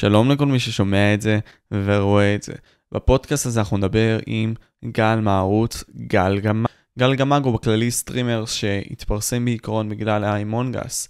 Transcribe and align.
שלום 0.00 0.30
לכל 0.30 0.46
מי 0.46 0.58
ששומע 0.58 1.14
את 1.14 1.20
זה 1.20 1.38
ורואה 1.72 2.34
את 2.34 2.42
זה. 2.42 2.52
בפודקאסט 2.92 3.46
הזה 3.46 3.60
אנחנו 3.60 3.76
נדבר 3.76 4.18
עם 4.26 4.54
גל 4.84 5.20
מהערוץ 5.20 5.84
Gal 5.96 6.40
GMG. 6.40 6.66
Gal 6.98 7.14
GMG 7.14 7.44
הוא 7.44 7.54
בכללי 7.54 7.90
streamer 7.90 8.44
שהתפרסם 8.46 9.44
בעיקרון 9.44 9.88
בגלל 9.88 10.24
ה 10.24 10.33
Among 10.33 10.80
Us, 10.80 11.08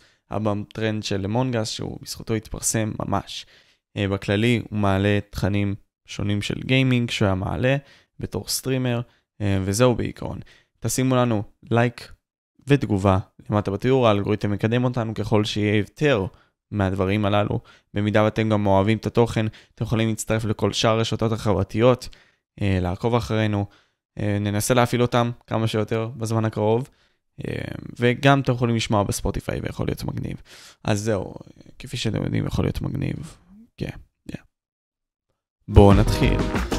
טרנד 0.75 1.03
של 1.03 1.25
Among 1.25 1.56
Us 1.56 1.69
שהוא 1.69 1.99
בזכותו 2.03 2.35
התפרסם 2.35 2.93
ממש. 3.07 3.47
אה, 3.97 4.09
בכללי 4.09 4.63
הוא 4.71 4.79
מעלה 4.79 5.19
תכנים 5.31 5.75
שונים 6.07 6.43
של 6.43 6.61
גיימינג 6.65 7.11
שהוא 7.11 7.27
היה 7.27 7.35
מעלה 7.35 7.77
בתור 8.21 8.49
streamer, 8.49 9.01
אה, 9.41 9.59
וזהו 9.65 9.95
בעיקרון. 9.95 10.39
תשימו 10.81 11.17
לנו 11.17 11.43
לייק 11.71 12.13
ותגובה 12.67 13.19
למטה 13.51 13.71
בתיאור, 13.71 14.09
האלגוריתם 14.09 14.51
מקדם 14.51 14.85
אותנו 14.85 15.15
ככל 15.15 15.45
שיהיה 15.45 15.77
יותר. 15.77 16.27
מהדברים 16.71 17.25
הללו. 17.25 17.61
במידה 17.95 18.25
ואתם 18.25 18.49
גם 18.49 18.67
אוהבים 18.67 18.99
את 18.99 19.07
התוכן, 19.07 19.47
אתם 19.75 19.85
יכולים 19.85 20.09
להצטרף 20.09 20.45
לכל 20.45 20.73
שאר 20.73 20.91
הרשתות 20.91 21.33
החברתיות, 21.33 22.09
אה, 22.63 22.79
לעקוב 22.81 23.15
אחרינו, 23.15 23.67
אה, 24.19 24.39
ננסה 24.41 24.75
להפעיל 24.75 25.03
אותם 25.03 25.31
כמה 25.47 25.67
שיותר 25.67 26.11
בזמן 26.17 26.45
הקרוב, 26.45 26.89
אה, 27.47 27.55
וגם 28.01 28.41
אתם 28.41 28.53
יכולים 28.53 28.77
לשמוע 28.77 29.03
בספוטיפיי 29.03 29.61
ויכול 29.61 29.87
להיות 29.87 30.05
מגניב. 30.05 30.43
אז 30.85 31.01
זהו, 31.01 31.35
כפי 31.79 31.97
שאתם 31.97 32.25
יודעים, 32.25 32.47
יכול 32.47 32.65
להיות 32.65 32.81
מגניב. 32.81 33.37
כן, 33.77 33.87
yeah, 33.87 34.33
yeah. 34.33 34.41
בואו 35.69 35.95
נתחיל. 35.95 36.78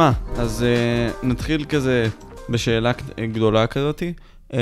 תשמע, 0.00 0.42
אז 0.42 0.64
uh, 1.22 1.26
נתחיל 1.26 1.64
כזה 1.64 2.08
בשאלה 2.48 2.92
גדולה 3.32 3.66
כזאתי. 3.66 4.12
Uh, 4.52 4.54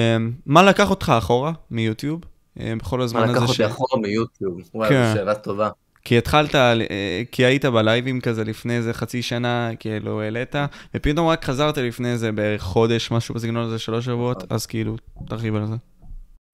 מה 0.47 0.63
לקח 0.63 0.91
אותך 0.91 1.13
אחורה 1.19 1.53
מיוטיוב? 1.71 2.21
Uh, 2.21 2.61
בכל 2.79 3.03
הזמן 3.03 3.23
הזה 3.23 3.33
ש... 3.33 3.37
מה 3.37 3.43
לקח 3.43 3.51
אותי 3.51 3.67
אחורה 3.67 4.03
מיוטיוב? 4.03 4.61
וואי, 4.75 4.89
כן. 4.89 5.09
זו 5.09 5.19
שאלה 5.19 5.35
טובה. 5.35 5.71
כי 6.05 6.19
התחלת, 6.19 6.55
כי 7.33 7.45
היית 7.45 7.65
בלייבים 7.65 8.21
כזה 8.21 8.45
לפני 8.45 8.77
איזה 8.77 8.93
חצי 8.93 9.23
שנה, 9.23 9.71
כאילו 9.81 10.21
העלית, 10.21 10.55
ופתאום 10.95 11.29
רק 11.29 11.45
חזרת 11.45 11.79
לפני 11.79 12.13
איזה 12.13 12.33
בערך 12.33 12.63
חודש, 12.63 13.11
משהו 13.11 13.35
בסגנון 13.35 13.67
הזה, 13.67 13.79
שלוש 13.79 14.05
שבועות, 14.05 14.53
אז 14.53 14.67
כאילו, 14.67 14.97
תרחיב 15.29 15.57
על 15.57 15.67
זה. 15.67 15.75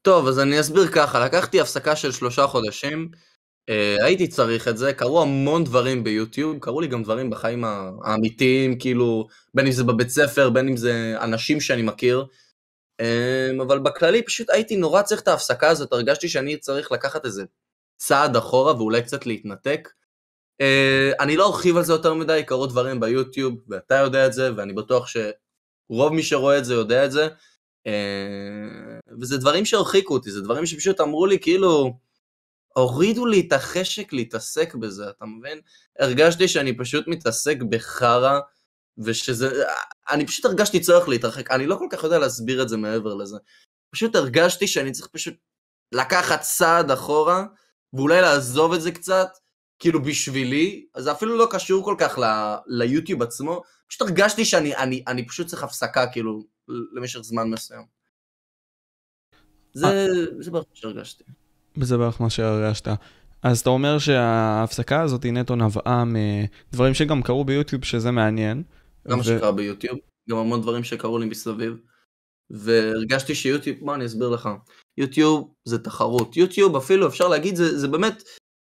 טוב, 0.03 0.29
אז 0.29 0.39
אני 0.39 0.61
אסביר 0.61 0.87
ככה, 0.87 1.25
לקחתי 1.25 1.61
הפסקה 1.61 1.97
של 1.97 2.13
שלושה 2.13 2.47
חודשים, 2.47 3.09
הייתי 4.05 4.29
צריך 4.29 4.69
את 4.69 4.79
זה, 4.79 4.93
קרו 4.93 5.23
המון 5.23 5.65
דברים 5.65 6.05
ביוטיוב, 6.05 6.59
קרו 6.59 6.81
לי 6.81 6.87
גם 6.87 7.03
דברים 7.03 7.31
בחיים 7.31 7.65
האמיתיים, 8.05 8.79
כאילו, 8.79 9.27
בין 9.55 9.67
אם 9.67 9.73
זה 9.73 9.85
בבית 9.85 10.09
ספר, 10.09 10.51
בין 10.51 10.69
אם 10.69 10.77
זה 10.77 11.17
אנשים 11.21 11.61
שאני 11.61 11.83
מכיר, 11.83 12.27
uh, 13.03 13.63
אבל 13.63 13.79
בכללי 13.79 14.23
פשוט 14.23 14.51
הייתי 14.51 14.77
נורא 14.77 15.03
צריך 15.03 15.21
את 15.21 15.29
ההפסקה 15.29 15.69
הזאת, 15.69 15.93
הרגשתי 15.93 16.29
שאני 16.29 16.57
צריך 16.57 16.93
לקחת 16.93 17.25
איזה 17.25 17.45
צעד 17.97 18.37
אחורה 18.37 18.77
ואולי 18.77 19.03
קצת 19.03 19.27
להתנתק. 19.27 19.89
Uh, 20.63 21.17
אני 21.21 21.37
לא 21.37 21.47
ארחיב 21.47 21.77
על 21.77 21.85
זה 21.85 21.93
יותר 21.93 22.15
מדי, 22.15 22.43
קרו 22.47 22.67
דברים 22.67 23.01
ביוטיוב, 23.01 23.55
ואתה 23.69 23.95
יודע 23.95 24.27
את 24.27 24.33
זה, 24.33 24.51
ואני 24.57 24.73
בטוח 24.73 25.07
שרוב 25.07 26.13
מי 26.13 26.23
שרואה 26.23 26.59
את 26.59 26.65
זה 26.65 26.75
יודע 26.75 27.05
את 27.05 27.13
זה, 27.13 27.29
uh, 27.89 29.15
וזה 29.21 29.39
דברים 29.39 29.65
שהרחיקו 29.65 30.15
אותי, 30.15 30.31
זה 30.31 30.41
דברים 30.41 30.67
שפשוט 30.67 31.01
אמרו 31.01 31.27
לי, 31.27 31.39
כאילו, 31.39 31.99
הורידו 32.77 33.27
לי 33.27 33.45
את 33.49 33.53
החשק 33.53 34.13
להתעסק 34.13 34.75
בזה, 34.75 35.11
אתה 35.11 35.25
מבין? 35.27 35.61
הרגשתי 35.99 36.49
שאני 36.49 36.77
פשוט 36.77 37.09
מתעסק 37.09 37.57
בחרא, 37.69 38.41
ושזה... 38.99 39.65
אני 40.11 40.27
פשוט 40.27 40.45
הרגשתי 40.45 40.81
צורך 40.81 41.09
להתרחק, 41.09 41.51
אני 41.51 41.67
לא 41.67 41.77
כל 41.77 41.87
כך 41.91 42.05
יודע 42.05 42.19
להסביר 42.19 42.63
את 42.63 42.69
זה 42.69 42.77
מעבר 42.77 43.15
לזה. 43.15 43.37
פשוט 43.91 44.17
הרגשתי 44.17 44.67
שאני 44.67 44.93
צריך 44.93 45.09
פשוט 45.13 45.35
לקחת 45.93 46.41
צעד 46.41 46.91
אחורה, 46.91 47.45
ואולי 47.93 48.21
לעזוב 48.21 48.73
את 48.73 48.81
זה 48.83 48.93
קצת, 48.93 49.29
כאילו 49.79 50.03
בשבילי, 50.03 50.87
זה 50.97 51.13
אפילו 51.13 51.37
לא 51.39 51.49
קשור 51.51 51.85
כל 51.85 51.97
כך 51.99 52.19
ל... 52.19 52.25
ליוטיוב 52.67 53.23
עצמו, 53.23 53.63
פשוט 53.89 54.03
הרגשתי 54.03 54.45
שאני 54.45 54.77
אני, 54.77 55.05
אני 55.09 55.27
פשוט 55.27 55.47
צריך 55.47 55.63
הפסקה, 55.63 56.07
כאילו, 56.13 56.45
למשך 56.69 57.21
זמן 57.21 57.51
מסוים. 57.51 57.87
זה, 59.73 59.87
אה. 59.87 60.07
זה 60.41 60.51
מה 60.51 60.61
שהרגשתי. 60.75 61.25
וזה 61.77 61.99
בערך 61.99 62.21
מה 62.21 62.31
שהרגשת. 62.31 62.89
אז 63.43 63.61
אתה 63.61 63.71
אומר 63.71 63.99
שההפסקה 63.99 65.03
הזאת 65.03 65.23
היא 65.23 65.33
נטו 65.33 65.57
נבעה 65.57 66.05
מדברים 66.05 66.95
שגם 66.95 67.23
קרו 67.23 67.45
ביוטיוב, 67.45 67.85
שזה 67.85 68.11
מעניין. 68.11 68.63
גם 69.09 69.17
מה 69.17 69.21
ו... 69.21 69.25
שקרה 69.25 69.53
ביוטיוב, 69.53 69.99
גם 70.31 70.37
המון 70.37 70.63
דברים 70.63 70.85
שקרו 70.85 71.19
לי 71.19 71.27
מסביב. 71.27 71.77
והרגשתי 72.51 73.35
שיוטיוב, 73.35 73.79
בוא 73.81 73.95
אני 73.95 74.07
אסביר 74.07 74.29
לך, 74.29 74.49
יוטיוב 74.99 75.55
זה 75.65 75.79
תחרות, 75.79 76.37
יוטיוב 76.37 76.77
אפילו 76.77 77.07
אפשר 77.07 77.29
להגיד 77.29 77.57
זה, 77.57 77.79
זה 77.79 77.89
באמת, 77.89 78.23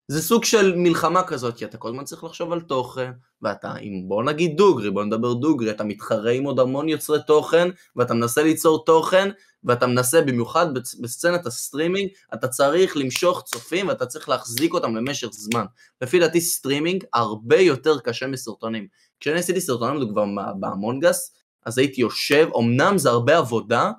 זה 0.09 0.23
סוג 0.23 0.45
של 0.45 0.77
מלחמה 0.77 1.23
כזאת, 1.23 1.57
כי 1.57 1.65
אתה 1.65 1.77
כל 1.79 1.89
הזמן 1.89 2.05
צריך 2.05 2.25
לחשוב 2.25 2.53
על 2.53 2.61
תוכן, 2.61 3.11
ואתה, 3.43 3.77
אם 3.77 4.05
בוא 4.09 4.23
נגיד 4.23 4.57
דוגרי, 4.57 4.91
בוא 4.91 5.05
נדבר 5.05 5.33
דוגרי, 5.33 5.71
אתה 5.71 5.85
מתחרה 5.85 6.31
עם 6.31 6.45
עוד 6.45 6.61
המון 6.61 6.89
יוצרי 6.89 7.19
תוכן, 7.27 7.69
ואתה 7.97 8.15
מנסה 8.15 8.43
ליצור 8.43 8.85
תוכן, 8.85 9.31
ואתה 9.65 9.87
מנסה, 9.87 10.23
במיוחד 10.23 10.67
בסצנת 10.75 11.47
הסטרימינג, 11.47 12.11
אתה 12.35 12.49
צריך 12.49 12.97
למשוך 12.97 13.43
צופים 13.43 13.89
ואתה 13.89 14.07
צריך 14.07 14.29
להחזיק 14.29 14.75
אותם 14.75 14.97
למשך 14.97 15.29
זמן. 15.31 15.65
לפי 16.01 16.21
דעתי 16.21 16.41
סטרימינג 16.41 17.05
הרבה 17.15 17.57
יותר 17.57 17.99
קשה 18.01 18.27
מסרטונים. 18.27 18.87
כשאני 19.21 19.39
עשיתי 19.39 19.61
סרטונים 19.61 20.09
כבר 20.09 20.25
באמונגס, 20.61 21.35
אז 21.67 21.79
הייתי 21.79 22.01
יושב, 22.01 22.49
אמנם 22.59 22.99
זה 22.99 23.11
הרבה 23.11 23.39
עבודה, 23.39 23.91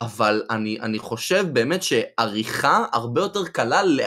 אבל 0.00 0.42
אני, 0.50 0.80
אני 0.80 0.98
חושב 0.98 1.46
באמת 1.52 1.82
שעריכה 1.82 2.84
הרבה 2.92 3.20
יותר 3.20 3.44
קלה 3.44 3.82
ל, 3.82 4.00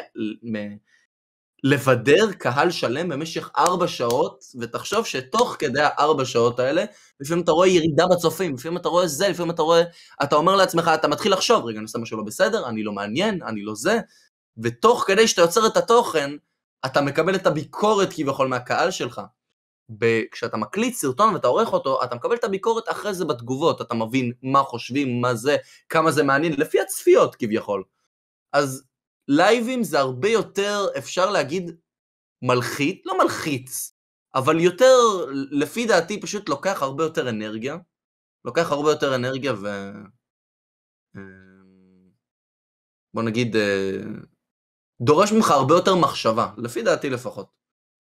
לבדר 1.64 2.32
קהל 2.32 2.72
שלם 2.72 3.10
במשך 3.10 3.50
ארבע 3.58 3.88
שעות, 3.88 4.46
ותחשוב 4.60 5.06
שתוך 5.06 5.56
כדי 5.60 5.82
הארבע 5.82 6.26
שעות 6.26 6.60
האלה, 6.60 6.86
לפעמים 7.20 7.44
אתה 7.44 7.52
רואה 7.52 7.68
ירידה 7.68 8.06
בצופים, 8.08 8.54
לפעמים 8.56 8.78
אתה 8.78 8.90
רואה 8.90 9.08
זה, 9.08 9.30
לפעמים 9.30 9.52
אתה 9.52 9.62
רואה, 9.62 9.84
אתה 10.24 10.36
אומר 10.36 10.56
לעצמך, 10.56 10.92
אתה 10.94 11.08
מתחיל 11.08 11.34
לחשוב, 11.34 11.66
רגע, 11.66 11.78
אני 11.78 11.84
עושה 11.84 12.00
משהו 12.00 12.18
לא 12.18 12.24
בסדר, 12.24 12.68
אני 12.68 12.84
לא 12.84 12.92
מעניין, 12.92 13.44
אני 13.44 13.62
לא 13.62 13.76
זה, 13.76 14.00
ותוך 14.64 15.04
כדי 15.08 15.28
שאתה 15.28 15.42
יוצר 15.42 15.68
את 15.68 15.78
התוכן, 15.78 16.32
אתה 16.86 17.02
מקבל 17.02 17.36
את 17.36 17.48
הביקורת 17.48 18.14
כביכול 18.14 18.48
מהקהל 18.48 18.92
שלך. 18.92 19.22
כשאתה 20.32 20.58
מקליט 20.58 20.96
סרטון 20.96 21.34
ואתה 21.34 21.48
עורך 21.48 21.74
אותו, 21.74 22.04
אתה 22.04 22.16
מקבל 22.16 22.36
את 22.36 22.44
הביקורת 22.44 22.84
אחרי 22.90 23.14
זה 23.14 23.26
בתגובות, 23.26 23.82
אתה 23.82 23.96
מבין 23.96 24.32
מה 24.44 24.64
חושבים, 24.64 25.22
מה 25.22 25.36
זה, 25.36 25.58
כמה 25.90 26.12
זה 26.12 26.24
מעניין, 26.24 26.54
לפי 26.58 26.82
הצפיות 26.82 27.36
כביכול. 27.36 27.84
אז 28.54 28.84
לייבים 29.28 29.84
זה 29.84 30.00
הרבה 30.00 30.30
יותר, 30.30 30.86
אפשר 30.98 31.30
להגיד, 31.30 31.72
מלחיץ, 32.42 33.02
לא 33.06 33.18
מלחיץ, 33.24 33.94
אבל 34.36 34.60
יותר, 34.60 34.96
לפי 35.52 35.86
דעתי, 35.86 36.22
פשוט 36.22 36.50
לוקח 36.50 36.82
הרבה 36.82 37.04
יותר 37.04 37.30
אנרגיה. 37.30 37.78
לוקח 38.46 38.72
הרבה 38.72 38.90
יותר 38.90 39.16
אנרגיה 39.16 39.54
ו... 39.54 39.68
אה, 41.16 41.22
בוא 43.14 43.24
נגיד, 43.24 43.56
אה, 43.56 44.02
דורש 45.02 45.32
ממך 45.32 45.52
הרבה 45.52 45.74
יותר 45.74 45.96
מחשבה, 45.96 46.52
לפי 46.58 46.82
דעתי 46.82 47.10
לפחות. 47.10 47.48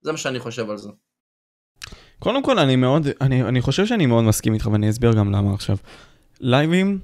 זה 0.01 0.11
מה 0.11 0.17
שאני 0.17 0.39
חושב 0.39 0.69
על 0.69 0.77
זה. 0.77 0.89
קודם 2.19 2.43
כל 2.43 2.59
אני 2.59 2.75
מאוד, 2.75 3.07
אני, 3.21 3.43
אני 3.43 3.61
חושב 3.61 3.85
שאני 3.85 4.05
מאוד 4.05 4.23
מסכים 4.23 4.53
איתך 4.53 4.69
ואני 4.71 4.89
אסביר 4.89 5.11
גם 5.13 5.31
למה 5.31 5.53
עכשיו. 5.53 5.77
לייבים 6.39 6.99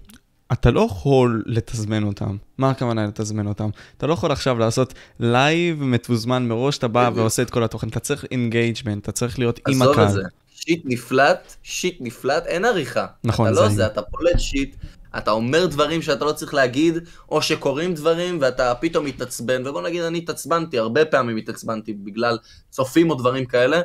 אתה 0.51 0.71
לא 0.71 0.87
יכול 0.91 1.43
לתזמן 1.45 2.03
אותם. 2.03 2.37
מה 2.57 2.69
הכוונה 2.69 3.07
לתזמן 3.07 3.47
אותם? 3.47 3.69
אתה 3.97 4.07
לא 4.07 4.13
יכול 4.13 4.31
עכשיו 4.31 4.59
לעשות 4.59 4.93
לייב 5.19 5.83
מתוזמן 5.83 6.47
מראש, 6.47 6.77
אתה 6.77 6.87
בא 6.87 7.09
ועושה 7.15 7.41
את 7.41 7.49
כל 7.49 7.63
התוכן. 7.63 7.87
אתה 7.87 7.99
צריך 7.99 8.25
engagement, 8.31 9.03
אתה 9.03 9.11
צריך 9.11 9.39
להיות 9.39 9.59
עם 9.67 9.81
הקהל. 9.81 9.93
עזוב 9.93 10.05
את 10.05 10.11
זה. 10.11 10.21
shit 10.67 10.81
נפלט, 10.85 11.55
shit 11.63 11.97
נפלט, 11.99 12.45
אין 12.45 12.65
עריכה. 12.65 13.05
נכון, 13.23 13.47
אתה 13.47 13.61
לא 13.61 13.69
זה, 13.69 13.85
אתה 13.85 14.01
פולט 14.01 14.39
shit, 14.39 14.75
אתה 15.17 15.31
אומר 15.31 15.65
דברים 15.65 16.01
שאתה 16.01 16.25
לא 16.25 16.31
צריך 16.31 16.53
להגיד, 16.53 16.97
או 17.29 17.41
שקורים 17.41 17.93
דברים 17.93 18.37
ואתה 18.41 18.75
פתאום 18.75 19.05
מתעצבן, 19.05 19.67
ובוא 19.67 19.81
נגיד 19.81 20.01
אני 20.01 20.17
התעצבנתי, 20.17 20.77
הרבה 20.79 21.05
פעמים 21.05 21.37
התעצבנתי 21.37 21.93
בגלל 21.93 22.37
צופים 22.69 23.09
או 23.09 23.15
דברים 23.15 23.45
כאלה, 23.45 23.81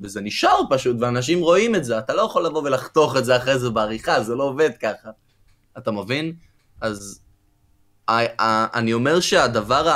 וזה 0.00 0.20
נשאר 0.20 0.60
פשוט, 0.70 0.96
ואנשים 1.00 1.40
רואים 1.40 1.74
את 1.74 1.84
זה, 1.84 1.98
אתה 1.98 2.14
לא 2.14 2.22
יכול 2.22 2.46
לבוא 2.46 2.62
ולחתוך 2.62 3.16
את 3.16 3.24
זה 3.24 3.36
אחרי 3.36 3.58
זה 3.58 3.70
בעריכה, 3.70 4.22
זה 4.22 4.34
לא 4.34 4.44
עובד 4.44 4.70
ככה. 4.82 5.10
אתה 5.78 5.90
מבין? 5.90 6.32
אז 6.80 7.20
אני 8.08 8.92
אומר 8.92 9.20
שהדבר 9.20 9.92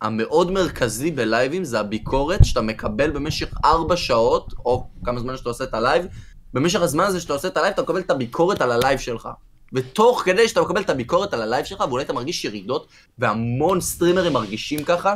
המאוד 0.00 0.50
מרכזי 0.50 1.10
בלייבים 1.10 1.64
זה 1.64 1.80
הביקורת 1.80 2.44
שאתה 2.44 2.60
מקבל 2.60 3.10
במשך 3.10 3.54
ארבע 3.64 3.96
שעות, 3.96 4.54
או 4.64 4.88
כמה 5.04 5.20
זמן 5.20 5.36
שאתה 5.36 5.48
עושה 5.48 5.64
את 5.64 5.74
הלייב, 5.74 6.06
במשך 6.52 6.80
הזמן 6.80 7.04
הזה 7.04 7.20
שאתה 7.20 7.32
עושה 7.32 7.48
את 7.48 7.56
הלייב, 7.56 7.72
אתה 7.72 7.82
מקבל 7.82 8.00
את 8.00 8.10
הביקורת 8.10 8.60
על 8.60 8.72
הלייב 8.72 8.98
שלך. 8.98 9.28
ותוך 9.72 10.22
כדי 10.24 10.48
שאתה 10.48 10.60
מקבל 10.60 10.80
את 10.80 10.90
הביקורת 10.90 11.34
על 11.34 11.42
הלייב 11.42 11.64
שלך, 11.64 11.80
ואולי 11.88 12.04
אתה 12.04 12.12
מרגיש 12.12 12.44
ירידות, 12.44 12.88
והמון 13.18 13.80
סטרימרים 13.80 14.32
מרגישים 14.32 14.84
ככה, 14.84 15.14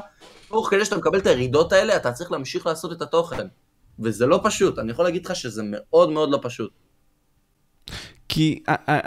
תוך 0.49 0.71
כדי 0.71 0.85
שאתה 0.85 0.97
מקבל 0.97 1.19
את 1.19 1.27
הירידות 1.27 1.73
האלה, 1.73 1.97
אתה 1.97 2.13
צריך 2.13 2.33
להמשיך 2.33 2.67
לעשות 2.67 2.93
את 2.93 3.03
התוכן. 3.03 3.47
וזה 3.99 4.27
לא 4.27 4.41
פשוט, 4.43 4.79
אני 4.79 4.93
יכול 4.93 5.05
להגיד 5.05 5.27
לך 5.27 5.37
שזה 5.37 5.63
מאוד 5.65 6.11
מאוד 6.11 6.31
לא 6.31 6.39
פשוט. 6.43 6.71
כי 8.33 8.63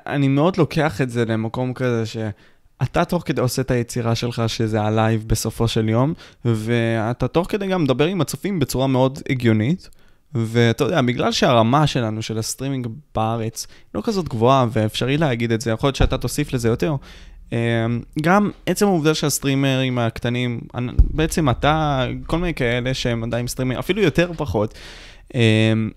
אני 0.08 0.28
מאוד 0.28 0.58
לוקח 0.58 1.02
את 1.02 1.10
זה 1.10 1.26
למקום 1.26 1.74
כזה 1.74 2.06
שאתה 2.06 3.06
תוך 3.06 3.24
כדי 3.26 3.42
עושה 3.42 3.62
את 3.62 3.72
היצירה 3.72 4.16
שלך, 4.16 4.44
שזה 4.48 4.82
הלייב 4.82 5.24
בסופו 5.28 5.68
של 5.68 5.90
יום, 5.90 6.14
ואתה 6.46 7.28
תוך 7.28 7.48
כדי 7.50 7.68
גם 7.68 7.84
מדבר 7.84 8.06
עם 8.06 8.22
הצופים 8.22 8.60
בצורה 8.60 8.88
מאוד 8.88 9.20
הגיונית. 9.30 9.90
ואתה 10.36 10.84
יודע, 10.84 11.02
בגלל 11.02 11.32
שהרמה 11.32 11.88
שלנו, 11.88 12.22
של 12.22 12.38
הסטרימינג 12.38 12.88
בארץ, 13.16 13.68
לא 13.96 14.02
כזאת 14.04 14.30
גבוהה, 14.30 14.66
ואפשרי 14.72 15.18
להגיד 15.18 15.52
את 15.52 15.62
זה, 15.62 15.72
יכול 15.72 15.88
להיות 15.88 15.96
שאתה 15.96 16.18
תוסיף 16.18 16.54
לזה 16.54 16.68
יותר. 16.68 16.96
אמ, 17.52 17.58
גם 18.22 18.52
עצם 18.66 18.86
העובדה 18.86 19.14
שהסטרימרים 19.14 20.00
הקטנים, 20.00 20.62
בעצם 21.00 21.50
אתה, 21.50 22.06
כל 22.26 22.40
מיני 22.40 22.54
כאלה 22.54 22.94
שהם 22.94 23.24
עדיין 23.24 23.48
סטרימרים, 23.48 23.80
אפילו 23.80 24.02
יותר 24.02 24.28
או 24.28 24.34
פחות, 24.34 24.74
אמ, 25.36 25.90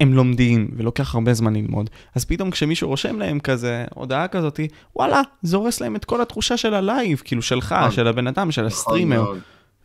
הם 0.00 0.12
לומדים, 0.12 0.70
ולוקח 0.76 1.14
הרבה 1.14 1.34
זמן 1.34 1.56
ללמוד. 1.56 1.90
אז 2.14 2.24
פתאום 2.24 2.50
כשמישהו 2.50 2.88
רושם 2.88 3.18
להם 3.18 3.40
כזה, 3.40 3.84
הודעה 3.94 4.28
כזאת, 4.28 4.60
וואלה, 4.96 5.22
זה 5.42 5.56
הורס 5.56 5.80
להם 5.80 5.96
את 5.96 6.04
כל 6.04 6.22
התחושה 6.22 6.56
של 6.56 6.74
הלייב, 6.74 7.22
כאילו 7.24 7.42
שלך, 7.42 7.72
נכון. 7.72 7.90
של 7.90 8.06
הבן 8.06 8.26
אדם, 8.26 8.52
של 8.52 8.62
נכון 8.62 8.78
הסטרימר. 8.78 9.32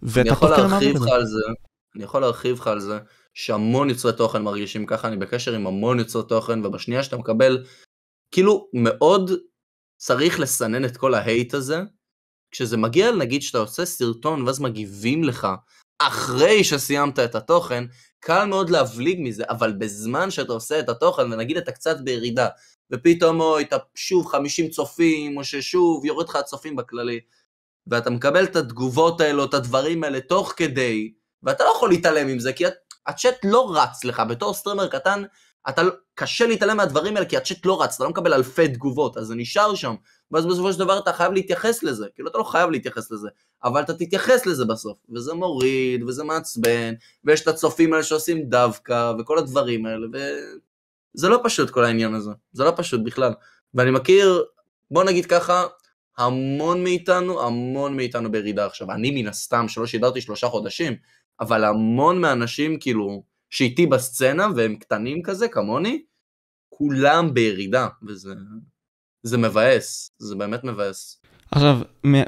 ואתה 0.04 0.30
יכול 0.30 0.50
להרחיב 0.50 0.96
לך 0.96 1.08
על 1.08 1.26
זה, 1.26 1.42
אני 1.96 2.04
יכול 2.04 2.22
להרחיב 2.22 2.60
לך 2.60 2.68
על 2.68 2.80
זה, 2.80 3.00
שהמון 3.34 3.90
יוצרי 3.90 4.14
תוכן 4.14 4.42
מרגישים 4.42 4.86
ככה, 4.86 5.08
אני 5.08 5.18
בקשר 5.18 5.54
עם 5.54 5.68
המון 5.68 6.00
יוצרי 6.00 6.24
תוכן, 6.28 6.66
ובשנייה 6.66 7.04
שאתה 7.04 7.18
מקבל, 7.18 7.64
כאילו 8.32 8.68
מאוד 8.74 9.32
צריך 9.98 10.40
לסנן 10.40 10.86
את 10.86 10.98
כל 10.98 11.14
ה 11.14 11.22
hate 11.22 11.54
הזה, 11.54 11.82
כשזה 12.52 12.78
מגיע, 12.78 13.12
נגיד 13.12 13.42
שאתה 13.42 13.58
עושה 13.58 13.86
סרטון 13.86 14.42
ואז 14.42 14.60
מגיבים 14.60 15.24
לך 15.24 15.48
אחרי 16.00 16.64
שסיימת 16.64 17.20
את 17.20 17.36
התוכן, 17.36 17.84
קל 18.20 18.46
מאוד 18.46 18.70
להבליג 18.70 19.20
מזה, 19.22 19.44
אבל 19.50 19.74
בזמן 19.74 20.32
שאתה 20.32 20.54
עושה 20.54 20.80
את 20.80 20.90
התוכן, 20.90 21.34
ונגיד 21.34 21.58
אתה 21.58 21.72
קצת 21.72 22.02
בירידה, 22.02 22.48
ופתאום 22.92 23.42
או 23.42 23.60
אתה 23.60 23.78
שוב 23.96 24.28
50 24.28 24.70
צופים, 24.70 25.38
או 25.38 25.44
ששוב 25.44 26.06
יורד 26.06 26.30
לך 26.30 26.36
הצופים 26.36 26.76
בכללי, 26.76 27.20
ואתה 27.88 28.10
מקבל 28.10 28.44
את 28.44 28.56
התגובות 28.56 29.22
האלו, 29.22 29.46
את 29.46 29.54
הדברים 29.54 30.04
האלה 30.04 30.22
תוך 30.22 30.54
כדי, 30.58 31.14
ואתה 31.44 31.64
לא 31.64 31.74
יכול 31.76 31.90
להתעלם 31.90 32.28
עם 32.28 32.40
זה, 32.40 32.54
כי 32.54 32.64
הצ'אט 33.08 33.36
לא 33.44 33.76
רץ 33.76 34.04
לך, 34.04 34.22
בתור 34.30 34.54
סטרימר 34.54 34.88
קטן, 34.88 35.24
אתה, 35.70 35.84
לא- 35.84 35.92
קשה 36.16 36.48
להתעלם 36.48 36.78
מהדברים 36.78 37.16
האלה, 37.16 37.26
כי 37.30 37.38
הצ'אט 37.38 37.66
לא 37.66 37.84
רץ, 37.84 37.96
אתה 37.96 38.04
לא 38.04 38.10
מקבל 38.10 38.34
אלפי 38.34 38.68
תגובות, 38.68 39.18
אז 39.18 39.28
זה 39.28 39.36
נשאר 39.36 39.76
שם, 39.76 39.96
ואז 40.32 40.46
בסופו 40.46 40.74
של 40.74 40.80
דבר 40.80 41.00
אתה 41.00 41.14
חייב 41.14 41.32
להתייחס 41.34 41.84
לזה, 41.84 42.06
כאילו 42.16 42.30
אתה 42.30 42.38
לא 42.38 42.44
חייב 42.44 42.70
להתייחס 42.70 43.12
לזה, 43.12 43.30
אבל 43.64 43.82
אתה 43.82 43.94
תתייחס 43.94 44.46
לזה 44.46 44.66
בסוף, 44.66 44.98
וזה 45.10 45.34
מוריד, 45.34 46.04
וזה 46.04 46.24
מעצבן, 46.24 46.94
ויש 47.24 47.42
את 47.42 47.48
הצופים 47.48 47.94
האלה 47.94 48.04
שעושים 48.04 48.50
דווקא, 48.50 49.14
וכל 49.20 49.38
הדברים 49.38 49.86
האלה, 49.86 50.08
וזה 50.14 51.30
לא 51.30 51.40
פשוט 51.44 51.70
כל 51.70 51.86
העניין 51.86 52.14
הזה, 52.14 52.32
זה 52.54 52.64
לא 52.64 52.74
פשוט 52.76 53.02
בכלל. 53.04 53.34
ואני 53.74 53.92
מכיר, 53.92 54.44
בוא 54.92 55.04
נגיד 55.04 55.26
ככה, 55.26 55.64
המון 56.18 56.84
מאיתנו, 56.84 57.42
המון 57.42 57.96
מאיתנו 57.96 58.32
בירידה 58.32 58.66
עכשיו. 58.66 58.92
אני 58.92 59.22
מן 59.22 59.28
הסתם, 59.28 59.68
שלא 59.68 59.86
שידרתי 59.86 60.22
שלושה 60.22 60.48
חודשים, 60.48 60.96
אבל 61.40 61.64
המון 61.64 62.22
מהאנשים 62.22 62.80
כאילו, 62.80 63.24
שאיתי 63.50 63.86
בסצנה, 63.86 64.48
והם 64.56 64.76
קטנים 64.76 65.24
כזה, 65.24 65.48
כמוני, 65.48 66.04
כולם 66.70 67.34
בירידה, 67.34 67.88
וזה 68.08 68.34
זה 69.26 69.38
מבאס, 69.38 70.12
זה 70.20 70.36
באמת 70.36 70.64
מבאס. 70.64 71.22
עכשיו, 71.52 71.80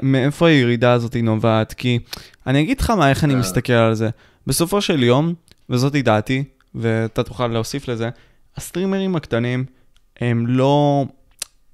מאיפה 0.02 0.48
הירידה 0.48 0.92
הזאת 0.92 1.16
נובעת? 1.16 1.72
כי 1.72 1.98
אני 2.46 2.60
אגיד 2.60 2.80
לך 2.80 2.90
מה, 2.90 3.10
איך 3.10 3.24
אני 3.24 3.34
אה. 3.34 3.38
מסתכל 3.38 3.72
על 3.72 3.94
זה. 3.94 4.08
בסופו 4.46 4.80
של 4.80 5.02
יום, 5.02 5.34
וזאת 5.70 5.92
דעתי, 5.92 6.44
ואתה 6.74 7.22
תוכל 7.22 7.46
להוסיף 7.46 7.88
לזה, 7.88 8.08
הסטרימרים 8.56 9.16
הקטנים 9.16 9.64
הם 10.20 10.46
לא, 10.46 11.04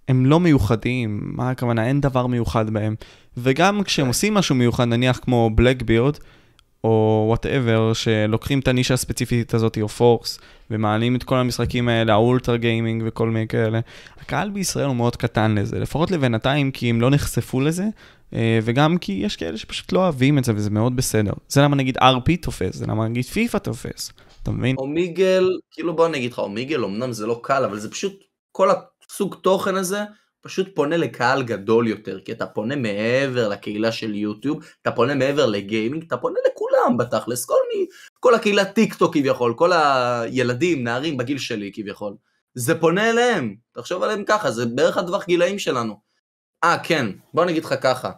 הם 0.09 0.27
לא 0.27 0.41
מיוחדים, 0.41 1.21
מה 1.23 1.51
הכוונה? 1.51 1.87
אין 1.87 2.01
דבר 2.01 2.27
מיוחד 2.27 2.71
בהם. 2.71 2.95
וגם 3.37 3.83
כשהם 3.83 4.07
עושים 4.07 4.35
משהו 4.35 4.55
מיוחד, 4.55 4.85
נניח 4.85 5.19
כמו 5.23 5.51
בלקבירד, 5.55 6.19
או 6.85 7.25
whatever, 7.29 7.93
שלוקחים 7.93 8.61
את 8.61 8.69
הנישה 8.69 8.95
הספציפית 8.95 9.55
הזאת, 9.55 9.79
או 9.83 9.89
פורס, 9.89 10.39
ומעלים 10.71 11.17
את 11.17 11.23
כל 11.23 11.37
המשחקים 11.37 11.89
האלה, 11.89 12.13
האולטרה 12.13 12.57
גיימינג 12.57 13.03
וכל 13.07 13.31
מיני 13.31 13.49
כאלה. 13.49 13.81
הקהל 14.21 14.51
בישראל 14.51 14.87
הוא 14.87 14.97
מאוד 14.97 15.17
קטן 15.17 15.55
לזה, 15.55 15.79
לפחות 15.79 16.11
לבינתיים, 16.11 16.71
כי 16.71 16.91
הם 16.91 17.01
לא 17.01 17.11
נחשפו 17.11 17.61
לזה, 17.61 17.85
אה, 18.35 18.59
וגם 18.63 18.99
כי 18.99 19.13
יש 19.13 19.37
כאלה 19.37 19.57
שפשוט 19.57 19.93
לא 19.93 19.99
אוהבים 19.99 20.39
את 20.39 20.45
זה, 20.45 20.53
וזה 20.57 20.71
מאוד 20.71 20.97
בסדר. 20.97 21.33
זה 21.49 21.63
למה 21.63 21.77
נגיד 21.77 21.99
RP 21.99 22.37
תופס, 22.43 22.77
זה 22.77 22.87
למה 22.87 23.09
נגיד 23.09 23.25
פיפא 23.25 23.59
תופס, 23.59 24.13
אתה 24.43 24.51
מבין? 24.51 24.77
אומיגל, 24.79 25.49
כאילו 25.71 25.97
בוא 25.97 26.09
נגיד 26.09 26.33
לך, 26.33 26.39
אומיגל 26.39 26.85
אמנם 26.85 27.13
זה 27.13 27.27
לא 27.27 27.41
קל, 27.43 27.65
אבל 27.65 27.79
זה 27.79 27.91
פשוט, 27.91 28.25
כל 28.53 28.69
הסוג 29.11 29.35
תוכן 29.43 29.75
הזה, 29.75 30.03
פשוט 30.45 30.75
פונה 30.75 30.97
לקהל 30.97 31.43
גדול 31.43 31.89
יותר, 31.89 32.21
כי 32.21 32.33
אתה 32.33 32.47
פונה 32.47 32.77
מעבר 32.77 33.49
לקהילה 33.49 33.93
של 33.93 34.15
יוטיוב, 34.15 34.65
אתה 34.83 34.93
פונה 34.93 35.15
מעבר 35.15 35.47
לגיימינג, 35.47 36.05
אתה 36.07 36.17
פונה 36.17 36.39
לכולם 36.47 36.97
בתכלס, 36.97 37.45
כל, 37.45 37.55
מי, 37.75 37.87
כל 38.21 38.35
הקהילה 38.35 38.65
טיק 38.65 38.95
טוק 38.95 39.15
כביכול, 39.15 39.55
כל 39.57 39.71
הילדים, 39.73 40.85
נערים 40.85 41.17
בגיל 41.17 41.39
שלי 41.39 41.71
כביכול, 41.75 42.15
זה 42.55 42.81
פונה 42.81 43.11
אליהם, 43.11 43.57
תחשוב 43.73 44.03
עליהם 44.03 44.25
ככה, 44.25 44.51
זה 44.51 44.67
בערך 44.67 44.97
הטווח 44.97 45.27
גילאים 45.27 45.59
שלנו. 45.59 46.01
אה, 46.65 46.77
כן, 46.83 47.07
בוא 47.35 47.45
נגיד 47.45 47.65
לך 47.65 47.75
ככה, 47.83 48.11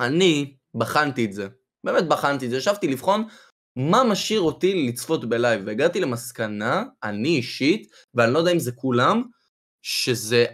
אני 0.00 0.56
בחנתי 0.74 1.24
את 1.24 1.32
זה, 1.32 1.48
באמת 1.84 2.08
בחנתי 2.08 2.44
את 2.46 2.50
זה, 2.50 2.56
ישבתי 2.56 2.88
לבחון 2.88 3.24
מה 3.76 4.04
משאיר 4.04 4.40
אותי 4.40 4.88
לצפות 4.88 5.28
בלייב, 5.28 5.62
והגעתי 5.66 6.00
למסקנה, 6.00 6.84
אני 7.02 7.28
אישית, 7.28 7.90
ואני 8.14 8.32
לא 8.32 8.38
יודע 8.38 8.52
אם 8.52 8.58
זה 8.58 8.72
כולם, 8.72 9.22
שזה 9.82 10.46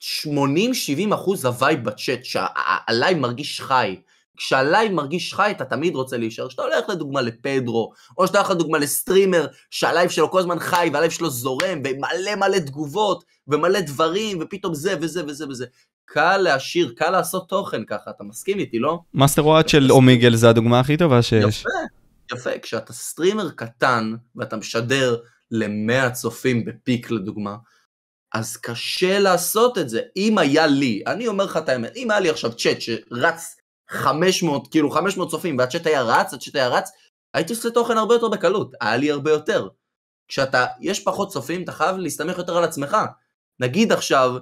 80-70 0.00 1.14
אחוז 1.14 1.44
ה 1.44 1.52
vibe 1.52 1.84
בצ'אט, 1.84 2.24
שהלייב 2.24 3.18
מרגיש 3.18 3.60
חי. 3.60 3.96
כשהלייב 4.36 4.92
מרגיש 4.92 5.34
חי, 5.34 5.50
אתה 5.50 5.64
תמיד 5.64 5.94
רוצה 5.94 6.16
להישאר. 6.16 6.48
כשאתה 6.48 6.62
הולך 6.62 6.88
לדוגמה 6.88 7.20
לפדרו, 7.20 7.92
או 8.18 8.26
שאתה 8.26 8.38
הולך 8.38 8.50
לדוגמה 8.50 8.78
לסטרימר, 8.78 9.46
שהלייב 9.70 10.10
שלו 10.10 10.30
כל 10.30 10.38
הזמן 10.38 10.58
חי, 10.58 10.90
והלייב 10.92 11.10
שלו 11.12 11.30
זורם, 11.30 11.78
ומלא 11.84 12.34
מלא 12.36 12.58
תגובות, 12.58 13.24
ומלא 13.48 13.80
דברים, 13.80 14.38
ופתאום 14.40 14.74
זה 14.74 14.94
וזה 15.00 15.22
וזה 15.26 15.48
וזה. 15.48 15.66
קל 16.04 16.36
להשאיר, 16.36 16.92
קל 16.96 17.10
לעשות 17.10 17.48
תוכן 17.48 17.84
ככה, 17.84 18.10
אתה 18.10 18.24
מסכים 18.24 18.58
איתי, 18.58 18.78
לא? 18.78 19.00
מאסטר 19.14 19.46
וואט 19.46 19.68
של 19.68 19.92
אומיגל 19.92 20.36
זה 20.36 20.48
הדוגמה 20.48 20.80
הכי 20.80 20.96
טובה 20.96 21.22
שיש. 21.22 21.60
יפה, 21.60 22.50
יפה. 22.50 22.58
כשאתה 22.62 22.92
סטרימר 22.92 23.50
קטן, 23.50 24.14
ואתה 24.36 24.56
משדר 24.56 25.16
ל-100 25.50 26.10
צופים 26.10 26.64
ב 26.64 26.73
peak 26.73 27.10
לדוגמה, 27.10 27.56
אז 28.34 28.56
קשה 28.56 29.18
לעשות 29.18 29.78
את 29.78 29.88
זה. 29.88 30.00
אם 30.16 30.38
היה 30.38 30.66
לי, 30.66 31.02
אני 31.06 31.28
אומר 31.28 31.44
לך 31.44 31.56
את 31.56 31.68
האמת, 31.68 31.96
אם 31.96 32.10
היה 32.10 32.20
לי 32.20 32.30
עכשיו 32.30 32.52
צ'אט 32.52 32.80
שרץ 32.80 33.56
500, 33.88 34.68
כאילו 34.70 34.90
500 34.90 35.30
צופים, 35.30 35.58
והצ'אט 35.58 35.86
היה 35.86 36.02
רץ, 36.02 36.34
הצ'אט 36.34 36.54
היה 36.54 36.68
רץ, 36.68 36.90
הייתי 37.34 37.52
עושה 37.52 37.70
תוכן 37.70 37.96
הרבה 37.96 38.14
יותר 38.14 38.28
בקלות, 38.28 38.72
היה 38.80 38.96
לי 38.96 39.10
הרבה 39.10 39.30
יותר. 39.30 39.68
כשאתה, 40.28 40.66
יש 40.80 41.00
פחות 41.04 41.32
צופים, 41.32 41.62
אתה 41.62 41.72
חייב 41.72 41.96
להסתמך 41.96 42.38
יותר 42.38 42.56
על 42.56 42.64
עצמך. 42.64 42.96
נגיד 43.60 43.92
עכשיו, 43.92 44.36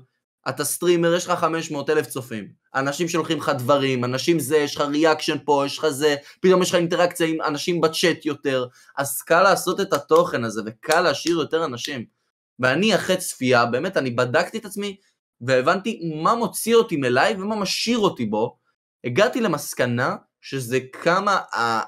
אתה 0.48 0.64
סטרימר, 0.64 1.14
יש 1.14 1.26
לך 1.26 1.40
500 1.40 1.90
אלף 1.90 2.06
צופים, 2.06 2.48
אנשים 2.74 3.08
שולחים 3.08 3.38
לך 3.38 3.52
דברים, 3.58 4.04
אנשים 4.04 4.38
זה, 4.38 4.56
יש 4.56 4.76
לך 4.76 4.80
reaction 4.80 5.36
פה, 5.44 5.62
יש 5.66 5.78
לך 5.78 5.88
זה, 5.88 6.16
פתאום 6.40 6.62
יש 6.62 6.68
לך 6.68 6.74
אינטראקציה 6.74 7.26
עם 7.26 7.42
אנשים 7.42 7.80
בצ'אט 7.80 8.26
יותר, 8.26 8.66
אז 8.96 9.22
קל 9.22 9.42
לעשות 9.42 9.80
את 9.80 9.92
התוכן 9.92 10.44
הזה, 10.44 10.62
וקל 10.66 11.00
להשאיר 11.00 11.36
יותר 11.38 11.64
אנשים. 11.64 12.17
ואני 12.58 12.94
אחרי 12.94 13.16
צפייה, 13.16 13.66
באמת, 13.66 13.96
אני 13.96 14.10
בדקתי 14.10 14.58
את 14.58 14.64
עצמי, 14.64 14.96
והבנתי 15.40 16.00
מה 16.22 16.34
מוציא 16.34 16.74
אותי 16.74 16.96
מלייב 16.96 17.40
ומה 17.40 17.56
משאיר 17.56 17.98
אותי 17.98 18.26
בו. 18.26 18.58
הגעתי 19.04 19.40
למסקנה 19.40 20.16
שזה 20.40 20.78
כמה 21.02 21.40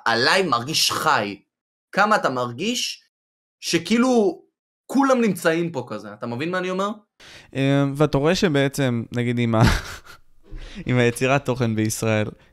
הלייב 0.07 0.47
מרגיש 0.47 0.93
חי. 0.93 1.43
כמה 1.93 2.17
אתה 2.17 2.31
מרגיש 2.31 3.05
שכאילו 3.61 4.43
כולם 4.87 5.21
נמצאים 5.21 5.73
פה 5.73 5.85
כזה. 5.89 6.12
אתה 6.12 6.27
מבין 6.27 6.50
מה 6.50 6.59
אני 6.59 6.71
אומר? 6.71 6.91
אה, 7.55 7.85
ואתה 7.97 8.19
רואה 8.19 8.35
שבעצם, 8.35 9.03
נגיד 9.12 9.39
עם, 9.39 9.55
ה... 9.55 9.62
עם 10.87 10.99
היצירת 10.99 11.45
תוכן 11.45 11.75
בישראל, 11.77 12.27
אמ, 12.27 12.50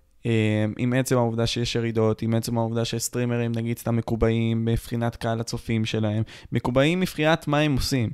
עם 0.78 0.94
עצם 0.94 1.18
העובדה 1.18 1.48
שיש 1.48 1.76
ירידות, 1.76 2.22
עם 2.22 2.34
עצם 2.34 2.58
העובדה 2.58 2.86
שסטרימרים 2.86 3.52
נגיד 3.56 3.78
סתם 3.78 3.96
מקובעים 3.96 4.66
מבחינת 4.66 5.16
קהל 5.16 5.40
הצופים 5.40 5.86
שלהם, 5.86 6.24
מקובעים 6.52 7.00
מבחינת 7.00 7.48
מה 7.48 7.60
הם 7.60 7.74
עושים, 7.74 8.10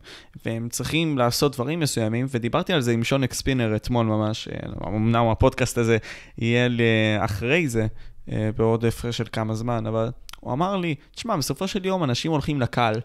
והם 0.45 0.69
צריכים 0.69 1.17
לעשות 1.17 1.53
דברים 1.55 1.79
מסוימים, 1.79 2.25
ודיברתי 2.29 2.73
על 2.73 2.81
זה 2.81 2.91
עם 2.91 3.03
שון 3.03 3.23
אקספינר 3.23 3.75
אתמול 3.75 4.05
ממש, 4.05 4.47
אה, 4.47 4.87
אמנם 4.87 5.25
הפודקאסט 5.25 5.77
הזה 5.77 5.97
יהיה 6.37 6.69
אחרי 7.25 7.67
זה, 7.67 7.87
אה, 8.31 8.49
בעוד 8.57 8.85
הפרש 8.85 9.17
של 9.17 9.27
כמה 9.31 9.53
זמן, 9.53 9.85
אבל 9.87 10.09
הוא 10.39 10.53
אמר 10.53 10.77
לי, 10.77 10.95
תשמע, 11.15 11.37
בסופו 11.37 11.67
של 11.67 11.85
יום 11.85 12.03
אנשים 12.03 12.31
הולכים 12.31 12.61
לקהל, 12.61 13.01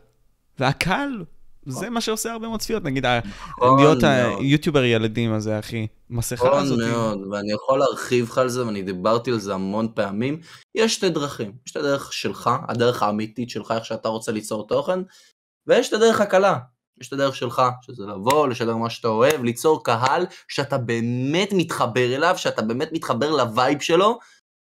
והקהל 0.59 1.25
זה 1.69 1.91
מה 1.91 2.01
שעושה 2.01 2.33
הרבה 2.33 2.49
מאוד 2.49 2.61
צפיות, 2.61 2.85
נגיד, 2.85 3.07
נכון 3.07 3.79
להיות. 3.81 3.99
היוטיובר 4.03 4.85
ילדים 4.85 5.33
הזה, 5.33 5.59
אחי. 5.59 5.87
מסכה 6.11 6.47
נכון 6.49 6.63
הזאת. 6.63 6.79
מאוד, 6.79 7.19
ואני 7.31 7.53
יכול 7.53 7.79
להרחיב 7.79 8.25
לך 8.25 8.39
על 8.39 8.49
זה, 8.49 8.67
ואני 8.67 8.83
דיברתי 8.83 9.31
על 9.31 9.39
זה 9.39 9.55
המון 9.55 9.89
פעמים. 9.95 10.41
יש 10.75 10.95
שתי 10.95 11.09
דרכים, 11.09 11.53
יש 11.67 11.73
את 11.73 11.77
הדרך 11.77 12.13
שלך, 12.13 12.51
הדרך 12.69 13.03
האמיתית 13.03 13.51
שלך, 13.51 13.71
איך 13.77 13.85
שאתה 13.85 14.09
רוצה 14.09 14.33
ליצור 14.33 14.67
תוכן, 14.67 14.99
ויש 15.67 15.89
את 15.89 15.93
הדרך 15.93 16.21
הקלה. 16.21 16.59
יש 17.01 17.09
את 17.09 17.13
הדרך 17.13 17.37
שלך, 17.37 17.63
שזה 17.83 18.07
לבוא, 18.07 18.49
לשדר 18.49 18.77
מה 18.77 18.91
שאתה 18.91 19.09
אוהב, 19.09 19.43
ליצור 19.43 19.85
קהל 19.85 20.27
שאתה 20.49 20.79
באמת 20.79 21.49
מתחבר 21.53 22.15
אליו, 22.15 22.35
שאתה 22.39 22.63
באמת 22.63 22.89
מתחבר 22.93 23.31
ל 23.31 23.41
vibe 23.41 23.81
שלו, 23.81 24.19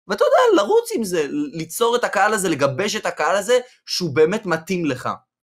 ואתה 0.07 0.23
יודע, 0.23 0.63
לרוץ 0.63 0.89
עם 0.95 1.03
זה, 1.03 1.25
ליצור 1.29 1.95
את 1.95 2.03
הקהל 2.03 2.33
הזה, 2.33 2.49
לגבש 2.49 2.95
את 2.95 3.05
הקהל 3.05 3.35
הזה, 3.35 3.59
שהוא 3.85 4.15
באמת 4.15 4.45
מתאים 4.45 4.85
לך. 4.85 5.09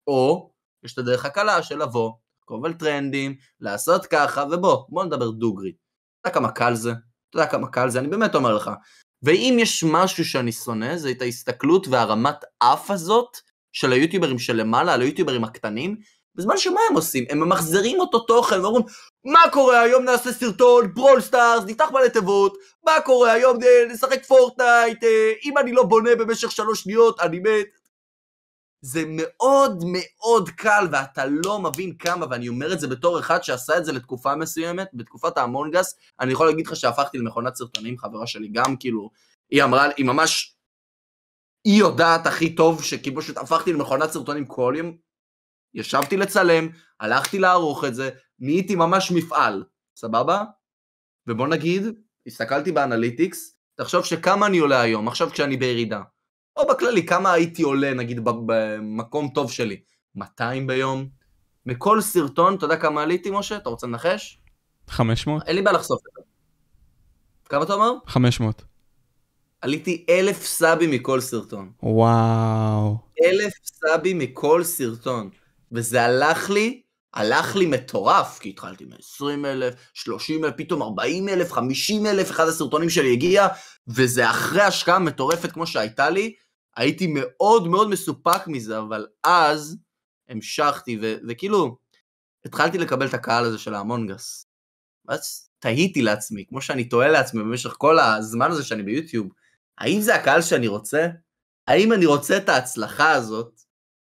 או, 0.08 0.50
יש 0.84 0.94
את 0.94 0.98
הדרך 0.98 1.26
הקלה 1.26 1.64
של 1.64 1.84
לבוא, 1.84 2.12
לעקוב 2.42 2.66
על 2.66 2.74
טרנדים, 2.74 3.36
לעשות 3.60 4.06
ככה, 4.06 4.44
ובוא, 4.52 4.86
בוא 4.90 5.04
נדבר 5.04 5.30
דוגרי. 5.30 5.72
אתה 6.22 6.30
יודע 6.30 6.40
כמה 6.40 6.52
קל 6.52 6.76
זה? 6.76 6.92
אתה 6.92 7.38
יודע 7.38 7.48
כמה 7.48 7.68
קל 7.68 7.90
זה? 7.90 8.00
אני 8.00 8.08
באמת 8.08 8.36
אומר 8.36 8.54
לך. 8.54 8.72
ואם 9.24 9.58
יש 9.60 9.84
משהו 9.84 10.26
שאני 10.26 10.52
שונא, 10.52 10.98
זה 10.98 11.12
את 11.12 11.22
ההסתכלות 11.22 11.88
והרמת 11.88 12.36
אף 12.60 12.92
הזאת 12.92 13.38
של 13.74 13.92
היוטיוברים 13.92 14.40
שלמעלה, 14.40 14.94
על 14.94 15.02
היוטיוברים 15.02 15.44
הקטנים, 15.44 15.98
בזמן 16.36 16.58
שמה 16.58 16.80
הם 16.90 16.96
עושים? 16.96 17.26
הם 17.30 17.40
ממחזרים 17.40 18.00
אותו 18.00 18.20
תוכן 18.20 18.62
ואומרים, 18.62 18.86
מה 19.26 19.40
קורה 19.52 19.82
היום 19.82 20.04
נעשה 20.04 20.34
סרטון, 20.34 20.94
ברול 20.94 21.22
סטארס, 21.22 21.64
נפתח 21.68 21.90
מלא 21.92 22.08
תיבות, 22.08 22.58
מה 22.86 22.92
קורה 23.06 23.32
היום 23.32 23.58
נשחק 23.90 24.26
פורטנייט, 24.26 25.04
אה, 25.04 25.32
אם 25.46 25.58
אני 25.58 25.72
לא 25.72 25.84
בונה 25.84 26.16
במשך 26.16 26.52
שלוש 26.52 26.84
שניות, 26.84 27.20
אני 27.20 27.40
מת. 27.40 27.68
זה 28.82 29.04
מאוד 29.08 29.84
מאוד 29.88 30.50
קל, 30.50 30.88
ואתה 30.92 31.26
לא 31.26 31.60
מבין 31.60 31.96
כמה, 31.98 32.26
ואני 32.30 32.48
אומר 32.48 32.74
את 32.74 32.80
זה 32.80 32.88
בתור 32.88 33.20
אחד 33.20 33.44
שעשה 33.44 33.78
את 33.78 33.86
זה 33.86 33.92
לתקופה 33.92 34.36
מסוימת, 34.36 34.88
בתקופת 34.94 35.38
האמונגס, 35.38 35.96
אני 36.20 36.34
יכול 36.34 36.48
להגיד 36.48 36.68
לך 36.68 36.76
שהפכתי 36.76 37.18
למכונת 37.18 37.56
סרטונים, 37.56 37.98
חברה 37.98 38.28
שלי 38.28 38.48
גם, 38.48 38.78
כאילו, 38.78 39.10
היא 39.50 39.64
אמרה, 39.64 39.88
היא 39.98 40.06
ממש, 40.06 40.56
היא 41.66 41.80
יודעת 41.80 42.28
הכי 42.28 42.56
טוב, 42.56 42.84
שכאילו 42.84 43.22
פשוט 43.22 43.38
הפכתי 43.38 43.74
למכונת 43.74 44.12
סרטונים 44.12 44.46
כל 44.46 44.74
יום, 44.78 44.98
ישבתי 45.74 46.18
לצלם, 46.18 46.70
הלכתי 47.00 47.40
לערוך 47.40 47.84
את 47.84 47.96
זה, 47.96 48.10
נהייתי 48.40 48.76
ממש 48.76 49.12
מפעל, 49.12 49.64
סבבה? 49.96 50.44
ובוא 51.28 51.48
נגיד, 51.48 51.84
הסתכלתי 52.28 52.72
באנליטיקס, 52.72 53.58
תחשוב 53.76 54.06
שכמה 54.06 54.46
אני 54.48 54.58
עולה 54.58 54.82
היום, 54.82 55.08
עכשיו 55.08 55.30
כשאני 55.30 55.58
בירידה. 55.58 56.02
או 56.58 56.68
בכללי, 56.68 57.06
כמה 57.06 57.32
הייתי 57.32 57.64
עולה, 57.64 57.94
נגיד, 57.94 58.20
במקום 58.24 59.30
טוב 59.34 59.52
שלי? 59.52 59.80
200 60.16 60.68
ביום? 60.68 61.08
מכל 61.66 62.02
סרטון, 62.02 62.56
אתה 62.56 62.66
יודע 62.66 62.78
כמה 62.78 63.02
עליתי, 63.04 63.32
משה? 63.32 63.58
אתה 63.58 63.70
רוצה 63.70 63.88
לנחש? 63.88 64.40
500? 64.88 65.44
אין 65.48 65.56
לי 65.56 65.62
בעיה 65.62 65.78
לחשוף 65.78 66.00
את 66.08 66.12
זה. 66.16 66.22
כמה 67.50 67.64
אתה 67.64 67.74
אומר? 67.74 67.92
500. 68.08 68.64
עליתי 69.62 70.06
אלף 70.10 70.46
סאבים 70.46 70.92
מכל 70.92 71.22
סרטון. 71.22 71.72
וואו. 71.84 72.98
אלף 73.26 73.54
סאבים 73.64 74.18
מכל 74.18 74.64
סרטון. 74.64 75.30
וזה 75.72 76.04
הלך 76.04 76.50
לי, 76.50 76.82
הלך 77.14 77.56
לי 77.56 77.66
מטורף, 77.66 78.40
כי 78.40 78.50
התחלתי 78.50 78.86
מ-20 78.86 79.46
אלף, 79.46 79.74
30 79.94 80.46
אלף, 80.46 80.54
פתאום 80.58 80.82
40 80.82 81.30
אלף, 81.30 81.52
50 81.52 82.06
אלף, 82.06 82.32
אחד 82.32 82.48
הסרטונים 82.48 82.90
שלי 82.90 83.14
הגיע, 83.14 83.48
וזה 83.88 84.30
אחרי 84.30 84.62
השקעה 84.62 85.00
מטורפת 85.00 85.52
כמו 85.52 85.68
שהייתה 85.68 86.10
לי, 86.10 86.34
הייתי 86.78 87.08
מאוד 87.14 87.68
מאוד 87.68 87.90
מסופק 87.90 88.48
מזה, 88.48 88.80
אבל 88.80 89.08
אז 89.24 89.78
המשכתי, 90.30 91.00
ו- 91.02 91.16
וכאילו, 91.28 91.78
התחלתי 92.46 92.78
לקבל 92.78 93.08
את 93.08 93.14
הקהל 93.14 93.46
הזה 93.46 93.58
של 93.58 93.74
האמונגס. 93.74 94.48
ואז 95.06 95.50
תהיתי 95.60 96.02
לעצמי, 96.02 96.46
כמו 96.46 96.62
שאני 96.62 96.90
תוהה 96.90 97.08
לעצמי 97.10 97.44
במשך 97.44 97.76
כל 97.78 98.00
הזמן 98.00 98.52
הזה 98.52 98.64
שאני 98.64 98.84
ביוטיוב, 98.84 99.28
האם 99.78 100.02
זה 100.02 100.16
הקהל 100.16 100.42
שאני 100.42 100.68
רוצה? 100.68 101.08
האם 101.68 101.94
אני 101.94 102.06
רוצה 102.06 102.38
את 102.38 102.50
ההצלחה 102.50 103.12
הזאת 103.12 103.62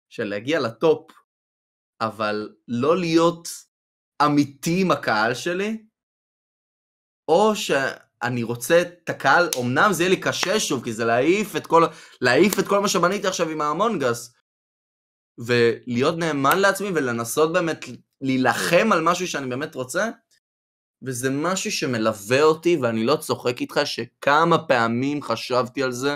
של 0.10 0.24
להגיע 0.24 0.60
לטופ, 0.60 1.12
אבל 2.02 2.56
לא 2.68 2.98
להיות 2.98 3.48
אמיתי 4.26 4.82
עם 4.82 4.92
הקהל 4.92 5.34
שלי? 5.34 5.86
או 7.28 7.56
שאני 8.24 8.44
רוצה 8.44 8.82
את 8.82 9.10
הקהל, 9.10 9.50
אמנם 9.60 9.94
זה 9.94 10.04
יהיה 10.04 10.10
לי 10.10 10.20
קשה 10.20 10.60
שוב, 10.60 10.84
כי 10.84 10.94
זה 10.94 11.06
להעיף 11.06 11.56
את 11.56 11.68
כל, 11.68 11.86
להעיף 12.22 12.60
את 12.60 12.68
כל 12.68 12.80
מה 12.80 12.88
שבניתי 12.88 13.28
עכשיו 13.28 13.50
עם 13.50 13.62
ההמונגס, 13.62 14.34
ולהיות 15.38 16.18
נאמן 16.18 16.60
לעצמי 16.60 16.90
ולנסות 16.96 17.54
באמת 17.54 17.86
להילחם 18.22 18.90
על 18.92 19.02
משהו 19.02 19.28
שאני 19.28 19.48
באמת 19.48 19.76
רוצה, 19.76 20.10
וזה 21.04 21.30
משהו 21.30 21.72
שמלווה 21.72 22.44
אותי, 22.44 22.78
ואני 22.82 23.04
לא 23.04 23.16
צוחק 23.16 23.62
איתך 23.62 23.80
שכמה 23.86 24.58
פעמים 24.58 25.22
חשבתי 25.22 25.84
על 25.84 25.92
זה, 25.92 26.16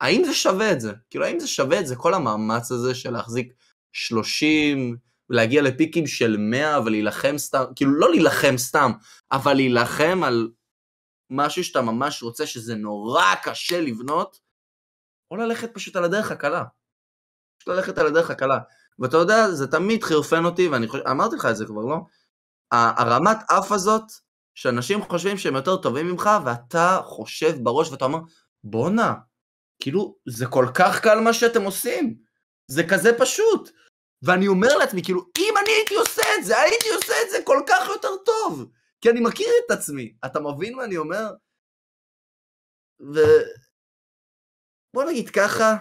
האם 0.00 0.24
זה 0.24 0.34
שווה 0.34 0.72
את 0.72 0.80
זה? 0.80 0.92
כאילו, 1.10 1.24
האם 1.24 1.40
זה 1.40 1.48
שווה 1.48 1.80
את 1.80 1.86
זה, 1.86 1.96
כל 1.96 2.14
המאמץ 2.14 2.72
הזה 2.72 2.94
של 2.94 3.10
להחזיק 3.10 3.52
30, 3.92 4.96
ולהגיע 5.30 5.62
לפיקים 5.62 6.06
של 6.06 6.36
100 6.36 6.80
ולהילחם 6.84 7.38
סתם, 7.38 7.64
כאילו 7.76 7.92
לא 7.92 8.10
להילחם 8.10 8.54
סתם, 8.56 8.92
אבל 9.32 9.54
להילחם 9.54 10.22
על 10.24 10.48
משהו 11.30 11.64
שאתה 11.64 11.80
ממש 11.82 12.22
רוצה, 12.22 12.46
שזה 12.46 12.74
נורא 12.74 13.34
קשה 13.42 13.80
לבנות, 13.80 14.40
או 15.30 15.36
ללכת 15.36 15.74
פשוט 15.74 15.96
על 15.96 16.04
הדרך 16.04 16.30
הקלה. 16.30 16.64
פשוט 17.58 17.68
ללכת 17.68 17.98
על 17.98 18.06
הדרך 18.06 18.30
הקלה. 18.30 18.58
ואתה 18.98 19.16
יודע, 19.16 19.50
זה 19.50 19.66
תמיד 19.66 20.04
חירפן 20.04 20.44
אותי, 20.44 20.68
ואני 20.68 20.88
חושב, 20.88 21.06
אמרתי 21.06 21.36
לך 21.36 21.46
את 21.46 21.56
זה 21.56 21.66
כבר, 21.66 21.82
לא? 21.82 21.96
הרמת 22.72 23.36
אף 23.50 23.72
הזאת, 23.72 24.02
שאנשים 24.54 25.02
חושבים 25.02 25.38
שהם 25.38 25.54
יותר 25.54 25.76
טובים 25.76 26.08
ממך, 26.08 26.30
ואתה 26.44 27.00
חושב 27.04 27.52
בראש 27.62 27.90
ואתה 27.90 28.04
אומר, 28.04 28.18
בואנה, 28.64 29.14
כאילו, 29.82 30.16
זה 30.28 30.46
כל 30.46 30.66
כך 30.74 31.00
קל 31.00 31.20
מה 31.20 31.32
שאתם 31.32 31.62
עושים. 31.62 32.14
זה 32.70 32.82
כזה 32.88 33.18
פשוט. 33.18 33.70
ואני 34.22 34.48
אומר 34.48 34.76
לעצמי, 34.76 35.02
כאילו, 35.02 35.26
אם 35.38 35.54
אני 35.62 35.70
הייתי 35.70 35.94
עושה 35.94 36.22
את 36.38 36.44
זה, 36.44 36.60
הייתי 36.60 36.88
עושה 36.94 37.14
את 37.24 37.30
זה 37.30 37.38
כל 37.44 37.62
כך 37.68 37.88
יותר 37.88 38.16
טוב. 38.24 38.70
כי 39.00 39.10
אני 39.10 39.20
מכיר 39.20 39.48
את 39.66 39.70
עצמי. 39.70 40.16
אתה 40.24 40.40
מבין 40.40 40.76
מה 40.76 40.84
אני 40.84 40.96
אומר? 40.96 41.30
ו... 43.00 43.18
בוא 44.94 45.04
נגיד 45.04 45.30
ככה, 45.30 45.76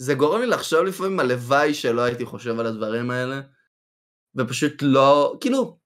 זה 0.00 0.14
גורם 0.14 0.40
לי 0.40 0.46
לחשוב 0.46 0.80
לפעמים 0.80 1.20
הלוואי 1.20 1.74
שלא 1.74 2.00
הייתי 2.00 2.24
חושב 2.24 2.60
על 2.60 2.66
הדברים 2.66 3.10
האלה, 3.10 3.40
ופשוט 4.36 4.72
לא, 4.82 5.36
כאילו, 5.40 5.78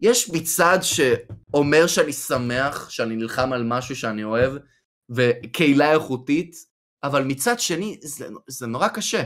יש 0.00 0.30
בי 0.30 0.44
צד 0.44 0.78
שאומר 0.82 1.86
שאני 1.86 2.12
שמח, 2.12 2.90
שאני 2.90 3.16
נלחם 3.16 3.52
על 3.52 3.64
משהו 3.64 3.96
שאני 3.96 4.24
אוהב, 4.24 4.52
וקהילה 5.10 5.92
איכותית, 5.92 6.56
אבל 7.02 7.24
מצד 7.24 7.60
שני, 7.60 8.00
זה, 8.02 8.28
זה 8.48 8.66
נורא 8.66 8.88
קשה. 8.88 9.22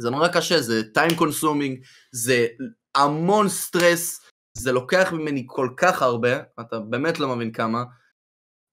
זה 0.00 0.10
נורא 0.10 0.28
קשה, 0.28 0.60
זה 0.60 0.82
time 0.98 1.14
consuming, 1.14 1.86
זה 2.12 2.46
המון 2.94 3.48
סטרס, 3.48 4.20
זה 4.54 4.72
לוקח 4.72 5.08
ממני 5.12 5.44
כל 5.46 5.68
כך 5.76 6.02
הרבה, 6.02 6.42
אתה 6.60 6.78
באמת 6.78 7.18
לא 7.18 7.36
מבין 7.36 7.52
כמה, 7.52 7.84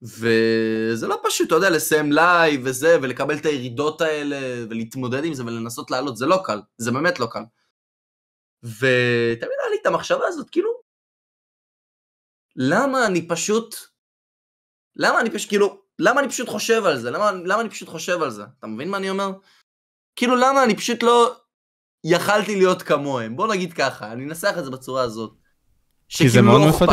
וזה 0.02 1.06
לא 1.06 1.20
פשוט, 1.24 1.46
אתה 1.46 1.54
יודע, 1.54 1.70
לסיים 1.70 2.12
לייב 2.12 2.60
וזה, 2.64 2.96
ולקבל 3.02 3.36
את 3.38 3.46
הירידות 3.46 4.00
האלה, 4.00 4.66
ולהתמודד 4.70 5.24
עם 5.24 5.34
זה 5.34 5.44
ולנסות 5.44 5.90
לעלות, 5.90 6.16
זה 6.16 6.26
לא 6.26 6.40
קל, 6.44 6.60
זה 6.78 6.90
באמת 6.90 7.20
לא 7.20 7.26
קל. 7.30 7.42
ותמיד 8.62 9.58
היה 9.60 9.70
לי 9.70 9.76
את 9.80 9.86
המחשבה 9.86 10.26
הזאת, 10.26 10.50
כאילו, 10.50 10.70
למה 12.56 13.06
אני 13.06 13.28
פשוט, 13.28 13.74
למה 14.96 15.20
אני 15.20 15.30
פשוט, 15.30 15.48
כאילו, 15.48 15.82
למה 15.98 16.20
אני 16.20 16.28
פשוט 16.28 16.48
חושב 16.48 16.84
על 16.84 16.98
זה? 16.98 17.10
למה, 17.10 17.32
למה 17.32 17.60
אני 17.60 17.70
פשוט 17.70 17.88
חושב 17.88 18.22
על 18.22 18.30
זה? 18.30 18.42
אתה 18.58 18.66
מבין 18.66 18.90
מה 18.90 18.96
אני 18.96 19.10
אומר? 19.10 19.30
כאילו, 20.16 20.36
למה 20.36 20.64
אני 20.64 20.76
פשוט 20.76 21.02
לא 21.02 21.36
יכלתי 22.04 22.56
להיות 22.56 22.82
כמוהם? 22.82 23.36
בוא 23.36 23.48
נגיד 23.54 23.72
ככה, 23.72 24.12
אני 24.12 24.24
אנסח 24.24 24.54
את 24.58 24.64
זה 24.64 24.70
בצורה 24.70 25.02
הזאת. 25.02 25.37
כי 26.08 26.28
זה 26.28 26.42
מאוד 26.42 26.60
לא 26.60 26.68
מפתה. 26.68 26.92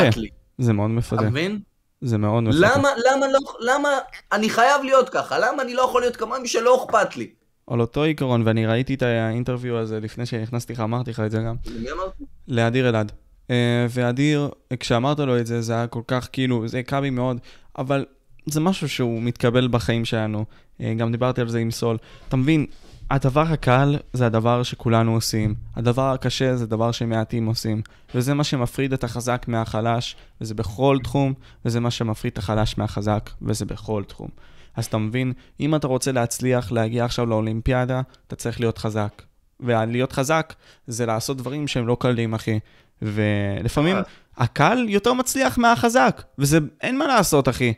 זה 0.57 0.73
מאוד 0.73 0.89
מפתה. 0.89 1.15
אתה 1.15 1.29
מבין? 1.29 1.59
זה 2.01 2.17
מאוד 2.17 2.43
מפתה. 2.43 2.59
למה, 2.59 2.89
למה, 3.11 3.27
לא, 3.27 3.39
למה 3.59 3.89
אני 4.31 4.49
חייב 4.49 4.83
להיות 4.83 5.09
ככה? 5.09 5.39
למה 5.39 5.63
אני 5.63 5.73
לא 5.73 5.81
יכול 5.81 6.01
להיות 6.01 6.15
כמוהם 6.15 6.45
שלא 6.45 6.85
אכפת 6.85 7.17
לי? 7.17 7.29
על 7.67 7.81
אותו 7.81 8.03
עיקרון, 8.03 8.41
ואני 8.45 8.65
ראיתי 8.65 8.93
את 8.93 9.01
האינטרוויו 9.01 9.77
הזה 9.77 9.99
לפני 9.99 10.25
שנכנסתי 10.25 10.73
לך, 10.73 10.79
אמרתי 10.79 11.11
לך 11.11 11.19
את 11.19 11.31
זה 11.31 11.37
גם. 11.37 11.55
למי 11.65 11.91
אמרתי? 11.91 12.23
לאדיר 12.47 12.89
אלעד. 12.89 13.11
Uh, 13.47 13.51
ואדיר, 13.89 14.49
כשאמרת 14.79 15.19
לו 15.19 15.39
את 15.39 15.47
זה, 15.47 15.61
זה 15.61 15.73
היה 15.73 15.87
כל 15.87 16.01
כך 16.07 16.29
כאילו, 16.31 16.67
זה 16.67 16.79
הכה 16.79 17.01
בי 17.01 17.09
מאוד, 17.09 17.37
אבל 17.77 18.05
זה 18.45 18.59
משהו 18.59 18.89
שהוא 18.89 19.21
מתקבל 19.21 19.67
בחיים 19.67 20.05
שלנו. 20.05 20.45
Uh, 20.79 20.83
גם 20.97 21.11
דיברתי 21.11 21.41
על 21.41 21.49
זה 21.49 21.59
עם 21.59 21.71
סול. 21.71 21.97
אתה 22.27 22.35
מבין, 22.35 22.65
הדבר 23.09 23.41
הקל 23.41 23.97
זה 24.13 24.25
הדבר 24.25 24.63
שכולנו 24.63 25.13
עושים. 25.13 25.55
הדבר 25.75 26.11
הקשה 26.13 26.55
זה 26.55 26.67
דבר 26.67 26.91
שמעטים 26.91 27.45
עושים. 27.45 27.81
וזה 28.15 28.33
מה 28.33 28.43
שמפריד 28.43 28.93
את 28.93 29.03
החזק 29.03 29.45
מהחלש, 29.47 30.15
וזה 30.41 30.53
בכל 30.53 30.97
תחום, 31.03 31.33
וזה 31.65 31.79
מה 31.79 31.91
שמפריד 31.91 32.31
את 32.31 32.37
החלש 32.37 32.77
מהחזק, 32.77 33.29
וזה 33.41 33.65
בכל 33.65 34.03
תחום. 34.07 34.29
אז 34.75 34.85
אתה 34.85 34.97
מבין, 34.97 35.33
אם 35.59 35.75
אתה 35.75 35.87
רוצה 35.87 36.11
להצליח 36.11 36.71
להגיע 36.71 37.05
עכשיו 37.05 37.25
לאולימפיאדה, 37.25 38.01
אתה 38.27 38.35
צריך 38.35 38.59
להיות 38.59 38.77
חזק. 38.77 39.21
ולהיות 39.59 40.11
חזק 40.11 40.53
זה 40.87 41.05
לעשות 41.05 41.37
דברים 41.37 41.67
שהם 41.67 41.87
לא 41.87 41.97
קלים, 41.99 42.33
אחי. 42.33 42.59
ולפעמים 43.01 43.95
אה. 43.95 44.01
הקל 44.37 44.85
יותר 44.87 45.13
מצליח 45.13 45.57
מהחזק, 45.57 46.21
וזה, 46.37 46.59
אין 46.81 46.97
מה 46.97 47.07
לעשות, 47.07 47.49
אחי. 47.49 47.73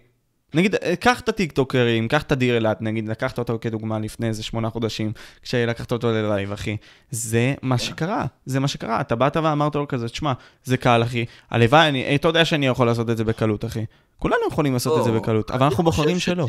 נגיד, 0.53 0.75
אה, 0.75 0.95
קח 0.95 1.19
את 1.19 1.29
הטיקטוקרים, 1.29 2.07
קח 2.07 2.23
את 2.23 2.31
הדיר 2.31 2.55
אילת, 2.55 2.81
נגיד, 2.81 3.09
לקחת 3.09 3.39
אותו 3.39 3.57
כדוגמה 3.61 3.99
לפני 3.99 4.27
איזה 4.27 4.43
שמונה 4.43 4.69
חודשים, 4.69 5.11
כשלקחת 5.41 5.91
אותו 5.91 6.11
ללייב, 6.11 6.51
אחי. 6.51 6.77
זה 7.11 7.53
מה 7.61 7.77
שקרה, 7.77 8.25
זה 8.45 8.59
מה 8.59 8.67
שקרה. 8.67 9.01
אתה 9.01 9.15
באת 9.15 9.37
ואמרת 9.37 9.75
לו 9.75 9.87
כזה, 9.87 10.09
תשמע, 10.09 10.33
זה 10.63 10.77
קל, 10.77 11.03
אחי. 11.03 11.25
הלוואי, 11.49 11.89
אני, 11.89 12.15
אתה 12.15 12.27
יודע 12.27 12.45
שאני 12.45 12.67
יכול 12.67 12.87
לעשות 12.87 13.09
את 13.09 13.17
זה 13.17 13.23
בקלות, 13.23 13.65
אחי. 13.65 13.85
כולנו 14.17 14.41
יכולים 14.51 14.73
לעשות 14.73 14.99
את 14.99 15.03
זה 15.03 15.11
לא, 15.11 15.19
בקלות, 15.19 15.51
אבל 15.51 15.65
אנחנו 15.65 15.83
בוחרים 15.83 16.19
שלא. 16.19 16.45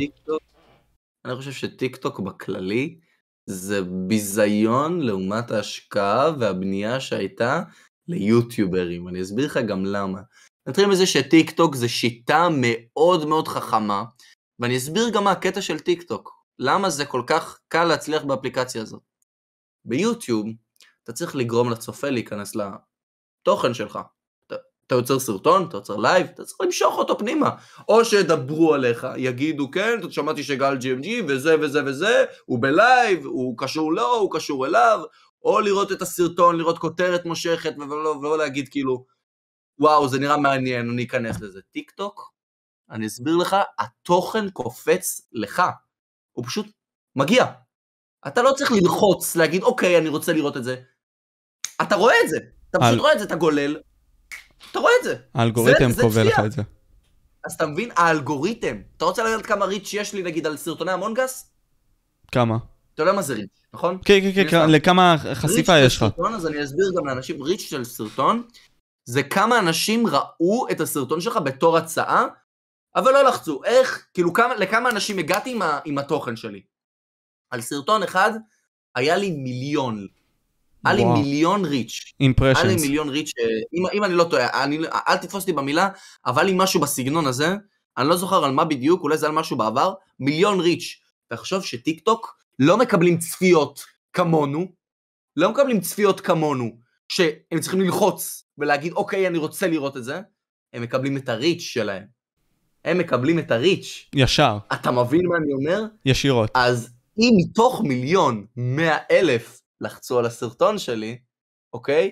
אני 1.25 1.37
חושב 1.37 1.53
שטיקטוק 1.53 2.21
בכללי 2.21 2.99
זה 3.47 3.83
ביזיון 3.83 5.01
לעומת 5.01 5.51
ההשקעה 5.51 6.31
והבנייה 6.39 7.01
שהייתה 7.01 7.63
ליוטיוברים. 8.09 9.09
אני 9.09 9.23
אסביר 9.23 9.47
לך 9.47 9.57
גם 9.57 9.85
למה. 9.85 10.21
נתחיל 10.69 10.87
מזה 10.87 11.07
שטיקטוק 11.07 11.75
זה 11.75 11.89
שיטה 11.89 12.49
מאוד 12.51 13.25
מאוד 13.25 13.49
חכמה, 13.49 14.05
ואני 14.59 14.77
אסביר 14.77 15.09
גם 15.09 15.25
מה 15.25 15.31
הקטע 15.31 15.63
של 15.63 15.79
טיקטוק. 15.79 16.33
למה 16.59 16.91
זה 16.91 17.05
כל 17.05 17.23
כך 17.27 17.59
קל 17.69 17.85
להצליח 17.85 18.23
באפליקציה 18.25 18.83
הזאת. 18.83 19.03
ביוטיוב 19.85 20.47
אתה 21.05 21.13
צריך 21.13 21.37
לגרום 21.37 21.71
לצופה 21.71 22.11
להיכנס 22.11 22.53
לתוכן 22.57 23.75
שלך. 23.75 23.99
אתה, 24.47 24.55
אתה 24.87 24.95
יוצר 24.95 25.19
סרטון, 25.19 25.67
אתה 25.69 25.77
יוצר 25.77 25.97
לייב, 25.97 26.27
אתה 26.35 26.45
צריך 26.45 26.61
למשוך 26.61 26.99
אותו 26.99 27.19
פנימה. 27.19 27.51
או 27.89 28.05
שידברו 28.05 28.75
עליך, 28.75 29.07
יגידו 29.17 29.71
כן, 29.71 30.11
שמעתי 30.11 30.43
שגל 30.43 30.77
GMG 30.77 31.09
וזה 31.29 31.57
וזה 31.61 31.85
וזה, 31.85 32.25
הוא 32.47 32.63
בלייב, 32.63 33.27
הוא 33.27 33.55
קשור 33.59 33.93
לו, 33.93 34.15
הוא 34.15 34.33
קשור 34.33 34.67
אליו, 34.67 35.01
או 35.43 35.61
לראות 35.61 35.93
את 35.93 36.03
הסרטון, 36.03 36.57
לראות 36.57 36.79
כותרת 36.79 37.25
מושכת, 37.25 37.75
ולא, 37.79 38.11
ולא 38.11 38.39
להגיד 38.39 38.69
כאילו, 38.69 39.18
וואו, 39.81 40.09
זה 40.09 40.19
נראה 40.19 40.37
מעניין, 40.37 40.91
אני 40.91 41.05
אכנס 41.05 41.41
לזה. 41.41 41.61
טיק 41.73 41.91
טוק, 41.91 42.33
אני 42.91 43.07
אסביר 43.07 43.37
לך, 43.37 43.57
התוכן 43.79 44.51
קופץ 44.51 45.21
לך. 45.33 45.63
הוא 46.33 46.45
פשוט 46.47 46.67
מגיע. 47.17 47.45
אתה 48.27 48.43
לא 48.43 48.53
צריך 48.57 48.73
ללחוץ, 48.73 49.37
להגיד, 49.37 49.63
אוקיי, 49.63 49.99
אני 49.99 50.09
רוצה 50.09 50.33
לראות 50.33 50.57
את 50.57 50.65
זה. 50.65 50.77
אתה 51.83 51.97
רואה 51.97 52.15
את 52.25 52.29
זה. 52.29 52.37
אתה 52.71 52.79
פשוט 52.79 52.93
על- 52.93 52.99
רואה 52.99 53.13
את 53.13 53.19
זה, 53.19 53.25
אתה 53.25 53.37
גולל. 53.37 53.77
אתה 54.71 54.79
רואה 54.79 54.93
את 55.01 55.05
זה. 55.05 55.17
האלגוריתם 55.35 55.89
קובע 56.01 56.25
לך. 56.25 56.41
את 56.47 56.53
זה. 56.53 56.63
אז 57.45 57.55
אתה 57.55 57.67
מבין? 57.67 57.91
האלגוריתם. 57.97 58.77
אתה 58.97 59.05
רוצה 59.05 59.25
לדעת 59.25 59.47
כמה 59.47 59.65
ריץ' 59.65 59.95
יש 59.95 60.13
לי, 60.15 60.23
נגיד, 60.23 60.47
על 60.47 60.57
סרטוני 60.57 60.93
המונגס? 60.93 61.51
כמה? 62.33 62.57
אתה 62.95 63.03
יודע 63.03 63.13
מה 63.13 63.23
זה 63.23 63.35
ריץ', 63.35 63.63
נכון? 63.73 63.99
כן, 64.05 64.21
כן, 64.21 64.33
כן, 64.35 64.51
כן. 64.51 64.71
לכמה 64.71 65.17
חשיפה 65.35 65.75
ריץ' 65.77 65.87
יש 65.87 65.97
לך? 65.97 66.01
של 66.03 66.09
סרטון, 66.09 66.35
אז 66.35 66.47
אני 66.47 66.65
אסביר 66.65 66.87
גם 66.99 67.07
לאנשים, 67.07 67.43
ריץ' 67.43 67.61
של 67.61 67.85
סרטון, 67.85 68.43
זה 69.09 69.23
כמה 69.23 69.59
אנשים 69.59 70.07
ראו 70.07 70.67
את 70.71 70.81
הסרטון 70.81 71.21
שלך 71.21 71.37
בתור 71.37 71.77
הצעה, 71.77 72.27
אבל 72.97 73.13
לא 73.13 73.23
לחצו. 73.23 73.65
איך, 73.65 74.07
כאילו, 74.15 74.33
כמה, 74.33 74.55
לכמה 74.55 74.91
אנשים 74.91 75.19
הגעתי 75.19 75.51
עם, 75.51 75.63
ה, 75.63 75.79
עם 75.85 75.99
התוכן 75.99 76.37
שלי? 76.37 76.63
על 77.51 77.61
סרטון 77.61 78.03
אחד, 78.03 78.33
היה 78.95 79.17
לי 79.17 79.31
מיליון. 79.31 80.07
היה 80.85 80.95
לי. 80.95 81.05
מיליון 81.05 81.65
ריץ'. 81.65 82.01
היה 82.05 82.15
לי 82.21 82.27
אימפרשנס. 82.27 82.83
מיליון 82.83 83.09
ריץ', 83.09 83.33
אה, 83.39 83.45
אם, 83.75 83.87
אם 83.93 84.05
אני 84.05 84.15
לא 84.15 84.25
טועה, 84.25 84.65
אני, 84.65 84.79
אל 85.09 85.17
תתפוס 85.17 85.43
אותי 85.43 85.53
במילה, 85.53 85.89
אבל 86.27 86.43
לי 86.43 86.53
משהו 86.57 86.81
בסגנון 86.81 87.27
הזה, 87.27 87.57
אני 87.99 88.09
לא 88.09 88.17
זוכר 88.17 88.45
על 88.45 88.53
מה 88.53 88.65
בדיוק, 88.65 89.03
אולי 89.03 89.19
זה 89.19 89.27
על 89.27 89.33
משהו 89.33 89.57
בעבר, 89.57 89.95
מיליון 90.21 90.61
ריץ'. 90.61 91.01
תחשוב 91.29 91.65
שטיק 91.65 92.01
טוק 92.01 92.37
לא 92.59 92.77
מקבלים 92.77 93.19
צפיות 93.19 93.85
כמונו, 94.13 94.67
לא 95.37 95.51
מקבלים 95.51 95.81
צפיות 95.81 96.21
כמונו, 96.21 96.88
שהם 97.09 97.61
צריכים 97.61 97.81
ללחוץ 97.81 98.45
ולהגיד, 98.59 98.93
אוקיי, 98.93 99.27
אני 99.27 99.39
רוצה 99.39 99.69
לראות 99.69 99.97
את 99.97 100.05
זה, 100.05 100.21
הם 100.73 100.83
מקבלים 100.83 101.17
את 101.17 101.29
הריץ' 101.29 101.61
שלהם. 101.61 102.07
הם 102.85 102.99
מקבלים 102.99 103.39
את 103.39 103.51
הריץ'. 103.51 104.11
ישר, 104.15 104.59
אתה 104.73 104.91
מבין 104.91 105.27
מה 105.27 105.37
אני 105.37 105.53
אומר? 105.53 105.83
ישירות. 106.05 106.51
אז 106.55 106.95
אם 107.19 107.31
מתוך 107.37 107.83
מיליון 107.85 108.47
מאה 108.57 108.99
אלף 109.11 109.61
לחצו 109.81 110.19
על 110.19 110.27
הסרטון 110.27 110.79
שלי, 110.79 111.19
אוקיי? 111.73 112.11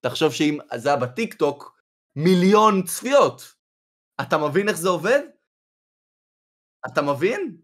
תחשוב 0.00 0.32
שאם 0.32 0.58
זה 0.76 0.88
היה 0.88 0.98
בטיקטוק, 0.98 1.80
מיליון 2.16 2.82
צפיות. 2.82 3.54
אתה 4.20 4.38
מבין 4.38 4.68
איך 4.68 4.76
זה 4.76 4.88
עובד? 4.88 5.20
אתה 6.86 7.02
מבין? 7.02 7.56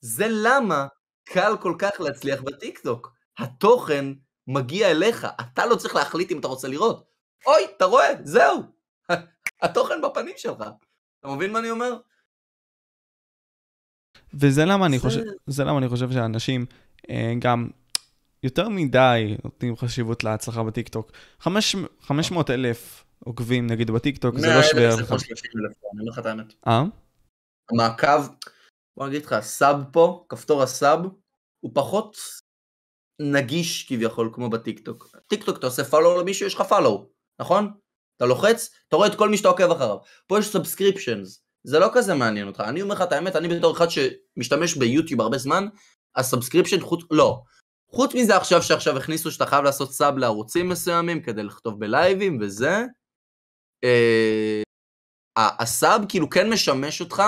זה 0.00 0.26
למה 0.30 0.86
קל 1.24 1.52
כל 1.62 1.74
כך 1.78 2.00
להצליח 2.00 2.42
בטיקטוק. 2.42 3.12
התוכן 3.38 4.04
מגיע 4.48 4.90
אליך, 4.90 5.26
אתה 5.40 5.66
לא 5.66 5.76
צריך 5.76 5.94
להחליט 5.94 6.32
אם 6.32 6.38
אתה 6.40 6.48
רוצה 6.48 6.68
לראות. 6.68 7.06
אוי, 7.46 7.54
אתה 7.76 7.84
רואה, 7.84 8.08
זהו. 8.24 8.62
התוכן 9.62 9.94
בפנים 10.02 10.34
שלך. 10.36 10.64
אתה 11.20 11.28
מבין 11.28 11.52
מה 11.52 11.58
אני 11.58 11.70
אומר? 11.70 11.96
וזה 14.34 14.64
למה 14.64 14.86
אני 14.86 14.98
זה- 14.98 15.02
חושב, 15.08 15.20
זה 15.46 15.64
למה 15.64 15.78
אני 15.78 15.88
חושב 15.88 16.10
שאנשים 16.12 16.66
אה, 17.10 17.32
גם 17.38 17.68
יותר 18.42 18.68
מדי 18.68 19.36
נותנים 19.44 19.76
חשיבות 19.76 20.24
להצלחה 20.24 20.62
בטיקטוק. 20.62 21.12
חמש- 21.40 21.76
500 22.00 22.50
אלף 22.50 23.04
עוקבים 23.24 23.66
נגיד 23.66 23.90
בטיקטוק, 23.90 24.38
זה 24.38 24.46
לא 24.46 24.52
100,000 24.52 24.70
שווה 24.70 24.90
זה 24.96 25.00
ערך. 25.00 25.08
30,000, 25.08 25.54
אני 25.92 26.00
אומר 26.00 26.10
לך 26.12 26.18
את 26.18 26.26
האמת. 26.26 26.54
אה? 26.66 26.84
המעקב, 27.70 28.28
בוא 28.96 29.06
נגיד 29.08 29.24
לך, 29.24 29.32
ה 29.32 29.45
sub 29.45 29.84
פה, 29.92 30.26
כפתור 30.28 30.62
ה 30.62 30.70
sub, 30.70 31.00
הוא 31.60 31.70
פחות 31.74 32.16
נגיש 33.20 33.86
כביכול 33.88 34.30
כמו 34.32 34.50
בטיקטוק. 34.50 35.16
טיקטוק 35.26 35.58
אתה 35.58 35.66
עושה 35.66 35.84
follow 35.84 36.20
למישהו, 36.20 36.46
יש 36.46 36.54
לך 36.54 36.60
follow, 36.60 37.08
נכון? 37.40 37.70
אתה 38.16 38.26
לוחץ, 38.26 38.70
אתה 38.88 38.96
רואה 38.96 39.08
את 39.08 39.14
כל 39.14 39.28
מי 39.28 39.36
שאתה 39.36 39.48
עוקב 39.48 39.70
אחריו. 39.70 39.96
פה 40.26 40.38
יש 40.38 40.48
subscriptions, 40.48 41.44
זה 41.64 41.78
לא 41.78 41.88
כזה 41.92 42.14
מעניין 42.14 42.46
אותך. 42.46 42.60
אני 42.60 42.82
אומר 42.82 42.94
לך 42.94 43.02
את 43.02 43.12
האמת, 43.12 43.36
אני 43.36 43.48
בתור 43.48 43.76
אחד 43.76 43.86
שמשתמש 43.90 44.76
ביוטיוב 44.76 45.20
הרבה 45.20 45.38
זמן, 45.38 45.66
ה 46.16 46.21
subscription 46.21 46.80
חוץ, 46.80 47.04
לא. 47.10 47.42
חוץ 47.90 48.14
מזה 48.14 48.36
עכשיו 48.36 48.62
שעכשיו 48.62 48.96
הכניסו 48.96 49.30
שאתה 49.30 49.46
חייב 49.46 49.64
לעשות 49.64 49.92
sub 49.92 50.18
לערוצים 50.18 50.68
מסוימים 50.68 51.22
כדי 51.22 51.42
לכתוב 51.42 51.80
בלייבים 51.80 52.38
וזה, 52.40 52.84
אה, 53.84 54.62
ה 55.36 55.53
sub 55.53 56.02
כאילו 56.08 56.30
כן 56.30 56.50
משמש 56.50 57.00
אותך, 57.00 57.22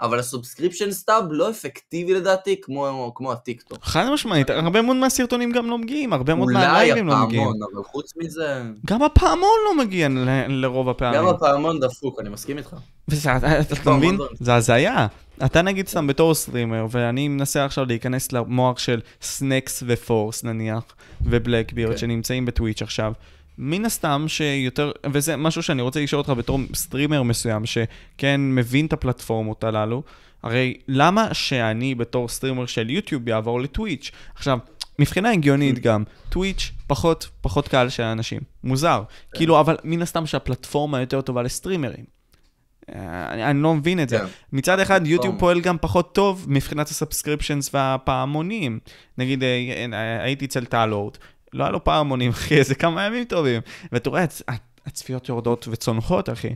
אבל 0.00 0.18
ה 0.18 0.23
subscriptions 0.23 0.90
tab 0.90 1.24
לא 1.30 1.50
אפקטיבי 1.50 2.14
לדעתי 2.14 2.56
כמו, 2.62 3.12
כמו 3.14 3.32
הטיקטוק. 3.32 3.78
חד 3.84 4.10
משמעית, 4.12 4.50
הרבה 4.50 4.82
מאוד 4.82 4.96
מהסרטונים 4.96 5.52
גם 5.52 5.70
לא 5.70 5.78
מגיעים, 5.78 6.12
הרבה 6.12 6.34
מאוד 6.34 6.48
אולי 6.48 6.58
מהלייבים 6.66 7.08
לא 7.08 7.16
מגיעים. 7.26 7.42
הפעמון, 7.42 7.60
אבל 7.74 7.84
חוץ 7.84 8.12
מזה, 8.16 8.62
גם 8.86 9.02
הפעמון 9.02 9.58
לא 9.64 9.84
מגיע 9.84 10.08
ל- 10.08 10.28
לרוב 10.48 10.88
הפעמים. 10.88 11.20
גם 11.20 11.26
הפעמון 11.26 11.80
דפוק, 11.80 12.20
אני 12.20 12.28
מסכים 12.28 12.58
איתך. 12.58 12.76
אתה- 13.36 13.48
לא, 13.86 13.96
מבין? 13.96 14.16
זה? 14.16 14.24
זה 14.40 14.54
הזיה. 14.54 15.06
אתה 15.44 15.62
נגיד 15.62 15.88
סתם 15.88 16.06
בתור 16.06 16.34
סטרימר, 16.34 16.86
ואני 16.90 17.28
מנסה 17.28 17.64
עכשיו 17.64 17.84
להיכנס 17.84 18.32
למוח 18.32 18.78
של 18.78 19.00
סנקס 19.22 19.82
ופורס 19.86 20.44
נניח, 20.44 20.82
ובלקבירד 21.20 21.90
כן. 21.92 21.98
שנמצאים 21.98 22.46
בטוויץ' 22.46 22.82
עכשיו. 22.82 23.12
מן 23.62 23.84
הסתם 23.84 24.24
שיותר, 24.28 24.92
וזה 25.12 25.36
משהו 25.36 25.62
שאני 25.62 25.82
רוצה 25.82 26.00
לשאול 26.00 26.18
אותך 26.18 26.30
בתור 26.30 26.58
סטרימר 26.74 27.22
מסוים, 27.22 27.66
שכן 27.66 28.40
מבין 28.40 28.86
את 28.86 28.92
הפלטפורמות 28.92 29.64
הללו, 29.64 30.02
הרי 30.42 30.74
למה 30.88 31.34
שאני 31.34 31.94
בתור 31.94 32.28
סטרימר 32.28 32.66
של 32.66 32.90
יוטיוב 32.90 33.28
יעבור 33.28 33.60
לטוויץ'? 33.60 34.10
עכשיו, 34.34 34.58
מבחינה 34.98 35.30
הגיונית 35.30 35.78
גם, 35.78 36.04
טוויץ' 36.28 36.72
פחות, 36.86 37.28
פחות 37.40 37.68
קהל 37.68 37.88
של 37.88 38.02
אנשים. 38.02 38.40
מוזר. 38.64 39.02
כאילו, 39.34 39.60
אבל 39.60 39.76
מן 39.84 40.02
הסתם 40.02 40.26
שהפלטפורמה 40.26 41.00
יותר 41.00 41.20
טובה 41.20 41.42
לסטרימרים. 41.42 42.04
אה, 42.94 43.32
אני, 43.32 43.44
אני 43.44 43.62
לא 43.62 43.74
מבין 43.74 44.02
את 44.02 44.08
זה. 44.08 44.18
כן. 44.18 44.24
מצד 44.52 44.78
אחד, 44.78 45.06
יוטיוב 45.06 45.22
פלטפורמה. 45.22 45.40
פועל 45.40 45.60
גם 45.60 45.76
פחות 45.80 46.14
טוב 46.14 46.46
מבחינת 46.48 46.88
ה 46.88 46.94
subscriptions 46.94 47.70
והפעמונים. 47.74 48.78
נגיד, 49.18 49.42
אה, 49.42 49.86
אה, 49.92 50.22
הייתי 50.22 50.44
אצל 50.44 50.64
טלורד, 50.64 51.16
לא 51.52 51.64
היה 51.64 51.72
לו 51.72 51.84
פעמונים, 51.84 52.30
אחי, 52.30 52.58
איזה 52.58 52.74
כמה 52.74 53.06
ימים 53.06 53.24
טובים. 53.24 53.60
ואתה 53.92 54.10
רואה, 54.10 54.24
הצ- 54.24 54.52
הצפיות 54.86 55.28
יורדות 55.28 55.68
וצונחות, 55.70 56.28
אחי. 56.28 56.54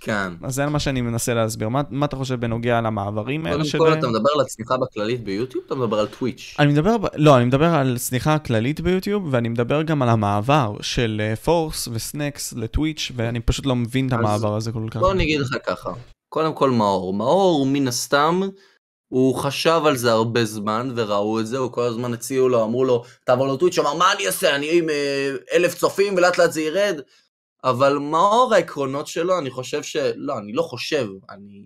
כן. 0.00 0.32
אז 0.42 0.54
זה 0.54 0.66
מה 0.66 0.78
שאני 0.78 1.00
מנסה 1.00 1.34
להסביר. 1.34 1.68
מה, 1.68 1.82
מה 1.90 2.06
אתה 2.06 2.16
חושב 2.16 2.40
בנוגע 2.40 2.80
למעברים 2.80 3.46
האלה 3.46 3.56
קודם 3.56 3.68
של... 3.68 3.78
כל 3.78 3.92
אתה 3.92 4.08
מדבר 4.08 4.30
על 4.34 4.40
הצניחה 4.40 4.76
בכללית 4.76 5.24
ביוטיוב, 5.24 5.64
אתה 5.66 5.74
מדבר 5.74 5.98
על 5.98 6.06
טוויץ'. 6.06 6.54
אני 6.58 6.72
מדבר, 6.72 6.96
לא, 7.14 7.36
אני 7.36 7.44
מדבר 7.44 7.74
על 7.74 7.98
צניחה 7.98 8.38
כללית 8.38 8.80
ביוטיוב, 8.80 9.28
ואני 9.30 9.48
מדבר 9.48 9.82
גם 9.82 10.02
על 10.02 10.08
המעבר 10.08 10.76
של 10.80 11.22
אה, 11.24 11.36
פורס 11.36 11.88
וסנקס 11.92 12.52
לטוויץ', 12.52 13.12
ואני 13.16 13.40
פשוט 13.40 13.66
לא 13.66 13.76
מבין 13.76 14.06
את 14.06 14.12
המעבר 14.12 14.56
הזה 14.56 14.72
כל 14.72 14.88
כך. 14.90 14.96
בוא 15.00 15.12
אני 15.12 15.24
אגיד 15.24 15.40
לך 15.40 15.56
ככה, 15.66 15.90
קודם 16.28 16.54
כל 16.54 16.70
מאור, 16.70 17.14
מאור 17.14 17.66
מן 17.66 17.88
הסתם, 17.88 18.40
הוא 19.08 19.34
חשב 19.34 19.80
על 19.86 19.96
זה 19.96 20.12
הרבה 20.12 20.44
זמן 20.44 20.92
וראו 20.96 21.40
את 21.40 21.46
זה, 21.46 21.58
הוא 21.58 21.72
כל 21.72 21.82
הזמן 21.82 22.14
הציעו 22.14 22.48
לו, 22.48 22.64
אמרו 22.64 22.84
לו, 22.84 23.04
תעבור 23.24 23.46
לטוויץ', 23.46 23.78
אמר 23.78 23.94
מה 23.94 24.12
אני 24.12 24.26
אעשה, 24.26 24.56
אני 24.56 24.78
עם 24.78 24.90
אה, 24.90 25.36
אלף 25.52 25.74
צופים 25.74 26.14
ולאט 26.14 26.38
לאט 26.38 26.52
זה 26.52 26.60
ירד, 26.60 27.00
אבל 27.64 27.98
מאור 27.98 28.54
העקרונות 28.54 29.06
שלו, 29.06 29.38
אני 29.38 29.50
חושב 29.50 29.82
ש... 29.82 29.96
לא, 30.16 30.38
אני 30.38 30.52
לא 30.52 30.62
חושב, 30.62 31.08
אני... 31.30 31.64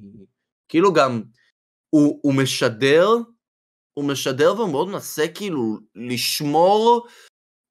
כאילו 0.68 0.92
גם, 0.92 1.22
הוא, 1.90 2.20
הוא 2.22 2.34
משדר 2.34 3.08
הוא 3.94 4.04
משדר 4.04 4.54
והוא 4.56 4.70
מאוד 4.70 4.88
מנסה 4.88 5.28
כאילו 5.34 5.78
לשמור 5.94 7.06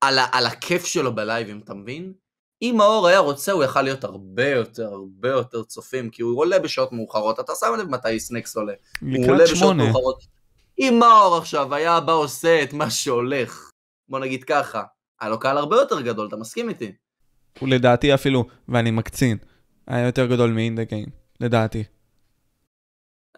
על, 0.01 0.17
ה- 0.19 0.27
על 0.31 0.45
הכיף 0.45 0.85
שלו 0.85 1.15
בלייבים, 1.15 1.59
אתה 1.59 1.73
מבין? 1.73 2.13
אם 2.61 2.75
מאור 2.77 3.07
היה 3.07 3.19
רוצה, 3.19 3.51
הוא 3.51 3.63
יכל 3.63 3.81
להיות 3.81 4.03
הרבה 4.03 4.49
יותר, 4.49 4.87
הרבה 4.93 5.29
יותר 5.29 5.63
צופים, 5.63 6.09
כי 6.09 6.21
הוא 6.21 6.39
עולה 6.39 6.59
בשעות 6.59 6.91
מאוחרות, 6.91 7.39
אתה 7.39 7.53
שם 7.59 7.67
לב 7.79 7.89
מתי 7.89 8.19
סנקס 8.19 8.55
עולה. 8.55 8.73
הוא 9.01 9.27
עולה 9.27 9.43
בשעות. 9.43 9.75
מאוחרות. 9.75 10.23
אם 10.79 10.97
מאור 10.99 11.37
עכשיו 11.37 11.75
היה 11.75 11.99
בא 11.99 12.13
עושה 12.13 12.63
את 12.63 12.73
מה 12.73 12.89
שהולך, 12.89 13.69
בוא 14.09 14.19
נגיד 14.19 14.43
ככה, 14.43 14.83
היה 15.21 15.29
לו 15.29 15.39
קהל 15.39 15.57
הרבה 15.57 15.75
יותר 15.75 16.01
גדול, 16.01 16.27
אתה 16.27 16.35
מסכים 16.35 16.69
איתי? 16.69 16.91
הוא 17.59 17.69
לדעתי 17.69 18.13
אפילו, 18.13 18.45
ואני 18.69 18.91
מקצין, 18.91 19.37
היה 19.87 20.05
יותר 20.05 20.25
גדול 20.25 20.51
מאינדה 20.51 20.83
גיים, 20.83 21.07
לדעתי. 21.39 21.83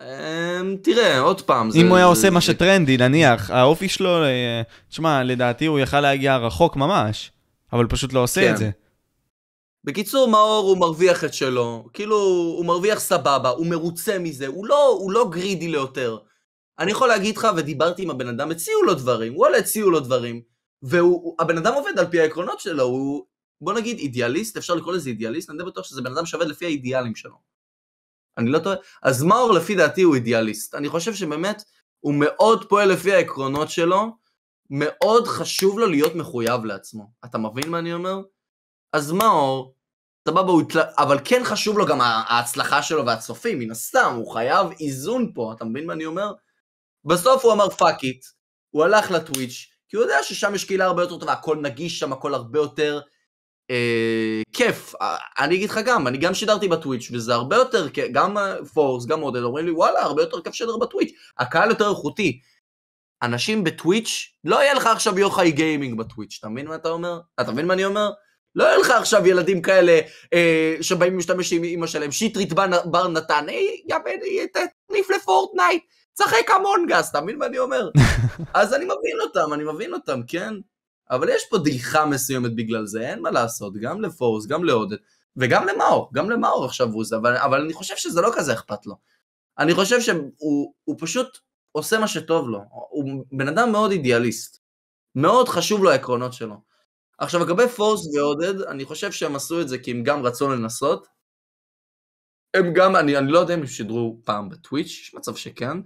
אמ, 0.01 0.75
תראה, 0.83 1.19
עוד 1.19 1.41
פעם, 1.41 1.69
אם 1.75 1.87
הוא 1.87 1.97
היה 1.97 2.05
עושה 2.05 2.29
מה 2.29 2.41
שטרנדי, 2.41 2.97
נניח, 2.97 3.51
האופי 3.51 3.89
שלו, 3.89 4.23
אה, 4.23 4.61
תשמע, 4.89 5.23
לדעתי 5.23 5.65
הוא 5.65 5.79
יכל 5.79 5.99
להגיע 5.99 6.37
רחוק 6.37 6.75
ממש, 6.75 7.31
אבל 7.73 7.87
פשוט 7.87 8.13
לא 8.13 8.19
עושה 8.23 8.41
כן. 8.41 8.51
את 8.51 8.57
זה. 8.57 8.69
בקיצור, 9.83 10.27
מאור 10.27 10.67
הוא 10.69 10.77
מרוויח 10.77 11.23
את 11.23 11.33
שלו, 11.33 11.89
כאילו, 11.93 12.17
הוא 12.57 12.65
מרוויח 12.65 12.99
סבבה, 12.99 13.49
הוא 13.49 13.67
מרוצה 13.67 14.19
מזה, 14.19 14.47
הוא 14.47 14.65
לא, 14.65 14.87
הוא 14.87 15.11
לא 15.11 15.29
גרידי 15.31 15.67
ליותר. 15.67 16.17
אני 16.79 16.91
יכול 16.91 17.07
להגיד 17.07 17.37
לך, 17.37 17.47
ודיברתי 17.57 18.03
עם 18.03 18.09
הבן 18.09 18.27
אדם, 18.27 18.51
הציעו 18.51 18.83
לו 18.83 18.93
דברים, 18.93 19.37
וואלה, 19.37 19.57
הציעו 19.57 19.91
לו 19.91 19.99
דברים, 19.99 20.41
והבן 20.81 21.57
אדם 21.57 21.73
עובד 21.73 21.99
על 21.99 22.05
פי 22.11 22.19
העקרונות 22.19 22.59
שלו, 22.59 22.83
הוא, 22.83 23.25
בוא 23.61 23.73
נגיד, 23.73 23.97
אידיאליסט, 23.97 24.57
אפשר 24.57 24.75
לקרוא 24.75 24.93
לזה 24.93 25.09
אידיאליסט, 25.09 25.49
אני 25.49 25.57
די 25.57 25.63
בטוח 25.63 25.85
שזה 25.85 26.01
בן 26.01 26.11
אדם 26.11 26.25
שעובד 26.25 26.47
לפי 26.47 26.65
האידיאלים 26.65 27.15
שלו. 27.15 27.35
אני 28.37 28.49
לא 28.49 28.59
טועה, 28.59 28.75
אז 29.03 29.23
מאור 29.23 29.53
לפי 29.53 29.75
דעתי 29.75 30.01
הוא 30.01 30.15
אידיאליסט. 30.15 30.75
אני 30.75 30.89
חושב 30.89 31.13
שבאמת, 31.13 31.63
הוא 31.99 32.13
מאוד 32.17 32.69
פועל 32.69 32.91
לפי 32.91 33.13
העקרונות 33.13 33.69
שלו, 33.69 34.17
מאוד 34.69 35.27
חשוב 35.27 35.79
לו 35.79 35.87
להיות 35.87 36.15
מחויב 36.15 36.65
לעצמו. 36.65 37.11
אתה 37.25 37.37
מבין 37.37 37.69
מה 37.69 37.79
אני 37.79 37.93
אומר? 37.93 38.21
אז 38.93 39.11
מאור, 39.11 39.75
סבבה, 40.27 40.53
התל... 40.61 40.79
אבל 40.97 41.19
כן 41.23 41.41
חשוב 41.43 41.77
לו 41.77 41.85
גם 41.85 42.01
ההצלחה 42.01 42.83
שלו 42.83 43.05
והצופים, 43.05 43.59
מן 43.59 43.71
הסתם, 43.71 44.13
הוא 44.15 44.33
חייב 44.33 44.67
איזון 44.79 45.31
פה, 45.35 45.53
אתה 45.55 45.65
מבין 45.65 45.85
מה 45.85 45.93
אני 45.93 46.05
אומר? 46.05 46.33
בסוף 47.05 47.45
הוא 47.45 47.53
אמר 47.53 47.69
fuck 47.69 48.03
it, 48.03 48.25
הוא 48.69 48.83
הלך 48.83 49.11
לטוויץ', 49.11 49.67
כי 49.89 49.95
הוא 49.95 50.03
יודע 50.03 50.17
ששם 50.23 50.55
יש 50.55 50.65
קהילה 50.65 50.85
הרבה 50.85 51.01
יותר 51.01 51.17
טובה, 51.17 51.33
הכל 51.33 51.57
נגיש 51.57 51.99
שם, 51.99 52.13
הכל 52.13 52.33
הרבה 52.33 52.59
יותר 52.59 53.01
אה, 53.71 54.41
כיף. 54.53 54.95
אה, 55.01 55.17
אני 55.39 55.55
אגיד 55.55 55.69
לך 55.69 55.79
גם, 55.85 56.07
אני 56.07 56.17
גם 56.17 56.33
שידרתי 56.33 56.67
בטוויץ', 56.67 57.09
וזה 57.13 57.33
הרבה 57.33 57.55
יותר 57.55 57.87
גם 58.11 58.37
אה, 58.37 58.65
פורס, 58.65 59.05
גם 59.05 59.21
עודד, 59.21 59.41
אומרים 59.41 59.65
לי, 59.65 59.71
וואלה, 59.71 60.01
הרבה 60.01 60.21
יותר 60.21 60.41
כיף 60.41 60.53
לשדר 60.53 60.77
בטוויץ', 60.77 61.11
הקהל 61.37 61.69
יותר 61.69 61.89
איכותי. 61.89 62.39
אנשים 63.23 63.63
בטוויץ', 63.63 64.33
לא 64.43 64.55
יהיה 64.55 64.73
לך 64.73 64.85
עכשיו 64.87 65.19
יוחאי 65.19 65.51
גיימינג 65.51 65.97
בטוויץ', 65.97 66.37
אתה 66.39 66.49
מבין 66.49 66.67
מה 66.67 66.75
אתה 66.75 66.89
אומר? 66.89 67.19
אתה 67.41 67.51
מבין 67.51 67.67
מה 67.67 67.73
אני 67.73 67.85
אומר? 67.85 68.11
לא 68.55 68.63
יהיה 68.63 68.77
לך 68.77 68.89
עכשיו 68.89 69.27
ילדים 69.27 69.61
כאלה 69.61 69.99
אה, 70.33 70.75
שבאים 70.81 71.15
להשתמש 71.15 71.53
עם 71.53 71.63
אמא 71.63 71.87
שלהם, 71.87 72.11
שטרית 72.11 72.53
בר, 72.85 73.07
נתן, 73.07 73.45
היי, 73.47 73.81
תניף 74.87 75.09
לפורטנייט, 75.09 75.83
צחק 76.13 76.51
המונגס, 76.55 77.09
אתה 77.09 77.21
מבין 77.21 77.37
מה 77.37 77.45
אני 77.45 77.59
אומר? 77.59 77.89
אז 78.53 78.73
אני 78.73 78.85
מבין 78.85 79.21
אותם, 79.21 79.53
אני 79.53 79.63
מבין 79.63 79.93
אותם, 79.93 80.21
כן? 80.27 80.53
אבל 81.11 81.29
יש 81.29 81.43
פה 81.49 81.57
דעיכה 81.57 82.05
מסוימת 82.05 82.55
בגלל 82.55 82.85
זה, 82.85 83.01
אין 83.01 83.21
מה 83.21 83.31
לעשות, 83.31 83.73
גם 83.77 84.01
לפורס, 84.01 84.47
גם 84.47 84.63
לעודד, 84.63 84.97
וגם 85.37 85.67
למאור, 85.67 86.09
גם 86.13 86.29
למאור 86.29 86.65
עכשיו 86.65 86.87
הוא 86.87 87.05
זה, 87.05 87.15
אבל, 87.15 87.37
אבל 87.37 87.61
אני 87.61 87.73
חושב 87.73 87.95
שזה 87.97 88.21
לא 88.21 88.31
כזה 88.35 88.53
אכפת 88.53 88.85
לו. 88.85 88.95
אני 89.59 89.73
חושב 89.73 90.01
שהוא 90.01 90.73
הוא 90.83 90.95
פשוט 90.99 91.37
עושה 91.71 91.99
מה 91.99 92.07
שטוב 92.07 92.49
לו, 92.49 92.59
הוא 92.89 93.25
בן 93.31 93.47
אדם 93.47 93.71
מאוד 93.71 93.91
אידיאליסט. 93.91 94.61
מאוד 95.15 95.49
חשוב 95.49 95.83
לו 95.83 95.91
העקרונות 95.91 96.33
שלו. 96.33 96.55
עכשיו 97.21 97.41
לגבי 97.41 97.67
פורס 97.67 98.15
ועודד, 98.15 98.61
אני 98.61 98.85
חושב 98.85 99.11
שהם 99.11 99.35
עשו 99.35 99.61
את 99.61 99.69
זה 99.69 99.77
כי 99.77 99.91
הם 99.91 100.03
גם 100.03 100.25
רצו 100.25 100.49
לנסות. 100.49 101.07
הם 102.53 102.73
גם, 102.75 102.95
אני, 102.95 103.17
אני 103.17 103.31
לא 103.31 103.39
יודע 103.39 103.53
אם 103.53 103.59
הם 103.59 103.67
שידרו 103.67 104.21
פעם 104.25 104.49
בטוויץ', 104.49 104.87
יש 104.87 105.13
מצב 105.13 105.35
שכן, 105.35 105.77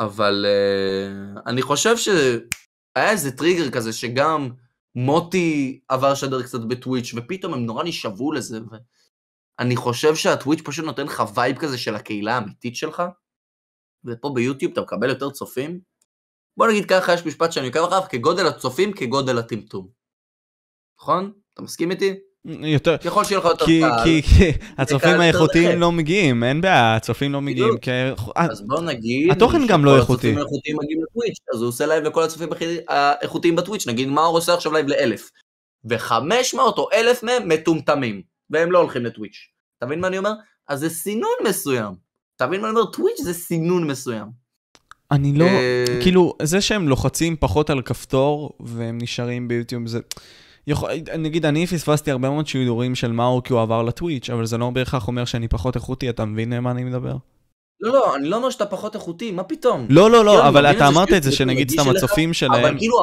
אבל 0.00 0.46
uh, 0.46 1.40
אני 1.46 1.62
חושב 1.62 1.96
שהיה 1.96 3.10
איזה 3.10 3.36
טריגר 3.36 3.70
כזה 3.70 3.92
שגם 3.92 4.48
מוטי 4.94 5.80
עבר 5.88 6.14
שדר 6.14 6.42
קצת 6.42 6.60
בטוויץ', 6.60 7.14
ופתאום 7.16 7.54
הם 7.54 7.66
נורא 7.66 7.84
נשאבו 7.84 8.32
לזה, 8.32 8.58
ואני 9.60 9.76
חושב 9.76 10.14
שהטוויץ' 10.14 10.60
פשוט 10.64 10.84
נותן 10.84 11.06
לך 11.06 11.22
וייב 11.34 11.58
כזה 11.58 11.78
של 11.78 11.94
הקהילה 11.94 12.34
האמיתית 12.34 12.76
שלך, 12.76 13.02
ופה 14.04 14.30
ביוטיוב 14.34 14.72
אתה 14.72 14.80
מקבל 14.80 15.08
יותר 15.08 15.30
צופים. 15.30 15.80
בוא 16.56 16.68
נגיד 16.68 16.84
ככה, 16.88 17.14
יש 17.14 17.26
משפט 17.26 17.52
שאני 17.52 17.66
עוקב 17.66 17.84
אחריו, 17.84 18.02
כגודל 18.10 18.46
הצופים, 18.46 18.92
כגודל 18.92 19.38
הטמטום. 19.38 19.97
נכון? 21.00 21.32
אתה 21.54 21.62
מסכים 21.62 21.90
איתי? 21.90 22.14
יותר, 22.44 22.96
ככל 22.96 23.24
שיהיה 23.24 23.38
לך 23.38 23.44
יותר 23.44 23.66
כי, 23.66 23.80
קהל, 23.80 24.04
כי, 24.04 24.22
כי 24.22 24.52
הצופים 24.78 25.20
האיכותיים. 25.20 25.80
לא 25.80 25.92
מגיעים, 25.92 26.44
אין 26.44 26.60
בעיה, 26.60 26.96
הצופים 26.96 27.32
לא 27.32 27.40
מגיעים. 27.40 27.78
כי- 27.78 27.90
אז 28.36 28.62
בוא 28.66 28.80
נגיד... 28.80 29.30
התוכן 29.30 29.66
גם 29.66 29.84
לא 29.84 29.96
איכותי. 29.96 30.12
הצופים 30.14 30.38
האיכותיים 30.38 30.76
מגיעים 30.82 31.00
לטוויץ', 31.02 31.36
אז 31.54 31.60
הוא 31.60 31.68
עושה 31.68 31.86
לייב 31.86 32.04
לכל 32.04 32.22
הצופים 32.22 32.48
האיכותיים 32.88 33.56
בטוויץ', 33.56 33.86
נגיד 33.86 34.08
מאור 34.08 34.36
עושה 34.36 34.54
עכשיו 34.54 34.72
לייב 34.72 34.86
לאלף. 34.88 35.30
ו-500 35.90 36.58
או 36.58 36.88
אלף 36.92 37.22
מהם 37.22 37.48
מטומטמים, 37.48 38.22
והם 38.50 38.72
לא 38.72 38.78
הולכים 38.78 39.04
לטוויץ'. 39.04 39.36
אתה 39.78 39.86
מבין 39.86 40.00
מה 40.00 40.06
אני 40.08 40.18
אומר? 40.18 40.32
אז 40.68 40.80
זה 40.80 40.88
סינון 40.90 41.30
מסוים. 41.48 41.94
אתה 42.36 42.46
מבין 42.46 42.60
מה 42.60 42.68
אני 42.70 42.76
אומר? 42.78 42.90
טוויץ' 42.90 43.20
זה 43.22 43.34
סינון 43.34 43.86
מסוים. 43.86 44.26
אני 45.10 45.32
לא, 45.38 45.44
אה, 45.44 45.84
כאילו, 46.02 46.34
זה 46.42 46.60
שהם 46.60 46.88
לוחצים 46.88 47.36
פחות 47.40 47.70
על 47.70 47.82
כפתור 47.82 48.50
והם 48.60 48.98
נשארים 49.02 49.48
ביוטיוב, 49.48 49.86
זה... 49.86 49.98
יכול, 50.68 50.90
נגיד, 51.18 51.46
אני 51.46 51.66
פספסתי 51.66 52.10
הרבה 52.10 52.30
מאוד 52.30 52.46
שידורים 52.46 52.94
של 52.94 53.12
מאור 53.12 53.42
כי 53.42 53.52
הוא 53.52 53.60
עבר 53.60 53.82
לטוויץ', 53.82 54.30
אבל 54.30 54.46
זה 54.46 54.58
לא 54.58 54.70
בהכרח 54.70 55.08
אומר 55.08 55.24
שאני 55.24 55.48
פחות 55.48 55.76
איכותי, 55.76 56.10
אתה 56.10 56.24
מבין 56.24 56.60
מה 56.60 56.70
אני 56.70 56.84
מדבר? 56.84 57.16
לא, 57.80 57.92
לא, 57.92 58.16
אני 58.16 58.28
לא 58.28 58.36
אומר 58.36 58.50
שאתה 58.50 58.66
פחות 58.66 58.94
איכותי, 58.94 59.30
מה 59.30 59.42
פתאום? 59.42 59.86
לא, 59.90 60.10
לא, 60.10 60.16
כאילו, 60.16 60.22
לא, 60.22 60.40
אני 60.40 60.48
אבל 60.48 60.66
אתה 60.66 60.88
אמרת 60.88 61.12
את 61.12 61.22
זה 61.22 61.32
שנגיד 61.32 61.70
סתם 61.70 61.90
הצופים 61.90 62.32
שלהם, 62.32 62.64
אבל 62.64 62.78
כאילו 62.78 62.96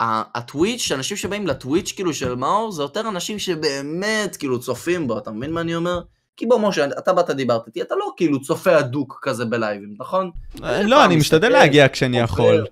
הטוויץ', 0.00 0.92
אנשים 0.92 1.16
שבאים 1.16 1.46
לטוויץ' 1.46 1.92
כאילו 1.92 2.14
של 2.14 2.34
מאור, 2.34 2.72
זה 2.72 2.82
יותר 2.82 3.08
אנשים 3.08 3.38
שבאמת 3.38 4.36
כאילו 4.36 4.60
צופים 4.60 5.08
בו, 5.08 5.18
אתה 5.18 5.30
מבין 5.30 5.50
מה 5.50 5.60
אני 5.60 5.74
אומר? 5.74 6.00
כי 6.36 6.46
בוא 6.46 6.58
משה, 6.58 6.86
אתה 6.98 7.12
באת 7.12 7.30
דיברת 7.30 7.66
איתי, 7.66 7.82
אתה 7.82 7.94
לא 7.94 8.12
כאילו 8.16 8.40
צופה 8.40 8.76
הדוק 8.76 9.20
כזה 9.22 9.44
בלייבים, 9.44 9.94
נכון? 10.00 10.30
אה, 10.64 10.82
לא, 10.82 11.04
אני 11.04 11.16
משתדל 11.16 11.48
להגיע 11.48 11.88
כשאני. 11.88 12.18
יכול, 12.18 12.66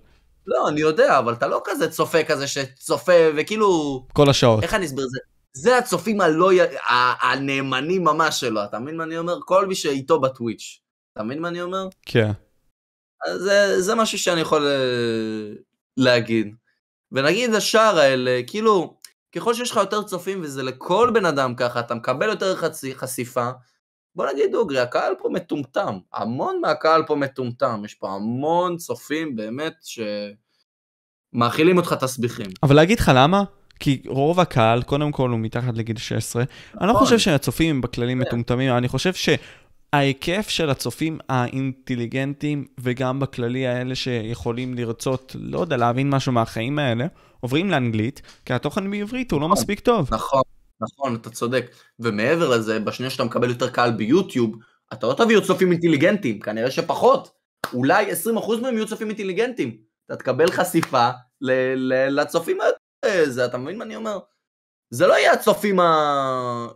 לא, 0.47 0.69
אני 0.69 0.81
יודע, 0.81 1.19
אבל 1.19 1.33
אתה 1.33 1.47
לא 1.47 1.63
כזה 1.65 1.91
צופה 1.91 2.25
כזה 2.25 2.47
שצופה 2.47 3.13
וכאילו, 3.37 4.03
כל 4.13 4.31
השעות. 4.31 4.63
איך 4.63 4.75
אני 4.75 4.87
אסביר 4.87 5.05
את 5.05 5.11
זה? 5.11 5.19
זה 5.53 5.79
הצופים 5.79 6.21
הלא, 6.21 6.51
הנאמנים 7.23 8.05
ממש 8.05 8.41
שלו, 8.41 8.65
אתה 8.65 8.79
מבין 8.79 8.97
מה 8.97 9.05
אני 9.05 9.19
אומר? 9.19 9.39
כל 9.45 9.67
מי 9.67 9.75
שאיתו 9.75 10.21
בטוויץ', 10.21 10.81
אתה 11.13 11.23
מבין 11.23 11.39
מה 11.39 11.49
אני 11.49 11.63
אומר? 11.63 11.89
כן. 12.07 12.31
אז 13.27 13.41
זה, 13.41 13.81
זה 13.81 13.95
משהו 13.95 14.19
שאני 14.19 14.41
יכול 14.41 14.67
אה, 14.67 15.53
להגיד. 15.97 16.55
ונגיד 17.13 17.55
השאר 17.55 17.99
האלה, 17.99 18.41
כאילו, 18.47 18.97
ככל 19.37 19.55
שיש 19.55 19.71
לך 19.71 19.77
יותר 19.77 20.03
צופים, 20.03 20.41
וזה 20.43 20.63
לכל 20.63 21.11
בן 21.15 21.25
אדם 21.25 21.55
ככה, 21.55 21.81
אתה 21.81 21.95
מקבל 21.95 22.29
יותר 22.29 22.57
חצי, 22.57 22.95
חשיפה, 22.95 23.51
בוא 24.15 24.27
נגיד 24.33 24.53
דוגרי, 24.53 24.79
הקהל 24.79 25.15
פה 25.19 25.29
מטומטם. 25.29 25.99
המון 26.13 26.61
מהקהל 26.61 27.03
פה 27.07 27.17
מטומטם. 27.17 27.83
יש 27.85 27.95
פה 27.95 28.11
המון 28.11 28.77
צופים 28.77 29.37
באמת 29.37 29.75
שמאכילים 31.33 31.77
אותך 31.77 31.93
תסביכים. 31.93 32.47
אבל 32.63 32.77
להגיד 32.77 33.01
לך 33.01 33.13
למה? 33.15 33.45
כי 33.81 34.03
רוב 34.07 34.41
הקהל, 34.41 34.83
קודם 34.83 35.13
כל 35.13 35.31
הוא 35.31 35.39
מתחת 35.39 35.75
לגיל 35.75 35.97
16. 35.97 36.43
אני 36.43 36.87
לא 36.87 36.93
נכון. 36.93 37.05
חושב 37.05 37.19
שהצופים 37.19 37.71
הם 37.71 37.81
בכללים 37.81 38.19
כן. 38.19 38.25
מטומטמים, 38.29 38.77
אני 38.77 38.89
חושב 38.89 39.13
שההיקף 39.15 40.49
של 40.49 40.71
הצופים 40.71 41.19
האינטליגנטים, 41.29 42.67
וגם 42.81 43.21
בכללי 43.21 43.67
האלה 43.67 43.95
שיכולים 43.95 44.75
לרצות, 44.75 45.37
לא 45.39 45.61
יודע, 45.61 45.77
להבין 45.77 46.11
משהו 46.11 46.33
מהחיים 46.33 46.79
האלה, 46.79 47.07
עוברים 47.41 47.71
לאנגלית, 47.71 48.23
כי 48.45 48.53
התוכן 48.53 48.91
בעברית 48.91 49.33
הוא 49.33 49.41
לא 49.41 49.49
מספיק 49.49 49.81
טוב. 49.81 50.09
נכון, 50.13 50.43
נכון, 50.81 51.15
אתה 51.15 51.31
צודק. 51.31 51.71
ומעבר 51.99 52.49
לזה, 52.49 52.81
בשנייה 52.81 53.11
שאתה 53.11 53.25
מקבל 53.25 53.49
יותר 53.51 53.71
קהל 53.71 53.91
ביוטיוב, 53.91 54.57
אתה 54.93 55.07
לא 55.07 55.15
תביא 55.15 55.37
עוד 55.37 55.45
צופים 55.45 55.73
אינטליגנטים, 55.73 56.41
כנראה 56.41 56.71
שפחות. 56.71 57.31
אולי 57.73 58.13
20% 58.13 58.61
מהם 58.63 58.75
יהיו 58.75 58.89
צופים 58.89 59.09
אינטליגנטים. 59.09 59.81
אתה 60.07 60.17
תקבל 60.17 60.51
חשיפה 60.51 61.11
ל- 61.41 61.75
ל- 61.93 62.21
לצופים 62.21 62.59
האלה, 62.61 63.47
אתה 63.47 63.59
מבין 63.59 63.79
מה 63.79 63.85
אני 63.85 63.97
אומר? 63.97 64.19
זה 64.91 65.07
לא 65.07 65.15
יהיה 65.15 65.33
הצופים 65.33 65.81
ה... 65.81 66.67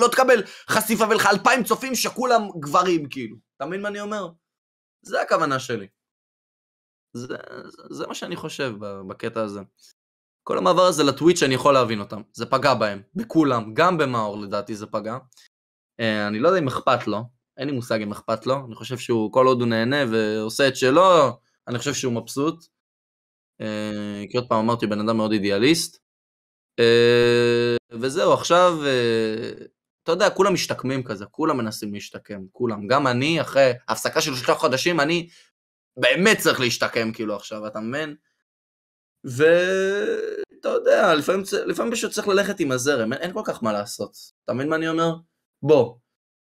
לא 0.00 0.08
תקבל 0.08 0.42
חשיפה 0.68 1.04
ולך 1.10 1.26
אלפיים 1.26 1.64
צופים 1.64 1.94
שכולם 1.94 2.42
גברים, 2.60 3.08
כאילו. 3.08 3.36
אתה 3.56 3.66
מבין 3.66 3.82
מה 3.82 3.88
אני 3.88 4.00
אומר? 4.00 4.28
זה 5.02 5.22
הכוונה 5.22 5.58
שלי. 5.58 5.86
זה, 7.12 7.26
זה, 7.26 7.36
זה 7.90 8.06
מה 8.06 8.14
שאני 8.14 8.36
חושב 8.36 8.72
בקטע 9.08 9.42
הזה. 9.42 9.60
כל 10.50 10.58
המעבר 10.58 10.82
הזה 10.82 11.04
לטוויץ' 11.04 11.42
אני 11.42 11.54
יכול 11.54 11.74
להבין 11.74 12.00
אותם, 12.00 12.22
זה 12.32 12.46
פגע 12.46 12.74
בהם, 12.74 13.02
בכולם, 13.14 13.74
גם 13.74 13.98
במאור 13.98 14.38
לדעתי 14.38 14.74
זה 14.74 14.86
פגע. 14.86 15.16
אה, 16.00 16.26
אני 16.26 16.38
לא 16.38 16.48
יודע 16.48 16.60
אם 16.60 16.68
אכפת 16.68 17.06
לו, 17.06 17.22
אין 17.56 17.68
לי 17.68 17.74
מושג 17.74 18.02
אם 18.02 18.12
אכפת 18.12 18.46
לו, 18.46 18.66
אני 18.66 18.74
חושב 18.74 18.98
שהוא, 18.98 19.32
כל 19.32 19.46
עוד 19.46 19.60
הוא 19.60 19.68
נהנה 19.68 19.96
ועושה 20.10 20.68
את 20.68 20.76
שלו, 20.76 21.38
אני 21.68 21.78
חושב 21.78 21.94
שהוא 21.94 22.12
מבסוט. 22.12 22.64
אה, 23.60 24.24
כי 24.30 24.36
עוד 24.36 24.48
פעם 24.48 24.58
אמרתי, 24.58 24.86
בן 24.86 25.00
אדם 25.00 25.16
מאוד 25.16 25.32
אידיאליסט. 25.32 25.98
אה, 26.80 27.76
וזהו, 27.90 28.32
עכשיו, 28.32 28.78
אתה 30.02 30.12
יודע, 30.12 30.30
כולם 30.30 30.54
משתקמים 30.54 31.02
כזה, 31.02 31.26
כולם 31.26 31.56
מנסים 31.56 31.94
להשתקם, 31.94 32.40
כולם. 32.52 32.86
גם 32.86 33.06
אני, 33.06 33.40
אחרי 33.40 33.72
הפסקה 33.88 34.20
של 34.20 34.34
שלושה 34.34 34.54
חודשים, 34.54 35.00
אני 35.00 35.28
באמת 35.96 36.38
צריך 36.38 36.60
להשתקם 36.60 37.12
כאילו 37.12 37.36
עכשיו, 37.36 37.66
אתה 37.66 37.80
מבין? 37.80 38.16
ואתה 39.24 40.68
יודע, 40.68 41.14
לפעמים, 41.14 41.44
לפעמים 41.66 41.92
פשוט 41.92 42.12
צריך 42.12 42.28
ללכת 42.28 42.60
עם 42.60 42.72
הזרם, 42.72 43.12
אין, 43.12 43.22
אין 43.22 43.32
כל 43.32 43.42
כך 43.44 43.62
מה 43.62 43.72
לעשות. 43.72 44.16
אתה 44.44 44.52
מבין 44.52 44.68
מה 44.68 44.76
אני 44.76 44.88
אומר? 44.88 45.14
בוא, 45.62 45.94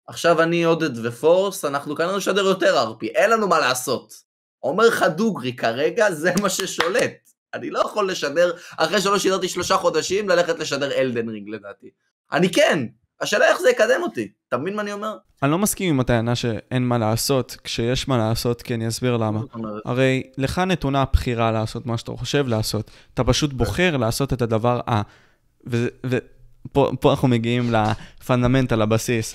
עכשיו 0.06 0.42
אני 0.42 0.64
עודד 0.64 1.06
ופורס, 1.06 1.64
אנחנו 1.64 1.96
כנראה 1.96 2.16
נשדר 2.16 2.44
יותר 2.44 2.78
ארפי, 2.78 3.08
אין 3.08 3.30
לנו 3.30 3.48
מה 3.48 3.58
לעשות. 3.58 4.14
אומר 4.62 4.86
לך 4.86 5.02
דוגרי, 5.02 5.56
כרגע 5.56 6.10
זה 6.10 6.32
מה 6.42 6.50
ששולט. 6.50 7.30
אני 7.54 7.70
לא 7.70 7.78
יכול 7.78 8.10
לשדר, 8.10 8.56
אחרי 8.76 9.00
שלא 9.00 9.18
שידרתי 9.18 9.48
שלושה 9.48 9.76
חודשים, 9.76 10.28
ללכת 10.28 10.58
לשדר 10.58 10.92
אלדן 10.92 11.28
רינג 11.28 11.48
לדעתי. 11.48 11.90
אני 12.32 12.52
כן, 12.52 12.78
השאלה 13.22 13.48
איך 13.48 13.60
זה 13.60 13.70
יקדם 13.70 14.02
אותי, 14.02 14.28
אתה 14.48 14.56
מבין 14.56 14.76
מה 14.76 14.82
אני 14.82 14.92
אומר? 14.92 15.16
אני 15.42 15.50
לא 15.50 15.58
מסכים 15.58 15.94
עם 15.94 16.00
הטענה 16.00 16.34
שאין 16.34 16.82
מה 16.82 16.98
לעשות, 16.98 17.56
כשיש 17.64 18.08
מה 18.08 18.18
לעשות, 18.18 18.62
כי 18.62 18.74
אני 18.74 18.88
אסביר 18.88 19.16
למה. 19.16 19.40
הרי 19.84 20.22
לך 20.38 20.58
נתונה 20.58 21.02
הבחירה 21.02 21.52
לעשות 21.52 21.86
מה 21.86 21.98
שאתה 21.98 22.12
חושב 22.16 22.48
לעשות, 22.48 22.90
אתה 23.14 23.24
פשוט 23.24 23.52
בוחר 23.52 23.96
לעשות 23.96 24.32
את 24.32 24.42
הדבר 24.42 24.80
ה... 24.90 25.02
ופה 26.06 27.10
אנחנו 27.10 27.28
מגיעים 27.28 27.72
לפונדמנטל, 27.72 28.76
לבסיס. 28.76 29.34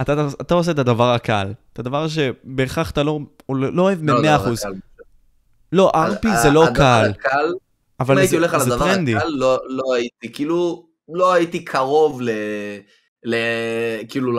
אתה, 0.00 0.28
אתה 0.40 0.54
עושה 0.54 0.70
את 0.70 0.78
הדבר 0.78 1.12
הקל, 1.12 1.52
את 1.72 1.78
הדבר 1.78 2.08
שבהכרח 2.08 2.90
אתה 2.90 3.02
לא, 3.02 3.20
לא 3.48 3.82
אוהב 3.82 3.98
לא, 4.02 4.20
ב-100%. 4.22 4.66
לא, 5.72 5.92
ארפי 5.94 6.28
זה 6.42 6.50
לא 6.50 6.66
קל. 6.74 7.12
אבל 8.00 8.14
אם 8.14 8.18
הייתי 8.18 8.36
הולך 8.36 8.54
על 8.54 8.60
הדבר. 8.60 8.84
הקל, 8.84 9.26
לא, 9.28 9.58
לא 9.68 9.94
הייתי, 9.94 10.32
כאילו, 10.32 10.86
לא 11.08 11.32
הייתי 11.32 11.64
קרוב 11.64 12.20
ל... 13.26 13.34
כאילו, 14.08 14.32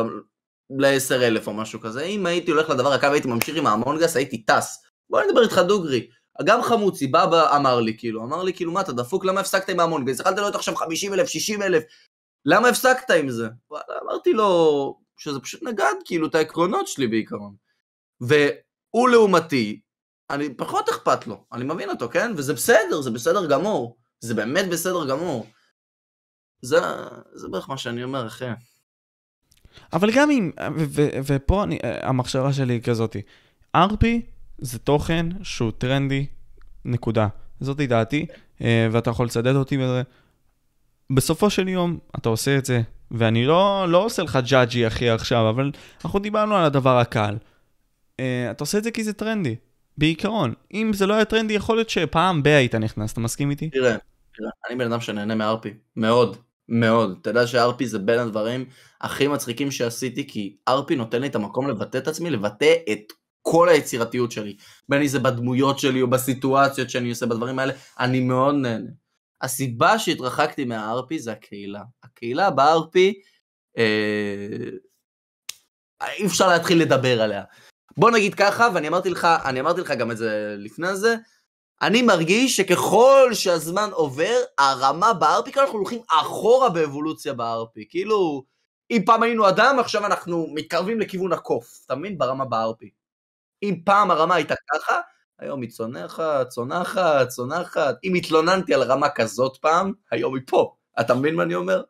ל-10,000 0.70 1.48
או 1.48 1.54
משהו 1.54 1.80
כזה. 1.80 2.04
אם 2.04 2.26
הייתי 2.26 2.52
הולך 2.52 2.70
לדבר 2.70 2.94
הקל 2.94 3.10
והייתי 3.10 3.28
ממשיך 3.28 3.58
עם 3.58 3.68
האמונגס, 3.68 4.16
הייתי 4.16 4.44
טס. 4.44 4.84
בוא 5.10 5.22
נדבר 5.22 5.44
איתך 5.44 5.58
דוגרי. 5.58 6.10
גם 6.46 6.62
חמוצי 6.62 7.08
בא, 7.08 7.26
בא 7.26 7.56
אמר 7.56 7.80
לי, 7.80 7.98
כאילו, 7.98 8.24
אמר 8.24 8.44
לי, 8.44 8.54
כאילו, 8.54 8.72
מה, 8.72 8.82
אתה 8.82 8.92
דפוק, 8.92 9.26
למה 9.26 9.40
הפסקת 9.40 9.70
עם 9.70 9.80
האמונגס? 9.80 10.20
יכלת 10.20 10.38
להיות 10.38 10.56
עכשיו 10.56 10.76
50,000, 10.76 11.28
60,000, 11.28 11.84
למה 12.46 12.68
הפסקת 12.68 13.12
עם 13.12 13.30
זה? 13.30 13.48
וואלה, 13.72 14.00
אמרתי 14.04 14.34
לו 14.34 15.00
שזה 15.18 15.40
פשוט 15.40 15.64
נגד, 15.64 15.94
כאילו, 16.06 16.28
את 16.28 16.36
העקרונות 16.36 16.88
שלי 16.88 17.08
בעיקרון. 17.08 17.56
והוא 18.22 19.10
לעומתי, 19.10 19.82
אני 20.30 20.54
פחות 20.54 20.90
אכפת 20.90 21.28
לו, 21.28 21.46
אני 21.54 21.64
מבין 21.64 21.90
אותו, 21.90 22.10
כן? 22.10 22.32
וזה 22.38 22.54
בסדר, 22.54 23.02
זה 23.02 23.12
בסדר 23.12 23.46
גמור. 23.46 23.98
זה 24.20 24.34
באמת 24.34 24.70
בסדר 24.70 25.10
גמור. 25.10 25.48
זה, 26.62 26.78
זה 27.34 27.48
בערך 27.48 27.70
מה 27.70 27.78
שאני 27.78 28.04
אומר, 28.04 28.28
אחי. 28.28 28.46
אבל 29.94 30.12
גם 30.16 30.32
אם, 30.32 30.52
ופה 31.26 31.64
אני, 31.64 31.78
המחשבה 31.84 32.54
שלי 32.54 32.74
היא 32.74 32.82
כזאתי, 32.82 33.22
RP 33.78 34.06
זה 34.58 34.80
תוכן 34.80 35.26
שהוא 35.44 35.72
טרנדי, 35.78 36.26
נקודה. 36.86 37.28
זאתי 37.60 37.88
דעתי, 37.88 38.26
אה, 38.62 38.88
ואתה 38.92 39.10
יכול 39.10 39.26
לצדד 39.26 39.56
אותי 39.56 39.78
בזה. 39.78 40.02
בסופו 41.10 41.50
של 41.50 41.68
יום, 41.68 41.98
אתה 42.20 42.30
עושה 42.30 42.58
את 42.58 42.66
זה, 42.66 42.82
ואני 43.12 43.46
לא, 43.46 43.86
לא 43.90 44.06
עושה 44.06 44.24
לך 44.24 44.40
ג'אג'י 44.50 44.88
אחי 44.88 45.10
עכשיו, 45.10 45.50
אבל 45.50 45.72
אנחנו 46.06 46.20
דיברנו 46.20 46.56
על 46.56 46.64
הדבר 46.64 46.98
הקל. 46.98 47.38
אה, 48.20 48.52
אתה 48.52 48.64
עושה 48.64 48.78
את 48.78 48.84
זה 48.84 48.92
כי 48.92 49.04
זה 49.04 49.14
טרנדי, 49.14 49.56
בעיקרון. 49.98 50.54
אם 50.74 50.92
זה 50.94 51.08
לא 51.08 51.14
היה 51.14 51.26
טרנדי, 51.26 51.54
יכול 51.54 51.78
להיות 51.78 51.90
שפעם 51.90 52.44
ב- 52.44 52.48
היית 52.48 52.76
נכנס, 52.76 53.14
אתה 53.14 53.22
מסכים 53.22 53.50
איתי? 53.50 53.70
תראה, 53.70 53.96
תראה, 54.36 54.50
אני 54.70 54.78
בן 54.78 54.92
אדם 54.92 55.02
שנהנה 55.02 55.36
מארפי, 55.36 55.74
מאוד, 55.96 56.38
מאוד. 56.70 57.18
אתה 57.22 57.30
יודע 57.30 57.48
שארפי 57.48 57.88
זה 57.88 58.00
בין 58.00 58.20
הדברים 58.20 58.66
הכי 59.02 59.28
מצחיקים 59.28 59.72
שעשיתי, 59.72 60.28
כי 60.28 60.58
ארפי 60.68 60.96
נותן 60.96 61.22
לי 61.22 61.28
את 61.28 61.36
המקום 61.36 61.68
לבטא 61.68 61.98
את 61.98 62.08
עצמי, 62.08 62.30
לבטא 62.30 62.74
את 62.92 63.14
כל 63.42 63.70
היצירתיות 63.70 64.32
שלי. 64.32 64.56
בין 64.90 65.02
אם 65.02 65.08
זה 65.08 65.20
בדמויות 65.20 65.80
שלי 65.80 66.02
או 66.02 66.10
בסיטואציות 66.10 66.90
שאני 66.90 67.10
עושה, 67.10 67.26
בדברים 67.26 67.60
האלה, 67.60 67.74
אני 68.00 68.20
מאוד 68.20 68.56
נהנה. 68.56 68.90
הסיבה 69.42 70.00
שהתרחקתי 70.00 70.66
מהארפי 70.66 71.20
זה 71.20 71.32
הקהילה. 71.32 71.82
הקהילה 72.04 72.50
בארפי, 72.50 73.22
אה, 73.78 74.70
אי 76.20 76.26
אפשר 76.26 76.48
להתחיל 76.48 76.82
לדבר 76.82 77.22
עליה. 77.22 77.44
בוא 77.98 78.12
נגיד 78.12 78.36
ככה, 78.36 78.70
ואני 78.74 78.88
אמרתי 78.88 79.10
לך, 79.10 79.28
אני 79.46 79.60
אמרתי 79.60 79.82
לך 79.82 79.92
גם 79.92 80.12
את 80.12 80.18
זה 80.18 80.56
לפני 80.58 80.96
זה, 80.96 81.16
אני 81.82 82.02
מרגיש 82.02 82.58
שככל 82.58 83.30
שהזמן 83.34 83.90
עובר, 83.92 84.36
הרמה 84.58 85.14
בארפי, 85.14 85.52
כאילו 85.52 85.66
אנחנו 85.66 85.80
הולכים 85.80 86.02
אחורה 86.12 86.70
באבולוציה 86.70 87.34
בארפי. 87.34 87.86
כאילו, 87.90 88.44
אם 88.92 89.02
פעם 89.06 89.24
היינו 89.24 89.50
אדם, 89.50 89.80
עכשיו 89.80 90.06
אנחנו 90.06 90.48
מתקרבים 90.54 91.00
לכיוון 91.00 91.34
הקוף, 91.34 91.80
אתה 91.86 91.96
מבין? 91.96 92.18
ברמה 92.18 92.46
בארפי. 92.46 92.90
אם 93.64 93.76
פעם 93.86 94.12
הרמה 94.12 94.36
הייתה 94.36 94.56
ככה, 94.74 95.00
היום 95.40 95.62
היא 95.62 95.70
צונחת, 95.70 96.50
צונחת, 96.50 97.28
צונחת. 97.28 97.96
אם 98.04 98.14
התלוננתי 98.14 98.74
על 98.74 98.84
רמה 98.84 99.10
כזאת 99.10 99.58
פעם, 99.58 99.94
היום 100.12 100.36
היא 100.36 100.44
פה. 100.48 100.76
אתה 101.00 101.14
מבין 101.14 101.36
מה 101.36 101.44
אני 101.44 101.56
אומר? 101.56 101.84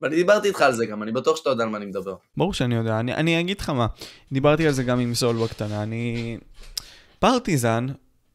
ואני 0.00 0.16
דיברתי 0.16 0.48
איתך 0.48 0.62
על 0.62 0.72
זה 0.72 0.86
גם, 0.86 1.02
אני 1.02 1.12
בטוח 1.12 1.36
שאתה 1.36 1.50
יודע 1.50 1.64
על 1.64 1.70
מה 1.70 1.78
אני 1.78 1.86
מדבר. 1.86 2.14
ברור 2.36 2.54
שאני 2.54 2.74
יודע, 2.74 3.00
אני, 3.00 3.14
אני 3.14 3.40
אגיד 3.40 3.60
לך 3.60 3.70
מה, 3.70 3.86
דיברתי 4.32 4.66
על 4.66 4.72
זה 4.72 4.82
גם 4.82 5.00
עם 5.00 5.14
סול 5.14 5.36
בקטנה, 5.36 5.82
אני... 5.82 6.38
פרטיזן, 7.18 7.86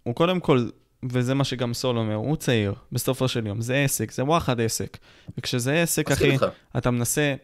הוא 0.04 0.16
קודם 0.16 0.40
כל, 0.40 0.70
וזה 1.10 1.34
מה 1.34 1.44
שגם 1.44 1.74
סול 1.74 1.98
אומר, 1.98 2.16
הוא 2.16 2.36
צעיר, 2.36 2.74
בסופו 2.92 3.28
של 3.28 3.48
יום, 3.48 3.62
זה 3.62 3.76
עסק, 3.76 4.12
זה 4.12 4.24
וואחד 4.24 4.62
עסק. 4.62 4.98
וכשזה 5.38 5.82
עסק, 5.82 6.12
אחי, 6.12 6.32
איתך. 6.32 6.46
אתה 6.78 6.92
מנסה... 6.92 7.36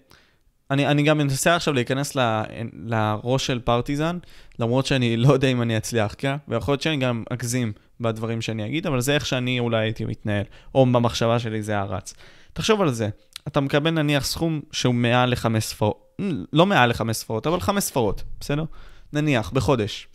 אני, 0.72 0.88
אני 0.88 1.04
גם 1.04 1.18
מנסה 1.18 1.56
עכשיו 1.56 1.74
להיכנס 1.74 2.16
ל, 2.16 2.42
לראש 2.74 3.48
של 3.48 3.60
פרטיזן, 3.60 4.18
למרות 4.60 4.86
שאני 4.86 5.18
לא 5.18 5.34
יודע 5.34 5.48
אם 5.48 5.62
אני 5.62 5.78
אצליח, 5.78 6.16
כן? 6.18 6.36
ויכול 6.48 6.72
להיות 6.72 6.82
שאני 6.82 6.98
גם 6.98 7.24
אגזים 7.30 7.74
בדברים 8.00 8.42
שאני 8.42 8.66
אגיד, 8.66 8.88
אבל 8.88 9.02
זה 9.02 9.14
איך 9.14 9.26
שאני 9.26 9.60
אולי 9.60 9.78
הייתי 9.78 10.06
מתנהל, 10.06 10.44
או 10.76 10.86
במחשבה 10.86 11.40
שלי 11.40 11.62
זה 11.64 11.72
היה 11.72 11.84
רץ. 11.84 12.14
תחשוב 12.54 12.82
על 12.82 12.92
זה, 12.92 13.10
אתה 13.48 13.60
מקבל 13.60 13.92
נניח 13.92 14.26
סכום 14.26 14.62
שהוא 14.72 14.96
מעל 14.96 15.32
לחמש 15.32 15.64
ספרות, 15.64 16.20
לא 16.54 16.66
מעל 16.66 16.90
לחמש 16.90 17.18
ספרות, 17.18 17.48
אבל 17.48 17.60
חמש 17.60 17.84
ספרות, 17.84 18.24
בסדר? 18.40 18.64
נניח, 19.14 19.52
בחודש. 19.52 20.08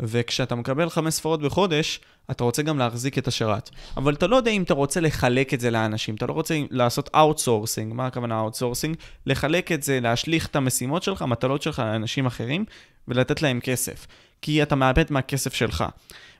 וכשאתה 0.00 0.54
מקבל 0.54 0.90
חמש 0.90 1.14
ספרות 1.14 1.42
בחודש, 1.42 2.00
אתה 2.30 2.44
רוצה 2.44 2.62
גם 2.62 2.78
להחזיק 2.78 3.18
את 3.18 3.28
השרת. 3.28 3.70
אבל 3.96 4.14
אתה 4.14 4.26
לא 4.26 4.36
יודע 4.36 4.50
אם 4.50 4.62
אתה 4.62 4.74
רוצה 4.74 5.00
לחלק 5.00 5.54
את 5.54 5.60
זה 5.60 5.70
לאנשים, 5.70 6.14
אתה 6.14 6.26
לא 6.26 6.32
רוצה 6.32 6.60
לעשות 6.70 7.10
outsourcing, 7.14 7.92
מה 7.92 8.06
הכוונה 8.06 8.40
outsourcing? 8.40 8.96
לחלק 9.26 9.72
את 9.72 9.82
זה, 9.82 10.00
להשליך 10.00 10.46
את 10.46 10.56
המשימות 10.56 11.02
שלך, 11.02 11.22
המטלות 11.22 11.62
שלך 11.62 11.78
לאנשים 11.78 12.26
אחרים, 12.26 12.64
ולתת 13.08 13.42
להם 13.42 13.60
כסף. 13.60 14.06
כי 14.42 14.62
אתה 14.62 14.74
מאבד 14.74 15.04
מהכסף 15.10 15.54
שלך. 15.54 15.84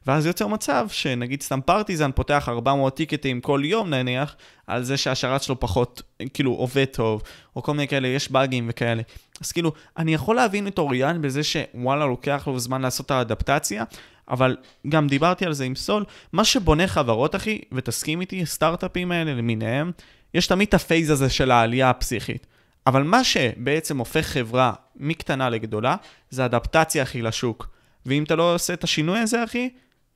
ואז 0.07 0.27
יוצר 0.27 0.47
מצב 0.47 0.87
שנגיד 0.91 1.43
סתם 1.43 1.61
פרטיזן 1.61 2.13
פותח 2.13 2.49
400 2.49 2.97
טיקטים 2.97 3.41
כל 3.41 3.63
יום 3.65 3.95
נניח, 3.95 4.37
על 4.67 4.83
זה 4.83 4.97
שהשרת 4.97 5.43
שלו 5.43 5.61
פחות, 5.61 6.03
כאילו, 6.35 6.53
עובד 6.53 6.85
טוב, 6.85 7.23
או 7.57 7.63
כל 7.63 7.73
מיני 7.73 7.89
כאלה, 7.89 8.09
יש 8.09 8.31
באגים 8.31 8.67
וכאלה. 8.71 9.03
אז 9.41 9.53
כאילו, 9.53 9.73
אני 9.97 10.15
יכול 10.15 10.37
להבין 10.37 10.67
את 10.67 10.79
אוריאן 10.79 11.23
בזה 11.23 11.41
שוואלה, 11.43 12.07
לוקח 12.07 12.45
לו 12.47 12.59
זמן 12.59 12.83
לעשות 12.83 13.07
את 13.07 13.11
האדפטציה, 13.11 13.85
אבל 14.29 14.57
גם 14.89 15.07
דיברתי 15.07 15.47
על 15.47 15.53
זה 15.53 15.65
עם 15.65 15.75
סול, 15.75 16.05
מה 16.33 16.45
שבונה 16.45 16.87
חברות, 16.87 17.35
אחי, 17.35 17.61
ותסכים 17.73 18.21
איתי, 18.21 18.47
סטארט-אפים 18.47 19.13
האלה 19.13 19.35
למיניהם, 19.35 19.93
יש 20.35 20.47
תמיד 20.47 20.69
את 20.69 20.75
הפייז 20.75 21.11
הזה 21.11 21.31
של 21.31 21.51
העלייה 21.51 21.91
הפסיכית. 21.91 22.47
אבל 22.87 23.03
מה 23.03 23.25
שבעצם 23.25 23.99
הופך 23.99 24.27
חברה 24.27 24.73
מקטנה 24.97 25.51
לגדולה, 25.51 25.97
זה 26.31 26.45
אדפטציה, 26.45 27.03
אחי, 27.03 27.23
לשוק. 27.23 27.69
ואם 28.07 28.23
אתה 28.25 28.37
לא 28.37 28.55
עושה 28.55 28.75
את 28.75 28.85
השינוי 28.85 29.19
הזה, 29.19 29.45
אחי, 29.45 29.71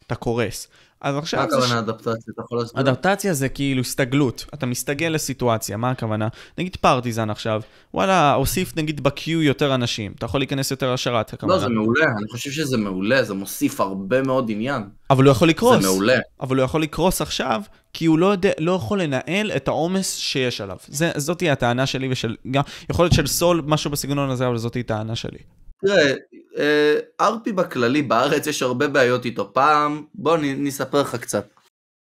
אתה 0.06 0.14
קורס. 0.14 0.68
אז 1.00 1.14
מה 1.14 1.20
עכשיו 1.20 1.46
זה... 1.50 1.56
הכוונה 1.56 1.78
אדפטציה? 1.78 2.32
אתה 2.34 2.42
יכול 2.42 2.58
להסביר? 2.58 2.82
אדפטציה 2.82 3.34
זה 3.34 3.48
כאילו 3.48 3.80
הסתגלות, 3.80 4.44
אתה 4.54 4.66
מסתגל 4.66 5.06
לסיטואציה, 5.06 5.76
מה 5.76 5.90
הכוונה? 5.90 6.28
נגיד 6.58 6.76
פרטיזן 6.76 7.30
עכשיו, 7.30 7.62
וואלה, 7.94 8.34
הוסיף 8.34 8.76
נגיד 8.76 9.00
ב-Q 9.00 9.30
יותר 9.30 9.74
אנשים, 9.74 10.12
אתה 10.18 10.26
יכול 10.26 10.40
להיכנס 10.40 10.70
יותר 10.70 10.92
לשרת, 10.94 11.32
הכוונה. 11.32 11.54
לא, 11.54 11.60
זה 11.60 11.68
מעולה, 11.68 12.04
אני 12.18 12.28
חושב 12.32 12.50
שזה 12.50 12.76
מעולה, 12.76 13.24
זה 13.24 13.34
מוסיף 13.34 13.80
הרבה 13.80 14.22
מאוד 14.22 14.50
עניין. 14.50 14.82
אבל 15.10 15.24
הוא 15.24 15.30
יכול 15.30 15.48
לקרוס. 15.48 15.82
זה 15.82 15.88
מעולה. 15.88 16.18
אבל 16.40 16.56
הוא 16.56 16.64
יכול 16.64 16.82
לקרוס 16.82 17.20
עכשיו, 17.20 17.62
כי 17.92 18.06
הוא 18.06 18.18
לא, 18.18 18.26
יודע, 18.26 18.50
לא 18.58 18.72
יכול 18.72 19.02
לנהל 19.02 19.52
את 19.56 19.68
העומס 19.68 20.16
שיש 20.16 20.60
עליו. 20.60 20.76
זה, 20.88 21.10
זאת 21.16 21.38
תהיה 21.38 21.52
הטענה 21.52 21.86
שלי 21.86 22.08
ושל... 22.10 22.36
גם, 22.50 22.62
יכול 22.90 23.04
להיות 23.04 23.14
של 23.14 23.26
סול, 23.26 23.62
משהו 23.66 23.90
בסגנון 23.90 24.30
הזה, 24.30 24.46
אבל 24.46 24.58
זאת 24.58 24.72
תהיה 24.72 24.82
הטענה 24.84 25.16
שלי. 25.16 25.38
תראה, 25.80 26.14
אה, 26.58 26.98
ארפי 27.20 27.52
בכללי 27.52 28.02
בארץ 28.02 28.46
יש 28.46 28.62
הרבה 28.62 28.88
בעיות 28.88 29.24
איתו. 29.24 29.52
פעם, 29.52 30.04
בוא 30.14 30.36
נספר 30.40 31.02
לך 31.02 31.14
קצת. 31.14 31.46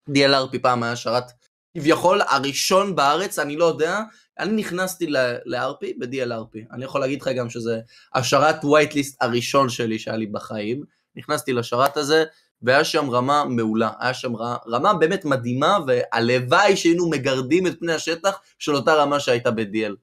DLRP 0.09 0.59
פעם 0.61 0.83
היה 0.83 0.95
שרת 0.95 1.23
כביכול 1.77 2.21
הראשון 2.29 2.95
בארץ, 2.95 3.39
אני 3.39 3.55
לא 3.55 3.65
יודע, 3.65 3.99
אני 4.39 4.51
נכנסתי 4.51 5.07
ל-RP 5.07 5.85
ב-DLRP. 5.99 6.73
אני 6.73 6.85
יכול 6.85 7.01
להגיד 7.01 7.21
לך 7.21 7.27
גם 7.27 7.49
שזה 7.49 7.79
השרת 8.15 8.65
ווייטליסט 8.65 9.23
הראשון 9.23 9.69
שלי 9.69 9.99
שהיה 9.99 10.17
לי 10.17 10.25
בחיים. 10.25 10.83
נכנסתי 11.15 11.53
לשרת 11.53 11.97
הזה, 11.97 12.23
והיה 12.61 12.83
שם 12.83 13.09
רמה 13.09 13.45
מעולה, 13.45 13.91
היה 13.99 14.13
שם 14.13 14.35
רמה 14.67 14.93
באמת 14.93 15.25
מדהימה, 15.25 15.77
והלוואי 15.87 16.77
שהיינו 16.77 17.09
מגרדים 17.09 17.67
את 17.67 17.79
פני 17.79 17.93
השטח 17.93 18.39
של 18.59 18.75
אותה 18.75 18.93
רמה 18.93 19.19
שהייתה 19.19 19.51
ב-DL. 19.51 19.93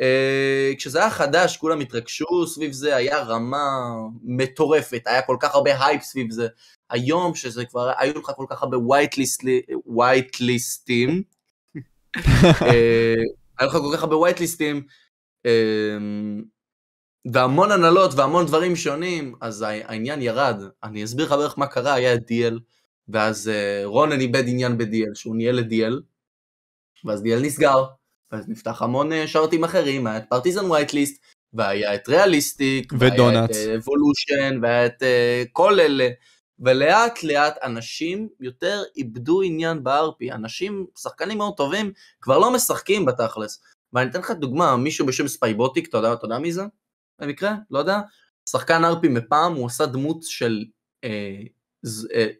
אה, 0.00 0.76
כשזה 0.76 0.98
היה 0.98 1.10
חדש, 1.10 1.56
כולם 1.56 1.80
התרגשו 1.80 2.46
סביב 2.46 2.72
זה, 2.72 2.96
היה 2.96 3.22
רמה 3.22 3.90
מטורפת, 4.22 5.02
היה 5.06 5.22
כל 5.22 5.36
כך 5.40 5.54
הרבה 5.54 5.86
הייפ 5.86 6.02
סביב 6.02 6.30
זה. 6.30 6.48
היום, 6.90 7.34
שזה 7.34 7.64
כבר, 7.64 7.92
היו 7.98 8.18
לך 8.18 8.30
כל 8.36 8.44
כך 8.48 8.62
הרבה 8.62 8.76
whitelist 8.76 9.16
ים, 10.40 11.22
היו 13.58 13.68
לך 13.68 13.72
כל 13.72 13.96
כך 13.96 14.02
הרבה 14.02 14.16
whitelist 14.16 14.40
ים, 14.40 14.82
אה, 15.46 15.50
והמון 17.32 17.72
הנהלות 17.72 18.14
והמון 18.14 18.46
דברים 18.46 18.76
שונים, 18.76 19.34
אז 19.40 19.62
העניין 19.62 20.22
ירד. 20.22 20.62
אני 20.84 21.04
אסביר 21.04 21.26
לך 21.26 21.32
בערך 21.32 21.58
מה 21.58 21.66
קרה, 21.66 21.94
היה 21.94 22.14
את 22.14 22.30
DL, 22.30 22.58
ואז 23.08 23.50
רונן 23.84 24.20
איבד 24.20 24.44
עניין 24.46 24.78
ב-DL, 24.78 25.14
שהוא 25.14 25.36
ניהל 25.36 25.58
את 25.58 25.64
DL, 25.70 25.94
ואז 27.04 27.22
DL 27.22 27.42
נסגר, 27.42 27.84
ואז 28.36 28.48
נפתח 28.48 28.82
המון 28.82 29.12
uh, 29.12 29.14
שרתים 29.26 29.64
אחרים, 29.64 30.06
היה 30.06 30.16
את 30.16 30.24
פרטיזן 30.28 30.70
whitelist, 30.70 31.22
והיה 31.52 31.94
את 31.94 32.08
Realistic, 32.08 32.92
ודונאט, 32.98 33.50
והיה 33.50 33.74
את 33.74 33.80
Evolution, 33.80 34.56
uh, 34.56 34.62
והיה 34.62 34.86
את 34.86 35.02
uh, 35.02 35.48
כל 35.52 35.80
אלה, 35.80 36.08
ולאט 36.58 37.22
לאט 37.22 37.58
אנשים 37.62 38.28
יותר 38.40 38.82
איבדו 38.96 39.42
עניין 39.42 39.84
ב-RP, 39.84 40.34
אנשים, 40.34 40.86
שחקנים 40.98 41.38
מאוד 41.38 41.54
טובים, 41.56 41.92
כבר 42.20 42.38
לא 42.38 42.52
משחקים 42.52 43.04
בתכלס. 43.04 43.62
ואני 43.92 44.10
אתן 44.10 44.18
לך 44.18 44.30
דוגמה, 44.30 44.76
מישהו 44.76 45.06
בשם 45.06 45.28
ספייבוטיק, 45.28 45.88
אתה 45.88 45.96
יודע, 45.96 46.12
אתה 46.12 46.24
יודע 46.24 46.38
מי 46.38 46.52
זה? 46.52 46.62
במקרה? 47.18 47.54
לא 47.70 47.78
יודע. 47.78 48.00
שחקן 48.50 48.84
RP 48.84 49.08
מפעם, 49.08 49.54
הוא 49.54 49.66
עשה 49.66 49.86
דמות 49.86 50.22
של... 50.22 50.64
אה, 51.04 51.10
אה, 51.10 51.42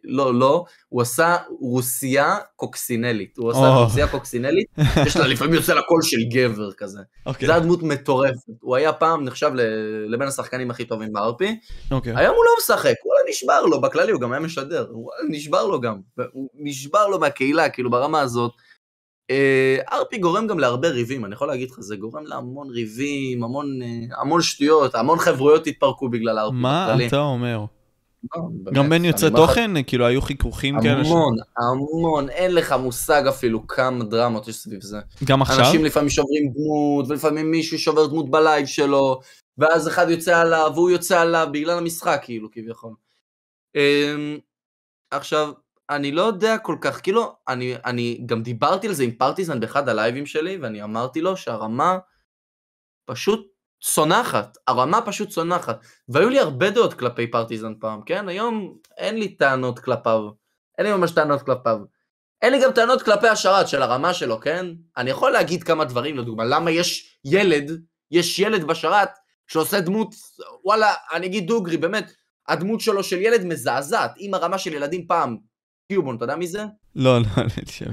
לא, 0.03 0.33
לא, 0.33 0.65
הוא 0.89 1.01
עשה 1.01 1.35
רוסיה 1.59 2.37
קוקסינלית. 2.55 3.37
הוא 3.37 3.51
עשה 3.51 3.75
oh. 3.75 3.83
רוסיה 3.83 4.07
קוקסינלית, 4.07 4.67
יש 5.05 5.17
לה 5.17 5.27
לפעמים 5.27 5.53
יוצא 5.53 5.73
לה 5.73 5.81
קול 5.81 6.01
של 6.01 6.17
גבר 6.33 6.71
כזה. 6.71 6.99
Okay. 6.99 7.21
אוקיי. 7.25 7.45
זה 7.47 7.51
היה 7.51 7.61
דמות 7.61 7.83
מטורפת. 7.83 8.35
הוא 8.61 8.75
היה 8.75 8.93
פעם 8.93 9.23
נחשב 9.23 9.51
ל, 9.53 9.61
לבין 10.13 10.27
השחקנים 10.27 10.71
הכי 10.71 10.85
טובים 10.85 11.13
בארפי. 11.13 11.47
Okay. 11.49 11.93
אוקיי. 11.93 12.13
היום 12.15 12.35
הוא 12.35 12.45
לא 12.45 12.51
משחק, 12.59 12.95
הוא 13.03 13.13
נשבר 13.29 13.61
לו, 13.61 13.81
בכללי 13.81 14.11
הוא 14.11 14.21
גם 14.21 14.31
היה 14.31 14.39
משדר. 14.39 14.87
הוא 14.91 15.11
נשבר 15.29 15.67
לו 15.67 15.81
גם. 15.81 15.99
הוא 16.31 16.49
נשבר 16.53 17.07
לו 17.07 17.19
מהקהילה, 17.19 17.69
כאילו 17.69 17.91
ברמה 17.91 18.21
הזאת. 18.21 18.51
ארפי 19.91 20.15
אה, 20.15 20.21
גורם 20.21 20.47
גם 20.47 20.59
להרבה 20.59 20.89
ריבים, 20.89 21.25
אני 21.25 21.33
יכול 21.33 21.47
להגיד 21.47 21.71
לך, 21.71 21.79
זה 21.79 21.95
גורם 21.95 22.25
להמון 22.25 22.69
ריבים, 22.69 23.43
המון, 23.43 23.81
אה, 23.81 24.21
המון 24.21 24.41
שטויות, 24.41 24.95
המון 24.95 25.19
חברויות 25.19 25.67
התפרקו 25.67 26.09
בגלל 26.09 26.39
ארפי. 26.39 26.55
מה 26.55 26.95
אתה 27.07 27.19
אומר? 27.19 27.65
לא, 28.35 28.71
גם 28.73 28.89
בין 28.89 29.05
יוצרי 29.05 29.29
תוכן, 29.35 29.71
כאילו 29.87 30.05
היו 30.05 30.21
חיכוכים 30.21 30.81
כאלה? 30.81 30.99
המון, 30.99 31.35
המון, 31.57 32.29
אין 32.29 32.55
לך 32.55 32.71
מושג 32.71 33.23
אפילו 33.27 33.67
כמה 33.67 34.03
דרמות 34.03 34.47
יש 34.47 34.55
סביב 34.55 34.81
זה. 34.81 34.99
גם 35.23 35.41
עכשיו? 35.41 35.59
אנשים 35.59 35.85
לפעמים 35.85 36.09
שוברים 36.09 36.53
דמות, 36.53 37.05
ולפעמים 37.09 37.51
מישהו 37.51 37.79
שובר 37.79 38.07
דמות 38.07 38.31
בלייב 38.31 38.65
שלו, 38.65 39.19
ואז 39.57 39.87
אחד 39.87 40.09
יוצא 40.09 40.41
עליו, 40.41 40.71
והוא 40.75 40.89
יוצא 40.89 41.21
עליו 41.21 41.47
בגלל 41.51 41.77
המשחק, 41.77 42.19
כאילו, 42.23 42.51
כביכול. 42.51 42.93
אמ, 43.75 44.37
עכשיו, 45.11 45.51
אני 45.89 46.11
לא 46.11 46.21
יודע 46.21 46.57
כל 46.57 46.75
כך, 46.81 47.01
כאילו, 47.01 47.35
אני, 47.47 47.75
אני 47.85 48.23
גם 48.25 48.43
דיברתי 48.43 48.87
על 48.87 48.93
זה 48.93 49.03
עם 49.03 49.11
פרטיזן 49.11 49.59
באחד 49.59 49.89
הלייבים 49.89 50.25
שלי, 50.25 50.57
ואני 50.57 50.83
אמרתי 50.83 51.21
לו 51.21 51.37
שהרמה 51.37 51.97
פשוט 53.05 53.56
צונחת, 53.81 54.57
הרמה 54.67 55.01
פשוט 55.01 55.29
צונחת. 55.29 55.79
והיו 56.09 56.29
לי 56.29 56.39
הרבה 56.39 56.69
דעות 56.69 56.93
כלפי 56.93 57.31
פרטיזן 57.31 57.73
פעם, 57.79 58.01
כן? 58.05 58.29
היום 58.29 58.77
אין 58.97 59.17
לי 59.17 59.35
טענות 59.35 59.79
כלפיו, 59.79 60.29
אין 60.77 60.85
לי 60.85 60.93
ממש 60.93 61.11
טענות 61.11 61.41
כלפיו. 61.41 61.77
אין 62.41 62.53
לי 62.53 62.63
גם 62.63 62.71
טענות 62.71 63.01
כלפי 63.01 63.27
השרת 63.27 63.67
של 63.67 63.81
הרמה 63.81 64.13
שלו, 64.13 64.39
כן? 64.39 64.65
אני 64.97 65.09
יכול 65.09 65.31
להגיד 65.31 65.63
כמה 65.63 65.85
דברים, 65.85 66.17
לדוגמה, 66.17 66.45
למה 66.45 66.71
יש 66.71 67.19
ילד, 67.25 67.71
יש 68.11 68.39
ילד 68.39 68.63
בשרת 68.63 69.09
שעושה 69.47 69.81
דמות, 69.81 70.15
וואלה, 70.63 70.93
אני 71.13 71.25
אגיד 71.25 71.47
דוגרי, 71.47 71.77
באמת, 71.77 72.11
הדמות 72.47 72.81
שלו 72.81 73.03
של 73.03 73.17
ילד 73.17 73.45
מזעזעת. 73.45 74.17
אם 74.19 74.33
הרמה 74.33 74.57
של 74.57 74.73
ילדים 74.73 75.07
פעם 75.07 75.37
קיובון, 75.91 76.15
אתה 76.15 76.23
יודע 76.23 76.35
מי 76.35 76.47
זה? 76.47 76.65
לא, 76.95 77.19
לא, 77.19 77.25
לא, 77.37 77.49
שבט. 77.71 77.91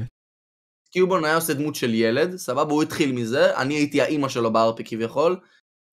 קיובון 0.92 1.24
היה 1.24 1.34
עושה 1.34 1.54
דמות 1.54 1.74
של 1.74 1.94
ילד, 1.94 2.36
סבבה, 2.36 2.72
הוא 2.72 2.82
התחיל 2.82 3.12
מזה, 3.12 3.56
אני 3.56 3.74
הייתי 3.74 4.00
האימא 4.00 4.28
שלו 4.28 4.52
בארפי 4.52 4.84
כביכול. 4.84 5.40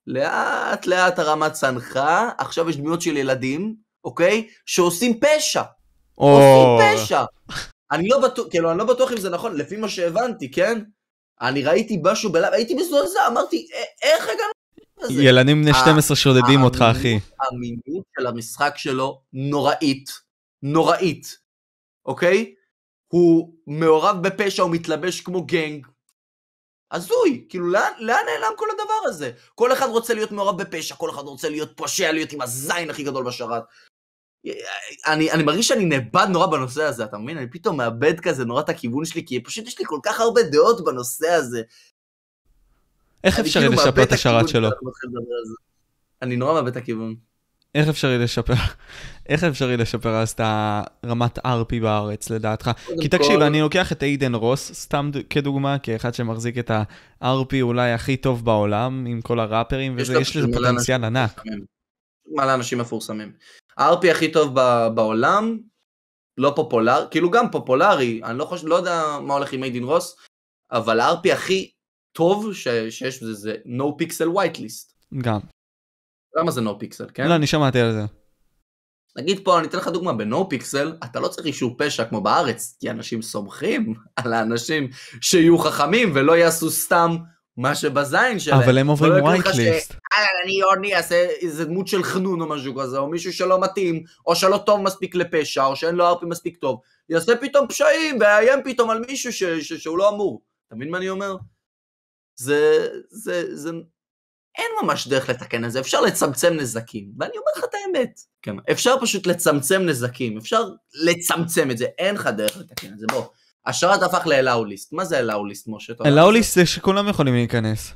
לאט 0.07 0.85
לאט 0.85 1.19
הרמה 1.19 1.49
צנחה, 1.49 2.29
עכשיו 2.37 2.69
יש 2.69 2.77
דמויות 2.77 3.01
של 3.01 3.17
ילדים, 3.17 3.75
אוקיי? 4.03 4.47
שעושים 4.65 5.19
פשע. 5.19 5.61
עושים 6.15 6.95
פשע. 6.95 7.23
אני 7.91 8.07
לא 8.07 8.19
בטוח, 8.21 8.47
כאילו, 8.49 8.71
אני 8.71 8.77
לא 8.77 8.85
בטוח 8.85 9.11
אם 9.11 9.17
זה 9.17 9.29
נכון, 9.29 9.57
לפי 9.57 9.77
מה 9.77 9.89
שהבנתי, 9.89 10.51
כן? 10.51 10.81
אני 11.41 11.63
ראיתי 11.63 12.01
משהו 12.03 12.31
בלב, 12.31 12.53
הייתי 12.53 12.73
מזועזע, 12.73 13.27
אמרתי, 13.27 13.67
איך 14.01 14.23
הגענו 14.23 14.51
לזה? 15.01 15.23
ילדים 15.23 15.61
בני 15.61 15.73
12 15.73 16.17
שודדים 16.17 16.63
אותך, 16.63 16.85
אחי. 16.91 17.19
המיניות 17.41 18.05
של 18.19 18.27
המשחק 18.27 18.73
שלו 18.77 19.21
נוראית. 19.33 20.09
נוראית. 20.63 21.37
אוקיי? 22.05 22.53
הוא 23.07 23.53
מעורב 23.67 24.27
בפשע, 24.27 24.63
הוא 24.63 24.71
מתלבש 24.71 25.21
כמו 25.21 25.45
גנג. 25.45 25.87
הזוי, 26.91 27.45
כאילו 27.49 27.67
לאן, 27.67 27.91
לאן 27.99 28.25
נעלם 28.25 28.53
כל 28.57 28.65
הדבר 28.71 29.07
הזה? 29.09 29.31
כל 29.55 29.73
אחד 29.73 29.87
רוצה 29.87 30.13
להיות 30.13 30.31
מעורב 30.31 30.61
בפשע, 30.61 30.95
כל 30.95 31.09
אחד 31.09 31.21
רוצה 31.21 31.49
להיות 31.49 31.71
פושע, 31.75 32.11
להיות 32.11 32.31
עם 32.31 32.41
הזין 32.41 32.89
הכי 32.89 33.03
גדול 33.03 33.25
בשרת. 33.25 33.63
אני, 35.07 35.31
אני 35.31 35.43
מרגיש 35.43 35.67
שאני 35.67 35.85
נאבד 35.85 36.27
נורא 36.29 36.47
בנושא 36.47 36.83
הזה, 36.83 37.03
אתה 37.03 37.17
מבין? 37.17 37.37
אני 37.37 37.49
פתאום 37.49 37.77
מאבד 37.77 38.19
כזה 38.19 38.45
נורא 38.45 38.61
את 38.61 38.69
הכיוון 38.69 39.05
שלי, 39.05 39.25
כי 39.25 39.43
פשוט 39.43 39.67
יש 39.67 39.79
לי 39.79 39.85
כל 39.87 39.99
כך 40.03 40.19
הרבה 40.19 40.43
דעות 40.43 40.85
בנושא 40.85 41.29
הזה. 41.29 41.61
איך 43.23 43.39
אפשרי 43.39 43.67
כאילו 43.67 43.83
לשפר 43.83 44.03
את 44.03 44.11
השרת 44.11 44.49
שלו? 44.49 44.69
אני 46.21 46.35
נורא 46.35 46.53
מאבד 46.53 46.67
את 46.67 46.77
הכיוון. 46.77 47.15
איך 47.75 47.89
אפשרי 47.89 48.17
לשפר, 48.17 48.53
איך 49.29 49.43
אפשרי 49.43 49.77
לשפר 49.77 50.15
אז 50.15 50.29
את 50.29 50.41
הרמת 50.43 51.39
RP 51.39 51.81
בארץ 51.81 52.29
לדעתך? 52.29 52.71
כי 53.01 53.07
תקשיב, 53.07 53.41
אני 53.41 53.61
לוקח 53.61 53.91
את 53.91 54.03
איידן 54.03 54.35
רוס 54.35 54.71
סתם 54.73 55.11
כדוגמה, 55.29 55.79
כאחד 55.79 56.13
שמחזיק 56.13 56.57
את 56.57 56.71
ה-RP 56.71 57.61
אולי 57.61 57.91
הכי 57.91 58.17
טוב 58.17 58.45
בעולם, 58.45 59.05
עם 59.05 59.21
כל 59.21 59.39
הראפרים, 59.39 59.95
וזה, 59.97 60.19
יש 60.19 60.37
לזה 60.37 60.47
פוטנציאל 60.53 61.03
ענק. 61.03 61.41
מלא 62.27 62.53
אנשים 62.53 62.77
מפורסמים. 62.77 63.31
ה-RP 63.77 64.07
הכי 64.11 64.31
טוב 64.31 64.55
בעולם, 64.95 65.57
לא 66.37 66.53
פופולר, 66.55 67.07
כאילו 67.11 67.31
גם 67.31 67.51
פופולרי, 67.51 68.21
אני 68.23 68.37
לא 68.37 68.45
חושב, 68.45 68.67
לא 68.67 68.75
יודע 68.75 69.19
מה 69.21 69.33
הולך 69.33 69.53
עם 69.53 69.63
איידן 69.63 69.83
רוס, 69.83 70.15
אבל 70.71 70.99
ה-RP 70.99 71.33
הכי 71.33 71.71
טוב 72.11 72.53
שיש 72.53 73.23
בזה 73.23 73.33
זה 73.33 73.55
no 73.65 74.03
pixel 74.03 74.37
white 74.37 74.57
list. 74.57 75.17
גם. 75.21 75.39
למה 76.35 76.51
זה 76.51 76.61
נו 76.61 76.79
פיקסל, 76.79 77.05
כן? 77.13 77.27
לא, 77.27 77.35
אני 77.35 77.47
שמעתי 77.47 77.79
על 77.79 77.91
זה. 77.91 78.01
נגיד 79.17 79.39
פה, 79.43 79.59
אני 79.59 79.67
אתן 79.67 79.77
לך 79.77 79.87
דוגמה, 79.87 80.13
בנו 80.13 80.49
פיקסל, 80.49 80.93
אתה 81.03 81.19
לא 81.19 81.27
צריך 81.27 81.47
אישור 81.47 81.75
פשע 81.77 82.05
כמו 82.05 82.21
בארץ, 82.21 82.77
כי 82.79 82.89
אנשים 82.89 83.21
סומכים 83.21 83.93
על 84.15 84.33
האנשים 84.33 84.89
שיהיו 85.21 85.57
חכמים 85.57 86.11
ולא 86.15 86.37
יעשו 86.37 86.69
סתם 86.71 87.17
מה 87.57 87.75
שבזין 87.75 88.39
שלהם. 88.39 88.61
אבל 88.61 88.77
הם 88.77 88.87
עוברים 88.87 89.23
וייטליסט. 89.23 89.93
אני 90.43 90.63
אורני 90.63 90.95
אעשה 90.95 91.15
איזה 91.41 91.65
דמות 91.65 91.87
של 91.87 92.03
חנון 92.03 92.41
או 92.41 92.49
משהו 92.49 92.75
כזה, 92.75 92.97
או 92.97 93.07
מישהו 93.09 93.33
שלא 93.33 93.61
מתאים, 93.61 94.03
או 94.27 94.35
שלא 94.35 94.57
טוב 94.57 94.81
מספיק 94.81 95.15
לפשע, 95.15 95.65
או 95.65 95.75
שאין 95.75 95.95
לו 95.95 96.07
ארפי 96.07 96.25
מספיק 96.25 96.57
טוב. 96.57 96.79
יעשה 97.09 97.35
פתאום 97.41 97.67
פשעים 97.67 98.19
ויאיים 98.19 98.59
פתאום 98.63 98.89
על 98.89 98.99
מישהו 98.99 99.33
ש- 99.33 99.43
ש- 99.43 99.73
שהוא 99.73 99.97
לא 99.97 100.09
אמור. 100.09 100.41
אתה 100.67 100.75
מבין 100.75 100.89
מה 100.89 100.97
אני 100.97 101.09
אומר? 101.09 101.35
זה, 102.35 102.87
זה, 103.09 103.55
זה, 103.55 103.71
אין 104.57 104.65
ממש 104.83 105.07
דרך 105.07 105.29
לתקן 105.29 105.65
את 105.65 105.71
זה, 105.71 105.79
אפשר 105.79 106.01
לצמצם 106.01 106.53
נזקים, 106.53 107.11
ואני 107.19 107.31
אומר 107.31 107.51
לך 107.57 107.63
את 107.63 107.73
האמת. 107.73 108.19
כן, 108.41 108.55
אפשר 108.71 108.95
פשוט 109.01 109.27
לצמצם 109.27 109.81
נזקים, 109.81 110.37
אפשר 110.37 110.63
לצמצם 110.93 111.71
את 111.71 111.77
זה, 111.77 111.85
אין 111.97 112.15
לך 112.15 112.27
דרך 112.27 112.57
לתקן 112.57 112.93
את 112.93 112.99
זה, 112.99 113.05
בוא. 113.11 113.25
השרת 113.65 114.03
הפך 114.03 114.27
לאלאוליסט, 114.27 114.93
מה 114.93 115.05
זה 115.05 115.19
אלאוליסט, 115.19 115.67
משה? 115.67 115.93
אלאוליסט 116.05 116.55
זה 116.55 116.65
שכולם 116.65 117.07
יכולים 117.07 117.33
להיכנס. 117.33 117.93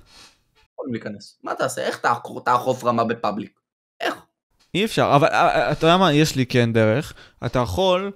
יכולים 0.73 0.93
להיכנס. 0.93 1.37
מה 1.43 1.55
תעשה? 1.55 1.81
איך 1.81 1.99
תאכוף 2.45 2.83
רמה 2.83 3.03
בפאבליק? 3.03 3.59
איך? 4.01 4.15
אי 4.73 4.85
אפשר, 4.85 5.11
אבל 5.15 5.27
אה, 5.27 5.47
אה, 5.47 5.71
אתה 5.71 5.87
יודע 5.87 5.97
מה, 5.97 6.13
יש 6.13 6.35
לי 6.35 6.45
כן 6.45 6.73
דרך. 6.73 7.13
אתה 7.45 7.59
יכול 7.59 8.11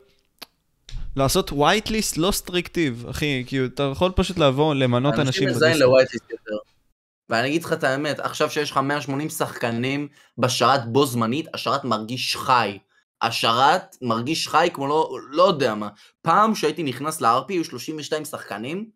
לעשות 1.15 1.49
white 1.49 1.87
list 1.87 2.13
לא 2.17 2.31
סטריקטיב, 2.31 3.05
אחי, 3.09 3.43
כי 3.47 3.65
אתה 3.65 3.83
יכול 3.91 4.11
פשוט 4.15 4.37
לבוא, 4.37 4.75
למנות 4.75 5.13
אנשים. 5.13 5.27
אנשים 5.27 5.49
מזיין 5.49 5.77
ל-white 5.77 6.09
list 6.15 6.25
יותר. 6.29 6.57
ואני 7.29 7.47
אגיד 7.47 7.63
לך 7.63 7.73
את 7.73 7.83
האמת, 7.83 8.19
עכשיו 8.19 8.49
שיש 8.49 8.71
לך 8.71 8.77
180 8.77 9.29
שחקנים 9.29 10.07
בשרת 10.37 10.91
בו 10.91 11.05
זמנית, 11.05 11.47
השרת 11.53 11.83
מרגיש 11.83 12.35
חי. 12.35 12.79
השרת 13.21 13.95
מרגיש 14.01 14.47
חי 14.47 14.69
כמו 14.73 14.87
לא, 14.87 15.17
לא 15.29 15.43
יודע 15.43 15.75
מה. 15.75 15.89
פעם 16.21 16.55
שהייתי 16.55 16.83
נכנס 16.83 17.21
לארפי, 17.21 17.53
היו 17.53 17.63
32 17.63 18.25
שחקנים, 18.25 18.89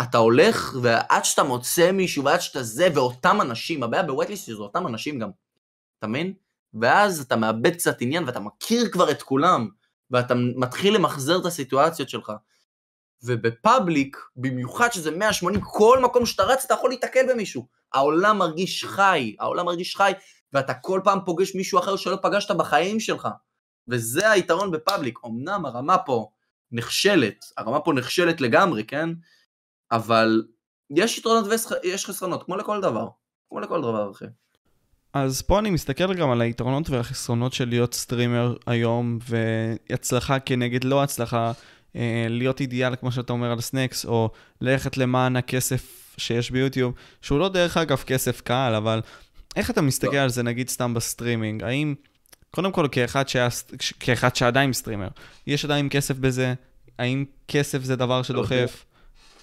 אתה 0.00 0.18
הולך, 0.18 0.74
ועד 0.82 1.24
שאתה 1.24 1.42
מוצא 1.42 1.92
מישהו, 1.92 2.24
ועד 2.24 2.40
שאתה 2.40 2.62
זה, 2.62 2.88
ואותם 2.94 3.40
אנשים, 3.40 3.82
הבעיה 3.82 4.02
בווייטליסט 4.02 4.46
זה 4.46 4.52
אותם 4.52 4.86
אנשים 4.86 5.18
גם, 5.18 5.30
אתה 5.98 6.06
מבין? 6.06 6.34
ואז 6.80 7.20
אתה 7.20 7.36
מאבד 7.36 7.74
קצת 7.74 8.00
עניין 8.00 8.24
ואתה 8.24 8.40
מכיר 8.40 8.88
כבר 8.92 9.10
את 9.10 9.22
כולם, 9.22 9.68
ואתה 10.10 10.34
מתחיל 10.34 10.94
למחזר 10.94 11.38
את 11.40 11.46
הסיטואציות 11.46 12.08
שלך. 12.08 12.32
ובפאבליק, 13.24 14.16
במיוחד 14.36 14.92
שזה 14.92 15.10
180, 15.10 15.60
כל 15.64 15.98
מקום 16.02 16.26
שאתה 16.26 16.42
רץ 16.42 16.64
אתה 16.64 16.74
יכול 16.74 16.90
להתקל 16.90 17.32
במישהו. 17.32 17.66
העולם 17.94 18.38
מרגיש 18.38 18.84
חי, 18.84 19.36
העולם 19.38 19.66
מרגיש 19.66 19.96
חי, 19.96 20.12
ואתה 20.52 20.74
כל 20.74 21.00
פעם 21.04 21.18
פוגש 21.26 21.54
מישהו 21.54 21.78
אחר 21.78 21.96
שלא 21.96 22.18
פגשת 22.22 22.50
בחיים 22.50 23.00
שלך. 23.00 23.28
וזה 23.88 24.30
היתרון 24.30 24.70
בפאבליק. 24.70 25.18
אמנם 25.26 25.66
הרמה 25.66 25.98
פה 25.98 26.30
נכשלת, 26.72 27.44
הרמה 27.56 27.80
פה 27.80 27.92
נכשלת 27.92 28.40
לגמרי, 28.40 28.84
כן? 28.84 29.08
אבל 29.92 30.42
יש 30.90 31.18
יתרונות 31.18 31.44
ויש 31.82 32.06
חסרונות, 32.06 32.42
כמו 32.42 32.56
לכל 32.56 32.80
דבר. 32.80 33.08
כמו 33.48 33.60
לכל 33.60 33.80
דבר 33.80 34.10
אחר. 34.10 34.26
אז 35.12 35.42
פה 35.42 35.58
אני 35.58 35.70
מסתכל 35.70 36.14
גם 36.14 36.30
על 36.30 36.40
היתרונות 36.40 36.90
והחסרונות 36.90 37.52
של 37.52 37.68
להיות 37.68 37.94
סטרימר 37.94 38.56
היום, 38.66 39.18
והצלחה 39.28 40.40
כנגד 40.40 40.84
לא 40.84 41.02
הצלחה, 41.02 41.52
להיות 42.28 42.60
אידיאל, 42.60 42.96
כמו 42.96 43.12
שאתה 43.12 43.32
אומר 43.32 43.52
על 43.52 43.60
סנקס, 43.60 44.04
או 44.04 44.30
ללכת 44.60 44.96
למען 44.96 45.36
הכסף 45.36 46.14
שיש 46.18 46.50
ביוטיוב, 46.50 46.94
שהוא 47.22 47.38
לא 47.38 47.48
דרך 47.48 47.76
אגב 47.76 48.02
כסף 48.06 48.40
קל, 48.40 48.72
אבל 48.76 49.00
איך 49.56 49.70
אתה 49.70 49.82
מסתכל 49.82 50.16
לא. 50.16 50.20
על 50.20 50.28
זה, 50.28 50.42
נגיד 50.42 50.68
סתם 50.68 50.94
בסטרימינג? 50.94 51.62
האם, 51.62 51.94
קודם 52.50 52.72
כל, 52.72 52.88
כאחד, 52.92 53.28
שהיה, 53.28 53.48
כאחד 54.00 54.36
שעדיין 54.36 54.72
סטרימר, 54.72 55.08
יש 55.46 55.64
עדיין 55.64 55.88
כסף 55.90 56.16
בזה? 56.16 56.54
האם 56.98 57.24
כסף 57.48 57.82
זה 57.82 57.96
דבר 57.96 58.22
שדוחף? 58.22 58.84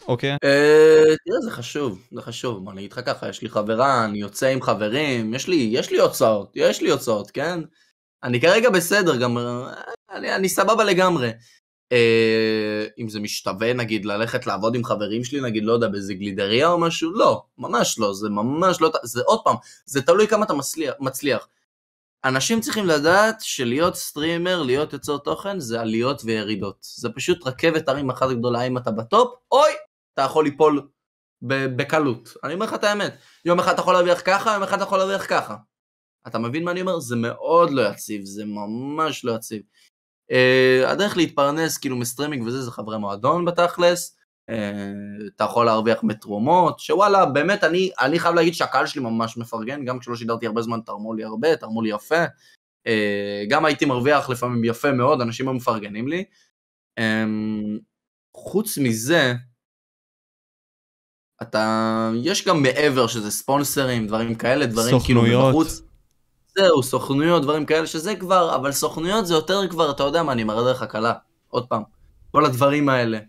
אוקיי. 0.08 0.32
אה, 0.32 0.38
תראה, 1.26 1.42
זה 1.44 1.52
חשוב, 1.52 2.08
זה 2.12 2.22
חשוב. 2.22 2.70
אני 2.70 2.80
אגיד 2.80 2.92
לך 2.92 3.00
ככה, 3.06 3.30
יש 3.30 3.42
לי 3.42 3.50
חברה, 3.50 4.06
אני 4.06 4.18
יוצא 4.18 4.48
עם 4.48 4.62
חברים, 4.62 5.34
יש 5.34 5.48
לי, 5.48 5.70
יש 5.72 5.92
לי 5.92 6.00
הוצאות, 6.00 6.52
יש 6.56 6.82
לי 6.82 6.90
הוצאות, 6.90 7.32
כן? 7.32 7.60
אני 8.24 8.42
כרגע 8.42 8.70
בסדר, 8.70 9.16
גם, 9.16 9.38
אני, 10.12 10.36
אני 10.36 10.50
סבבה 10.50 10.84
לגמרי. 10.84 11.32
אה, 11.92 12.86
אם 13.00 13.10
זה 13.10 13.20
משתווה 13.20 13.74
נגיד 13.74 14.06
ללכת 14.06 14.48
לעבוד 14.48 14.76
עם 14.76 14.84
חברים 14.84 15.24
שלי, 15.24 15.42
נגיד, 15.42 15.64
לא 15.64 15.74
יודע, 15.74 15.88
באיזה 15.88 16.14
גלידריה 16.14 16.68
או 16.68 16.80
משהו, 16.80 17.12
לא, 17.12 17.44
ממש 17.58 18.00
לא, 18.00 18.14
זה 18.14 18.30
ממש 18.30 18.82
לא, 18.82 18.92
זה 19.04 19.22
עוד 19.26 19.40
פעם, 19.44 19.56
זה 19.86 20.02
תלוי 20.02 20.28
כמה 20.28 20.46
אתה 20.46 20.54
מצליח. 20.54 20.94
מצליח. 21.00 21.48
אנשים 22.26 22.62
צריכים 22.62 22.86
לדעת 22.86 23.36
שלהיות 23.42 23.96
סטרימר, 23.96 24.64
להיות 24.64 24.94
יוצר 24.94 25.18
תוכן, 25.18 25.60
זה 25.60 25.82
עליות 25.82 26.22
וירידות. 26.26 26.78
זה 26.82 27.10
פשוט 27.10 27.48
רכבת 27.48 27.90
הרים 27.90 28.10
אחת 28.10 28.30
גדולה, 28.30 28.62
אם 28.62 28.78
אתה 28.78 28.92
ב 28.92 29.00
top, 29.00 29.34
אוי, 29.52 29.72
אתה 30.14 30.22
יכול 30.22 30.44
ליפול 30.44 30.88
בקלות. 31.42 32.30
אני 32.44 32.54
אומר 32.54 32.66
לך 32.66 32.74
את 32.74 32.84
האמת, 32.84 33.18
יום 33.46 33.60
אחד 33.60 33.74
אתה 33.74 33.82
יכול 33.82 33.94
להרוויח 33.94 34.22
ככה, 34.26 34.54
יום 34.54 34.64
אחד 34.64 34.76
אתה 34.76 34.84
יכול 34.84 34.98
להרוויח 34.98 35.26
ככה. 35.30 35.56
אתה 36.28 36.40
מבין 36.40 36.64
מה 36.64 36.72
אני 36.72 36.82
אומר? 36.82 37.00
זה 37.00 37.16
מאוד 37.16 37.72
לא 37.72 37.82
יציב, 37.90 38.26
זה 38.26 38.46
ממש 38.46 39.26
לא 39.26 39.32
יציב. 39.32 39.62
Uh, 40.32 40.88
הדרך 40.88 41.18
להתפרנס 41.18 41.78
כאילו 41.78 41.96
מסטרימינג 41.96 42.48
וזה, 42.48 42.62
זה 42.62 42.72
חברי 42.72 42.98
מועדון 42.98 43.46
בתכלס. 43.46 44.18
Uh, 44.52 44.54
אתה 45.36 45.44
יכול 45.44 45.66
להרוויח 45.66 46.04
מתרומות, 46.04 46.80
שוואלה, 46.80 47.26
באמת, 47.26 47.64
אני, 47.64 47.92
אני 48.00 48.20
חייב 48.20 48.36
להגיד 48.36 48.54
שהקהל 48.54 48.86
שלי 48.86 49.02
ממש 49.02 49.38
מפרגן, 49.38 49.86
גם 49.86 50.00
כשלא 50.00 50.16
שידרתי 50.16 50.46
הרבה 50.46 50.62
זמן 50.62 50.80
תרמו 50.86 51.14
לי 51.14 51.24
הרבה, 51.24 51.56
תרמו 51.56 51.82
לי 51.82 51.90
יפה. 51.90 52.26
Uh, 52.88 52.92
גם 53.50 53.66
הייתי 53.66 53.86
מרוויח 53.86 54.30
לפעמים 54.30 54.64
יפה 54.64 54.92
מאוד, 54.92 55.22
אנשים 55.22 55.48
היו 55.48 55.56
מפרגנים 55.56 56.08
לי. 56.08 56.24
Um, 57.00 57.04
חוץ 58.38 58.78
מזה, 58.78 59.34
אתה, 61.42 62.12
יש 62.24 62.48
גם 62.48 62.62
מעבר 62.64 63.08
שזה 63.08 63.32
ספונסרים, 63.32 64.08
דברים 64.08 64.36
כאלה, 64.36 64.66
דברים 64.66 64.96
כאילו 65.06 65.22
מבחוץ. 65.22 65.82
זהו, 66.58 66.84
סוכנויות, 66.84 67.44
דברים 67.44 67.66
כאלה, 67.66 67.88
שזה 67.88 68.16
כבר, 68.16 68.56
אבל 68.56 68.72
סוכנויות 68.72 69.28
זה 69.28 69.34
יותר 69.34 69.68
כבר, 69.68 69.92
אתה 69.92 70.04
יודע 70.04 70.24
מה, 70.24 70.32
אני 70.32 70.44
מראה 70.44 70.64
דרך 70.64 70.82
הקלה. 70.82 71.14
עוד 71.48 71.68
פעם, 71.68 71.84
כל 72.32 72.46
הדברים 72.46 72.90
האלה. 72.90 73.20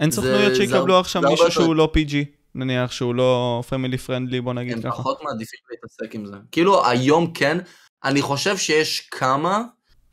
אין 0.00 0.10
סוכנויות 0.10 0.56
שיקבלו 0.56 0.98
עכשיו 0.98 1.22
מישהו 1.22 1.50
שהוא 1.50 1.74
לא 1.74 1.92
PG, 1.96 2.14
נניח 2.54 2.92
שהוא 2.92 3.14
לא 3.14 3.62
פמילי 3.68 3.98
פרנדלי, 3.98 4.40
בוא 4.40 4.54
נגיד 4.54 4.78
ככה. 4.78 4.88
הם 4.88 4.94
פחות 4.94 5.22
מעדיפים 5.22 5.58
להתעסק 5.70 6.14
עם 6.14 6.26
זה. 6.26 6.36
כאילו, 6.52 6.86
היום 6.86 7.32
כן, 7.32 7.58
אני 8.04 8.22
חושב 8.22 8.56
שיש 8.56 9.00
כמה... 9.00 9.62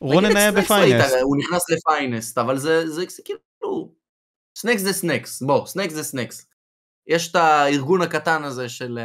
רונן 0.02 0.36
היה 0.36 0.52
ב 0.52 0.60
Finest. 0.60 1.16
הוא 1.22 1.38
נכנס 1.38 1.70
ל 1.70 1.78
Finest, 1.78 2.38
אבל 2.38 2.58
זה, 2.58 2.84
כאילו... 3.26 3.92
סנקס 4.58 4.82
זה 4.82 4.94
סנקס, 4.94 5.42
בוא, 5.42 5.66
סנקס 5.66 5.94
זה 5.94 6.04
סנקס. 6.04 6.46
יש 7.08 7.32
את 7.32 7.36
הארגון 7.36 8.02
הקטן 8.02 8.44
הזה 8.44 8.70
של... 8.70 9.00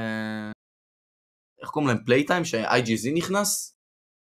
איך 1.63 1.71
קוראים 1.71 1.89
להם? 1.89 1.99
Playtime? 2.05 2.45
ש-IGZ 2.45 3.15
נכנס? 3.15 3.77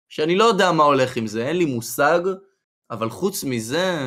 שאני 0.09 0.35
לא 0.35 0.43
יודע 0.43 0.71
מה 0.71 0.83
הולך 0.83 1.17
עם 1.17 1.27
זה, 1.27 1.47
אין 1.47 1.57
לי 1.57 1.65
מושג, 1.65 2.19
אבל 2.91 3.09
חוץ 3.09 3.43
מזה, 3.43 3.99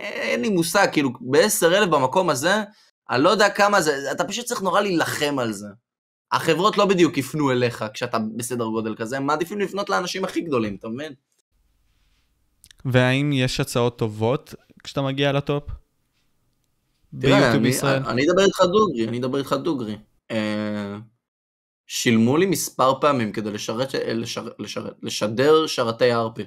אין 0.00 0.40
לי 0.40 0.48
מושג, 0.48 0.86
כאילו, 0.92 1.10
ב-10,000 1.20 1.86
במקום 1.86 2.30
הזה, 2.30 2.54
אני 3.10 3.22
לא 3.22 3.30
יודע 3.30 3.50
כמה 3.50 3.80
זה, 3.80 4.12
אתה 4.12 4.24
פשוט 4.24 4.44
צריך 4.44 4.62
נורא 4.62 4.80
להילחם 4.80 5.38
על 5.38 5.52
זה. 5.52 5.68
החברות 6.32 6.78
לא 6.78 6.86
בדיוק 6.86 7.18
יפנו 7.18 7.50
אליך 7.50 7.84
כשאתה 7.94 8.18
בסדר 8.36 8.64
גודל 8.64 8.94
כזה, 8.94 9.16
הם 9.16 9.26
מעדיפים 9.26 9.60
לפנות 9.60 9.90
לאנשים 9.90 10.24
הכי 10.24 10.40
גדולים, 10.40 10.76
אתה 10.76 10.88
מבין? 10.88 11.12
והאם 12.84 13.32
יש 13.32 13.60
הצעות 13.60 13.98
טובות 13.98 14.54
כשאתה 14.84 15.02
מגיע 15.02 15.32
לטופ? 15.32 15.64
ביוטיוב 17.12 17.62
בישראל? 17.62 18.02
אני 18.06 18.30
אדבר 18.30 18.44
איתך 18.44 18.60
דוגרי, 18.60 19.08
אני 19.08 19.18
אדבר 19.18 19.38
איתך 19.38 19.52
דוגרי. 19.52 19.98
אה, 20.30 20.96
שילמו 21.92 22.36
לי 22.36 22.46
מספר 22.46 23.00
פעמים 23.00 23.32
כדי 23.32 23.50
לשרת, 23.50 23.94
לשר, 23.94 24.48
לשרת, 24.58 24.92
לשדר 25.02 25.66
שרתי 25.66 26.12
RP. 26.12 26.42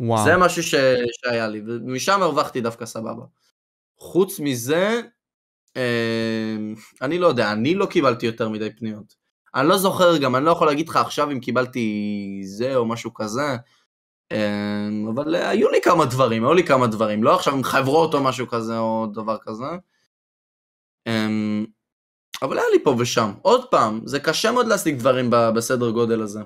וואו. 0.00 0.24
זה 0.24 0.36
משהו 0.36 0.62
ש, 0.62 0.74
שהיה 1.20 1.48
לי, 1.48 1.62
ומשם 1.66 2.22
הרווחתי 2.22 2.60
דווקא 2.60 2.86
סבבה. 2.86 3.24
חוץ 3.98 4.40
מזה, 4.40 5.00
אה, 5.76 6.56
אני 7.02 7.18
לא 7.18 7.26
יודע, 7.26 7.52
אני 7.52 7.74
לא 7.74 7.86
קיבלתי 7.86 8.26
יותר 8.26 8.48
מדי 8.48 8.70
פניות. 8.76 9.14
אני 9.54 9.68
לא 9.68 9.78
זוכר 9.78 10.16
גם, 10.16 10.36
אני 10.36 10.44
לא 10.44 10.50
יכול 10.50 10.66
להגיד 10.66 10.88
לך 10.88 10.96
עכשיו 10.96 11.30
אם 11.30 11.40
קיבלתי 11.40 12.40
זה 12.44 12.76
או 12.76 12.86
משהו 12.86 13.14
כזה, 13.14 13.56
אה, 14.32 14.88
אבל 15.14 15.34
היו 15.34 15.68
לי 15.70 15.78
כמה 15.82 16.04
דברים, 16.04 16.44
היו 16.44 16.54
לי 16.54 16.64
כמה 16.66 16.86
דברים, 16.86 17.24
לא 17.24 17.34
עכשיו 17.34 17.54
עם 17.54 17.64
חברות 17.64 18.14
או 18.14 18.22
משהו 18.22 18.48
כזה 18.48 18.78
או 18.78 19.06
דבר 19.12 19.36
כזה. 19.40 19.64
אה, 21.06 21.28
אבל 22.42 22.58
היה 22.58 22.66
לי 22.72 22.84
פה 22.84 22.94
ושם. 22.98 23.30
עוד 23.42 23.64
פעם, 23.64 24.00
זה 24.04 24.20
קשה 24.20 24.52
מאוד 24.52 24.66
להשיג 24.66 24.98
דברים 24.98 25.30
בסדר 25.30 25.90
גודל 25.90 26.22
הזה. 26.22 26.40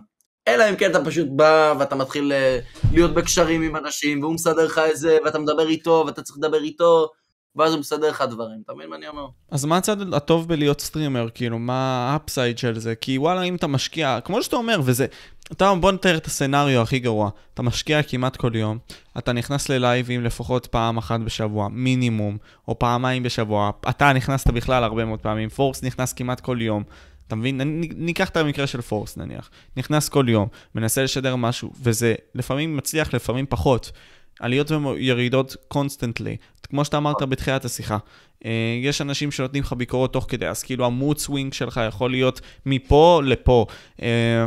אלא 0.49 0.71
אם 0.71 0.77
כן 0.77 0.91
אתה 0.91 1.05
פשוט 1.05 1.27
בא 1.31 1.75
ואתה 1.79 1.95
מתחיל 1.95 2.33
אה, 2.33 2.59
להיות 2.93 3.15
בקשרים 3.15 3.63
עם 3.63 3.77
אנשים, 3.77 4.23
והוא 4.23 4.35
מסדר 4.35 4.65
לך 4.65 4.81
את 4.91 4.97
זה, 4.97 5.19
ואתה 5.25 5.39
מדבר 5.39 5.69
איתו, 5.69 6.05
ואתה 6.07 6.23
צריך 6.23 6.39
לדבר 6.39 6.63
איתו, 6.63 7.09
ואז 7.57 7.73
הוא 7.73 7.81
מסדר 7.81 8.11
לך 8.11 8.25
דברים, 8.31 8.63
אתה 8.65 8.75
מבין 8.75 8.91
מה 8.91 8.97
אני 8.97 9.09
אומר? 9.09 9.27
אז 9.51 9.65
מה 9.65 9.77
הצד 9.77 10.15
הטוב 10.15 10.49
בלהיות 10.49 10.81
סטרימר, 10.81 11.29
כאילו, 11.35 11.59
מה 11.59 12.11
ה 12.13 12.20
upside 12.20 12.59
של 12.59 12.79
זה? 12.79 12.95
כי 12.95 13.19
וואלה, 13.19 13.43
אם 13.43 13.55
אתה 13.55 13.67
משקיע, 13.67 14.19
כמו 14.25 14.43
שאתה 14.43 14.57
אומר, 14.57 14.81
וזה, 14.85 15.07
אתה, 15.53 15.75
בוא 15.75 15.93
נתאר 15.93 16.17
את 16.17 16.27
ה 16.27 16.33
scenario 16.33 16.83
הכי 16.83 16.99
גרוע. 16.99 17.31
אתה 17.55 17.63
משקיע 17.63 18.03
כמעט 18.03 18.37
כל 18.37 18.53
יום, 18.55 18.79
אתה 19.19 19.33
נכנס 19.33 19.69
ללייבים 19.69 20.25
לפחות 20.25 20.67
פעם 20.67 20.99
אחת 20.99 21.21
בשבוע, 21.21 21.69
מינימום, 21.69 22.39
או 22.69 22.79
פעמיים 22.79 23.23
בשבוע. 23.23 23.71
אתה 23.89 24.13
נכנסת 24.13 24.51
בכלל 24.51 24.85
הרבה 24.85 25.05
מאוד 25.05 25.21
פעמים, 25.21 25.49
פורס 25.49 25.83
נכנס 25.83 26.13
כמעט 26.13 26.41
כל 26.41 26.59
יום. 26.61 26.83
אתה 27.27 27.37
מבין? 27.37 27.61
ניקח 27.97 28.29
את 28.29 28.37
המקרה 28.37 28.67
של 28.67 28.81
פורס 28.81 29.17
נניח. 29.17 29.51
נכנס 29.77 30.09
כל 30.09 30.25
יום, 30.29 30.49
מנסה 30.75 31.03
לשדר 31.03 31.37
משהו, 31.37 31.73
וזה 31.83 32.15
לפעמים 32.35 32.77
מצליח, 32.77 33.15
לפעמים 33.15 33.47
פחות. 33.49 33.93
עליות 34.41 34.71
וירידות 34.71 35.57
constantly, 35.69 36.37
כמו 36.63 36.85
שאתה 36.85 36.97
אמרת 36.97 37.23
בתחילת 37.23 37.65
השיחה. 37.65 37.99
אה, 38.45 38.51
יש 38.83 39.01
אנשים 39.01 39.31
שנותנים 39.31 39.63
לך 39.63 39.73
ביקורות 39.73 40.13
תוך 40.13 40.27
כדי, 40.29 40.49
אז 40.49 40.63
כאילו 40.63 40.87
ה 40.87 40.93
mood 40.93 41.19
swing 41.19 41.53
שלך 41.53 41.81
יכול 41.89 42.11
להיות 42.11 42.41
מפה 42.67 43.21
לפה. 43.25 43.67
אה, 44.03 44.45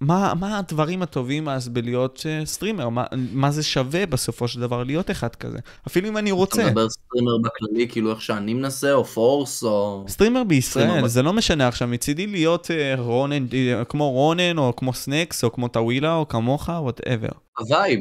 מה, 0.00 0.32
מה 0.40 0.58
הדברים 0.58 1.02
הטובים 1.02 1.48
אז 1.48 1.68
בלהיות 1.68 2.26
סטרימר? 2.44 2.88
מה, 2.88 3.04
מה 3.32 3.50
זה 3.50 3.62
שווה 3.62 4.06
בסופו 4.06 4.48
של 4.48 4.60
דבר 4.60 4.82
להיות 4.82 5.10
אחד 5.10 5.34
כזה? 5.34 5.58
אפילו 5.86 6.08
אם 6.08 6.16
אני 6.16 6.30
רוצה. 6.30 6.62
אתה 6.62 6.70
מדבר 6.70 6.88
סטרימר 6.88 7.38
בכללי, 7.38 7.88
כאילו 7.88 8.10
איך 8.10 8.22
שאני 8.22 8.54
מנסה, 8.54 8.92
או 8.92 9.04
פורס, 9.04 9.62
או... 9.62 10.04
סטרימר 10.08 10.44
בישראל, 10.44 10.86
סטרימר 10.86 11.08
זה 11.08 11.22
ב... 11.22 11.24
לא 11.24 11.32
משנה 11.32 11.68
עכשיו, 11.68 11.88
מצידי 11.88 12.26
להיות 12.26 12.66
uh, 12.66 13.00
רונן, 13.00 13.46
כמו 13.88 14.10
רונן, 14.10 14.58
או 14.58 14.76
כמו 14.76 14.92
סנקס, 14.92 15.44
או 15.44 15.52
כמו 15.52 15.68
טווילה, 15.68 16.14
או 16.14 16.28
כמוך, 16.28 16.68
whatever. 16.68 17.28
ה 17.58 17.65
vibe, 17.65 18.00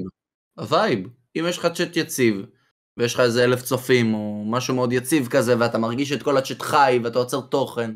ה 0.58 0.65
vibe. 0.65 1.00
אם 1.40 1.46
יש 1.50 1.58
לך 1.58 1.68
צ'אט 1.76 1.98
יציב, 1.98 2.46
ויש 2.98 3.14
לך 3.14 3.20
איזה 3.20 3.44
אלף 3.44 3.62
צופים, 3.62 4.14
או 4.14 4.44
משהו 4.48 4.76
מאוד 4.76 4.94
יציב 4.94 5.28
כזה, 5.28 5.56
ואתה 5.60 5.78
מרגיש 5.78 6.12
את 6.12 6.24
כל 6.24 6.38
הצ'אט 6.38 6.62
חי, 6.62 7.00
ואתה 7.04 7.20
יוצר 7.20 7.42
תוכן, 7.42 7.92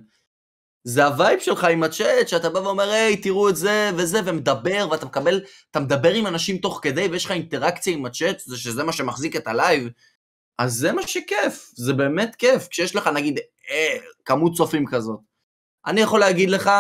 זה 0.84 1.06
ה 1.06 1.13
vibe 1.13 1.40
שלך 1.40 1.64
עם 1.64 1.84
הצ'אט, 1.84 2.28
שאתה 2.28 2.50
בא 2.50 2.60
ואומר, 2.60 2.90
היי, 2.90 3.18
תראו 3.18 3.50
את 3.50 3.56
זה 3.56 3.92
וזה, 3.98 4.20
ומדבר, 4.26 4.88
ואתה 4.92 5.06
מקבל, 5.06 5.42
אתה 5.72 5.80
מדבר 5.80 6.14
עם 6.14 6.28
אנשים 6.28 6.58
תוך 6.58 6.80
כדי, 6.84 7.08
ויש 7.12 7.26
לך 7.26 7.32
אינטראקציה 7.32 7.94
עם 7.94 8.06
הצ'אט, 8.06 8.42
שזה 8.56 8.84
מה 8.84 8.94
שמחזיק 8.94 9.36
את 9.36 9.48
הלייב, 9.48 9.90
אז 10.58 10.74
זה 10.74 10.92
מה 10.92 11.08
שכיף, 11.08 11.72
זה 11.76 11.94
באמת 11.94 12.36
כיף, 12.36 12.68
כשיש 12.68 12.96
לך 12.96 13.08
נגיד 13.08 13.40
אה, 13.72 13.98
כמות 14.26 14.56
צופים 14.56 14.86
כזאת. 14.86 15.20
אני 15.86 16.02
יכול 16.02 16.20
להגיד 16.20 16.50
לך 16.50 16.72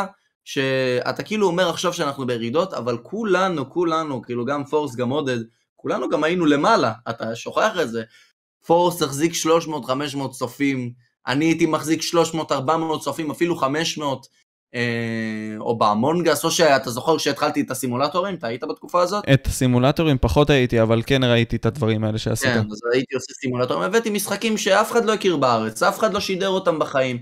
שאתה 0.46 1.24
כאילו 1.24 1.48
אומר 1.48 1.70
עכשיו 1.70 1.94
שאנחנו 1.94 2.28
בירידות, 2.28 2.74
אבל 2.74 2.98
כולנו, 2.98 3.70
כולנו, 3.70 4.22
כאילו 4.22 4.46
גם 4.46 4.66
פורס, 4.66 4.96
גם 4.96 5.10
עודד, 5.10 5.40
כולנו 5.82 6.10
גם 6.10 6.24
היינו 6.24 6.46
למעלה, 6.46 6.92
אתה 7.10 7.36
שוכח 7.36 7.72
את 7.82 7.90
זה. 7.90 8.04
פורס 8.66 9.02
החזיק 9.02 9.34
300-500 9.34 10.30
צופים, 10.32 10.92
אני 11.28 11.46
הייתי 11.46 11.66
מחזיק 11.66 12.02
300-400 12.02 12.54
צופים, 13.02 13.32
אפילו 13.32 13.56
500, 13.56 14.28
אה, 14.76 15.56
או 15.60 15.78
באמונגס, 15.78 16.46
או 16.46 16.52
שאתה 16.52 16.90
זוכר 16.90 17.18
כשהתחלתי 17.18 17.62
את 17.62 17.72
הסימולטורים, 17.72 18.36
אתה 18.36 18.48
היית 18.48 18.64
בתקופה 18.64 19.02
הזאת? 19.02 19.24
את 19.34 19.48
הסימולטורים 19.48 20.18
פחות 20.22 20.50
הייתי, 20.50 20.82
אבל 20.82 21.02
כן 21.06 21.24
ראיתי 21.24 21.56
את 21.56 21.66
הדברים 21.66 22.04
האלה 22.04 22.18
שעשית. 22.18 22.50
כן, 22.50 22.60
אז 22.60 22.80
הייתי 22.94 23.16
עושה 23.16 23.34
סימולטורים, 23.34 23.84
הבאתי 23.84 24.10
משחקים 24.10 24.58
שאף 24.58 24.92
אחד 24.92 25.06
לא 25.06 25.14
הכיר 25.14 25.38
בארץ, 25.38 25.84
אף 25.84 26.00
אחד 26.00 26.14
לא 26.14 26.20
שידר 26.20 26.50
אותם 26.50 26.80
בחיים. 26.80 27.22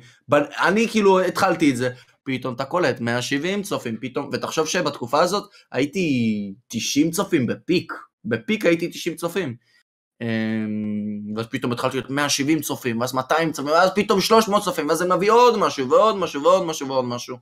אני 0.66 0.88
כאילו 0.88 1.20
התחלתי 1.20 1.72
את 1.72 1.78
זה, 1.78 1.90
פתאום 2.24 2.54
אתה 2.54 2.66
קולט 2.66 3.00
170 3.00 3.64
צופים, 3.64 3.98
פתאום, 4.02 4.30
ותחשוב 4.34 4.68
שבתקופה 4.68 5.22
הזאת 5.22 5.50
הייתי 5.72 6.54
90 6.68 7.12
צופים 7.12 7.48
בפיק, 7.48 7.94
בפיק 8.30 8.66
הייתי 8.66 8.88
90 8.88 9.16
צופים. 9.16 9.56
אמ, 10.22 11.36
ואז 11.36 11.46
פתאום 11.48 11.72
התחלתי 11.72 11.98
להיות 11.98 12.10
170 12.10 12.62
צופים, 12.62 13.02
ואז 13.02 13.14
200 13.14 13.52
צופים, 13.52 13.72
ואז 13.72 13.90
פתאום 13.96 14.22
300 14.22 14.64
צופים, 14.64 14.90
ואז 14.90 14.98
זה 14.98 15.16
מביא 15.16 15.32
עוד 15.32 15.58
משהו, 15.58 15.90
ועוד 15.90 16.16
משהו, 16.18 16.44
ועוד 16.44 16.66
משהו, 16.66 16.88
ועוד 16.88 17.06
משהו. 17.06 17.38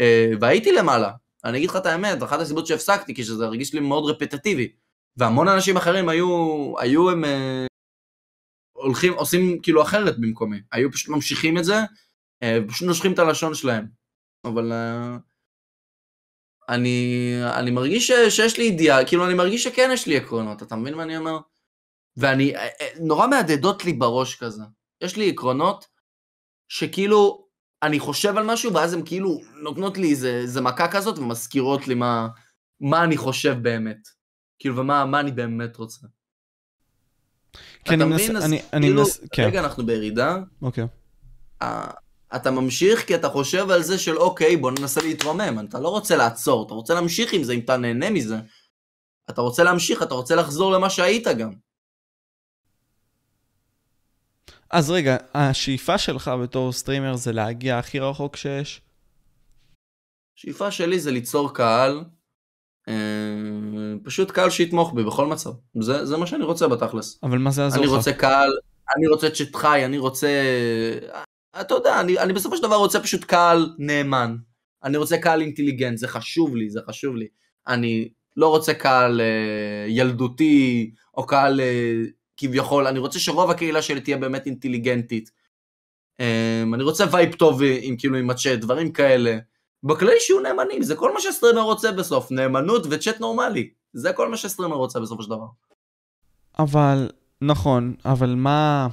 אה, 0.00 0.30
והייתי 0.40 0.72
למעלה. 0.72 1.12
אני 1.44 1.58
אגיד 1.58 1.70
לך 1.70 1.76
את 1.76 1.86
האמת, 1.86 2.22
אחת 2.22 2.40
הסיבות 2.40 2.66
שהפסקתי, 2.66 3.14
כי 3.14 3.24
שזה 3.24 3.44
הרגיש 3.44 3.74
לי 3.74 3.80
מאוד 3.80 4.10
רפטטיבי. 4.10 4.72
והמון 5.16 5.48
אנשים 5.48 5.76
אחרים 5.76 6.08
היו, 6.08 6.28
היו 6.78 7.10
הם 7.10 7.24
אה, 7.24 7.66
הולכים, 8.72 9.12
עושים 9.12 9.60
כאילו 9.62 9.82
אחרת 9.82 10.18
במקומי. 10.18 10.60
היו 10.72 10.92
פשוט 10.92 11.08
ממשיכים 11.08 11.58
את 11.58 11.64
זה, 11.64 11.76
אה, 12.42 12.58
פשוט 12.68 12.88
נושכים 12.88 13.12
את 13.12 13.18
הלשון 13.18 13.54
שלהם. 13.54 13.86
אבל 14.44 14.72
אני, 16.70 17.34
אני 17.54 17.70
מרגיש 17.70 18.10
ש, 18.10 18.12
שיש 18.36 18.58
לי 18.58 18.64
אידיאל, 18.64 19.06
כאילו 19.06 19.26
אני 19.26 19.34
מרגיש 19.34 19.64
שכן 19.64 19.90
יש 19.92 20.06
לי 20.06 20.16
עקרונות, 20.16 20.62
אתה 20.62 20.76
מבין 20.76 20.94
מה 20.94 21.02
אני 21.02 21.16
אומר? 21.16 21.38
ואני, 22.16 22.56
אה, 22.56 22.68
אה, 22.80 22.88
נורא 23.00 23.26
מהדהדות 23.26 23.84
לי 23.84 23.92
בראש 23.92 24.34
כזה. 24.34 24.62
יש 25.00 25.16
לי 25.16 25.30
עקרונות 25.30 25.86
שכאילו, 26.68 27.46
אני 27.82 27.98
חושב 27.98 28.36
על 28.36 28.46
משהו, 28.46 28.74
ואז 28.74 28.94
הן 28.94 29.02
כאילו 29.04 29.40
נותנות 29.62 29.98
לי 29.98 30.10
איזה, 30.10 30.28
איזה 30.28 30.60
מכה 30.60 30.88
כזאת 30.88 31.18
ומזכירות 31.18 31.88
לי 31.88 31.94
מה, 31.94 32.28
מה 32.80 33.04
אני 33.04 33.16
חושב 33.16 33.56
באמת. 33.62 34.08
כאילו, 34.58 34.76
ומה 34.76 35.20
אני 35.20 35.32
באמת 35.32 35.76
רוצה. 35.76 36.06
כן, 37.84 37.96
אתה 37.96 38.04
מבין? 38.04 38.36
אז 38.36 38.44
אני, 38.44 38.62
אני 38.72 38.86
כאילו, 38.86 39.02
מנס... 39.02 39.20
כן. 39.32 39.44
רגע, 39.44 39.60
אנחנו 39.60 39.86
בירידה. 39.86 40.38
אוקיי. 40.62 40.84
Uh, 41.62 41.66
אתה 42.36 42.50
ממשיך 42.50 43.06
כי 43.06 43.14
אתה 43.14 43.28
חושב 43.28 43.70
על 43.70 43.82
זה 43.82 43.98
של 43.98 44.18
אוקיי, 44.18 44.56
בוא 44.56 44.70
ננסה 44.70 45.00
להתרומם. 45.02 45.66
אתה 45.68 45.80
לא 45.80 45.88
רוצה 45.88 46.16
לעצור, 46.16 46.66
אתה 46.66 46.74
רוצה 46.74 46.94
להמשיך 46.94 47.32
עם 47.32 47.42
זה, 47.42 47.52
אם 47.52 47.60
אתה 47.60 47.76
נהנה 47.76 48.10
מזה. 48.10 48.36
אתה 49.30 49.40
רוצה 49.40 49.64
להמשיך, 49.64 50.02
אתה 50.02 50.14
רוצה 50.14 50.34
לחזור 50.34 50.72
למה 50.72 50.90
שהיית 50.90 51.26
גם. 51.28 51.52
אז 54.70 54.90
רגע, 54.90 55.16
השאיפה 55.34 55.98
שלך 55.98 56.30
בתור 56.42 56.72
סטרימר 56.72 57.16
זה 57.16 57.32
להגיע 57.32 57.78
הכי 57.78 57.98
רחוק 57.98 58.36
שיש? 58.36 58.80
השאיפה 60.38 60.70
שלי 60.70 61.00
זה 61.00 61.10
ליצור 61.10 61.54
קהל, 61.54 62.04
אה, 62.88 62.94
פשוט 64.04 64.30
קהל 64.30 64.50
שיתמוך 64.50 64.92
בי 64.94 65.04
בכל 65.04 65.26
מצב. 65.26 65.50
זה, 65.80 66.06
זה 66.06 66.16
מה 66.16 66.26
שאני 66.26 66.44
רוצה 66.44 66.68
בתכלס. 66.68 67.18
אבל 67.22 67.38
מה 67.38 67.50
זה 67.50 67.62
יעזור 67.62 67.82
לך? 67.82 67.88
אני 67.88 67.96
רוצה 67.96 68.12
קהל, 68.12 68.50
אני 68.96 69.06
רוצה 69.06 69.30
צ'אט 69.30 69.56
חי, 69.56 69.84
אני 69.84 69.98
רוצה... 69.98 70.28
אתה 71.60 71.74
יודע, 71.74 72.00
אני, 72.00 72.18
אני 72.18 72.32
בסופו 72.32 72.56
של 72.56 72.62
דבר 72.62 72.76
רוצה 72.76 73.00
פשוט 73.00 73.24
קהל 73.24 73.74
נאמן. 73.78 74.36
אני 74.84 74.96
רוצה 74.96 75.18
קהל 75.18 75.40
אינטליגנט, 75.40 75.98
זה 75.98 76.08
חשוב 76.08 76.56
לי, 76.56 76.70
זה 76.70 76.80
חשוב 76.88 77.16
לי. 77.16 77.26
אני 77.68 78.08
לא 78.36 78.48
רוצה 78.48 78.74
קהל 78.74 79.20
אה, 79.20 79.86
ילדותי, 79.88 80.90
או 81.16 81.26
קהל 81.26 81.60
אה, 81.60 81.94
כביכול, 82.36 82.86
אני 82.86 82.98
רוצה 82.98 83.18
שרוב 83.18 83.50
הקהילה 83.50 83.82
שלי 83.82 84.00
תהיה 84.00 84.16
באמת 84.16 84.46
אינטליגנטית. 84.46 85.30
Um, 86.20 86.74
אני 86.74 86.82
רוצה 86.82 87.04
vibe 87.12 87.34
טוב 87.34 87.60
עם 87.80 87.96
כאילו 87.96 88.16
עם 88.16 88.30
הצ'אט, 88.30 88.58
דברים 88.58 88.92
כאלה. 88.92 89.38
בכללי 89.82 90.20
שיהיו 90.20 90.40
נאמנים, 90.40 90.82
זה 90.82 90.96
כל 90.96 91.14
מה 91.14 91.20
שסטרימר 91.20 91.60
רוצה 91.60 91.92
בסוף, 91.92 92.30
נאמנות 92.30 92.86
וצ'אט 92.90 93.20
נורמלי. 93.20 93.70
זה 93.92 94.12
כל 94.12 94.28
מה 94.28 94.36
שסטרימר 94.36 94.76
רוצה 94.76 95.00
בסופו 95.00 95.22
של 95.22 95.30
דבר. 95.30 95.46
אבל, 96.58 97.10
נכון, 97.42 97.94
אבל 98.04 98.34
מה... 98.34 98.88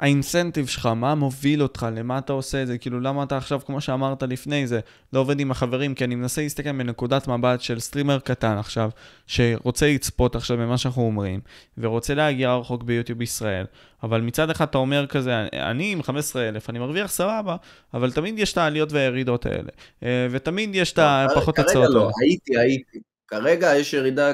האינסנטיב 0.00 0.66
שלך, 0.66 0.86
מה 0.86 1.14
מוביל 1.14 1.62
אותך, 1.62 1.86
למה 1.96 2.18
אתה 2.18 2.32
עושה 2.32 2.62
את 2.62 2.66
זה, 2.66 2.78
כאילו 2.78 3.00
למה 3.00 3.22
אתה 3.22 3.36
עכשיו, 3.36 3.60
כמו 3.66 3.80
שאמרת 3.80 4.22
לפני 4.22 4.66
זה, 4.66 4.80
לא 5.12 5.20
עובד 5.20 5.40
עם 5.40 5.50
החברים, 5.50 5.94
כי 5.94 6.04
אני 6.04 6.14
מנסה 6.14 6.42
להסתכל 6.42 6.72
מנקודת 6.72 7.28
מבט 7.28 7.60
של 7.60 7.80
סטרימר 7.80 8.18
קטן 8.18 8.56
עכשיו, 8.58 8.90
שרוצה 9.26 9.86
לצפות 9.86 10.36
עכשיו 10.36 10.56
במה 10.56 10.78
שאנחנו 10.78 11.02
אומרים, 11.02 11.40
ורוצה 11.78 12.14
להגיע 12.14 12.54
רחוק 12.54 12.82
ביוטיוב 12.82 13.22
ישראל, 13.22 13.64
אבל 14.02 14.20
מצד 14.20 14.50
אחד 14.50 14.68
אתה 14.68 14.78
אומר 14.78 15.06
כזה, 15.06 15.46
אני 15.52 15.92
עם 15.92 16.02
15,000, 16.02 16.70
אני 16.70 16.78
מרוויח 16.78 17.10
סבבה, 17.10 17.56
אבל 17.94 18.12
תמיד 18.12 18.38
יש 18.38 18.52
את 18.52 18.58
העליות 18.58 18.92
והירידות 18.92 19.46
האלה, 19.46 19.70
אה, 20.02 20.26
ותמיד 20.30 20.70
יש 20.74 20.92
את 20.92 20.98
לא, 20.98 21.04
הפחות 21.04 21.58
הצעות 21.58 21.76
האלה. 21.76 21.86
כרגע 21.88 21.98
לא, 21.98 22.10
הייתי, 22.22 22.58
הייתי. 22.58 22.98
כרגע 23.28 23.76
יש 23.76 23.92
ירידה 23.92 24.32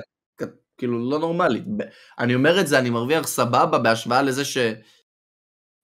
כאילו 0.78 1.10
לא 1.10 1.18
נורמלית. 1.18 1.64
אני 2.18 2.34
אומר 2.34 2.60
את 2.60 2.66
זה, 2.66 2.78
אני 2.78 2.90
מרוויח 2.90 3.26
סבבה 3.26 3.78
בהשוואה 3.78 4.22
לזה 4.22 4.44
ש... 4.44 4.58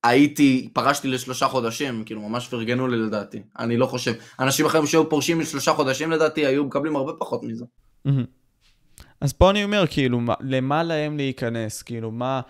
הייתי, 0.04 0.68
פרשתי 0.72 1.08
לשלושה 1.08 1.48
חודשים, 1.48 2.04
כאילו 2.04 2.28
ממש 2.28 2.48
פרגנו 2.48 2.88
לי 2.88 2.96
לדעתי, 2.96 3.42
אני 3.58 3.76
לא 3.76 3.86
חושב. 3.86 4.12
אנשים 4.40 4.66
אחרים 4.66 4.86
שהיו 4.86 5.08
פורשים 5.08 5.40
לשלושה 5.40 5.72
חודשים 5.72 6.10
לדעתי, 6.10 6.46
היו 6.46 6.64
מקבלים 6.64 6.96
הרבה 6.96 7.12
פחות 7.18 7.42
מזה. 7.42 7.64
אז 9.20 9.32
פה 9.32 9.50
אני 9.50 9.64
אומר, 9.64 9.84
כאילו, 9.90 10.20
למה 10.40 10.82
להם 10.82 11.16
להיכנס? 11.16 11.82
כאילו, 11.82 12.10
מה, 12.10 12.40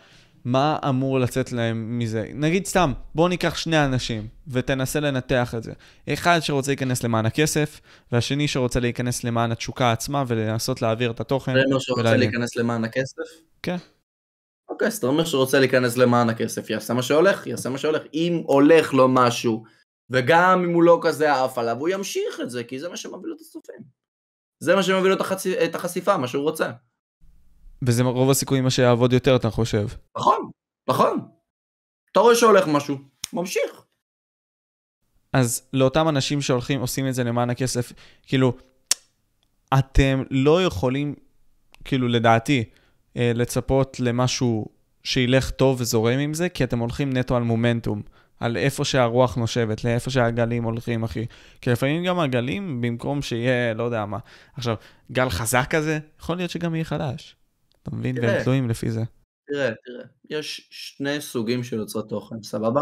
מה 0.44 0.78
אמור 0.88 1.20
לצאת 1.20 1.52
להם 1.52 1.98
מזה? 1.98 2.26
נגיד 2.34 2.66
סתם, 2.66 2.92
בואו 3.14 3.28
ניקח 3.28 3.56
שני 3.56 3.84
אנשים 3.84 4.26
ותנסה 4.48 5.00
לנתח 5.00 5.54
את 5.54 5.62
זה. 5.62 5.72
אחד 6.08 6.40
שרוצה 6.40 6.70
להיכנס 6.70 7.04
למען 7.04 7.26
הכסף, 7.26 7.80
והשני 8.12 8.48
שרוצה 8.48 8.80
להיכנס 8.80 9.24
למען 9.24 9.52
התשוקה 9.52 9.92
עצמה 9.92 10.24
ולנסות 10.26 10.82
להעביר 10.82 11.10
את 11.10 11.20
התוכן. 11.20 11.52
זה 11.54 11.60
אומר 11.66 11.78
שרוצה 11.78 12.16
להיכנס 12.16 12.56
למען 12.56 12.84
הכסף? 12.84 13.22
כן. 13.62 13.76
אוקיי, 14.78 14.90
סטרימר 14.90 15.24
שרוצה 15.24 15.58
להיכנס 15.58 15.96
למען 15.96 16.28
הכסף, 16.28 16.70
יעשה 16.70 16.94
מה 16.94 17.02
שהולך, 17.02 17.46
יעשה 17.46 17.70
מה 17.70 17.78
שהולך. 17.78 18.02
אם 18.14 18.42
הולך 18.46 18.94
לו 18.94 19.08
משהו, 19.08 19.64
וגם 20.10 20.64
אם 20.64 20.74
הוא 20.74 20.82
לא 20.82 21.00
כזה 21.02 21.34
עף 21.34 21.58
עליו, 21.58 21.76
הוא 21.78 21.88
ימשיך 21.88 22.40
את 22.42 22.50
זה, 22.50 22.64
כי 22.64 22.80
זה 22.80 22.88
מה 22.88 22.96
שמביא 22.96 23.28
לו 23.28 23.34
את 23.36 23.40
הסופים. 23.40 23.82
זה 24.60 24.76
מה 24.76 24.82
שמביא 24.82 25.08
לו 25.08 25.14
את, 25.14 25.20
החצ... 25.20 25.46
את 25.46 25.74
החשיפה, 25.74 26.16
מה 26.16 26.28
שהוא 26.28 26.42
רוצה. 26.42 26.70
וזה 27.86 28.02
רוב 28.02 28.30
הסיכויים 28.30 28.64
מה 28.64 28.70
שיעבוד 28.70 29.12
יותר, 29.12 29.36
אתה 29.36 29.50
חושב. 29.50 29.86
נכון, 30.18 30.50
נכון. 30.88 31.28
אתה 32.12 32.20
רואה 32.20 32.34
שהולך 32.34 32.66
משהו, 32.66 32.96
ממשיך. 33.32 33.84
אז 35.32 35.68
לאותם 35.72 36.08
אנשים 36.08 36.40
שהולכים, 36.40 36.80
עושים 36.80 37.08
את 37.08 37.14
זה 37.14 37.24
למען 37.24 37.50
הכסף, 37.50 37.92
כאילו, 38.22 38.56
אתם 39.78 40.22
לא 40.30 40.62
יכולים, 40.64 41.14
כאילו, 41.84 42.08
לדעתי, 42.08 42.64
לצפות 43.18 44.00
למשהו 44.00 44.66
שילך 45.02 45.50
טוב 45.50 45.80
וזורם 45.80 46.18
עם 46.18 46.34
זה, 46.34 46.48
כי 46.48 46.64
אתם 46.64 46.78
הולכים 46.78 47.12
נטו 47.12 47.36
על 47.36 47.42
מומנטום, 47.42 48.02
על 48.40 48.56
איפה 48.56 48.84
שהרוח 48.84 49.36
נושבת, 49.36 49.84
לאיפה 49.84 50.10
שהגלים 50.10 50.64
הולכים, 50.64 51.04
אחי. 51.04 51.26
כי 51.60 51.70
לפעמים 51.70 52.04
גם 52.04 52.18
הגלים, 52.18 52.80
במקום 52.80 53.22
שיהיה, 53.22 53.74
לא 53.74 53.82
יודע 53.82 54.06
מה, 54.06 54.18
עכשיו, 54.54 54.76
גל 55.12 55.28
חזק 55.28 55.66
כזה, 55.70 55.98
יכול 56.20 56.36
להיות 56.36 56.50
שגם 56.50 56.74
יהיה 56.74 56.84
חלש. 56.84 57.36
אתה 57.82 57.96
מבין? 57.96 58.16
והם 58.22 58.42
תלויים 58.42 58.68
לפי 58.68 58.90
זה. 58.90 59.02
תראה, 59.46 59.70
תראה, 59.84 60.04
יש 60.30 60.68
שני 60.70 61.20
סוגים 61.20 61.64
של 61.64 61.76
יוצרי 61.76 62.02
תוכן, 62.08 62.36
סבבה? 62.42 62.80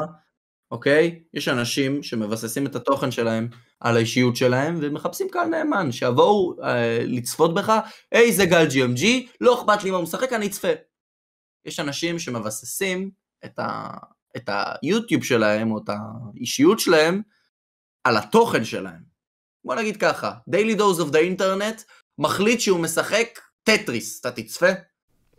אוקיי? 0.70 1.20
יש 1.34 1.48
אנשים 1.48 2.02
שמבססים 2.02 2.66
את 2.66 2.76
התוכן 2.76 3.10
שלהם 3.10 3.48
על 3.80 3.96
האישיות 3.96 4.36
שלהם 4.36 4.78
ומחפשים 4.80 5.28
קהל 5.30 5.48
נאמן, 5.48 5.92
שיבואו 5.92 6.62
אה, 6.62 6.98
לצפות 7.04 7.54
בך, 7.54 7.72
היי 8.12 8.32
זה 8.32 8.46
גל 8.46 8.66
GMG, 8.66 9.04
לא 9.40 9.60
אכפת 9.60 9.84
לי 9.84 9.90
מה 9.90 9.96
הוא 9.96 10.02
משחק, 10.04 10.32
אני 10.32 10.46
אצפה. 10.46 10.68
יש 11.64 11.80
אנשים 11.80 12.18
שמבססים 12.18 13.10
את, 13.44 13.58
ה, 13.58 13.88
את 14.36 14.50
היוטיוב 14.52 15.24
שלהם 15.24 15.70
או 15.70 15.78
את 15.78 15.88
האישיות 15.88 16.80
שלהם 16.80 17.22
על 18.04 18.16
התוכן 18.16 18.64
שלהם. 18.64 19.02
בוא 19.64 19.74
נגיד 19.74 19.96
ככה, 19.96 20.32
Daily 20.50 20.78
Dose 20.78 21.00
of 21.00 21.12
the 21.12 21.40
Internet 21.40 21.82
מחליט 22.18 22.60
שהוא 22.60 22.80
משחק 22.80 23.38
טטריס, 23.62 24.20
אתה 24.20 24.30
תצפה? 24.30 24.66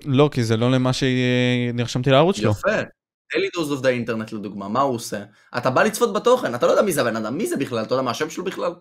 לא, 0.05 0.29
כי 0.33 0.43
זה 0.43 0.57
לא 0.57 0.71
למה 0.71 0.91
שנרשמתי 0.93 2.09
לערוץ 2.09 2.35
שלו. 2.35 2.51
יפה, 2.51 2.81
Daily 3.31 3.49
Dose 3.55 3.71
of 3.71 3.81
the 3.81 3.89
Internet 3.89 4.31
לדוגמה, 4.31 4.67
מה 4.67 4.81
הוא 4.81 4.95
עושה? 4.95 5.23
אתה 5.57 5.69
בא 5.69 5.83
לצפות 5.83 6.13
בתוכן, 6.13 6.55
אתה 6.55 6.65
לא 6.65 6.71
יודע 6.71 6.81
מי 6.81 6.93
זה 6.93 7.01
הבן 7.01 7.15
אדם, 7.15 7.37
מי 7.37 7.47
זה 7.47 7.57
בכלל, 7.57 7.83
אתה 7.83 7.93
יודע 7.93 8.01
מה 8.03 8.11
השם 8.11 8.29
שלו 8.29 8.43
בכלל? 8.43 8.75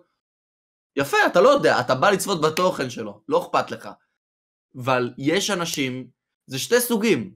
יפה, 0.96 1.16
אתה 1.26 1.40
לא 1.40 1.48
יודע, 1.48 1.80
אתה 1.80 1.94
בא 1.94 2.10
לצפות 2.10 2.40
בתוכן 2.40 2.90
שלו, 2.90 3.22
לא 3.28 3.42
אכפת 3.42 3.70
לך. 3.70 3.88
אבל 4.76 5.14
יש 5.18 5.50
אנשים, 5.50 6.06
זה 6.46 6.58
שתי 6.58 6.80
סוגים. 6.80 7.34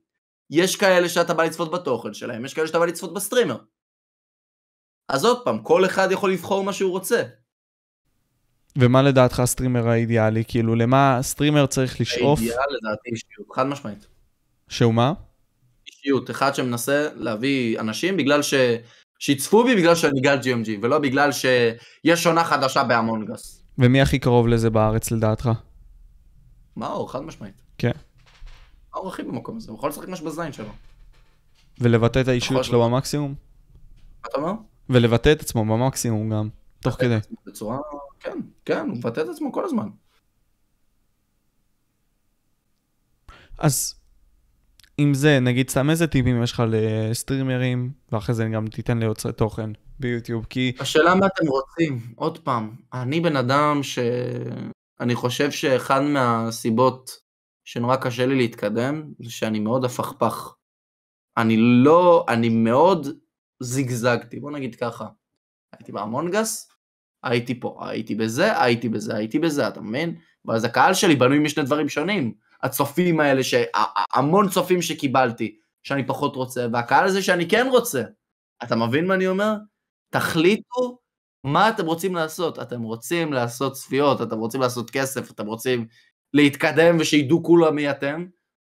יש 0.50 0.76
כאלה 0.76 1.08
שאתה 1.08 1.34
בא 1.34 1.44
לצפות 1.44 1.70
בתוכן 1.70 2.14
שלהם, 2.14 2.44
יש 2.44 2.54
כאלה 2.54 2.66
שאתה 2.66 2.78
בא 2.78 2.86
לצפות 2.86 3.14
בסטרימר. 3.14 3.58
אז 5.08 5.24
עוד 5.24 5.44
פעם, 5.44 5.62
כל 5.62 5.84
אחד 5.84 6.08
יכול 6.10 6.32
לבחור 6.32 6.64
מה 6.64 6.72
שהוא 6.72 6.90
רוצה. 6.90 7.22
ומה 8.78 9.02
לדעתך 9.02 9.40
ה 9.40 9.46
streamer 9.46 9.88
האידיאלי? 9.88 10.44
כאילו, 10.48 10.74
למה 10.74 11.18
streamer 11.22 11.66
צריך 11.66 12.00
לשאוף? 12.00 12.38
האידיאל 12.38 12.64
לדעתי 12.70 13.10
אישיות, 13.10 13.46
חד 13.54 13.66
משמעית. 13.66 14.06
שהוא 14.68 14.94
מה? 14.94 15.12
אישיות, 16.00 16.30
אחד 16.30 16.54
שמנסה 16.54 17.08
להביא 17.14 17.80
אנשים 17.80 18.16
בגלל 18.16 18.42
ש... 18.42 18.54
שיצפו 19.18 19.64
בי 19.64 19.76
בגלל 19.76 19.94
שאני 19.94 20.20
גל 20.20 20.38
GMG, 20.40 20.68
ולא 20.82 20.98
בגלל 20.98 21.30
שיש 21.32 22.26
עונה 22.26 22.44
חדשה 22.44 22.84
ב 22.84 22.93
Among 22.93 23.38
Us. 23.38 23.64
ומי 23.78 24.00
הכי 24.00 24.18
קרוב 24.18 24.48
לזה 24.48 24.70
בארץ 24.70 25.10
לדעתך? 25.10 25.50
מאור, 26.76 27.12
חד 27.12 27.20
משמעית. 27.20 27.54
כן. 27.78 27.90
מאור 28.94 29.08
הכי 29.08 29.22
במקום 29.22 29.56
הזה, 29.56 29.70
הוא 29.70 29.78
יכול 29.78 29.90
לשחק 29.90 30.08
ממש 30.08 30.20
בזין 30.20 30.52
שלו. 30.52 30.72
ולבטא 31.80 32.20
את 32.20 32.28
האישיות 32.28 32.64
שלו. 32.64 32.84
במקסימום? 32.84 33.34
מה 34.22 34.28
אתה 34.30 34.38
אומר? 34.38 34.52
ולבטא 34.90 35.32
את 35.32 35.40
עצמו 35.40 35.64
במקסימום 35.64 36.30
גם, 36.30 36.48
תוך 36.80 36.94
כדי. 36.94 37.18
בצורה, 37.46 37.78
כן, 38.20 38.38
כן, 38.64 38.86
הוא 38.88 38.96
מבטא 38.96 39.20
את 39.20 39.28
עצמו 39.28 39.52
כל 39.52 39.64
הזמן. 39.64 39.88
אז 43.58 43.99
עם 45.02 45.14
זה, 45.14 45.40
נגיד 45.40 45.70
סתם 45.70 45.90
איזה 45.90 46.06
טיפים 46.06 46.42
יש 46.42 46.52
לך 46.52 46.62
לסטרימרים, 46.68 47.92
ואחרי 48.12 48.34
זה 48.34 48.48
גם 48.54 48.66
תיתן 48.66 48.98
ליוצרי 48.98 49.32
תוכן 49.32 49.70
ביוטיוב, 50.00 50.46
כי 50.50 50.72
השאלה 50.80 51.14
מה 51.14 51.26
אתם 51.26 51.46
רוצים, 51.46 52.00
עוד 52.16 52.38
פעם, 52.38 52.76
אני 52.92 53.20
בן 53.20 53.36
אדם 53.36 53.82
ש... 53.82 53.98
אני 55.00 55.14
חושב 55.14 55.50
שאחד 55.50 56.00
מהסיבות 56.00 57.10
שנורא 57.64 57.96
קשה 57.96 58.26
לי 58.26 58.34
להתקדם, 58.34 59.12
זה 59.18 59.30
שאני 59.30 59.58
מאוד 59.58 59.84
הפכפך. 59.84 60.54
אני 61.36 61.56
לא, 61.56 62.24
אני 62.28 62.48
מאוד 62.48 63.06
זיגזגתי, 63.62 64.40
בוא 64.40 64.50
נגיד 64.50 64.74
ככה. 64.74 65.06
הייתי 65.72 65.92
באמונגס, 65.92 66.70
הייתי 67.22 67.60
פה, 67.60 67.78
הייתי 67.80 68.14
בזה, 68.14 68.62
הייתי 68.62 68.88
בזה, 68.88 69.16
הייתי 69.16 69.38
בזה, 69.38 69.68
אתה 69.68 69.80
מבין? 69.80 70.16
ואז 70.44 70.64
הקהל 70.64 70.94
שלי 70.94 71.16
בנוי 71.16 71.38
משני 71.38 71.64
דברים 71.64 71.88
שונים. 71.88 72.34
הצופים 72.62 73.20
האלה. 73.20 73.42
המון 74.14 74.48
צופים 74.48 74.82
שקיבלתי, 74.82 75.56
שאני 75.82 76.06
פחות 76.06 76.36
רוצה, 76.36 76.66
והקהל 76.72 77.04
הזה 77.04 77.22
שאני 77.22 77.48
כן 77.48 77.66
רוצה. 77.70 78.02
אתה 78.62 78.76
מבין 78.76 79.06
מה 79.06 79.14
אני 79.14 79.26
אומר? 79.26 79.54
תחליטו 80.10 80.98
מה 81.44 81.68
אתם 81.68 81.86
רוצים 81.86 82.14
לעשות. 82.14 82.58
אתם 82.58 82.82
רוצים 82.82 83.32
לעשות 83.32 83.72
צפיות, 83.72 84.22
אתם 84.22 84.38
רוצים 84.38 84.60
לעשות 84.60 84.90
כסף, 84.90 85.30
אתם 85.30 85.46
רוצים 85.46 85.86
להתקדם 86.34 86.96
ושידעו 87.00 87.42
כולם 87.42 87.74
מי 87.74 87.90
אתם, 87.90 88.26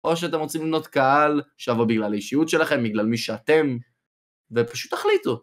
או 0.04 0.16
שאתם 0.16 0.38
רוצים 0.38 0.60
לבנות 0.60 0.86
קהל 0.86 1.42
שיבוא 1.58 1.84
בגלל 1.84 2.12
האישיות 2.12 2.48
שלכם, 2.48 2.84
בגלל 2.84 3.06
מי 3.06 3.16
שאתם, 3.16 3.76
ופשוט 4.52 4.94
תחליטו. 4.94 5.42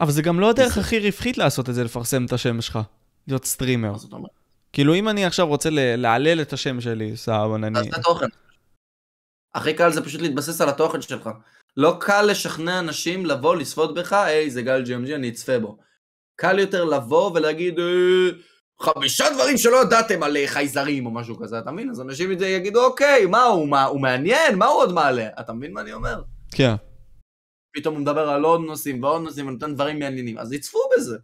אבל 0.00 0.10
זה 0.10 0.22
גם 0.22 0.40
לא 0.40 0.50
הדרך 0.50 0.78
הכי 0.78 0.98
רווחית 0.98 1.38
לעשות 1.38 1.68
את 1.68 1.74
זה, 1.74 1.84
לפרסם 1.84 2.24
את 2.24 2.32
השם 2.32 2.60
שלך, 2.60 2.78
להיות 3.28 3.44
סטרימר. 3.44 3.92
מה 3.92 3.98
זאת 3.98 4.12
אומרת? 4.12 4.41
כאילו 4.72 4.94
אם 4.94 5.08
אני 5.08 5.24
עכשיו 5.24 5.46
רוצה 5.46 5.70
ל- 5.70 5.96
להעלל 5.96 6.40
את 6.42 6.52
השם 6.52 6.80
שלי, 6.80 7.16
סבבה, 7.16 7.54
אז 7.54 7.60
נניח. 7.60 7.82
זה 7.96 8.02
תוכן. 8.02 8.26
הכי 9.54 9.74
קל 9.74 9.92
זה 9.92 10.04
פשוט 10.04 10.20
להתבסס 10.20 10.60
על 10.60 10.68
התוכן 10.68 11.02
שלך. 11.02 11.30
לא 11.76 11.96
קל 12.00 12.22
לשכנע 12.22 12.78
אנשים 12.78 13.26
לבוא 13.26 13.56
לצפות 13.56 13.94
בך, 13.94 14.12
היי 14.12 14.50
זה 14.50 14.62
גל 14.62 14.84
GMG 14.84 15.14
אני 15.14 15.28
אצפה 15.28 15.58
בו. 15.58 15.78
קל 16.36 16.58
יותר 16.58 16.84
לבוא 16.84 17.30
ולהגיד 17.34 17.78
"אה, 17.78 17.84
חמישה 18.80 19.24
דברים 19.34 19.58
שלא 19.58 19.82
ידעתם 19.82 20.22
על 20.22 20.36
אה, 20.36 20.46
חייזרים 20.46 21.06
או 21.06 21.10
משהו 21.10 21.38
כזה, 21.38 21.58
אתה 21.58 21.70
מבין? 21.70 21.90
אז 21.90 22.00
אנשים 22.00 22.30
יגידו 22.32 22.84
אוקיי, 22.84 23.26
מה 23.26 23.42
הוא, 23.42 23.68
מה, 23.68 23.84
הוא 23.84 24.00
מעניין, 24.00 24.58
מה 24.58 24.66
הוא 24.66 24.78
עוד 24.80 24.92
מעלה? 24.92 25.28
אתה 25.40 25.52
מבין 25.52 25.72
מה 25.72 25.80
אני 25.80 25.92
אומר? 25.92 26.22
כן. 26.50 26.74
פתאום 27.76 27.94
הוא 27.94 28.02
מדבר 28.02 28.28
על 28.28 28.44
עוד 28.44 28.60
נושאים 28.60 29.02
ועוד 29.02 29.22
נושאים 29.22 29.46
ונותן 29.46 29.74
דברים 29.74 29.98
מעניינים, 29.98 30.38
אז 30.38 30.52
יצפו 30.52 30.78
בזה. 30.96 31.18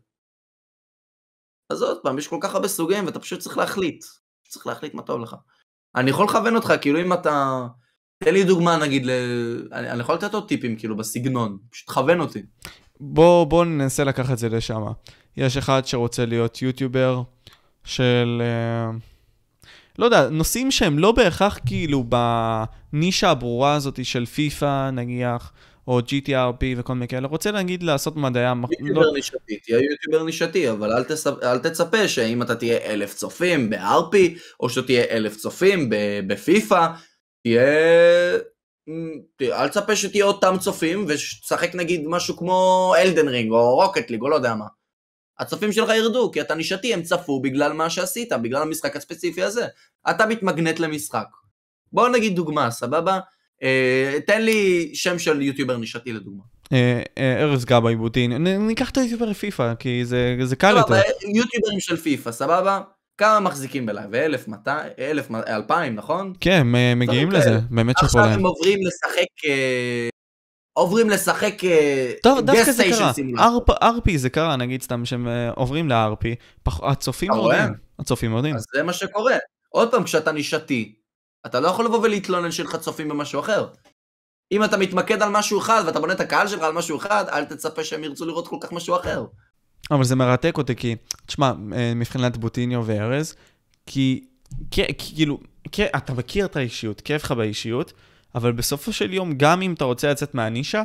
אז 1.71 1.83
עוד 1.83 1.99
פעם, 2.03 2.19
יש 2.19 2.29
כל 2.29 2.39
כך 2.41 2.55
הרבה 2.55 2.69
סוגים 2.69 3.07
ואתה 3.07 3.19
פשוט 3.19 3.41
צריך 3.41 3.59
להחליט. 3.59 4.05
צריך 4.49 4.67
להחליט 4.67 4.95
מה 4.95 5.03
טוב 5.03 5.21
לך. 5.21 5.37
אני 5.97 6.11
יכול 6.11 6.25
לכוון 6.25 6.57
אותך, 6.57 6.73
כאילו 6.81 7.01
אם 7.01 7.13
אתה... 7.13 7.67
תן 8.25 8.35
לי 8.35 8.45
דוגמה 8.45 8.77
נגיד, 8.77 9.07
ל... 9.07 9.11
אני, 9.73 9.91
אני 9.91 10.01
יכול 10.01 10.15
לתת 10.15 10.35
עוד 10.35 10.49
טיפים 10.49 10.77
כאילו 10.77 10.97
בסגנון, 10.97 11.59
פשוט 11.71 11.87
תכוון 11.87 12.21
אותי. 12.21 12.43
בוא, 13.01 13.45
בוא 13.45 13.65
ננסה 13.65 14.05
לקחת 14.05 14.33
את 14.33 14.39
זה 14.39 14.49
לשם. 14.49 14.83
יש 15.37 15.57
אחד 15.57 15.87
שרוצה 15.87 16.27
להיות 16.27 16.63
יוטיובר 16.63 17.23
של... 17.85 18.43
אה, 18.45 18.91
לא 19.99 20.05
יודע, 20.05 20.29
נושאים 20.29 20.71
שהם 20.71 20.99
לא 20.99 21.13
בהכרח 21.13 21.59
כאילו 21.67 22.05
בנישה 22.93 23.31
הברורה 23.31 23.75
הזאת 23.75 24.05
של 24.05 24.27
פיפא 24.27 24.91
נניח, 24.91 25.53
או 25.89 25.99
GTRP 26.01 26.65
וכל 26.77 26.93
מיני 26.95 27.09
כאלה, 27.09 27.29
רוצה 27.29 27.53
נגיד 27.53 27.83
לעשות 27.83 28.17
מדעי 28.17 28.47
המח... 28.47 28.69
לא, 28.71 28.87
יוטיובר 28.89 29.13
נישתי, 29.13 29.57
תהיה 29.65 29.79
יוטיובר 29.91 30.23
נישתי, 30.25 30.71
אבל 30.71 30.93
אל, 30.93 31.05
תצפ... 31.05 31.43
אל 31.43 31.59
תצפה 31.59 32.09
שאם 32.09 32.43
אתה 32.43 32.55
תהיה 32.55 32.79
אלף 32.79 33.15
צופים 33.15 33.71
ב-RP, 33.71 34.17
או 34.61 34.71
שתהיה 34.71 35.05
אלף 35.11 35.37
צופים 35.37 35.91
בפיפא, 36.27 36.87
תהיה... 37.43 37.63
תהיה- 39.37 39.63
אל 39.63 39.69
תצפה 39.69 39.97
שתהיה 39.97 40.25
אותם 40.25 40.57
צופים 40.61 41.05
ושתשחק 41.09 41.75
נגיד 41.75 42.03
משהו 42.07 42.37
כמו 42.37 42.95
אלדן 42.99 43.29
רינג 43.29 43.51
או 43.53 43.75
רוקט 43.75 44.11
ליג 44.11 44.23
או 44.23 44.29
לא 44.29 44.35
יודע 44.37 44.55
מה. 44.55 44.67
הצופים 45.39 45.73
שלך 45.73 45.89
ירדו, 45.97 46.31
כי 46.33 46.41
אתה 46.41 46.55
נישתי, 46.55 46.95
הם 46.95 47.03
צפו 47.03 47.41
בגלל 47.43 47.73
מה 47.73 47.91
שעשית, 47.91 48.33
בגלל 48.33 48.63
המשחק 48.63 48.97
הספציפי 48.97 49.43
הזה. 49.43 49.67
אתה 50.11 50.27
מתמגנט 50.27 50.79
למשחק. 50.81 51.27
בוא 51.93 52.09
נגיד 52.09 52.37
דוגמה, 52.37 52.71
סבבה? 52.71 53.19
אה, 53.63 54.19
תן 54.27 54.43
לי 54.43 54.91
שם 54.95 55.19
של 55.19 55.43
YouTuber 55.43 55.77
נישתי 55.77 56.13
לדוגמה. 56.13 56.43
אה, 56.73 57.03
אה, 57.19 57.43
ארז 57.43 57.65
גבאי 57.65 57.97
בוטיניו, 57.97 58.33
ניקח 58.47 58.91
את 58.91 58.97
ה 58.99 59.03
YouTuber 59.03 59.33
פיפא, 59.33 59.75
כי 59.79 60.05
זה, 60.05 60.37
זה 60.43 60.57
קל 60.57 60.77
יותר. 60.77 60.83
סבבה, 60.95 61.01
יוטיוברים 61.35 61.81
של 61.81 61.97
פיפא, 61.97 62.33
סבבה? 62.33 62.81
כמה 63.19 63.41
מחזיקים 63.41 63.87
ב 63.87 63.92
live? 63.92 64.15
1,200, 64.15 64.87
1,000, 64.99 65.35
2,000, 65.37 65.95
נכון? 65.95 66.33
כן, 66.41 66.67
מגיעים 66.97 67.31
לזה. 67.31 67.59
באמת 67.71 67.97
עכשיו 67.99 68.21
להם. 68.23 68.33
הם 68.33 68.47
עוברים 68.47 68.79
לשחק... 68.87 69.51
עוברים 70.73 71.11
לשחק... 71.11 71.55
טוב, 72.23 72.41
דווקא 72.41 72.73
זה 72.73 72.85
קרה. 72.85 73.13
RP 73.83 74.11
זה 74.17 74.31
קרה, 74.31 74.57
נגיד 74.57 74.83
סתם 74.83 75.05
שהם 75.05 75.29
עוברים 75.57 75.89
פח- 76.63 76.81
הצופים? 76.83 77.33
יורדים. 77.33 77.73
הצופים 77.99 78.31
יורדים. 78.31 78.55
אז 78.57 78.65
זה 78.77 78.83
מה 78.83 78.93
שקורה. 78.93 79.37
עוד 79.69 79.91
פעם, 79.91 80.05
כשאתה 80.05 80.33
נישתי, 80.33 80.95
אתה 81.47 81.61
לא 81.61 81.69
יכול 81.69 81.85
לבוא 81.85 81.99
ולהתלונן 82.03 82.53
שלך 82.53 82.77
צופים 82.77 83.09
במשהו 83.09 83.41
אחר. 83.41 83.69
אם 84.53 84.65
אתה 84.65 84.77
מתמקד 84.77 85.23
על 85.23 85.29
משהו 85.29 85.59
אחד 85.59 85.83
ואתה 85.87 86.01
בונה 86.01 86.13
את 86.13 86.21
הקהל 86.21 86.49
שלך 86.49 86.63
על 86.63 86.73
משהו 86.73 86.97
אחד, 86.97 87.25
אל 87.29 87.45
תצפה 87.45 87.85
שהם 87.85 88.05
ירצו 88.05 88.27
לראות 88.27 88.49
כל 88.49 88.57
כך 88.61 88.73
משהו 88.73 88.97
אחר. 88.97 89.25
אבל 89.91 90.05
זה 90.05 90.17
מרתק 90.17 90.59
אותי, 90.59 90.77
כי, 90.77 90.97
תשמע, 91.27 91.53
אה, 91.73 91.93
מבחינת 91.95 92.37
בוטיניו 92.37 92.83
וארז, 92.87 93.35
כי, 93.87 94.25
כאילו, 94.71 95.41
אתה 95.97 96.15
מכיר 96.15 96.45
את 96.45 96.57
האישיות, 96.57 97.01
כיף 97.01 97.25
לך 97.25 97.33
באישיות, 97.33 97.93
אבל 98.35 98.53
בסופו 98.53 98.93
של 98.93 99.15
יום, 99.15 99.33
גם 99.37 99.63
אם 99.63 99.73
אתה 99.73 99.85
רוצה 99.85 100.11
לצאת 100.11 100.35
מהנישה, 100.35 100.83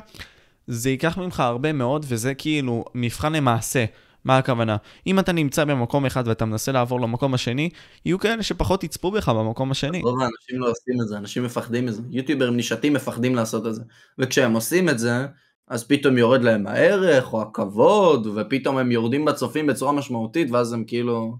זה 0.67 0.89
ייקח 0.89 1.17
ממך 1.17 1.39
הרבה 1.39 1.73
מאוד, 1.73 2.05
וזה 2.07 2.33
כאילו 2.33 2.85
מבחן 2.95 3.33
למעשה. 3.33 3.85
מה 4.26 4.38
הכוונה? 4.38 4.78
אם 5.07 5.19
אתה 5.19 5.32
נמצא 5.32 5.63
במקום 5.63 6.05
אחד 6.05 6.28
ואתה 6.28 6.45
מנסה 6.45 6.71
לעבור 6.71 7.01
למקום 7.01 7.34
השני, 7.34 7.69
יהיו 8.05 8.19
כאלה 8.19 8.43
שפחות 8.43 8.84
יצפו 8.84 9.11
בך 9.11 9.30
במקום 9.30 9.71
השני. 9.71 10.01
רוב 10.01 10.19
האנשים 10.19 10.59
לא 10.59 10.69
עושים 10.69 11.01
את 11.01 11.07
זה, 11.07 11.17
אנשים 11.17 11.43
מפחדים 11.43 11.86
מזה. 11.86 12.01
יוטיוברים 12.11 12.55
נישתיים 12.55 12.93
מפחדים 12.93 13.36
לעשות 13.36 13.67
את 13.67 13.76
זה. 13.76 13.82
וכשהם 14.19 14.53
עושים 14.53 14.89
את 14.89 14.99
זה, 14.99 15.26
אז 15.67 15.84
פתאום 15.84 16.17
יורד 16.17 16.43
להם 16.43 16.67
הערך 16.67 17.34
או 17.34 17.41
הכבוד, 17.41 18.28
ופתאום 18.36 18.78
הם 18.78 18.91
יורדים 18.91 19.26
בצופים 19.26 19.67
בצורה 19.67 19.91
משמעותית, 19.91 20.51
ואז 20.51 20.74
הם 20.74 20.84
כאילו... 20.88 21.38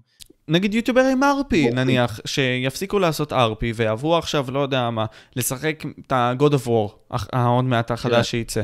נגיד 0.48 0.74
יוטיוברים 0.74 1.22
RP, 1.22 1.26
אוקיי. 1.42 1.70
נניח, 1.70 2.20
שיפסיקו 2.24 2.98
לעשות 2.98 3.32
RP 3.32 3.64
ויעברו 3.74 4.16
עכשיו, 4.16 4.46
לא 4.52 4.60
יודע 4.60 4.90
מה, 4.90 5.06
לשחק 5.36 5.84
את 6.06 6.12
ה-God 6.12 6.52
of 6.52 6.66
War, 6.66 7.16
העוד 7.32 7.64
מעט 7.64 7.88
כן. 7.88 7.94
החדש 7.94 8.30
שייצא. 8.30 8.62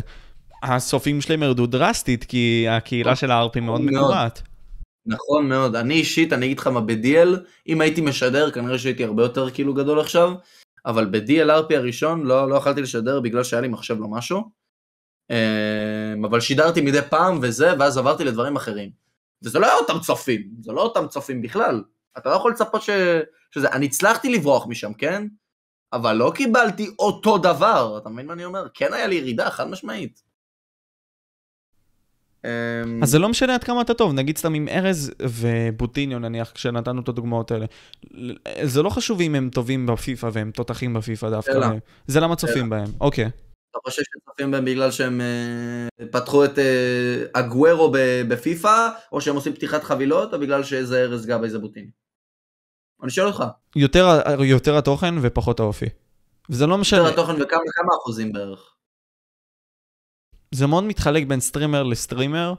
הסופים 0.62 1.20
שלהם 1.20 1.42
ירדו 1.42 1.66
דרסטית, 1.66 2.24
כי 2.24 2.66
הקהילה 2.70 3.16
של 3.16 3.30
ה-RP 3.30 3.60
מאוד. 3.60 3.80
מקובעת. 3.80 4.42
נכון 5.06 5.48
מאוד. 5.48 5.76
אני 5.76 5.94
אישית, 5.94 6.32
אני 6.32 6.46
אגיד 6.46 6.58
לך 6.58 6.66
מה, 6.66 6.80
ב-DL, 6.80 7.28
אם 7.68 7.80
הייתי 7.80 8.00
משדר, 8.00 8.50
כנראה 8.50 8.78
שהייתי 8.78 9.04
הרבה 9.04 9.22
יותר 9.22 9.50
כאילו 9.50 9.74
גדול 9.74 10.00
עכשיו, 10.00 10.32
אבל 10.86 11.06
ב-DLRP 11.06 11.74
הראשון 11.74 12.26
לא, 12.26 12.48
לא 12.48 12.54
יכלתי 12.54 12.82
לשדר 12.82 13.20
בגלל 13.20 13.44
שהיה 13.44 13.60
לי 13.60 13.68
מחשב 13.68 14.00
לא 14.00 14.08
משהו. 14.08 14.50
אמ, 15.30 16.24
אבל 16.24 16.40
שידרתי 16.40 16.80
מדי 16.80 17.02
פעם 17.10 17.38
וזה, 17.42 17.72
ואז 17.78 17.98
עברתי 17.98 18.24
לדברים 18.24 18.56
אחרים. 18.56 18.90
וזה 19.44 19.58
לא 19.58 19.66
היה 19.66 19.74
אותם 19.74 19.98
צופים, 20.00 20.42
זה 20.60 20.72
לא 20.72 20.82
אותם 20.82 21.06
צופים 21.08 21.42
בכלל. 21.42 21.82
אתה 22.18 22.28
לא 22.28 22.34
יכול 22.34 22.50
לצפות 22.52 22.82
ש... 22.82 22.90
שזה... 23.50 23.68
אני 23.72 23.86
הצלחתי 23.86 24.32
לברוח 24.32 24.66
משם, 24.66 24.92
כן? 24.92 25.26
אבל 25.92 26.12
לא 26.12 26.32
קיבלתי 26.34 26.90
אותו 26.98 27.38
דבר, 27.38 27.98
אתה 27.98 28.08
מבין 28.08 28.26
מה 28.26 28.32
אני 28.32 28.44
אומר? 28.44 28.66
כן 28.74 28.92
היה 28.92 29.06
לי 29.06 29.14
ירידה, 29.14 29.50
חד 29.50 29.68
משמעית. 29.68 30.29
אמ, 32.44 33.02
אז 33.02 33.10
זה 33.10 33.18
לא 33.18 33.28
משנה 33.28 33.54
עד 33.54 33.64
כמה 33.64 33.80
אתה 33.80 33.94
טוב, 33.94 34.12
נגיד 34.12 34.38
סתם 34.38 34.54
עם 34.54 34.68
ארז 34.68 35.12
ובוטיניו 35.22 36.18
נניח, 36.18 36.50
כשנתנו 36.54 37.00
את 37.00 37.08
הדוגמאות 37.08 37.50
האלה. 37.50 37.66
זה 38.62 38.82
לא 38.82 38.90
חשוב 38.90 39.20
אם 39.20 39.34
הם 39.34 39.50
טובים 39.52 39.86
בפיפא 39.86 40.30
והם 40.32 40.50
תותחים 40.50 40.94
בפיפא 40.94 41.30
דווקא, 41.30 41.52
שאלה. 41.52 41.70
זה 42.06 42.20
למה 42.20 42.36
צופים 42.36 42.70
בהם, 42.70 42.86
אוקיי. 43.00 43.24
אתה 43.70 43.78
חושב 43.84 44.02
שצופים 44.02 44.50
בהם 44.50 44.64
בגלל 44.64 44.90
שהם 44.90 45.20
אה, 45.20 46.06
פתחו 46.06 46.44
את 46.44 46.58
אה, 46.58 47.24
אגוורו 47.32 47.90
ב- 47.92 48.22
בפיפא, 48.28 48.88
או 49.12 49.20
שהם 49.20 49.34
עושים 49.34 49.52
פתיחת 49.52 49.84
חבילות, 49.84 50.34
או 50.34 50.38
בגלל 50.40 50.64
שזה 50.64 51.02
ארז 51.02 51.26
גבאי 51.26 51.50
זבוטיני? 51.50 51.90
אני 53.02 53.10
שואל 53.10 53.26
אותך, 53.26 53.44
יותר, 53.76 54.20
יותר 54.44 54.76
התוכן 54.76 55.14
ופחות 55.20 55.60
האופי. 55.60 55.86
וזה 56.50 56.66
לא 56.66 56.78
משנה, 56.78 56.98
יותר 56.98 57.12
התוכן 57.12 57.32
וכמה 57.32 57.60
כמה 57.74 57.94
אחוזים 58.02 58.32
בערך? 58.32 58.69
זה 60.50 60.66
מאוד 60.66 60.84
מתחלק 60.84 61.26
בין 61.26 61.40
streamer 61.40 61.82
ל 61.82 61.89
streamer, 61.89 62.54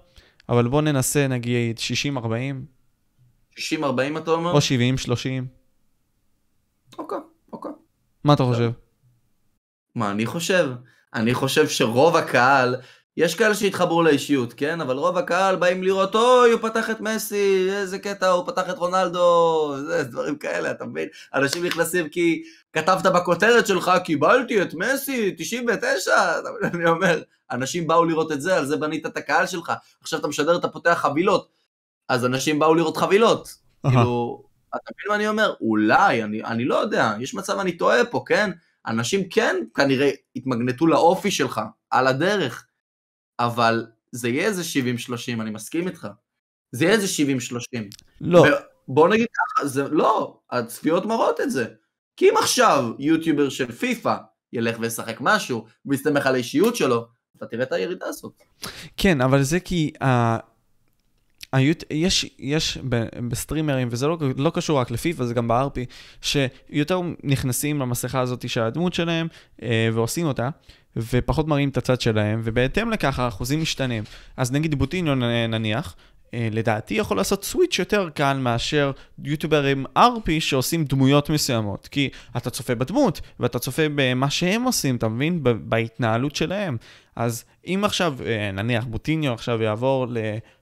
אבל 0.50 0.68
בוא 0.68 0.82
ננסה 0.82 1.28
נגיד 1.28 1.80
60-40, 2.18 2.20
60-40 3.58 3.60
אתה 4.18 4.32
אומר? 4.32 4.52
או 4.52 4.58
70-30. 4.58 4.62
אוקיי, 6.98 7.18
אוקיי. 7.54 7.72
מה 8.24 8.34
אתה 8.34 8.44
חושב? 8.44 8.72
מה 9.96 10.12
אני 10.12 10.26
חושב? 10.26 10.72
אני 11.14 11.34
חושב 11.34 11.68
שרוב 11.68 12.16
הקהל, 12.16 12.76
יש 13.18 13.36
כאלה 13.36 13.56
שהתחברו 13.56 14.04
לאישיות, 14.04 14.54
כן? 14.54 14.82
אבל 14.82 14.98
רוב 14.98 15.18
הקהל 15.18 15.56
באים 15.56 15.84
לראות, 15.84 16.16
אוי, 16.16 16.52
הוא 16.52 16.62
פתח 16.62 16.90
את 16.90 17.02
מסי, 17.02 17.70
איזה 17.72 18.00
קטע, 18.00 18.30
הוא 18.30 18.48
פתח 18.48 18.70
את 18.70 18.78
רונלדו, 18.78 19.76
זה, 19.86 20.04
דברים 20.04 20.36
כאלה, 20.36 20.72
אתה 20.72 20.86
מבין? 20.86 21.08
אנשים 21.34 21.66
נכנסים 21.66 22.10
כי 22.10 22.44
כתבת 22.74 23.06
בכותרת 23.06 23.68
שלך, 23.68 23.92
קיבלתי 24.04 24.62
את 24.62 24.74
מסי, 24.74 25.36
99, 25.38 26.12
אתה 26.40 26.50
מבין? 26.52 26.82
אני 26.82 26.90
אומר, 26.90 27.22
אנשים 27.52 27.88
באו 27.88 28.06
לראות 28.06 28.32
את 28.32 28.42
זה, 28.42 28.58
על 28.58 28.66
זה 28.66 28.78
בנית 28.78 29.06
את 29.06 29.18
הקהל 29.18 29.48
שלך. 29.48 29.74
עכשיו 30.02 30.20
אתה 30.20 30.28
משדר, 30.28 30.58
אתה 30.58 30.68
פותח 30.68 30.98
חבילות, 31.02 31.50
אז 32.10 32.26
אנשים 32.26 32.60
באו 32.60 32.76
לראות 32.76 32.98
חבילות. 32.98 33.56
כאילו, 33.88 34.44
אתה 34.76 34.92
מבין 34.94 35.10
מה 35.10 35.16
אני 35.16 35.28
אומר? 35.28 35.54
אולי, 35.62 36.24
אני, 36.24 36.44
אני 36.44 36.66
לא 36.66 36.76
יודע, 36.76 37.14
יש 37.20 37.34
מצב 37.34 37.60
אני 37.60 37.72
טועה 37.72 38.06
פה, 38.06 38.24
כן? 38.28 38.52
אנשים 38.88 39.30
כן 39.30 39.56
כנראה 39.76 40.10
התמגנטו 40.36 40.88
לאופי 40.88 41.32
שלך, 41.32 41.62
על 41.90 42.08
הדרך, 42.08 42.66
אבל 43.46 43.86
זה 44.12 44.30
יהיה 44.30 44.46
איזה 44.46 44.62
70-30, 45.38 45.42
אני 45.42 45.50
מסכים 45.50 45.88
איתך. 45.88 46.08
זה 46.72 46.86
יהיה 46.86 46.94
איזה 46.94 47.08
70-30. 47.78 47.80
לא, 48.22 48.46
בוא 48.88 49.10
נגיד 49.10 49.28
ככה, 49.34 49.68
זה 49.68 49.88
לא, 49.88 50.40
הצפיות 50.52 51.06
מראות 51.06 51.42
את 51.42 51.52
זה. 51.52 51.66
כי 52.18 52.30
אם 52.30 52.34
עכשיו 52.38 52.86
יוטיובר 53.00 53.50
של 53.50 53.72
פיפא 53.72 54.16
ילך 54.54 54.78
וישחק 54.80 55.18
משהו, 55.20 55.66
ויסתמך 55.86 56.26
על 56.26 56.34
האישיות 56.34 56.76
שלו, 56.76 57.08
אתה 57.38 57.46
תראה 57.46 57.64
את 57.64 57.72
הירידה 57.72 58.06
הזאת. 58.06 58.34
כן, 58.98 59.22
אבל 59.22 59.44
זה 59.44 59.60
כי. 59.60 59.92
יש, 61.90 62.26
יש 62.40 62.78
בסטרימרים, 63.30 63.88
וזה 63.92 64.08
לא, 64.08 64.18
לא 64.38 64.50
קשור 64.50 64.80
רק 64.80 64.92
לפיפא, 64.92 65.24
זה 65.24 65.34
גם 65.34 65.48
ב-RP, 65.48 65.80
שיותר 66.22 67.02
נכנסים 67.24 67.80
למסכה 67.80 68.20
הזאת 68.20 68.50
של 68.50 68.62
הדמות 68.62 68.94
שלהם 68.94 69.28
אה, 69.62 69.90
ועושים 69.94 70.26
אותה, 70.26 70.50
ופחות 70.96 71.48
מראים 71.48 71.70
את 71.70 71.78
הצד 71.78 72.02
שלהם, 72.02 72.42
ובהתאם 72.44 72.92
לכך 72.92 73.20
האחוזים 73.20 73.62
משתנים. 73.62 74.04
אז 74.38 74.52
נגיד 74.52 74.76
בוטיניו 74.76 75.16
נ- 75.16 75.52
נניח, 75.52 75.96
אה, 76.34 76.48
לדעתי 76.52 76.94
יכול 76.94 77.18
לעשות 77.18 77.44
switch 77.44 77.80
יותר 77.80 78.10
קל 78.10 78.38
מאשר 78.38 78.92
יוטיוברים 79.24 79.86
RP 79.98 80.32
שעושים 80.40 80.86
דמויות 80.86 81.30
מסוימות. 81.30 81.88
כי 81.92 82.10
אתה 82.38 82.50
צופה 82.50 82.76
בדמות, 82.76 83.22
ואתה 83.40 83.60
צופה 83.60 83.84
במה 83.96 84.30
שהם 84.30 84.64
עושים, 84.64 84.96
אתה 84.96 85.08
מבין? 85.08 85.40
בהתנהלות 85.44 86.36
שלהם. 86.36 86.78
אז 87.16 87.44
אם 87.68 87.82
עכשיו, 87.84 88.16
אה, 88.26 88.52
נניח 88.52 88.86
בוטיניו 88.86 89.34
עכשיו 89.34 89.62
יעבור 89.62 90.08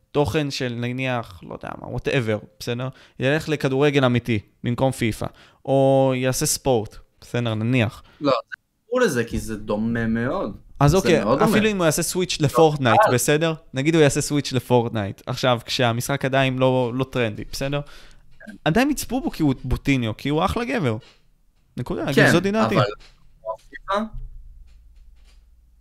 לתוכן 0.09 0.51
של 0.51 0.73
נניח, 0.77 1.39
לא 1.43 1.53
יודע 1.53 1.69
מה, 1.81 1.87
whatever, 1.87 2.39
בסדר? 2.59 2.87
ילך 3.19 3.49
לכדורגל 3.49 4.05
אמיתי 4.05 4.39
במקום 4.63 4.91
פיפא, 4.91 5.25
או 5.65 6.13
יעשה 6.15 6.45
ספורט, 6.45 6.95
בסדר, 7.21 7.53
נניח. 7.53 8.03
תראו 8.19 8.99
לזה, 8.99 9.23
כי 9.23 9.39
זה 9.39 9.57
דומה 9.57 10.07
מאוד. 10.07 10.57
אז 10.79 10.95
אוקיי, 10.95 11.23
מאוד 11.23 11.39
דומה. 11.39 11.51
אפילו 11.51 11.69
אם 11.69 11.77
הוא 11.77 11.85
יעשה 11.85 12.01
סוויץ' 12.01 12.37
לפורטנייט, 12.41 13.01
בסדר? 13.13 13.53
נגיד 13.73 13.95
הוא 13.95 14.03
יעשה 14.03 14.21
סוויץ' 14.21 14.53
לפורטנייט, 14.53 15.21
עכשיו, 15.25 15.59
כשהמשחק 15.65 16.25
עדיין 16.25 16.57
לא, 16.57 16.91
לא 16.95 17.03
טרנדי, 17.03 17.43
בסדר? 17.51 17.81
עדיין 18.65 18.89
יצפו 18.89 19.21
בו 19.21 19.31
כי 19.31 19.43
הוא 19.43 19.53
בוטיניו, 19.63 20.17
כי 20.17 20.29
הוא 20.29 20.45
אחלה 20.45 20.65
גבר. 20.65 20.97
נקודה, 21.77 22.13
כן, 22.13 22.31
זאת 22.31 22.43
דעתי. 22.43 22.75
אבל... 22.75 22.85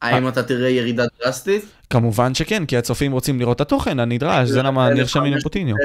האם 0.03 0.29
אתה 0.29 0.43
תראה 0.43 0.69
ירידה 0.69 1.05
דרסטית? 1.23 1.65
כמובן 1.91 2.35
שכן, 2.35 2.67
כי 2.67 2.77
הצופים 2.77 3.13
רוצים 3.13 3.41
לראות 3.41 3.57
את 3.57 3.61
התוכן 3.61 4.01
הנדרש, 4.01 4.49
זה 4.49 4.63
למה 4.63 4.91
נרשמים 4.91 5.33
לבוטיניו. 5.33 5.77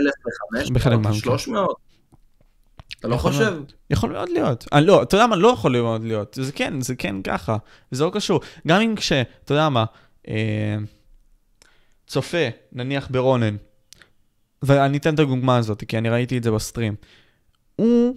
1,500, 0.51 0.71
בחלק 0.71 0.93
מהמקרים. 0.93 1.21
300? 1.21 1.75
אתה 2.99 3.07
לא 3.07 3.17
חושב? 3.17 3.53
יכול 3.89 4.11
מאוד 4.11 4.29
להיות. 4.29 4.65
אני 4.73 4.85
לא, 4.85 5.03
אתה 5.03 5.15
יודע 5.15 5.27
מה? 5.27 5.35
לא 5.35 5.47
יכול 5.47 5.81
מאוד 5.81 6.03
להיות. 6.03 6.37
זה 6.41 6.51
כן, 6.51 6.81
זה 6.81 6.95
כן 6.95 7.21
ככה. 7.21 7.57
זה 7.91 8.03
לא 8.03 8.11
קשור. 8.13 8.41
גם 8.67 8.81
אם 8.81 8.95
כש, 8.97 9.11
אתה 9.11 9.53
יודע 9.53 9.69
מה, 9.69 9.85
אה, 10.27 10.77
צופה, 12.07 12.47
נניח 12.71 13.07
ברונן, 13.11 13.55
ואני 14.61 14.97
אתן 14.97 15.13
את 15.13 15.19
הדוגמה 15.19 15.57
הזאת, 15.57 15.83
כי 15.87 15.97
אני 15.97 16.09
ראיתי 16.09 16.37
את 16.37 16.43
זה 16.43 16.51
ב 16.51 16.57
stream. 16.57 16.95
הוא, 17.75 18.15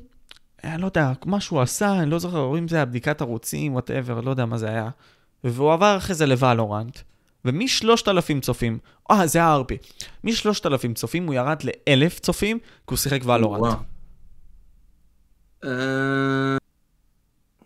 אני 0.65 0.83
לא 0.83 0.87
יודע, 0.87 1.13
מה 1.25 1.41
שהוא 1.41 1.61
עשה, 1.61 1.93
אני 1.93 2.11
לא 2.11 2.19
זוכר, 2.19 2.59
אם 2.59 2.69
זה 2.69 2.77
היה 2.77 2.85
בדיקת 2.85 3.21
ערוצים, 3.21 3.73
whatever, 3.73 4.21
לא 4.21 4.31
יודע 4.31 4.47
מה 4.47 4.59
זה 4.59 4.69
היה. 4.69 4.89
והוא 5.45 5.73
עבר 5.73 5.95
אחרי 5.97 6.15
זה 6.15 6.27
לוולורנט, 6.27 6.99
ומשלושת-אלפים 7.45 8.41
צופים, 8.41 8.79
אה, 9.11 9.27
זה 9.27 9.43
ה-RP. 9.43 9.75
משלושת 10.25 10.67
אלפים 10.67 10.95
צופים 10.95 11.27
הוא 11.27 11.35
ירד 11.35 11.63
לאלף 11.65 12.19
צופים, 12.19 12.59
כי 12.59 12.65
הוא 12.91 12.97
שיחק 12.97 13.21
וולורנט. 13.25 13.63
וואו. 13.63 13.77
אה, 15.65 16.57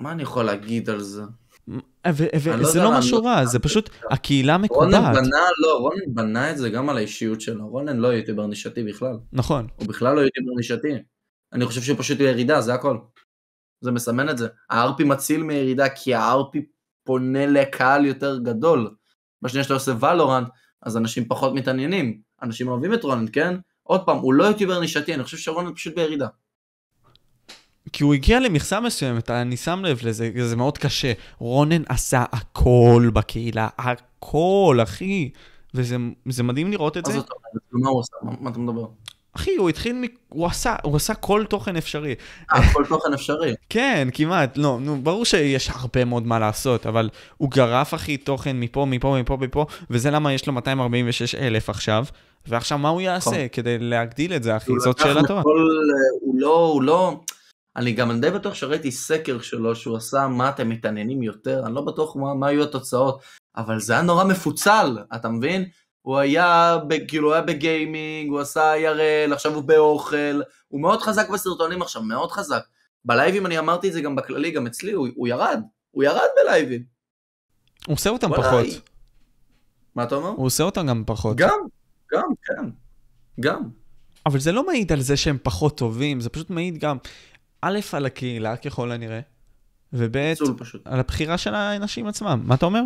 מה 0.00 0.12
אני 0.12 0.22
יכול 0.22 0.44
להגיד 0.44 0.90
על 0.90 1.00
זה? 1.00 1.22
לא 1.68 1.78
וזה 2.12 2.50
יודע 2.50 2.64
לא 2.64 2.74
לענות 2.74 2.98
משהו 2.98 3.24
רע. 3.24 3.46
זה 3.46 3.58
פשוט 3.58 3.90
הקהילה 4.10 4.52
רונן 4.52 4.64
מקובעת. 4.64 5.16
בנה, 5.16 5.38
לא, 5.58 5.78
רונן 5.78 6.14
בנה 6.14 6.50
את 6.50 6.58
זה 6.58 6.70
גם 6.70 6.88
על 6.88 6.96
האישיות 6.96 7.40
שלו. 7.40 7.68
רונן 7.68 7.96
לא 7.96 8.08
יוטיובר 8.08 8.46
נישתי 8.46 8.84
בכלל. 8.84 9.18
נכון. 9.32 9.66
הוא 9.76 9.88
בכלל 9.88 10.16
לא 10.16 10.20
יוטיובר 10.20 10.52
נישתי. 10.56 10.88
אני 11.52 11.66
חושב 11.66 11.82
שהוא 11.82 11.98
פשוט 11.98 12.18
בירידה, 12.18 12.60
זה 12.60 12.74
הכל. 12.74 12.98
זה 13.80 13.90
מסמן 13.90 14.28
את 14.28 14.38
זה. 14.38 14.48
הארפי 14.70 15.04
מציל 15.04 15.42
מירידה 15.42 15.88
כי 15.88 16.14
הארפי 16.14 16.66
פונה 17.11 17.46
לקהל 17.46 18.06
יותר 18.06 18.38
גדול. 18.38 18.90
בשנייה 19.42 19.64
שאתה 19.64 19.74
עושה 19.74 19.92
ולורנט, 20.00 20.48
אז 20.82 20.96
אנשים 20.96 21.24
פחות 21.28 21.54
מתעניינים. 21.54 22.20
אנשים 22.42 22.68
אוהבים 22.68 22.94
את 22.94 23.04
רונן, 23.04 23.24
כן? 23.32 23.54
עוד 23.82 24.00
פעם, 24.06 24.16
הוא 24.18 24.34
לא 24.34 24.44
יוטיובר 24.44 24.80
נישתי, 24.80 25.14
אני 25.14 25.24
חושב 25.24 25.36
שרונן 25.36 25.74
פשוט 25.74 25.94
בירידה. 25.94 26.26
כי 27.92 28.04
הוא 28.04 28.14
הגיע 28.14 28.40
למכסה 28.40 28.80
מסוימת, 28.80 29.30
אני 29.30 29.56
שם 29.56 29.82
לב 29.84 29.98
לזה, 30.06 30.30
זה 30.48 30.56
מאוד 30.56 30.78
קשה. 30.78 31.12
רונן 31.38 31.82
עשה 31.88 32.24
הכל 32.32 33.11
בקהילה, 33.14 33.68
הכל, 33.78 34.78
אחי. 34.82 35.30
וזה 35.74 35.96
זה 36.28 36.42
מדהים 36.42 36.70
לראות 36.70 36.96
את 36.96 37.06
מה 37.06 37.12
זה. 37.12 37.18
זאת 37.18 37.28
אומרת? 37.30 37.62
מה 37.84 37.88
הוא 37.90 37.98
עושה? 37.98 38.12
מה- 38.22 38.32
מה 38.40 38.50
אתה 38.50 38.58
מדבר? 38.58 38.86
אחי, 39.36 39.56
הוא 39.56 39.68
התחיל, 39.68 39.96
מ... 39.96 40.02
הוא 40.28 40.46
עשה, 40.46 40.76
הוא 40.82 40.96
עשה 40.96 41.14
כל 41.14 41.44
תוכן 41.48 41.76
אפשרי. 41.76 42.14
אה, 42.52 42.72
כל 42.72 42.84
תוכן 42.88 43.12
אפשרי. 43.12 43.54
כן, 43.68 44.08
כמעט, 44.12 44.56
לא, 44.56 44.78
נו, 44.80 45.02
ברור 45.02 45.24
שיש 45.24 45.70
הרבה 45.70 46.04
מאוד 46.04 46.26
מה 46.26 46.38
לעשות, 46.38 46.86
אבל 46.86 47.08
הוא 47.36 47.50
גרף, 47.50 47.94
אחי, 47.94 48.16
תוכן 48.16 48.60
מפה, 48.60 48.86
מפה, 48.86 49.16
מפה, 49.20 49.36
מפה, 49.40 49.66
וזה 49.90 50.10
למה 50.10 50.32
יש 50.32 50.46
לו 50.46 50.52
246 50.52 51.34
אלף 51.34 51.70
עכשיו, 51.70 52.04
ועכשיו 52.46 52.78
מה 52.78 52.88
הוא 52.88 53.00
יעשה 53.00 53.30
נכון. 53.30 53.48
כדי 53.52 53.78
להגדיל 53.78 54.34
את 54.34 54.42
זה, 54.42 54.56
אחי? 54.56 54.72
זאת 54.78 54.98
שאלה 54.98 55.20
טובה. 55.26 55.40
מכל, 55.40 55.50
אה, 55.50 56.18
הוא 56.20 56.34
לא, 56.40 56.66
הוא 56.72 56.82
לא... 56.82 57.20
אני 57.76 57.92
גם 57.92 58.20
די 58.20 58.30
בטוח 58.30 58.54
שראיתי 58.54 58.90
סקר 58.90 59.40
שלו 59.40 59.76
שהוא 59.76 59.96
עשה 59.96 60.28
מה 60.28 60.48
אתם 60.48 60.68
מתעניינים 60.68 61.22
יותר, 61.22 61.62
אני 61.66 61.74
לא 61.74 61.80
בטוח 61.80 62.16
מה, 62.16 62.34
מה 62.34 62.46
היו 62.46 62.62
התוצאות, 62.62 63.20
אבל 63.56 63.80
זה 63.80 63.92
היה 63.92 64.02
נורא 64.02 64.24
מפוצל, 64.24 64.98
אתה 65.14 65.28
מבין? 65.28 65.64
הוא 66.03 66.18
היה, 66.18 66.78
ב, 66.88 67.07
כאילו, 67.09 67.28
הוא 67.28 67.34
היה 67.34 67.42
בגיימינג, 67.42 68.30
הוא 68.30 68.40
עשה 68.40 68.74
IRL, 68.74 69.32
עכשיו 69.34 69.55
הוא 69.55 69.62
באוכל, 69.62 70.40
הוא 70.68 70.80
מאוד 70.80 71.03
חזק 71.03 71.28
בסרטונים 71.28 71.82
עכשיו, 71.82 72.03
מאוד 72.03 72.32
חזק. 72.32 72.62
בלייבים 73.05 73.46
אני 73.46 73.59
אמרתי 73.59 73.88
את 73.88 73.92
זה 73.92 74.01
גם 74.01 74.16
בכללי, 74.16 74.51
גם 74.51 74.66
אצלי, 74.66 74.92
הוא, 74.92 75.09
הוא 75.14 75.28
ירד, 75.28 75.61
הוא 75.90 76.05
ירד 76.05 76.28
בלייבים. 76.42 76.82
הוא 77.86 77.94
עושה 77.94 78.11
אותם 78.11 78.30
פחות. 78.36 78.66
מה 79.94 80.03
אתה 80.03 80.14
אומר? 80.14 80.28
הוא 80.28 80.46
עושה 80.46 80.62
אותם 80.62 80.86
גם 80.86 81.03
פחות. 81.07 81.36
גם, 81.36 81.59
גם, 82.12 82.28
כן, 82.44 82.70
גם. 83.40 83.62
אבל 84.26 84.38
זה 84.38 84.53
לא 84.53 84.66
מעיד 84.66 84.92
על 84.92 85.01
זה 85.01 85.16
שהם 85.16 85.38
פחות 85.42 85.78
טובים, 85.78 86.20
זה 86.20 86.28
פשוט 86.28 86.51
מעיד 86.51 86.78
גם, 86.78 86.96
א', 87.62 87.78
על 87.92 88.07
הקהילה 88.07 88.57
ככל 88.57 88.92
הנראה, 88.92 89.20
וב'. 89.92 90.16
על 90.84 91.01
הבחירה 91.01 91.38
של 91.38 91.55
האנשים 91.55 92.07
עצמם. 92.07 92.42
מה 92.44 92.55
אתה 92.55 92.66
אומר? 92.66 92.82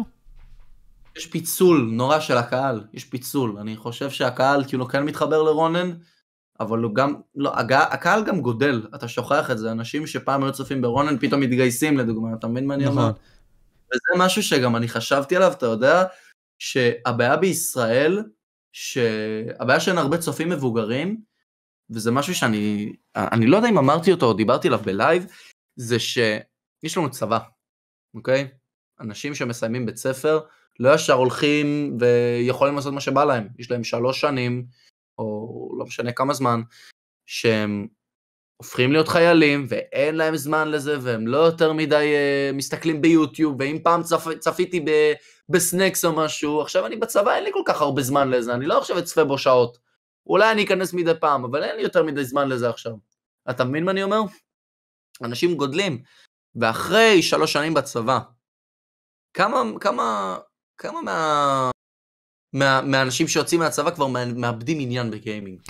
יש 1.17 1.27
פיצול 1.27 1.89
נורא 1.93 2.21
של 2.21 2.37
הקהל, 2.37 2.85
יש 2.93 3.05
פיצול. 3.05 3.59
אני 3.59 3.77
חושב 3.77 4.11
שהקהל 4.11 4.65
כאילו 4.69 4.89
כן 4.89 5.05
מתחבר 5.05 5.43
לרונן, 5.43 5.91
אבל 6.61 6.79
הוא 6.79 6.95
גם, 6.95 7.15
לא. 7.35 7.53
הקהל 7.71 8.25
גם 8.25 8.41
גודל, 8.41 8.87
אתה 8.95 9.09
שוכח 9.09 9.51
את 9.51 9.59
זה. 9.59 9.73
אנשים 9.73 10.07
שפעם 10.07 10.45
היו 10.45 10.53
צופים 10.53 10.83
ברונן 10.83 11.19
פתאום 11.19 11.41
מתגייסים 11.41 11.99
לדוגמה, 11.99 12.29
אתה 12.39 12.47
מבין 12.47 12.67
מה 12.67 12.75
אני 12.75 12.87
אומר? 12.87 13.09
נכון. 13.09 13.23
וזה 13.95 14.25
משהו 14.25 14.43
שגם 14.43 14.77
אני 14.77 14.89
חשבתי 14.89 15.37
עליו, 15.37 15.53
אתה 15.53 15.67
יודע, 15.67 16.05
שהבעיה 16.59 17.37
בישראל, 17.37 18.23
שהבעיה 18.73 19.81
שאין 19.81 19.99
הרבה 19.99 20.19
צופים 20.19 20.49
מבוגרים, 20.49 21.21
וזה 21.91 22.11
משהו 22.11 22.35
שאני, 22.35 22.93
אני 23.17 23.47
לא 23.47 23.57
יודע 23.57 23.69
אם 23.69 23.79
אמרתי 23.79 24.13
אותו 24.13 24.27
או 24.27 24.33
דיברתי 24.33 24.69
עליו 24.69 24.81
בלייב, 24.85 25.27
זה 25.77 25.99
שיש 25.99 26.97
לנו 26.97 27.11
צבא, 27.11 27.39
אוקיי? 28.15 28.49
אנשים 29.01 29.35
שמסיימים 29.35 29.87
בית 29.87 29.97
ספר, 29.97 30.41
לא 30.81 30.95
ישר 30.95 31.13
הולכים 31.13 31.97
ויכולים 32.01 32.75
לעשות 32.75 32.93
מה 32.93 33.01
שבא 33.01 33.25
להם. 33.25 33.49
יש 33.59 33.71
להם 33.71 33.85
שלוש 33.85 34.21
שנים, 34.21 34.67
או 35.19 35.69
לא 35.79 35.85
משנה 35.85 36.13
כמה 36.13 36.35
זמן, 36.35 36.61
שהם 37.27 37.87
הופכים 38.57 38.93
להיות 38.93 39.09
חיילים, 39.09 39.67
ואין 39.69 40.15
להם 40.15 40.37
זמן 40.37 40.71
לזה, 40.71 40.97
והם 41.03 41.27
לא 41.27 41.39
יותר 41.39 41.73
מדי 41.73 42.15
uh, 42.15 42.57
מסתכלים 42.57 43.01
ביוטיוב, 43.01 43.57
ואם 43.59 43.79
פעם 43.83 44.03
צפ, 44.03 44.39
צפיתי 44.39 44.81
ב, 44.81 45.13
בסנקס 45.49 46.05
או 46.05 46.13
משהו, 46.17 46.61
עכשיו 46.61 46.87
אני 46.87 46.97
בצבא, 46.97 47.35
אין 47.35 47.45
לי 47.45 47.51
כל 47.53 47.63
כך 47.67 47.81
הרבה 47.81 48.03
זמן 48.03 48.31
לזה, 48.31 48.55
אני 48.55 48.67
לא 48.67 48.79
עכשיו 48.79 48.99
אצפה 48.99 49.25
בו 49.25 49.39
שעות. 49.39 49.79
אולי 50.27 50.53
אני 50.53 50.65
אכנס 50.65 50.95
מדי 50.95 51.13
פעם, 51.21 51.45
אבל 51.45 51.63
אין 51.63 51.77
לי 51.77 51.83
יותר 51.83 52.03
מדי 52.03 52.25
זמן 52.25 52.49
לזה 52.49 52.69
עכשיו. 52.69 52.93
אתה 53.51 53.65
מבין 53.65 53.85
מה 53.85 53.91
אני 53.91 54.03
אומר? 54.03 54.21
אנשים 55.23 55.57
גודלים, 55.57 56.03
ואחרי 56.57 57.23
שלוש 57.23 57.53
שנים 57.53 57.75
בצבא, 57.75 58.19
כמה, 59.35 59.63
כמה, 59.81 60.39
כמה 60.79 61.03
מה, 61.03 61.71
מה, 62.53 62.81
מהאנשים 62.83 63.29
שיוצאים 63.29 63.61
מהצבא 63.61 63.91
כבר 63.91 64.07
מאבדים 64.37 64.79
עניין 64.81 65.11
בגיימינג? 65.11 65.61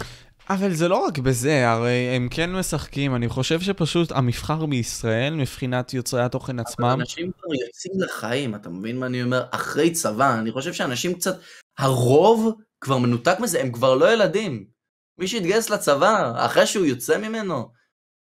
אבל 0.51 0.75
זה 0.75 0.89
לא 0.89 0.97
רק 0.97 1.19
בזה, 1.19 1.71
הרי 1.71 2.09
הם 2.17 2.29
כן 2.31 2.53
משחקים, 2.53 3.15
אני 3.15 3.29
חושב 3.29 3.61
שפשוט 3.61 4.13
המבחר 4.13 4.67
בישראל, 4.67 5.35
מבחינת 5.35 5.95
יוצרי 5.95 6.23
התוכן 6.23 6.59
עצמם... 6.59 6.85
אבל 6.85 7.01
אנשים 7.01 7.31
כבר 7.33 7.55
יוצאים 7.55 7.95
לחיים, 8.01 8.55
אתה 8.55 8.69
מבין 8.69 8.99
מה 8.99 9.07
אני 9.07 9.23
אומר? 9.23 9.45
אחרי 9.51 9.91
צבא, 9.91 10.39
אני 10.39 10.53
חושב 10.53 10.73
שאנשים 10.73 11.15
קצת, 11.15 11.37
הרוב 11.79 12.55
כבר 12.81 12.99
מנותק 12.99 13.37
מזה, 13.41 13.61
הם 13.61 13.73
כבר 13.73 13.95
לא 13.95 14.13
ילדים. 14.13 14.65
מי 15.19 15.29
שהתגייס 15.29 15.71
לצבא, 15.71 16.33
אחרי 16.37 16.67
שהוא 16.67 16.87
יוצא 16.87 17.19
ממנו, 17.19 17.73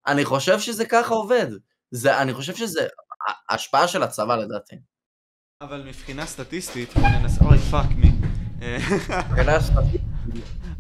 אני 0.07 0.25
חושב 0.25 0.61
שזה 0.61 0.85
ככה 0.85 1.15
עובד. 1.15 1.47
זה, 1.91 2.23
אני 2.23 2.35
חושב 2.35 2.55
שזה 2.55 2.87
השפעה 3.51 3.89
של 3.89 4.03
הצבא 4.03 4.37
לדעתי. 4.37 4.77
אבל 5.61 5.83
מבחינה 5.89 6.27
סטטיסטית, 6.27 6.95
בוא 6.97 7.09
ננסה, 7.09 7.45
אוי 7.45 7.59
fuck 7.59 7.87
me. 7.97 8.11
מבחינה 8.59 9.61
סטטיסטית. 9.61 10.01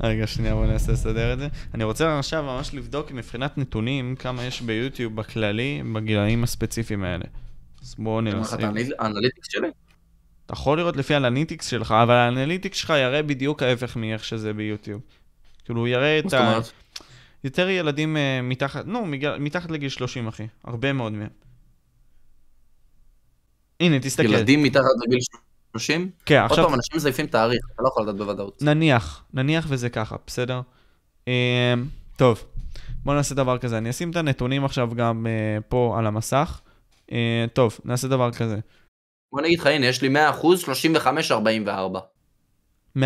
רגע, 0.02 0.26
שנייה, 0.26 0.54
בוא 0.54 0.66
ננסה 0.66 0.92
לסדר 0.92 1.32
את 1.32 1.38
זה. 1.38 1.48
אני 1.74 1.84
רוצה 1.84 2.18
עכשיו 2.18 2.42
ממש 2.42 2.74
לבדוק 2.74 3.12
מבחינת 3.12 3.58
נתונים 3.58 4.16
כמה 4.16 4.44
יש 4.44 4.60
ביוטיוב 4.60 5.16
בכללי 5.16 5.82
בגילאים 5.94 6.44
הספציפיים 6.44 7.04
האלה. 7.04 7.24
אז 7.82 7.94
בואו 7.98 8.20
ננסה. 8.20 8.56
אתה 8.56 8.70
ה 8.98 9.03
analytics 9.03 9.48
שלי? 9.50 9.68
אתה 10.46 10.52
יכול 10.52 10.78
לראות 10.78 10.96
לפי 10.96 11.14
ה 11.14 11.19
analytics 11.19 11.66
שלך, 11.66 11.94
אבל 12.02 12.14
ה 12.14 12.20
analytics 12.20 12.76
שלך 12.78 12.90
יראה 12.90 13.22
בדיוק 13.22 13.62
ההפך 13.62 13.96
מאיך 13.96 14.24
שזה 14.24 14.52
ביוטיוב. 14.52 15.00
כאילו, 15.64 15.80
הוא 15.80 15.88
יראה 15.88 16.18
את 16.18 16.32
ה... 16.32 16.58
יותר 17.44 17.68
ילדים 17.68 18.16
uh, 18.16 18.20
מתחת, 18.42 18.86
נו, 18.86 19.06
מתחת 19.38 19.70
לגיל 19.70 19.88
30, 19.88 20.28
אחי. 20.28 20.46
הרבה 20.64 20.92
מאוד 20.92 21.12
מהם. 21.12 21.43
הנה, 23.80 24.00
תסתכל. 24.00 24.24
ילדים 24.24 24.62
מתחת 24.62 24.84
לגיל 25.06 25.18
30? 25.70 26.10
כן, 26.26 26.42
עכשיו... 26.42 26.58
עוד 26.58 26.66
פעם, 26.66 26.74
אנשים 26.74 26.96
מזייפים 26.96 27.26
תאריך, 27.26 27.60
אתה 27.74 27.82
לא 27.82 27.88
יכול 27.88 28.02
לדעת 28.02 28.16
בוודאות. 28.16 28.62
נניח, 28.62 29.24
נניח 29.34 29.66
וזה 29.68 29.90
ככה, 29.90 30.16
בסדר? 30.26 30.60
Uh, 31.24 31.28
טוב, 32.16 32.44
בוא 33.04 33.14
נעשה 33.14 33.34
דבר 33.34 33.58
כזה. 33.58 33.78
אני 33.78 33.90
אשים 33.90 34.10
את 34.10 34.16
הנתונים 34.16 34.64
עכשיו 34.64 34.90
גם 34.96 35.26
uh, 35.26 35.62
פה 35.68 35.94
על 35.98 36.06
המסך. 36.06 36.60
Uh, 37.08 37.12
טוב, 37.52 37.78
נעשה 37.84 38.08
דבר 38.08 38.32
כזה. 38.32 38.56
בוא 39.32 39.40
נגיד 39.40 39.58
לך, 39.58 39.66
הנה, 39.66 39.86
יש 39.86 40.02
לי 40.02 40.08
100% 40.08 40.44
35-44. 42.90 42.98
100% 42.98 43.00
35-44? 43.00 43.02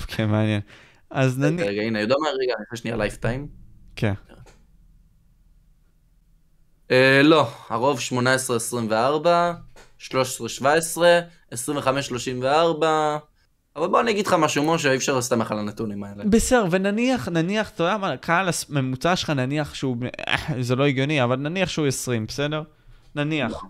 אוקיי, 0.00 0.26
מעניין. 0.26 0.60
אז 1.10 1.38
נניח... 1.38 1.66
רגע, 1.66 1.82
הנה, 1.82 2.00
יודע 2.00 2.14
מה? 2.20 2.28
רגע, 2.28 2.54
אני 2.58 2.64
חושב 2.70 2.82
שנייה 2.82 2.96
lifetime. 2.96 3.48
כן. 3.96 4.14
אה, 6.92 7.22
לא, 7.22 7.48
הרוב 7.68 7.98
18-24, 9.98 10.00
13-17, 10.00 10.10
25-34, 11.52 11.54
אבל 13.76 13.86
בוא 13.88 14.00
אני 14.00 14.10
אגיד 14.10 14.26
לך 14.26 14.32
משהו, 14.32 14.74
משה, 14.74 14.90
אי 14.90 14.96
אפשר 14.96 15.14
להסתמך 15.14 15.52
על 15.52 15.58
הנתונים 15.58 16.04
האלה. 16.04 16.24
בסדר, 16.24 16.66
ונניח, 16.70 17.28
נניח, 17.28 17.70
אתה 17.70 17.82
יודע 17.82 17.96
מה, 17.96 18.16
קהל 18.16 18.48
הממוצע 18.70 19.16
שלך, 19.16 19.30
נניח 19.30 19.74
שהוא, 19.74 19.96
אה, 20.28 20.62
זה 20.62 20.76
לא 20.76 20.86
הגיוני, 20.86 21.24
אבל 21.24 21.36
נניח 21.36 21.68
שהוא 21.68 21.86
20, 21.86 22.26
בסדר? 22.26 22.62
נניח. 23.14 23.64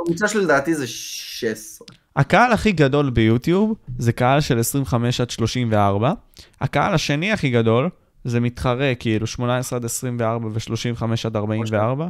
הממוצע 0.00 0.28
שלי 0.28 0.44
לדעתי 0.44 0.74
זה 0.74 0.86
16. 0.86 1.86
הקהל 2.16 2.52
הכי 2.52 2.72
גדול 2.72 3.10
ביוטיוב 3.10 3.74
זה 3.98 4.12
קהל 4.12 4.40
של 4.40 4.58
25 4.58 5.20
עד 5.20 5.30
34. 5.30 6.12
הקהל 6.60 6.94
השני 6.94 7.32
הכי 7.32 7.50
גדול 7.50 7.90
זה 8.24 8.40
מתחרה, 8.40 8.92
כאילו 8.98 9.26
18 9.26 9.78
עד 9.78 9.84
24 9.84 10.46
ו-35 10.46 11.02
עד 11.24 11.36
44. 11.36 12.08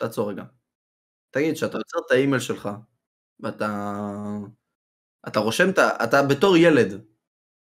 תעצור 0.00 0.30
רגע. 0.30 0.42
תגיד, 1.30 1.54
כשאתה 1.54 1.78
יוצר 1.78 1.98
את 2.06 2.10
האימייל 2.10 2.40
שלך, 2.40 2.68
ואתה... 3.40 3.96
אתה 5.28 5.40
רושם 5.40 5.70
את 5.70 5.78
ה... 5.78 5.90
אתה 6.04 6.22
בתור 6.22 6.56
ילד, 6.56 7.00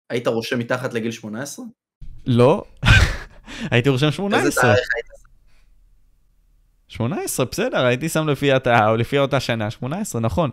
היית 0.10 0.28
רושם 0.28 0.60
מתחת 0.60 0.94
לגיל 0.94 1.12
18? 1.12 1.66
לא, 2.26 2.64
הייתי 3.72 3.90
רושם 3.90 4.12
18. 4.12 4.46
איזה 4.46 4.62
תאריך 4.62 4.88
היית 4.96 5.06
18, 6.88 7.46
בסדר, 7.46 7.86
הייתי 7.86 8.10
שם 8.10 8.28
לפי, 8.28 8.54
אותה, 8.54 8.90
או 8.90 8.96
לפי 8.96 9.20
אותה 9.20 9.40
שנה, 9.40 9.72
18, 9.72 10.22
נכון. 10.22 10.50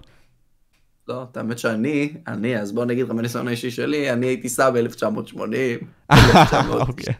לא, 1.08 1.26
האמת 1.34 1.58
שאני, 1.58 2.14
אני, 2.26 2.60
אז 2.60 2.72
בוא 2.72 2.84
נגיד 2.84 3.04
לך 3.04 3.10
מהניסיון 3.10 3.48
האישי 3.48 3.70
שלי, 3.70 4.12
אני 4.12 4.26
הייתי 4.26 4.48
סע 4.48 4.70
ב-1980. 4.70 5.34
אוקיי, 6.88 7.14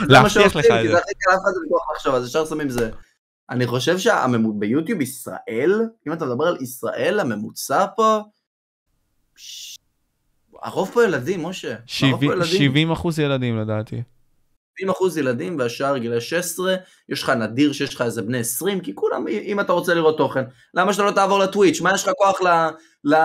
להבטיח 0.00 0.56
לך 0.56 0.64
את 0.66 0.70
זה. 0.70 0.82
כי 0.82 0.88
זה 0.88 0.98
הכי 0.98 1.14
קל 1.18 1.30
אף 1.34 1.40
אחד 1.42 1.50
לחשוב, 1.94 2.14
אז 2.14 2.26
אפשר 2.26 2.46
שמים 2.46 2.70
זה. 2.70 2.90
אני 3.50 3.66
חושב 3.66 3.98
שביוטיוב 3.98 5.00
ישראל, 5.00 5.80
אם 6.06 6.12
אתה 6.12 6.24
מדבר 6.24 6.44
על 6.44 6.56
ישראל, 6.60 7.20
הממוצע 7.20 7.86
פה, 7.96 8.20
הרוב 10.62 10.90
פה 10.94 11.04
ילדים, 11.04 11.46
משה. 11.46 11.74
70 11.86 12.92
אחוז 12.92 13.18
ילדים 13.18 13.58
לדעתי. 13.58 14.02
70 14.78 14.90
אחוז 14.90 15.18
ילדים 15.18 15.58
והשאר 15.58 15.98
גילי 15.98 16.20
16, 16.20 16.74
יש 17.08 17.22
לך 17.22 17.30
נדיר 17.30 17.72
שיש 17.72 17.94
לך 17.94 18.02
איזה 18.02 18.22
בני 18.22 18.38
20, 18.38 18.80
כי 18.80 18.94
כולם, 18.94 19.28
אם 19.28 19.60
אתה 19.60 19.72
רוצה 19.72 19.94
לראות 19.94 20.16
תוכן, 20.16 20.44
למה 20.74 20.92
שאתה 20.92 21.04
לא 21.04 21.10
תעבור 21.10 21.38
לטוויץ'? 21.38 21.80
מה 21.80 21.94
יש 21.94 22.04
לך 22.04 22.10
כוח 22.18 22.42
ל, 22.42 22.48
ל, 23.04 23.16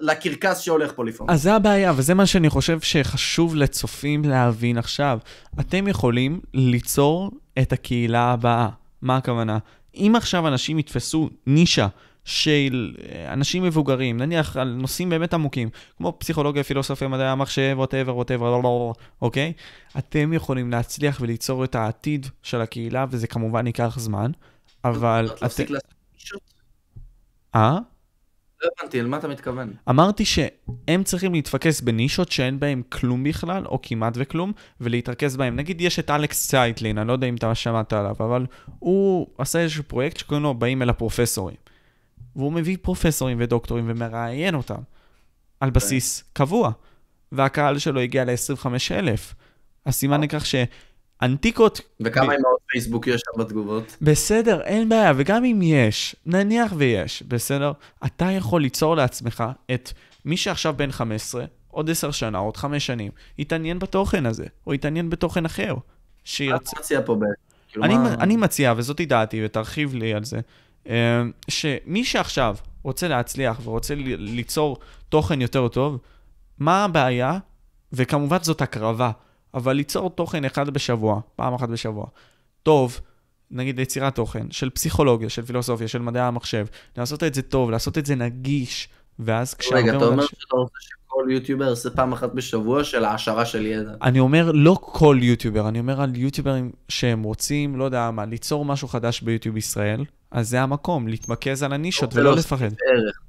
לקרקס 0.00 0.60
שהולך 0.60 0.92
פה 0.92 1.04
לפעמים? 1.04 1.30
אז 1.30 1.42
זה 1.42 1.54
הבעיה, 1.54 1.92
וזה 1.96 2.14
מה 2.14 2.26
שאני 2.26 2.50
חושב 2.50 2.80
שחשוב 2.80 3.56
לצופים 3.56 4.24
להבין 4.24 4.78
עכשיו. 4.78 5.18
אתם 5.60 5.88
יכולים 5.88 6.40
ליצור 6.54 7.30
את 7.58 7.72
הקהילה 7.72 8.32
הבאה. 8.32 8.79
מה 9.02 9.16
הכוונה? 9.16 9.58
אם 9.94 10.12
עכשיו 10.16 10.48
אנשים 10.48 10.78
יתפסו 10.78 11.30
נישה 11.46 11.88
של 12.24 12.96
אה, 13.02 13.32
אנשים 13.32 13.62
מבוגרים, 13.62 14.16
נניח 14.16 14.56
על 14.56 14.68
נושאים 14.68 15.10
באמת 15.10 15.34
עמוקים, 15.34 15.68
כמו 15.96 16.16
פסיכולוגיה, 16.18 16.64
פילוסופיה, 16.64 17.08
מדעי 17.08 17.26
המחשב, 17.28 17.74
ווטאבר, 17.76 18.16
ווטאבר, 18.16 18.60
אוקיי? 19.22 19.52
אתם 19.98 20.32
יכולים 20.32 20.70
להצליח 20.70 21.18
וליצור 21.20 21.64
את 21.64 21.74
העתיד 21.74 22.26
של 22.42 22.60
הקהילה, 22.60 23.06
וזה 23.10 23.26
כמובן 23.26 23.66
ייקח 23.66 23.98
זמן, 23.98 24.30
אבל... 24.84 25.28
אה? 27.54 27.78
לא 28.62 28.68
הבנתי, 28.78 29.02
למה 29.02 29.16
אתה 29.16 29.28
מתכוון? 29.28 29.72
אמרתי 29.90 30.24
שהם 30.24 31.04
צריכים 31.04 31.32
להתפקס 31.32 31.80
בנישות 31.80 32.32
שאין 32.32 32.60
בהם 32.60 32.82
כלום 32.88 33.24
בכלל, 33.24 33.66
או 33.66 33.78
כמעט 33.82 34.12
וכלום, 34.16 34.52
ולהתרכז 34.80 35.36
בהם. 35.36 35.56
נגיד 35.56 35.80
יש 35.80 35.98
את 35.98 36.10
אלכס 36.10 36.48
צייטלין, 36.48 36.98
אני 36.98 37.08
לא 37.08 37.12
יודע 37.12 37.26
אם 37.26 37.34
אתה 37.34 37.54
שמעת 37.54 37.92
עליו, 37.92 38.16
אבל 38.20 38.46
הוא 38.78 39.26
עשה 39.38 39.58
איזשהו 39.58 39.84
פרויקט 39.84 40.16
שקוראים 40.16 40.42
לו 40.42 40.54
באים 40.54 40.82
אל 40.82 40.90
הפרופסורים. 40.90 41.56
והוא 42.36 42.52
מביא 42.52 42.76
פרופסורים 42.82 43.36
ודוקטורים 43.40 43.84
ומראיין 43.88 44.54
אותם 44.54 44.80
על 45.60 45.70
בסיס 45.70 46.24
קבוע. 46.32 46.70
והקהל 47.32 47.78
שלו 47.78 48.00
הגיע 48.00 48.24
ל-25,000. 48.24 49.34
אז 49.84 49.94
סימן 49.94 50.20
לכך 50.20 50.46
שאנטיקות... 51.20 51.80
וכמה. 52.00 52.24
אמהות 52.24 52.60
פייסבוק 52.66 53.06
יש 53.06 53.20
שם 53.20 53.40
בתגובות? 53.40 53.96
בסדר, 54.02 54.60
אין 54.62 54.88
בעיה, 54.88 55.12
וגם 55.16 55.44
אם 55.44 55.60
יש, 55.62 56.16
נניח 56.26 56.72
ויש, 56.76 57.22
בסדר? 57.22 57.72
אתה 58.06 58.24
יכול 58.24 58.62
ליצור 58.62 58.96
לעצמך 58.96 59.44
את 59.74 59.92
מי 60.24 60.36
שעכשיו 60.36 60.74
בן 60.76 60.92
15, 60.92 61.44
עוד 61.68 61.90
10 61.90 62.10
שנה, 62.10 62.38
עוד 62.38 62.56
5 62.56 62.86
שנים, 62.86 63.12
יתעניין 63.38 63.78
בתוכן 63.78 64.26
הזה, 64.26 64.46
או 64.66 64.74
יתעניין 64.74 65.10
בתוכן 65.10 65.44
אחר. 65.44 65.74
שירצ... 66.24 66.66
מה 66.66 66.70
אתה 66.70 66.80
מציע 66.80 67.00
פה 67.04 67.14
בעצם? 67.14 67.32
כאילו 67.68 67.84
אני, 67.84 67.94
מה... 67.94 68.14
אני 68.14 68.36
מציע, 68.36 68.74
וזאתי 68.76 69.06
דעתי, 69.06 69.44
ותרחיב 69.44 69.94
לי 69.94 70.14
על 70.14 70.24
זה, 70.24 70.40
אה, 70.88 71.22
שמי 71.48 72.04
שעכשיו 72.04 72.56
רוצה 72.82 73.08
להצליח 73.08 73.60
ורוצה 73.64 73.94
ליצור 73.96 74.76
תוכן 75.08 75.40
יותר 75.40 75.68
טוב, 75.68 75.98
מה 76.58 76.84
הבעיה? 76.84 77.38
וכמובן 77.92 78.38
זאת 78.42 78.62
הקרבה, 78.62 79.10
אבל 79.54 79.72
ליצור 79.72 80.10
תוכן 80.10 80.44
אחד 80.44 80.70
בשבוע, 80.70 81.20
פעם 81.36 81.54
אחת 81.54 81.68
בשבוע, 81.68 82.06
טוב, 82.62 83.00
נגיד 83.50 83.78
יצירת 83.78 84.14
תוכן 84.14 84.46
של 84.50 84.70
פסיכולוגיה, 84.70 85.28
של 85.28 85.42
פילוסופיה, 85.42 85.88
של 85.88 85.98
מדעי 85.98 86.22
המחשב, 86.22 86.66
לעשות 86.96 87.22
את 87.22 87.34
זה 87.34 87.42
טוב, 87.42 87.70
לעשות 87.70 87.98
את 87.98 88.06
זה 88.06 88.14
נגיש, 88.14 88.88
ואז 89.18 89.54
כשהרבה... 89.54 89.78
רגע, 89.78 89.96
אתה 89.96 90.04
אומר 90.04 90.26
שאתה 90.26 90.56
רוצה 90.56 90.78
כל 91.06 91.24
יוטיובר 91.30 91.68
עושה 91.68 91.90
פעם 91.90 92.12
אחת 92.12 92.32
בשבוע 92.34 92.84
של 92.84 93.04
העשרה 93.04 93.44
של 93.44 93.66
ידע. 93.66 93.92
אני 94.02 94.20
אומר 94.20 94.50
לא 94.54 94.76
כל 94.80 95.18
יוטיובר, 95.20 95.68
אני 95.68 95.78
אומר 95.78 96.00
על 96.00 96.16
יוטיוברים 96.16 96.70
שהם 96.88 97.22
רוצים, 97.22 97.76
לא 97.76 97.84
יודע 97.84 98.10
מה, 98.10 98.24
ליצור 98.24 98.64
משהו 98.64 98.88
חדש 98.88 99.20
ביוטיוב 99.20 99.56
ישראל, 99.56 100.04
אז 100.30 100.48
זה 100.48 100.62
המקום, 100.62 101.08
להתמקז 101.08 101.62
על 101.62 101.72
הנישות 101.72 102.14
ולא 102.14 102.28
ולהוסיף 102.28 102.52
לפחד. 102.52 102.66
ערך. 102.66 103.20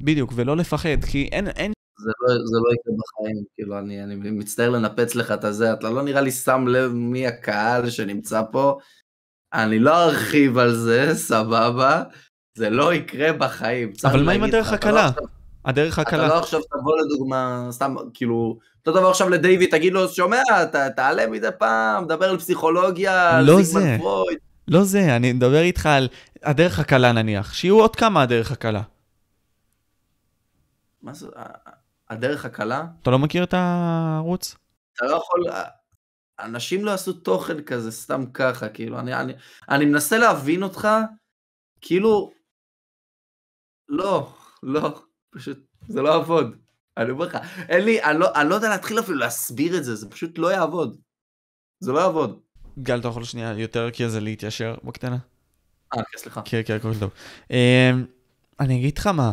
בדיוק, 0.00 0.32
ולא 0.34 0.56
לפחד, 0.56 1.04
כי 1.10 1.28
אין, 1.32 1.48
אין, 1.48 1.72
זה 1.98 2.10
לא, 2.20 2.34
זה 2.34 2.56
לא 2.64 2.74
יקרה 2.74 2.94
בחיים, 2.98 3.44
כאילו 3.54 3.78
אני, 3.78 4.02
אני 4.02 4.14
מצטער 4.30 4.70
לנפץ 4.70 5.14
לך 5.14 5.30
את 5.32 5.44
הזה, 5.44 5.72
אתה 5.72 5.90
לא 5.90 6.02
נראה 6.02 6.20
לי 6.20 6.30
שם 6.30 6.66
לב 6.68 6.92
מי 6.92 7.26
הקהל 7.26 7.90
שנמצא 7.90 8.42
פה, 8.52 8.78
אני 9.54 9.78
לא 9.78 10.04
ארחיב 10.04 10.58
על 10.58 10.74
זה, 10.74 11.14
סבבה, 11.14 12.02
זה 12.54 12.70
לא 12.70 12.94
יקרה 12.94 13.32
בחיים. 13.32 13.92
אבל 14.04 14.22
מה 14.22 14.32
עם 14.32 14.42
הדרך 14.42 14.72
אתה 14.72 14.90
לא 14.90 14.98
הקלה? 14.98 15.08
עכשיו- 15.08 15.22
הדרך 15.64 15.98
אתה 15.98 16.08
הקלה. 16.08 16.28
לא 16.28 16.38
עכשיו 16.38 16.60
תבוא 16.62 16.92
לדוגמה, 17.04 17.68
סתם, 17.70 17.94
כאילו, 18.14 18.58
אותו 18.86 18.98
דבר 19.00 19.10
עכשיו 19.10 19.28
לדיוויד, 19.28 19.70
תגיד 19.70 19.92
לו, 19.92 20.08
שומע, 20.08 20.42
ת, 20.72 20.76
תעלה 20.96 21.26
מדי 21.26 21.48
פעם, 21.58 22.06
דבר 22.06 22.30
על 22.30 22.38
פסיכולוגיה, 22.38 23.38
על 23.38 23.44
לא 23.44 23.62
זיגמנד 23.62 23.84
זה. 23.84 23.96
פרויד. 23.98 24.38
לא 24.68 24.84
זה, 24.84 25.16
אני 25.16 25.32
מדבר 25.32 25.60
איתך 25.60 25.86
על 25.86 26.08
הדרך 26.42 26.78
הקלה 26.78 27.12
נניח, 27.12 27.52
שיהיו 27.54 27.80
עוד 27.80 27.96
כמה 27.96 28.22
הדרך 28.22 28.52
הקלה. 28.52 28.82
מה 31.02 31.14
זה, 31.14 31.26
ה- 31.36 31.65
הדרך 32.10 32.44
הקלה? 32.44 32.84
אתה 33.02 33.10
לא 33.10 33.18
מכיר 33.18 33.44
את 33.44 33.54
הערוץ? 33.54 34.56
אתה 34.94 35.06
לא 35.06 35.16
יכול, 35.16 35.44
אנשים 36.40 36.84
לא 36.84 36.90
יעשו 36.90 37.12
תוכן 37.12 37.62
כזה 37.62 37.92
סתם 37.92 38.26
ככה, 38.34 38.68
כאילו, 38.68 38.98
אני, 38.98 39.14
אני, 39.14 39.32
אני 39.68 39.84
מנסה 39.84 40.18
להבין 40.18 40.62
אותך, 40.62 40.88
כאילו, 41.80 42.32
לא, 43.88 44.34
לא, 44.62 45.00
פשוט, 45.30 45.58
זה 45.88 46.02
לא 46.02 46.08
יעבוד. 46.08 46.56
אני 46.96 47.10
אומר 47.10 47.26
לך, 47.26 47.36
אין 47.68 47.84
לי, 47.84 48.02
אני 48.02 48.18
לא, 48.18 48.34
אני 48.34 48.48
לא 48.48 48.54
יודע 48.54 48.68
להתחיל 48.68 48.98
אפילו 48.98 49.18
להסביר 49.18 49.76
את 49.76 49.84
זה, 49.84 49.94
זה 49.94 50.10
פשוט 50.10 50.38
לא 50.38 50.52
יעבוד. 50.52 51.00
זה 51.80 51.92
לא 51.92 51.98
יעבוד. 51.98 52.40
גל, 52.78 53.00
אתה 53.00 53.08
יכול 53.08 53.24
שנייה 53.24 53.52
יותר 53.52 53.90
כזה 53.90 54.20
להתיישר 54.20 54.74
בקטנה? 54.84 55.18
אה, 55.94 56.02
כן, 56.02 56.18
סליחה. 56.18 56.42
כן, 56.44 56.60
כן, 56.66 56.76
הכל 56.76 56.92
טוב. 57.00 57.10
אמ, 57.50 58.06
אני 58.60 58.78
אגיד 58.78 58.98
לך 58.98 59.06
מה, 59.06 59.32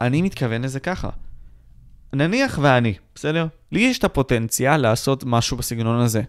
אני 0.00 0.22
מתכוון 0.22 0.62
לזה 0.62 0.80
ככה. 0.80 1.10
נניח 2.12 2.58
ואני, 2.62 2.94
בסדר? 3.14 3.46
לי 3.72 3.80
יש 3.80 3.98
את 3.98 4.04
הפוטנציאל 4.04 4.76
לעשות 4.76 5.24
משהו 5.26 5.56
בסגנון 5.56 6.00
הזה. 6.00 6.22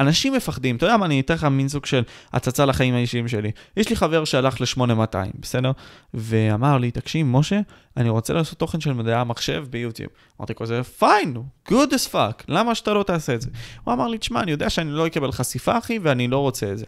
אנשים 0.00 0.32
מפחדים, 0.32 0.76
אתה 0.76 0.86
יודע 0.86 0.96
מה, 0.96 1.06
אני 1.06 1.20
אתן 1.20 1.34
לך 1.34 1.44
מין 1.44 1.68
סוג 1.68 1.86
של 1.86 2.02
הצצה 2.32 2.64
לחיים 2.66 2.94
האישיים 2.94 3.28
שלי. 3.28 3.50
יש 3.76 3.88
לי 3.88 3.96
חבר 3.96 4.24
שהלך 4.24 4.60
ל-8200, 4.60 5.16
בסדר? 5.40 5.72
ואמר 6.14 6.78
לי, 6.78 6.90
תקשיב, 6.90 7.26
משה, 7.26 7.60
אני 7.96 8.08
רוצה 8.08 8.32
לעשות 8.32 8.58
תוכן 8.58 8.80
של 8.80 8.92
מדעי 8.92 9.14
המחשב 9.14 9.64
ביוטיוב. 9.70 10.10
אמרתי 10.40 10.54
כזה, 10.54 10.82
פיין, 10.82 11.36
good 11.68 11.90
as 11.90 12.12
fuck, 12.12 12.44
למה 12.48 12.74
שאתה 12.74 12.94
לא 12.94 13.02
תעשה 13.02 13.34
את 13.34 13.40
זה? 13.42 13.50
הוא 13.84 13.94
אמר 13.94 14.08
לי, 14.08 14.18
תשמע, 14.18 14.40
אני 14.40 14.50
יודע 14.50 14.70
שאני 14.70 14.90
לא 14.90 15.06
אקבל 15.06 15.32
חשיפה, 15.32 15.78
אחי, 15.78 15.98
ואני 16.02 16.28
לא 16.28 16.38
רוצה 16.38 16.72
את 16.72 16.78
זה. 16.78 16.84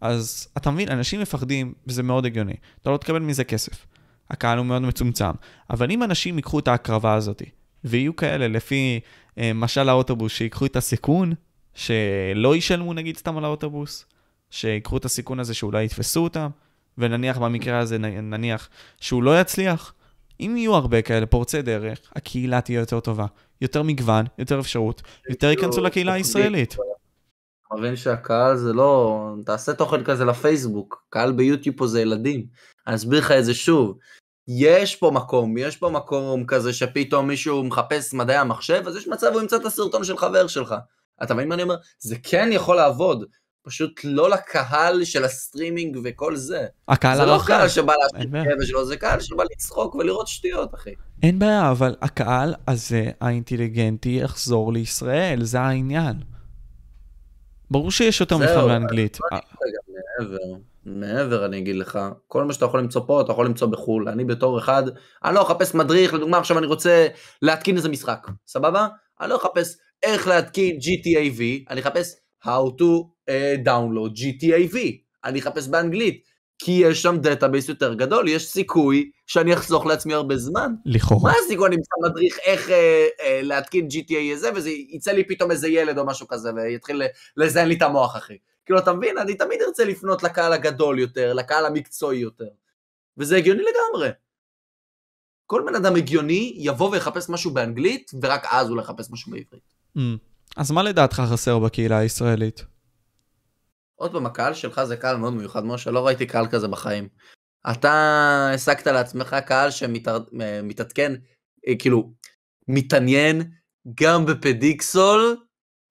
אז 0.00 0.48
אתה 0.56 0.70
מבין, 0.70 0.88
אנשים 0.88 1.20
מפחדים, 1.20 1.72
וזה 1.86 2.02
מאוד 2.02 2.26
הגיוני. 2.26 2.54
אתה 2.82 2.90
לא 2.90 2.96
תקבל 2.96 3.18
מזה 3.18 3.44
כסף. 3.44 3.86
הקהל 4.30 4.58
הוא 4.58 4.66
מאוד 4.66 4.82
מצומצם. 4.82 5.30
אבל 5.70 5.90
אם 5.90 6.02
אנשים 6.02 6.36
ייקחו 6.36 6.58
את 6.58 6.68
ההקרבה 6.68 7.14
הזאת, 7.14 7.42
ויהיו 7.86 8.16
כאלה 8.16 8.48
לפי 8.48 9.00
אה, 9.38 9.52
משל 9.54 9.88
האוטובוס, 9.88 10.32
שיקחו 10.32 10.66
את 10.66 10.76
הסיכון, 10.76 11.32
שלא 11.74 12.56
ישלמו 12.56 12.92
נגיד 12.92 13.16
סתם 13.16 13.36
על 13.36 13.44
האוטובוס, 13.44 14.06
שיקחו 14.50 14.96
את 14.96 15.04
הסיכון 15.04 15.40
הזה 15.40 15.54
שאולי 15.54 15.84
יתפסו 15.84 16.24
אותם, 16.24 16.48
ונניח 16.98 17.38
במקרה 17.38 17.78
הזה, 17.78 17.98
נניח 17.98 18.68
שהוא 19.00 19.22
לא 19.22 19.40
יצליח, 19.40 19.94
אם 20.40 20.54
יהיו 20.56 20.74
הרבה 20.74 21.02
כאלה 21.02 21.26
פורצי 21.26 21.62
דרך, 21.62 21.98
הקהילה 22.16 22.60
תהיה 22.60 22.80
יותר 22.80 23.00
טובה. 23.00 23.26
יותר 23.60 23.82
מגוון, 23.82 24.24
יותר 24.38 24.60
אפשרות, 24.60 25.02
יותר 25.30 25.46
ייכנסו 25.46 25.80
לקהילה 25.80 26.12
הישראלית. 26.12 26.76
מבין 27.72 27.96
שהקהל 27.96 28.56
זה 28.56 28.72
לא, 28.72 29.34
תעשה 29.46 29.74
תוכן 29.74 30.04
כזה 30.04 30.24
לפייסבוק, 30.24 31.04
קהל 31.10 31.32
ביוטיוב 31.32 31.76
פה 31.76 31.86
זה 31.86 32.00
ילדים. 32.00 32.46
אני 32.86 32.94
אסביר 32.96 33.18
לך 33.18 33.30
את 33.30 33.44
זה 33.44 33.54
שוב. 33.54 33.98
יש 34.48 34.96
פה 34.96 35.10
מקום, 35.10 35.58
יש 35.58 35.76
פה 35.76 35.90
מקום 35.90 36.46
כזה 36.46 36.72
שפתאום 36.72 37.26
מישהו 37.26 37.64
מחפש 37.64 38.14
מדעי 38.14 38.36
המחשב, 38.36 38.82
אז 38.86 38.96
יש 38.96 39.08
מצב 39.08 39.26
הוא 39.32 39.40
ימצא 39.40 39.56
את 39.56 39.64
הסרטון 39.64 40.04
של 40.04 40.16
חבר 40.16 40.46
שלך. 40.46 40.74
אתה 41.22 41.34
מבין 41.34 41.48
מה 41.48 41.54
אני 41.54 41.62
אומר? 41.62 41.76
זה 41.98 42.16
כן 42.22 42.48
יכול 42.52 42.76
לעבוד, 42.76 43.24
פשוט 43.62 44.00
לא 44.04 44.30
לקהל 44.30 45.04
של 45.04 45.24
הסטרימינג 45.24 45.98
וכל 46.04 46.36
זה. 46.36 46.66
הקהל 46.88 47.16
זה 47.16 47.24
לא 47.24 47.32
הרחב. 47.32 47.46
קהל 47.46 47.68
שבא 47.68 47.92
בעיה. 48.30 48.44
כאב 48.44 48.62
שלו, 48.62 48.86
זה 48.86 48.96
קהל 48.96 49.20
שבא 49.20 49.44
לצחוק 49.52 49.94
ולראות 49.94 50.28
שטויות, 50.28 50.74
אחי. 50.74 50.90
אין 51.22 51.38
בעיה, 51.38 51.70
אבל 51.70 51.94
הקהל 52.02 52.54
הזה, 52.68 53.10
האינטליגנטי, 53.20 54.18
יחזור 54.22 54.72
לישראל, 54.72 55.44
זה 55.44 55.60
העניין. 55.60 56.16
ברור 57.70 57.90
שיש 57.90 58.20
יותר 58.20 58.38
זהו, 58.38 58.46
מבחן 58.46 58.66
באנגלית. 58.66 59.18
מעבר, 60.86 61.44
אני 61.44 61.58
אגיד 61.58 61.76
לך, 61.76 61.98
כל 62.26 62.44
מה 62.44 62.52
שאתה 62.52 62.64
יכול 62.64 62.80
למצוא 62.80 63.02
פה, 63.06 63.20
אתה 63.20 63.32
יכול 63.32 63.46
למצוא 63.46 63.68
בחו"ל. 63.68 64.08
אני 64.08 64.24
בתור 64.24 64.58
אחד, 64.58 64.82
אני 65.24 65.34
לא 65.34 65.42
אחפש 65.42 65.74
מדריך, 65.74 66.14
לדוגמה 66.14 66.38
עכשיו 66.38 66.58
אני 66.58 66.66
רוצה 66.66 67.06
להתקין 67.42 67.76
איזה 67.76 67.88
משחק, 67.88 68.26
סבבה? 68.46 68.88
אני 69.20 69.30
לא 69.30 69.36
אחפש 69.36 69.76
איך 70.02 70.28
להתקין 70.28 70.76
GTA 70.76 71.38
V, 71.38 71.70
אני 71.70 71.80
אחפש 71.80 72.14
how 72.44 72.70
to 72.78 73.04
uh, 73.30 73.66
download 73.66 74.18
GTA 74.18 74.74
V, 74.74 74.76
אני 75.24 75.38
אחפש 75.38 75.68
באנגלית, 75.68 76.22
כי 76.58 76.72
יש 76.72 77.02
שם 77.02 77.16
database 77.16 77.68
יותר 77.68 77.94
גדול, 77.94 78.28
יש 78.28 78.48
סיכוי 78.48 79.10
שאני 79.26 79.54
אחסוך 79.54 79.86
לעצמי 79.86 80.14
הרבה 80.14 80.36
זמן. 80.36 80.72
לכאורה. 80.84 81.32
מה 81.32 81.38
הסיכוי 81.44 81.68
אני 81.68 81.76
אמצא 81.76 82.10
מדריך 82.10 82.38
איך 82.44 82.70
אה, 82.70 83.06
אה, 83.20 83.40
להתקין 83.42 83.88
GTA 83.90 84.34
הזה, 84.34 84.50
וזה 84.54 84.70
יצא 84.70 85.12
לי 85.12 85.24
פתאום 85.24 85.50
איזה 85.50 85.68
ילד 85.68 85.98
או 85.98 86.06
משהו 86.06 86.28
כזה, 86.28 86.50
ויתחיל 86.54 87.02
לזיין 87.36 87.68
לי 87.68 87.74
את 87.74 87.82
המוח, 87.82 88.16
אחי. 88.16 88.36
כאילו, 88.66 88.78
אתה 88.78 88.92
מבין? 88.92 89.18
אני 89.18 89.34
תמיד 89.34 89.62
ארצה 89.66 89.84
לפנות 89.84 90.22
לקהל 90.22 90.52
הגדול 90.52 90.98
יותר, 90.98 91.32
לקהל 91.34 91.66
המקצועי 91.66 92.18
יותר. 92.18 92.48
וזה 93.18 93.36
הגיוני 93.36 93.62
לגמרי. 93.62 94.08
כל 95.46 95.62
בן 95.66 95.74
אדם 95.74 95.96
הגיוני 95.96 96.54
יבוא 96.56 96.90
ויחפש 96.90 97.28
משהו 97.28 97.50
באנגלית, 97.50 98.10
ורק 98.22 98.46
אז 98.50 98.68
הוא 98.68 98.80
יחפש 98.80 99.10
משהו 99.10 99.32
בעברית. 99.32 99.74
Mm. 99.96 100.00
אז 100.56 100.70
מה 100.70 100.82
לדעתך 100.82 101.22
חסר 101.32 101.58
בקהילה 101.58 101.98
הישראלית? 101.98 102.64
עוד 103.94 104.12
פעם, 104.12 104.26
הקהל 104.26 104.54
שלך 104.54 104.84
זה 104.84 104.96
קהל 104.96 105.16
מאוד 105.16 105.32
מיוחד, 105.34 105.64
משה, 105.64 105.90
לא 105.90 106.06
ראיתי 106.06 106.26
קהל 106.26 106.46
כזה 106.46 106.68
בחיים. 106.68 107.08
אתה 107.70 108.50
השגת 108.54 108.86
לעצמך 108.86 109.36
קהל 109.46 109.70
שמתעדכן, 109.70 111.12
כאילו, 111.78 112.12
מתעניין 112.68 113.42
גם 113.94 114.26
בפדיקסול, 114.26 115.36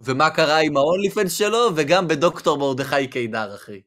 ומה 0.02 0.30
קרה 0.30 0.58
עם 0.58 0.74
fans 1.14 1.30
שלו, 1.30 1.70
וגם 1.76 2.08
בדוקטור 2.08 2.58
מרדכי 2.58 3.08
קידר, 3.08 3.56
אחי. 3.56 3.82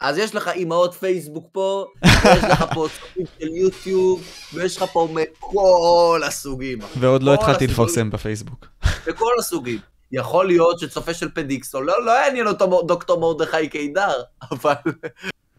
אז 0.00 0.18
יש 0.18 0.34
לך 0.34 0.48
אימהות 0.48 0.94
פייסבוק 0.94 1.48
פה, 1.52 1.86
ויש 2.04 2.44
לך 2.44 2.64
פה 2.74 2.86
סוגים 3.00 3.26
של 3.38 3.48
יוטיוב, 3.48 4.24
ויש 4.54 4.76
לך 4.76 4.84
פה 4.92 5.08
מכל 5.12 6.20
הסוגים. 6.26 6.78
ועוד 6.98 7.22
לא 7.22 7.34
התחלתי. 7.34 7.66
לפרסם 7.66 8.10
בפייסבוק. 8.10 8.66
בכל 9.06 9.32
הסוגים. 9.38 9.78
יכול 10.12 10.46
להיות 10.46 10.78
שצופה 10.78 11.14
של 11.14 11.28
פדיקסול, 11.34 11.86
לא, 11.86 12.04
לא 12.04 12.10
יעניין 12.10 12.46
אותו 12.46 12.82
דוקטור 12.82 13.20
מרדכי 13.20 13.68
קידר, 13.68 14.22
אבל 14.52 14.74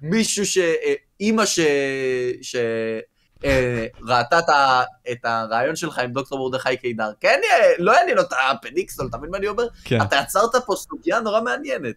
מישהו 0.02 0.46
ש... 0.46 0.58
אה, 0.58 0.94
אימא 1.20 1.46
ש... 1.46 1.60
ש... 2.42 2.56
אה, 3.46 3.86
ראתה 4.08 4.40
את 5.12 5.18
הרעיון 5.26 5.76
שלך 5.76 6.00
עם 6.00 6.12
דוקטור 6.12 6.40
מרדכי 6.50 6.78
קידר, 6.78 7.12
כן, 7.20 7.40
לא 7.80 7.92
יעניין 7.92 8.18
אותה 8.18 8.36
פדיקסול, 8.62 9.08
אתה 9.10 9.18
מבין 9.18 9.30
מה 9.32 9.38
אני 9.38 9.48
אומר? 9.48 9.68
כן. 9.84 10.02
אתה 10.02 10.16
יצרת 10.16 10.56
פה 10.66 10.76
סוגיה 10.76 11.20
נורא 11.20 11.42
מעניינת. 11.42 11.96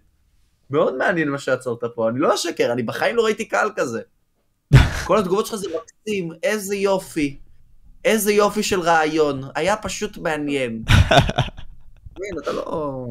מאוד 0.71 0.97
מעניין 0.97 1.29
מה 1.29 1.39
שיצרת 1.39 1.79
פה, 1.95 2.09
אני 2.09 2.19
לא 2.21 2.35
אשקר, 2.35 2.73
אני 2.73 2.83
בחיים 2.83 3.17
לא 3.17 3.23
ראיתי 3.25 3.45
קהל 3.45 3.71
כזה. 3.77 4.01
כל 5.07 5.19
התגובות 5.19 5.47
שלך 5.47 5.55
זה 5.57 5.69
מקסים, 5.69 6.31
איזה 6.43 6.77
יופי. 6.77 7.39
איזה 8.05 8.33
יופי 8.33 8.63
של 8.63 8.81
רעיון, 8.81 9.43
היה 9.55 9.77
פשוט 9.77 10.19
מעניין. 10.19 10.83
כן, 12.17 12.39
אתה 12.43 12.53
לא... 12.53 13.07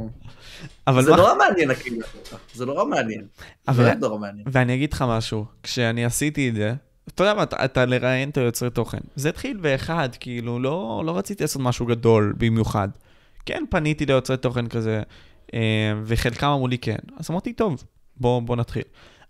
אבל 0.88 1.04
זה 1.04 1.12
מה... 1.12 1.18
נורא 1.18 1.36
מעניין 1.36 1.72
הקהילה 1.72 2.06
שלך, 2.30 2.40
זה 2.54 2.66
נורא 2.66 2.86
מעניין. 2.86 3.28
אבל- 3.68 3.84
באמת 3.84 3.98
נורא 4.00 4.18
מעניין. 4.18 4.48
ואני 4.52 4.76
אגיד 4.76 4.94
לך 4.94 5.06
משהו, 5.08 5.46
כשאני 5.64 6.06
עשיתי 6.06 6.50
את 6.50 6.56
זה, 6.56 6.74
אתה 7.16 7.24
יודע 7.24 7.34
מה, 7.34 7.44
אתה, 7.44 7.66
אתה 7.66 7.86
לראיין 7.86 8.30
את 8.30 8.38
היוצרי 8.38 8.70
תוכן. 8.70 8.98
זה 9.16 9.30
התחיל 9.30 9.58
באחד, 9.58 10.10
כאילו, 10.20 10.60
לא, 10.60 11.04
לא 11.06 11.18
רציתי 11.18 11.44
לעשות 11.44 11.62
משהו 11.62 11.86
גדול 11.86 12.34
במיוחד. 12.38 12.90
כן, 13.46 13.64
פניתי 13.70 14.06
ליוצרי 14.06 14.38
תוכן 14.38 14.68
כזה, 14.68 15.02
אה, 15.54 15.94
וחלקם 16.04 16.48
אמרו 16.48 16.68
לי 16.68 16.78
כן. 16.78 16.98
אז 17.18 17.32
אמרתי, 17.32 17.54
טוב, 17.54 17.84
בוא, 18.18 18.42
בוא 18.42 18.56
נתחיל. 18.56 18.84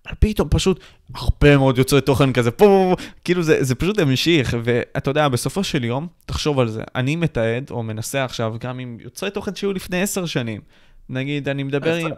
אבל 0.05 0.15
פתאום 0.19 0.47
פשוט 0.51 0.79
הרבה 1.15 1.57
מאוד 1.57 1.77
יוצרי 1.77 2.01
תוכן 2.01 2.33
כזה, 2.33 2.51
פה, 2.51 2.65
פה, 2.65 2.95
פה, 2.95 3.03
כאילו 3.23 3.43
זה, 3.43 3.63
זה 3.63 3.75
פשוט 3.75 3.99
המשיך, 3.99 4.57
ואתה 4.63 5.09
יודע, 5.09 5.27
בסופו 5.27 5.63
של 5.63 5.83
יום, 5.83 6.07
תחשוב 6.25 6.59
על 6.59 6.67
זה, 6.67 6.83
אני 6.95 7.15
מתעד 7.15 7.71
או 7.71 7.83
מנסה 7.83 8.25
עכשיו 8.25 8.55
גם 8.59 8.79
עם 8.79 8.97
יוצרי 9.01 9.31
תוכן 9.31 9.55
שהיו 9.55 9.73
לפני 9.73 10.01
עשר 10.01 10.25
שנים. 10.25 10.61
נגיד, 11.09 11.49
אני 11.49 11.63
מדבר? 11.63 11.95
עם... 11.95 12.11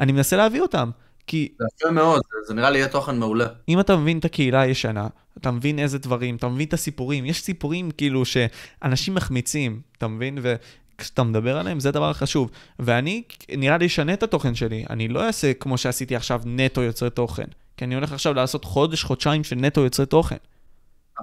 אני 0.00 0.12
מנסה 0.12 0.36
להביא 0.36 0.60
אותם, 0.60 0.90
כי 1.26 1.48
זה 1.58 1.64
יפה 1.80 1.90
מאוד, 1.90 2.22
זה- 2.46 2.54
נראה 2.54 2.70
לי 2.70 2.78
יהיה 2.78 2.88
תוכן 2.88 3.18
מעולה. 3.18 3.46
אם 3.68 3.80
אתה 3.80 3.96
מבין 3.96 4.18
את 4.18 4.24
הקהילה 4.24 4.60
הישנה, 4.60 5.06
אתה 5.38 5.50
מבין 5.50 5.78
איזה 5.78 5.98
דברים, 5.98 6.36
אתה 6.36 6.48
מבין 6.48 6.66
את 6.68 6.72
הסיפורים, 6.72 7.26
יש 7.26 7.42
סיפורים 7.42 7.90
כאילו 7.90 8.22
שאנשים 8.24 9.14
מחמיצים, 9.14 9.80
אתה 9.98 10.08
מבין? 10.08 10.38
וכשאתה 10.42 11.22
מדבר 11.22 11.56
עליהם 11.58 11.80
זה 11.80 11.88
הדבר 11.88 12.10
החשוב. 12.10 12.50
ואני, 12.78 13.22
נראה 13.56 13.78
לי, 13.78 13.86
אשנה 13.86 14.12
את 14.12 14.22
התוכן 14.22 14.54
שלי. 14.54 14.84
אני 14.90 15.08
לא 15.08 15.26
אעשה 15.26 15.54
כמו 15.54 15.78
שעשיתי 15.78 16.16
עכשיו 16.16 16.40
נטו 16.44 16.82
יוצרי 16.82 17.10
תוכן. 17.10 17.44
כי 17.76 17.84
אני 17.84 17.94
הולך 17.94 18.12
עכשיו 18.12 18.34
לעשות 18.34 18.64
חודש, 18.64 19.02
חודשיים 19.04 19.44
של 19.44 19.56
נטו 19.56 19.80
יוצרי 19.80 20.06
תוכן. 20.06 20.36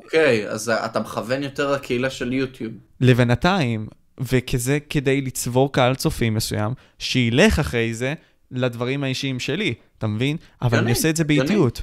אוקיי, 0.03 0.49
אז 0.49 0.69
אתה 0.69 0.99
מכוון 0.99 1.43
יותר 1.43 1.71
לקהילה 1.71 2.09
של 2.09 2.33
יוטיוב. 2.33 2.73
לבינתיים, 3.01 3.87
וכזה 4.19 4.77
כדי 4.89 5.21
לצבור 5.21 5.73
קהל 5.73 5.95
צופים 5.95 6.33
מסוים, 6.33 6.73
שילך 6.99 7.59
אחרי 7.59 7.93
זה 7.93 8.13
לדברים 8.51 9.03
האישיים 9.03 9.39
שלי, 9.39 9.73
אתה 10.03 10.11
מבין? 10.11 10.37
אבל 10.61 10.77
אני 10.77 10.89
עושה 10.91 11.09
את 11.09 11.15
זה. 11.15 11.23
באיטיות. 11.23 11.81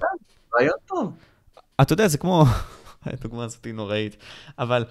רעיון 0.56 0.74
טוב. 0.86 1.12
אתה 1.80 1.92
יודע, 1.92 2.08
זה 2.08 2.18
כמו... 2.18 2.44
הדוגמה 3.06 3.44
הזאת 3.44 3.64
היא 3.64 3.74
נוראית, 3.74 4.16
אבל... 4.58 4.84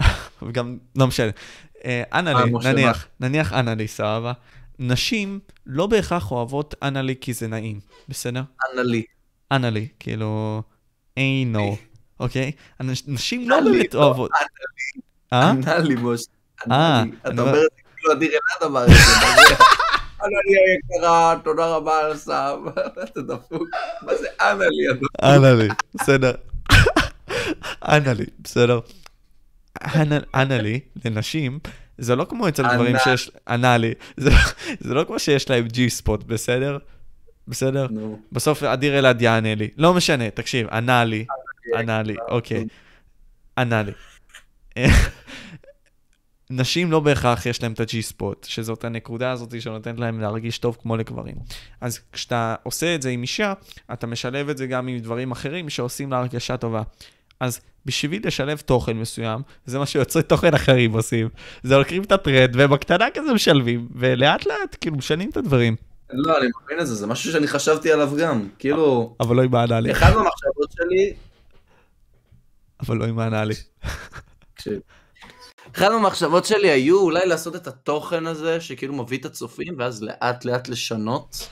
וגם, 0.42 0.78
לא 0.96 1.06
משנה. 1.06 1.30
אה, 1.84 2.02
אנלי, 2.12 2.34
אה, 2.34 2.72
נניח, 2.72 3.06
נניח 3.20 3.52
אנלי, 3.52 3.88
סבבה? 3.88 4.32
נשים 4.78 5.40
לא 5.66 5.86
בהכרח 5.86 6.30
אוהבות 6.30 6.74
אנלי 6.82 7.14
כי 7.20 7.32
זה 7.32 7.48
נעים, 7.48 7.80
בסדר? 8.08 8.42
אנא 8.72 8.80
לי. 8.80 9.02
אנלי, 9.52 9.88
כאילו... 9.98 10.62
אינו, 11.16 11.76
אוקיי? 12.20 12.52
נשים 13.06 13.50
לא 13.50 13.58
אנלי, 13.58 13.70
באמת 13.78 13.94
לא, 13.94 14.04
אוהבות. 14.04 14.30
אה? 15.32 15.50
ענה 15.50 15.78
לי, 15.78 15.94
משה. 15.98 16.24
אה, 16.70 17.02
אתה 17.20 17.28
אומר- 17.30 17.42
אומר 17.42 17.54
את 17.54 17.70
זה 17.76 17.82
כאילו 17.96 18.12
אדיר 18.12 18.30
אלעד 18.30 18.70
אמר 18.70 18.84
את 18.84 18.90
זה. 18.90 18.94
מה 20.30 20.40
זה? 20.52 20.58
ענה 20.58 20.66
לי 20.66 20.72
היקרה, 20.94 21.34
תודה 21.44 21.66
רבה 21.66 21.98
על 22.00 22.12
הסאב. 22.12 22.58
אתה 23.04 23.20
דפוק. 23.22 23.68
מה 24.02 24.14
זה 24.14 24.26
ענה 24.40 24.64
לי? 24.68 24.90
אדון? 24.90 25.08
אנלי, 25.22 25.68
בסדר. 25.94 26.32
אנלי, 27.88 28.24
בסדר. 28.40 28.80
אנ- 29.82 30.24
אנלי, 30.34 30.80
לנשים, 31.04 31.58
זה 31.98 32.16
לא 32.16 32.26
כמו 32.28 32.48
אצל 32.48 32.62
גברים 32.74 32.96
שיש... 33.04 33.30
אנלי. 33.48 33.92
זה 34.16 34.30
לא- 34.30 34.36
זה 34.80 34.94
לא 34.94 35.04
כמו 35.04 35.18
שיש 35.18 35.50
להם 35.50 35.68
ג'י 35.68 35.90
ספוט, 35.90 36.24
בסדר? 36.24 36.78
בסדר? 37.48 37.86
בסוף 38.32 38.62
אדיר 38.62 38.98
אלעד 38.98 39.22
יענה 39.22 39.54
לי. 39.54 39.68
לא 39.76 39.94
משנה, 39.94 40.30
תקשיב, 40.30 40.68
ענה 40.68 41.04
לי. 41.04 41.24
ענה 41.76 42.02
לי, 42.02 42.14
אוקיי. 42.28 42.64
ענה 43.58 43.82
לי. 43.82 43.92
נשים 46.50 46.92
לא 46.92 47.00
בהכרח 47.00 47.46
יש 47.46 47.62
להם 47.62 47.72
את 47.72 47.80
הג'י 47.80 48.02
ספוט, 48.02 48.44
שזאת 48.44 48.84
הנקודה 48.84 49.30
הזאת 49.30 49.60
שנותנת 49.60 50.00
להם 50.00 50.20
להרגיש 50.20 50.58
טוב 50.58 50.76
כמו 50.82 50.96
לגברים. 50.96 51.34
אז 51.80 52.00
כשאתה 52.12 52.54
עושה 52.62 52.94
את 52.94 53.02
זה 53.02 53.10
עם 53.10 53.22
אישה, 53.22 53.52
אתה 53.92 54.06
משלב 54.06 54.48
את 54.48 54.58
זה 54.58 54.66
גם 54.66 54.88
עם 54.88 54.98
דברים 54.98 55.30
אחרים 55.30 55.70
שעושים 55.70 56.10
לה 56.10 56.18
הרגשה 56.18 56.56
טובה. 56.56 56.82
אז 57.40 57.60
בשביל 57.86 58.26
לשלב 58.26 58.58
תוכן 58.58 58.96
מסוים, 58.96 59.42
זה 59.66 59.78
מה 59.78 59.86
שיוצרי 59.86 60.22
תוכן 60.22 60.54
אחרים 60.54 60.92
עושים. 60.92 61.28
זה 61.62 61.76
לוקחים 61.76 62.02
את 62.02 62.12
הטרנד 62.12 62.50
ובקטנה 62.54 63.06
כזה 63.14 63.32
משלבים, 63.32 63.88
ולאט 63.94 64.46
לאט 64.46 64.76
כאילו 64.80 64.96
משנים 64.96 65.30
את 65.30 65.36
הדברים. 65.36 65.76
לא, 66.10 66.38
אני 66.38 66.46
מבין 66.64 66.80
את 66.80 66.86
זה, 66.86 66.94
זה 66.94 67.06
משהו 67.06 67.32
שאני 67.32 67.46
חשבתי 67.46 67.92
עליו 67.92 68.12
גם. 68.20 68.48
כאילו, 68.58 69.16
אבל 69.20 69.36
לא 69.36 69.42
עם 69.42 69.54
האנאלי. 69.54 69.92
אחד 69.92 70.10
מהמחשבות 70.14 70.72
שלי, 70.72 71.12
אבל 72.80 72.96
לא 72.96 73.04
עם 73.04 73.18
האנאלי. 73.18 73.54
תקשיב. 74.54 74.80
אחד 75.76 75.88
מהמחשבות 75.88 76.44
שלי 76.44 76.70
היו 76.70 77.00
אולי 77.00 77.26
לעשות 77.26 77.56
את 77.56 77.66
התוכן 77.66 78.26
הזה, 78.26 78.60
שכאילו 78.60 78.94
מביא 78.94 79.18
את 79.18 79.24
הצופים, 79.24 79.74
ואז 79.78 80.02
לאט 80.02 80.44
לאט 80.44 80.68
לשנות, 80.68 81.48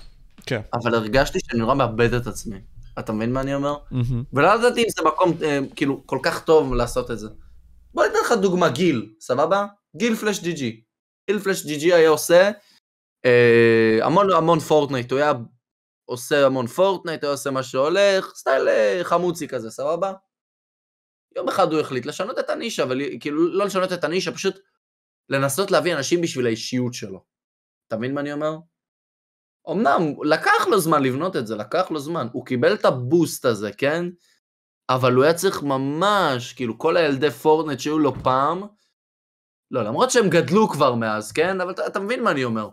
כן. 0.47 0.61
אבל 0.75 0.95
הרגשתי 0.95 1.39
שאני 1.41 1.61
נורא 1.61 1.75
מאבד 1.75 2.15
את 2.15 2.27
עצמי. 2.27 2.59
אתה 2.99 3.13
מבין 3.13 3.33
מה 3.33 3.41
אני 3.41 3.55
אומר? 3.55 3.77
מהמם. 3.91 4.25
ולא 4.33 4.49
ידעתי 4.55 4.83
אם 4.83 4.89
זה 4.89 5.03
מקום 5.05 5.33
אה, 5.43 5.59
כאילו 5.77 6.03
כל 6.07 6.19
כך 6.23 6.45
טוב 6.45 6.75
לעשות 6.75 7.11
את 7.11 7.19
זה. 7.19 7.29
בוא 7.95 8.05
ניתן 8.05 8.19
לך 8.25 8.33
דוגמה, 8.33 8.69
גל, 8.69 9.11
סבבה? 9.21 9.67
גיל 9.97 10.17
פלאש 10.17 10.41
GG. 10.41 10.81
גיל 11.31 11.39
פלאש 11.39 11.67
GG 11.67 11.95
היה 11.95 12.09
עושה 12.09 12.51
אה, 13.27 13.99
המון 14.03 14.33
המון 14.33 14.61
פורטנייט, 14.61 15.13
הוא 15.13 15.21
היה 15.21 15.33
עושה 16.05 16.47
המון 16.47 16.67
פורטנייט, 16.67 17.25
היה 17.25 17.33
עושה 17.33 17.51
מה 17.51 17.63
שהולך, 17.63 18.33
style 18.35 18.69
אה, 18.69 19.01
חמוצי 19.03 19.49
כזה, 19.49 19.71
סבבה? 19.71 20.13
יום 21.37 21.49
אחד 21.49 21.73
הוא 21.73 21.81
החליט 21.81 22.07
לשנות 22.07 22.39
את 22.39 22.51
הנישה, 22.51 22.83
אבל 22.83 23.01
כאילו 23.21 23.49
לא 23.49 23.65
לשנות 23.65 23.93
את 23.93 24.05
הנישה, 24.05 24.33
פשוט 24.33 24.59
לנסות 25.29 25.71
להביא 25.71 25.95
אנשים 25.95 26.21
בשביל 26.21 26.47
האישיות 26.47 26.95
שלו. 26.95 27.25
אתה 27.87 27.97
מבין 27.97 28.15
מה 28.15 28.21
אני 28.21 28.33
אומר? 28.33 28.57
אמנם 29.71 30.03
לקח 30.25 30.67
לו 30.71 30.81
זמן 30.81 31.03
לבנות 31.03 31.37
את 31.37 31.47
זה, 31.47 31.57
לקח 31.57 31.91
לו 31.91 32.01
זמן. 32.01 32.27
הוא 32.33 32.47
קיבל 32.47 32.75
את 32.75 32.85
הבוסט 32.85 33.45
הזה, 33.45 33.73
כן? 33.73 34.05
אבל 34.89 35.15
הוא 35.15 35.25
היה 35.25 35.35
צריך 35.35 35.63
ממש, 35.63 36.53
כאילו 36.53 36.79
כל 36.79 36.97
הילדי 36.97 37.31
פורטנט 37.31 37.81
שהיו 37.81 37.99
לו 37.99 38.15
פעם, 38.25 38.63
לא, 39.71 39.83
למרות 39.83 40.11
שהם 40.11 40.29
גדלו 40.29 40.69
כבר 40.69 40.95
מאז, 40.95 41.33
כן? 41.33 41.61
אבל 41.61 41.71
אתה, 41.71 41.87
אתה 41.87 42.01
מבין 42.01 42.23
מה 42.23 42.31
אני 42.31 42.45
אומר. 42.45 42.69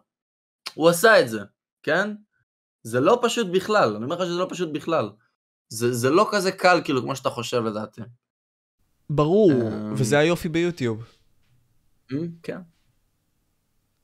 הוא 0.73 0.89
עשה 0.89 1.21
את 1.21 1.29
זה, 1.29 1.39
כן? 1.83 2.15
זה 2.83 2.99
לא 2.99 3.19
פשוט 3.21 3.47
בכלל, 3.53 3.95
אני 3.95 4.03
אומר 4.03 4.15
לך 4.15 4.25
שזה 4.25 4.39
לא 4.39 4.47
פשוט 4.49 4.69
בכלל. 4.73 5.09
זה, 5.69 5.93
זה 5.93 6.09
לא 6.09 6.27
כזה 6.31 6.51
קל, 6.51 6.81
כאילו, 6.83 7.01
כמו 7.01 7.15
שאתה 7.15 7.29
חושב 7.29 7.63
לדעתי. 7.63 8.01
ברור, 9.09 9.51
אמ. 9.51 9.93
וזה 9.97 10.17
היופי 10.19 10.49
ביוטיוב. 10.49 11.03
אמ, 12.11 12.27
כן. 12.43 12.59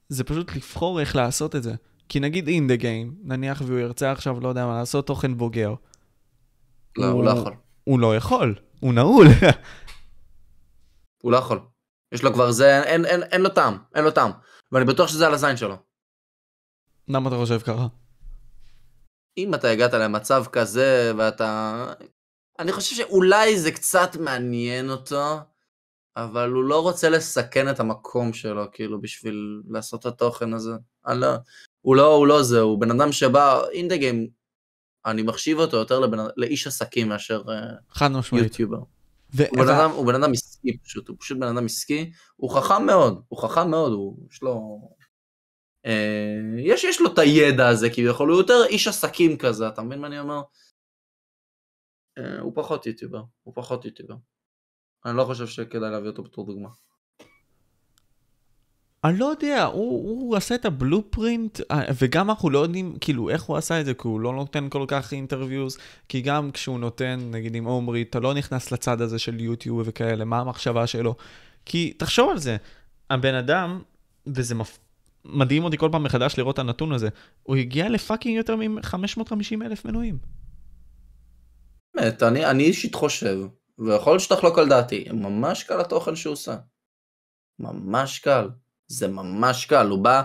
זה 0.09 0.23
פשוט 0.23 0.55
לבחור 0.55 0.99
איך 0.99 1.15
לעשות 1.15 1.55
את 1.55 1.63
זה. 1.63 1.73
כי 2.09 2.19
נגיד 2.19 2.47
אין 2.47 2.67
דה 2.67 2.75
גיים, 2.75 3.15
נניח 3.23 3.61
והוא 3.65 3.79
ירצה 3.79 4.11
עכשיו, 4.11 4.39
לא 4.39 4.49
יודע 4.49 4.65
מה, 4.65 4.77
לעשות 4.79 5.07
תוכן 5.07 5.37
בוגר. 5.37 5.73
לא, 6.97 7.05
הוא- 7.05 7.11
הוא 7.13 7.23
לא 7.25 7.29
יכול. 7.31 7.53
הוא 7.83 7.99
לא 7.99 8.15
יכול, 8.15 8.55
הוא 8.79 8.93
נעול. 8.93 9.27
הוא 11.23 11.31
לא 11.31 11.37
יכול. 11.37 11.59
יש 12.11 12.23
לו 12.23 12.33
כבר 12.33 12.51
זה, 12.51 12.83
אין, 12.83 13.05
אין, 13.05 13.23
אין 13.23 13.41
לו 13.41 13.49
טעם, 13.49 13.77
אין 13.95 14.03
לו 14.03 14.11
טעם. 14.11 14.31
ואני 14.71 14.85
בטוח 14.85 15.07
שזה 15.07 15.27
על 15.27 15.33
הזין 15.33 15.57
שלו. 15.57 15.75
למה 17.07 17.29
אתה 17.29 17.37
חושב 17.37 17.59
ככה? 17.59 17.87
אם 19.37 19.53
אתה 19.53 19.69
הגעת 19.69 19.93
למצב 19.93 20.43
כזה 20.51 21.11
ואתה... 21.17 21.85
אני 22.59 22.71
חושב 22.71 22.95
שאולי 22.95 23.59
זה 23.59 23.71
קצת 23.71 24.15
מעניין 24.15 24.89
אותו, 24.89 25.37
אבל 26.17 26.49
הוא 26.49 26.63
לא 26.63 26.81
רוצה 26.81 27.09
לסכן 27.09 27.69
את 27.69 27.79
המקום 27.79 28.33
שלו, 28.33 28.65
כאילו, 28.71 29.01
בשביל 29.01 29.61
לעשות 29.69 29.99
את 29.99 30.05
התוכן 30.05 30.53
הזה. 30.53 30.71
אני 31.07 31.19
לא... 31.19 31.27
הוא 31.81 31.95
לא, 31.95 32.15
הוא 32.15 32.27
לא 32.27 32.43
זה, 32.43 32.59
הוא 32.59 32.81
בן 32.81 32.91
אדם 32.91 33.11
שבא, 33.11 33.61
אינדגיים, 33.71 34.27
אני 35.05 35.21
מחשיב 35.21 35.59
אותו 35.59 35.77
יותר 35.77 35.99
לבן, 35.99 36.17
לאיש 36.37 36.67
עסקים 36.67 37.09
מאשר 37.09 37.43
חד 37.89 38.11
משמעית. 38.11 38.43
יוטיובר. 38.43 38.79
ו- 39.33 39.43
הוא 39.49 39.57
בן 39.57 39.69
אדם, 39.69 39.91
הוא 39.91 40.05
בן 40.05 40.15
אדם 40.15 40.31
עסקי 40.31 40.77
פשוט, 40.77 41.07
הוא 41.07 41.17
פשוט 41.19 41.37
בן 41.37 41.47
אדם 41.47 41.65
עסקי, 41.65 42.11
הוא 42.35 42.51
חכם 42.51 42.85
מאוד, 42.85 43.21
הוא 43.27 43.39
חכם 43.39 43.69
מאוד, 43.71 43.91
הוא, 43.91 44.17
יש 44.31 44.41
לו... 44.41 44.81
אה, 45.85 46.37
יש, 46.57 46.83
יש 46.83 47.01
לו 47.01 47.13
את 47.13 47.19
הידע 47.19 47.67
הזה 47.67 47.89
כביכול, 47.89 48.29
הוא 48.29 48.37
יותר 48.37 48.65
איש 48.69 48.87
עסקים 48.87 49.37
כזה, 49.37 49.67
אתה 49.67 49.81
מבין 49.81 49.99
מה 49.99 50.07
אני 50.07 50.19
אומר? 50.19 50.41
אה, 52.19 52.39
הוא 52.39 52.51
פחות 52.55 52.85
YouTuber, 52.85 53.23
הוא 53.43 53.53
פחות 53.55 53.85
YouTuber. 53.85 54.15
אני 55.05 55.17
לא 55.17 55.23
חושב 55.23 55.47
שכדאי 55.47 55.91
להביא 55.91 56.09
אותו 56.09 56.23
בתור 56.23 56.45
דוגמה. 56.45 56.69
אני 59.03 59.19
לא 59.19 59.25
יודע, 59.25 59.63
הוא, 59.63 60.09
הוא 60.09 60.35
עשה 60.35 60.55
את 60.55 60.65
ה 60.65 60.74
blueprint, 60.74 61.59
אה, 61.71 61.81
וגם 62.01 62.29
אנחנו 62.29 62.49
לא 62.49 62.59
יודעים 62.59 62.95
כאילו 63.01 63.29
איך 63.29 63.43
הוא 63.43 63.57
עשה 63.57 63.81
את 63.81 63.85
זה, 63.85 63.93
כי 63.93 64.07
הוא 64.07 64.19
לא 64.19 64.33
נותן 64.33 64.69
כל 64.69 64.85
כך 64.87 65.13
interviews, 65.13 65.77
כי 66.09 66.21
גם 66.21 66.51
כשהוא 66.51 66.79
נותן, 66.79 67.19
נגיד 67.31 67.55
עם 67.55 67.65
עומרי, 67.65 68.01
אתה 68.01 68.19
לא 68.19 68.33
נכנס 68.33 68.71
לצד 68.71 69.01
הזה 69.01 69.19
של 69.19 69.39
יוטיוב 69.39 69.81
וכאלה, 69.85 70.25
מה 70.25 70.39
המחשבה 70.39 70.87
שלו. 70.87 71.15
כי 71.65 71.93
תחשוב 71.97 72.29
על 72.29 72.37
זה, 72.37 72.57
הבן 73.09 73.35
אדם, 73.35 73.81
וזה 74.27 74.55
מפ... 74.55 74.79
מדהים 75.25 75.63
אותי 75.63 75.77
כל 75.77 75.89
פעם 75.91 76.03
מחדש 76.03 76.37
לראות 76.37 76.53
את 76.53 76.59
הנתון 76.59 76.91
הזה, 76.91 77.09
הוא 77.43 77.55
הגיע 77.55 77.89
לפאקינג 77.89 78.37
יותר 78.37 78.55
מ-550 78.55 79.65
אלף 79.65 79.85
מנויים. 79.85 80.38
באמת, 81.99 82.23
אני, 82.23 82.63
אישית 82.63 82.95
חושב, 82.95 83.37
ויכול 83.79 84.13
להיות 84.13 84.21
שתחלוק 84.21 84.59
על 84.59 84.69
דעתי, 84.69 85.07
ממש 85.11 85.63
קל 85.63 85.81
התוכן 85.81 86.15
שהוא 86.15 86.33
עושה. 86.33 86.55
ממש 87.59 88.19
קל. 88.19 88.49
זה 88.87 89.07
ממש 89.07 89.65
קל, 89.65 89.87
הוא 89.87 89.99
בא... 89.99 90.21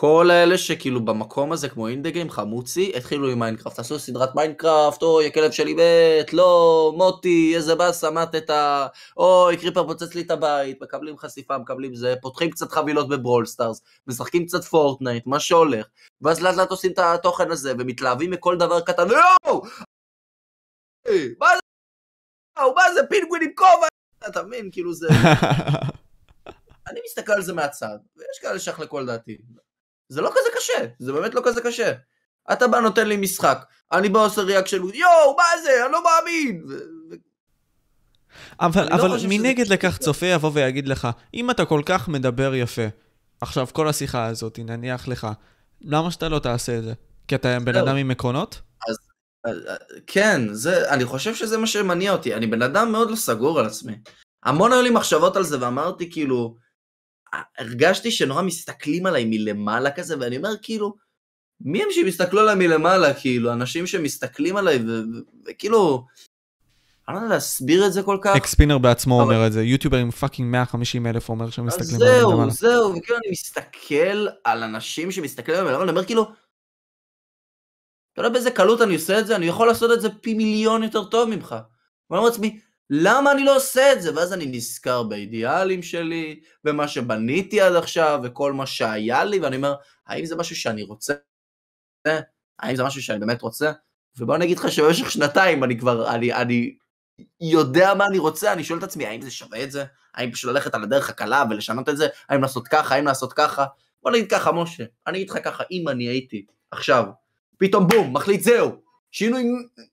כל 0.00 0.30
האלה 0.30 0.58
שכאילו 0.58 1.04
במקום 1.04 1.52
הזה, 1.52 1.68
כמו 1.68 1.88
אינדה 1.88 2.09
גיים, 2.09 2.30
חמוצי, 2.30 2.92
התחילו 2.96 3.30
עם 3.30 3.38
מיינקראפט. 3.38 3.78
עשו 3.78 3.98
סדרת 3.98 4.34
מיינקראפט, 4.34 5.02
אוי, 5.02 5.26
הכלב 5.26 5.50
שלי 5.50 5.74
מת, 5.74 6.32
לא, 6.32 6.92
מוטי, 6.96 7.52
איזה 7.56 7.74
באסה, 7.74 8.10
מתת, 8.10 8.50
אוי, 9.16 9.56
קריפר 9.56 9.86
פוצץ 9.86 10.14
לי 10.14 10.22
את 10.22 10.30
הבית, 10.30 10.82
מקבלים 10.82 11.18
חשיפה, 11.18 11.58
מקבלים 11.58 11.94
זה, 11.94 12.14
פותחים 12.22 12.50
קצת 12.50 12.70
חבילות 12.72 13.08
בברול 13.08 13.46
סטארס, 13.46 13.82
משחקים 14.06 14.46
קצת 14.46 14.64
פורטנייט, 14.64 15.26
מה 15.26 15.40
שהולך, 15.40 15.86
ואז 16.22 16.42
לאט 16.42 16.54
לאט 16.54 16.70
עושים 16.70 16.92
את 16.92 16.98
התוכן 16.98 17.50
הזה, 17.50 17.72
ומתלהבים 17.78 18.30
מכל 18.30 18.56
דבר 18.56 18.80
קטן, 18.80 19.06
יואו! 19.08 19.62
מה 21.40 21.46
זה? 21.54 22.62
מה 22.76 22.94
זה 22.94 23.00
פינגווין 23.08 23.42
עם 23.42 23.50
כובע? 23.54 23.86
אתה 24.28 24.42
מבין, 24.42 24.68
כאילו 24.72 24.94
זה... 24.94 25.08
אני 26.90 27.00
מסתכל 27.06 27.32
על 27.32 27.42
זה 27.42 27.52
מהצד, 27.52 27.98
ויש 28.16 28.38
כאלה 28.42 28.58
שיחלקו 28.58 28.98
על 28.98 29.06
דעתי. 29.06 29.38
זה 30.08 30.20
לא 30.20 30.30
כזה 30.30 30.48
קשה, 30.56 30.86
זה 30.98 31.12
באמת 31.12 31.34
לא 31.34 31.40
כזה 31.44 31.60
קשה. 31.60 31.92
אתה 32.52 32.68
בא 32.68 32.80
נותן 32.80 33.08
לי 33.08 33.16
משחק, 33.16 33.64
אני 33.92 34.08
בא 34.08 34.24
עושה 34.24 34.42
ריאק 34.42 34.66
של 34.66 34.82
יואו, 34.94 35.36
מה 35.36 35.62
זה, 35.62 35.84
אני 35.84 35.92
לא 35.92 36.02
מאמין. 36.04 36.64
אבל, 38.60 38.88
לא 38.88 38.94
אבל 38.94 39.18
שזה 39.18 39.28
מנגד 39.28 39.66
לכך 39.66 39.88
ככה. 39.88 39.98
צופה 39.98 40.26
יבוא 40.26 40.50
ויגיד 40.54 40.88
לך, 40.88 41.08
אם 41.34 41.50
אתה 41.50 41.64
כל 41.64 41.82
כך 41.86 42.08
מדבר 42.08 42.54
יפה, 42.54 42.86
עכשיו 43.40 43.66
כל 43.72 43.88
השיחה 43.88 44.26
הזאת, 44.26 44.58
נניח 44.58 45.08
לך, 45.08 45.26
למה 45.80 46.10
שאתה 46.10 46.28
לא 46.28 46.38
תעשה 46.38 46.78
את 46.78 46.84
זה? 46.84 46.92
כי 47.28 47.34
אתה 47.34 47.58
בן. 47.64 47.76
אדם 47.76 47.96
עם 47.96 48.10
עקרונות? 48.10 48.60
כן, 50.06 50.52
זה, 50.52 50.90
אני 50.90 51.04
חושב 51.04 51.34
שזה 51.34 51.58
מה 51.58 51.66
שמניע 51.66 52.12
אותי. 52.12 52.34
אני 52.34 52.46
בן 52.46 52.62
אדם 52.62 52.92
מאוד 52.92 53.10
לא 53.10 53.16
סגור 53.16 53.60
על 53.60 53.66
עצמי. 53.66 53.92
המון 54.44 54.72
היו 54.72 54.82
לי 54.82 54.90
מחשבות 54.90 55.36
על 55.36 55.44
זה, 55.44 55.60
ואמרתי 55.60 56.10
כאילו, 56.10 56.56
הרגשתי 57.58 58.10
שנורא 58.10 58.42
מסתכלים 58.42 59.06
עליי 59.06 59.24
מלמעלה 59.24 59.90
כזה, 59.90 60.14
ואני 60.20 60.36
אומר 60.36 60.50
כאילו, 60.62 60.94
מי 61.60 61.82
הם 61.82 61.88
שיסתכלו 61.90 62.40
עליי 62.40 62.54
מלמעלה, 62.54 63.14
כאילו, 63.14 63.52
אנשים 63.52 63.86
שמסתכלים 63.86 64.56
עליי, 64.56 64.78
וכאילו, 65.48 66.04
אני 67.08 67.16
לא 67.16 67.20
יודע 67.20 67.34
להסביר 67.34 67.86
את 67.86 67.92
זה 67.92 68.02
כל 68.02 68.18
כך. 68.22 68.36
אקספינר 68.36 68.78
בעצמו 68.78 69.22
אבל- 69.22 69.34
אומר 69.34 69.46
את 69.46 69.52
זה, 69.52 69.62
יוטיובר 69.62 69.96
עם 69.98 70.10
פאקינג 70.10 70.52
150 70.52 71.06
אלף 71.06 71.28
אומר 71.28 71.50
שהם 71.50 71.66
מסתכלים 71.66 72.00
עליהם 72.02 72.20
זהו, 72.20 72.32
למעלה. 72.32 72.50
זהו, 72.50 72.90
וכאילו 72.96 73.18
אני 73.24 73.30
מסתכל 73.32 74.26
על 74.44 74.62
אנשים 74.62 75.10
שמסתכלים 75.10 75.58
עליהם, 75.66 75.82
אני 75.82 75.90
אומר 75.90 76.04
כאילו, 76.04 76.26
אתה 78.18 78.26
יודע 78.26 78.32
באיזה 78.32 78.50
קלות 78.50 78.82
אני 78.82 78.94
עושה 78.94 79.18
את 79.18 79.26
זה? 79.26 79.36
אני 79.36 79.46
יכול 79.46 79.66
לעשות 79.66 79.92
את 79.92 80.00
זה 80.00 80.08
פי 80.10 80.34
מיליון 80.34 80.82
יותר 80.82 81.04
טוב 81.04 81.28
ממך. 81.28 81.52
ואני 82.10 82.18
אומר 82.18 82.30
לעצמי, 82.30 82.60
למה 82.90 83.32
אני 83.32 83.44
לא 83.44 83.56
עושה 83.56 83.92
את 83.92 84.02
זה? 84.02 84.16
ואז 84.16 84.32
אני 84.32 84.46
נזכר 84.46 85.02
באידיאלים 85.02 85.82
שלי, 85.82 86.40
במה 86.64 86.88
שבניתי 86.88 87.60
עד 87.60 87.74
עכשיו, 87.76 88.20
וכל 88.22 88.52
מה 88.52 88.66
שהיה 88.66 89.24
לי, 89.24 89.38
ואני 89.38 89.56
אומר, 89.56 89.74
האם 90.06 90.24
זה 90.24 90.36
משהו 90.36 90.56
שאני 90.56 90.82
רוצה? 90.82 91.14
האם 92.58 92.76
זה 92.76 92.84
משהו 92.84 93.02
שאני 93.02 93.18
באמת 93.18 93.42
רוצה? 93.42 93.72
ובוא 94.18 94.36
אני 94.36 94.44
אגיד 94.44 94.58
לך 94.58 94.72
שבמשך 94.72 95.10
שנתיים 95.10 95.64
אני 95.64 95.78
כבר, 95.78 96.14
אני, 96.14 96.34
אני 96.34 96.76
יודע 97.40 97.94
מה 97.94 98.06
אני 98.06 98.18
רוצה, 98.18 98.52
אני 98.52 98.64
שואל 98.64 98.78
את 98.78 98.84
עצמי, 98.84 99.06
האם 99.06 99.20
זה 99.20 99.30
שווה 99.30 99.62
את 99.64 99.70
זה? 99.70 99.84
האם 100.14 100.32
פשוט 100.32 100.50
ללכת 100.50 100.74
על 100.74 100.82
הדרך 100.82 101.10
הקלה 101.10 101.44
ולשנות 101.50 101.88
את 101.88 101.96
זה? 101.96 102.08
האם 102.28 102.42
לעשות 102.42 102.68
ככה? 102.68 102.94
האם 102.94 103.06
לעשות 103.06 103.32
ככה? 103.32 103.64
בוא 104.02 104.10
נגיד 104.10 104.30
ככה, 104.30 104.52
משה, 104.52 104.84
אני 105.06 105.18
אגיד 105.18 105.30
לך 105.30 105.38
ככה, 105.44 105.64
אם 105.70 105.88
אני 105.88 106.04
הייתי 106.04 106.46
עכשיו, 106.70 107.04
פתאום 107.58 107.86
בום, 107.86 108.16
מחליט 108.16 108.40
זהו, 108.40 108.72
שינוי 109.10 109.44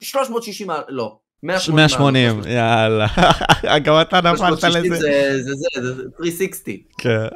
360 0.02 0.68
מעלות, 0.68 0.86
לא, 0.90 1.18
180 1.44 1.76
180, 1.76 2.30
מעלות. 2.30 2.46
יאללה. 2.46 3.08
גם 3.86 4.02
אתה 4.02 4.22
נפלת 4.22 4.60
360 4.60 4.94
לזה. 4.94 5.00
זה, 5.00 5.44
זה, 5.44 5.52
זה, 5.82 5.94
זה 5.96 6.04
360. 6.18 6.80
כן. 6.98 7.28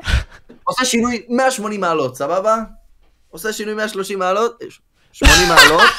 עושה 0.64 0.86
שינוי 0.86 1.26
180 1.30 1.82
מעלות, 1.82 2.16
סבבה? 2.16 2.58
עושה 3.30 3.54
שינוי 3.54 3.74
130 3.74 4.20
מעלות, 4.20 4.64
80 5.12 5.34
מעלות. 5.54 5.90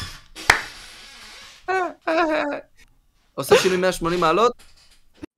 עושה 3.34 3.56
שינוי 3.56 3.76
180 3.76 4.20
מעלות, 4.20 4.52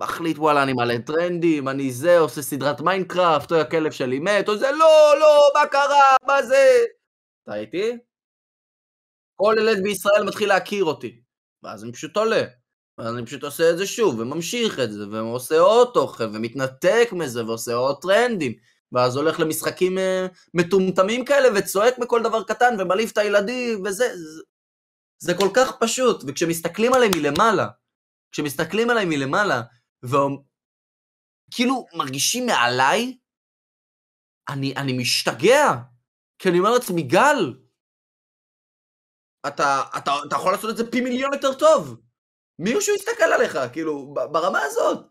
מחליט 0.01 0.39
וואלה 0.39 0.63
אני 0.63 0.73
מלא 0.73 0.99
טרנדים, 0.99 1.69
אני 1.69 1.93
זה, 1.93 2.19
עושה 2.19 2.43
סדרת 2.43 2.81
מיינקראפט, 2.81 3.53
אוי 3.53 3.61
הכלב 3.61 3.91
שלי 3.91 4.19
מת, 4.19 4.49
או 4.49 4.57
זה 4.57 4.71
לא, 4.71 5.15
לא, 5.21 5.51
מה 5.55 5.67
קרה, 5.67 6.17
מה 6.27 6.43
זה? 6.43 6.67
אתה 7.45 7.55
איתי? 7.55 7.99
כל 9.45 9.55
ילד 9.59 9.83
בישראל 9.83 10.25
מתחיל 10.25 10.49
להכיר 10.49 10.85
אותי, 10.85 11.21
ואז 11.63 11.85
אני 11.85 11.93
פשוט 11.93 12.17
עולה. 12.17 12.45
ואז 12.99 13.15
אני 13.15 13.27
פשוט 13.27 13.43
עושה 13.45 13.71
את 13.71 13.79
זה 13.79 13.87
שוב, 13.87 14.19
וממשיך 14.19 14.79
את 14.79 14.93
זה, 14.93 15.09
ועושה 15.11 15.59
עוד 15.59 15.91
תוכן, 15.95 16.25
ומתנתק 16.25 17.09
מזה, 17.13 17.45
ועושה 17.45 17.75
עוד 17.75 17.97
טרנדים. 18.03 18.53
ואז 18.93 19.17
הולך 19.17 19.41
למשחקים 19.41 19.99
אה, 19.99 20.27
מטומטמים 20.55 21.25
כאלה, 21.25 21.49
וצועק 21.59 21.99
מכל 21.99 22.23
דבר 22.23 22.43
קטן, 22.43 22.75
ומעליב 22.79 23.11
את 23.13 23.19
הילדים, 23.19 23.83
וזה... 23.85 24.17
זה, 24.17 24.43
זה 25.19 25.35
כל 25.35 25.49
כך 25.55 25.73
פשוט, 25.81 26.25
וכשמסתכלים 26.27 26.95
עליי 26.95 27.09
מלמעלה, 27.17 27.69
כשמסתכלים 28.33 28.91
עליי 28.91 29.05
מלמעלה, 29.05 29.63
וכאילו 30.03 31.87
מרגישים 31.95 32.47
מעליי, 32.47 33.19
אני, 34.49 34.75
אני 34.77 34.93
משתגע. 34.99 35.75
כי 36.39 36.49
אני 36.49 36.59
אומר 36.59 36.71
לעצמי, 36.71 37.03
גל, 37.03 37.55
אתה, 39.47 39.83
אתה, 39.97 40.15
אתה 40.27 40.37
יכול 40.37 40.53
לעשות 40.53 40.71
את 40.71 40.77
זה 40.77 40.91
פי 40.91 41.01
מיליון 41.01 41.33
יותר 41.33 41.53
טוב. 41.53 41.97
מישהו 42.59 42.95
יסתכל 42.95 43.25
עליך, 43.25 43.59
כאילו, 43.73 44.15
ברמה 44.33 44.59
הזאת. 44.63 45.07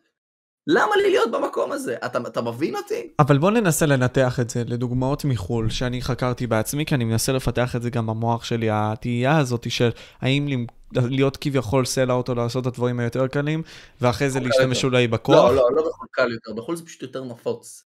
למה 0.67 0.95
לי 0.95 1.11
להיות 1.11 1.31
במקום 1.31 1.71
הזה? 1.71 1.95
אתה, 2.05 2.19
אתה 2.27 2.41
מבין 2.41 2.75
אותי? 2.75 3.07
אבל 3.19 3.37
בוא 3.37 3.51
ננסה 3.51 3.85
לנתח 3.85 4.39
את 4.39 4.49
זה 4.49 4.63
לדוגמאות 4.65 5.25
מחו"ל, 5.25 5.69
שאני 5.69 6.01
חקרתי 6.01 6.47
בעצמי, 6.47 6.85
כי 6.85 6.95
אני 6.95 7.03
מנסה 7.03 7.31
לפתח 7.31 7.75
את 7.75 7.81
זה 7.81 7.89
גם 7.89 8.07
במוח 8.07 8.43
שלי, 8.43 8.67
התהייה 8.71 9.37
הזאת 9.37 9.71
של 9.71 9.89
האם 10.21 10.65
להיות 10.93 11.37
כביכול 11.37 11.85
sellout 11.85 12.29
או 12.29 12.35
לעשות 12.35 12.67
את 12.67 12.73
הדברים 12.73 12.99
היותר 12.99 13.27
קלים, 13.27 13.63
ואחרי 14.01 14.29
זה 14.29 14.39
להשתמש. 14.39 14.83
אולי 14.83 15.07
בכוח. 15.07 15.35
לא, 15.35 15.55
לא, 15.55 15.69
לא 15.75 15.81
בחו"ל 15.81 16.07
קל 16.11 16.31
יותר, 16.31 16.53
בחו"ל 16.53 16.75
זה 16.75 16.85
פשוט 16.85 17.01
יותר 17.01 17.23
נפוץ. 17.23 17.85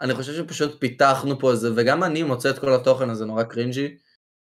אני 0.00 0.14
חושב 0.14 0.34
שפשוט 0.34 0.80
פיתחנו 0.80 1.38
פה 1.38 1.52
איזה, 1.52 1.70
וגם 1.76 2.04
אני 2.04 2.22
מוצא 2.22 2.50
את 2.50 2.58
כל 2.58 2.74
התוכן 2.74 3.10
הזה 3.10 3.24
נורא 3.24 3.42
cringy, 3.42 3.96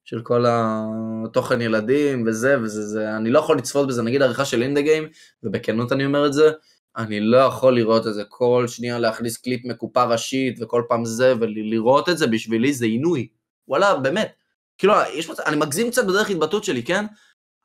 של 0.05 0.21
כל 0.21 0.45
התוכן 0.47 1.61
ילדים 1.61 2.23
וזה, 2.27 2.59
וזה, 2.61 2.81
זה, 2.81 3.15
אני 3.17 3.29
לא 3.29 3.39
יכול 3.39 3.57
לצפות 3.57 3.87
בזה, 3.87 4.01
נגיד 4.03 4.21
עריכה 4.21 4.45
של 4.45 4.61
אינדה 4.61 4.81
גיים, 4.81 5.07
ובכנות 5.43 5.91
אני 5.91 6.05
אומר 6.05 6.25
את 6.25 6.33
זה, 6.33 6.51
אני 6.97 7.19
לא 7.19 7.37
יכול 7.37 7.75
לראות 7.75 8.07
את 8.07 8.13
זה 8.13 8.23
כל 8.29 8.65
שנייה 8.67 8.99
להכניס 8.99 9.37
קליפ 9.37 9.65
מקופה 9.65 10.03
ראשית, 10.03 10.61
וכל 10.61 10.83
פעם 10.89 11.05
זה, 11.05 11.33
ולראות 11.39 12.09
את 12.09 12.17
זה 12.17 12.27
בשבילי 12.27 12.73
זה 12.73 12.85
עינוי. 12.85 13.27
וואלה, 13.67 13.95
באמת. 13.95 14.31
כאילו, 14.77 14.93
יש 15.13 15.29
מצב, 15.29 15.43
אני 15.43 15.55
מגזים 15.55 15.91
קצת 15.91 16.05
בדרך 16.05 16.29
התבטאות 16.29 16.63
שלי, 16.63 16.83
כן? 16.83 17.05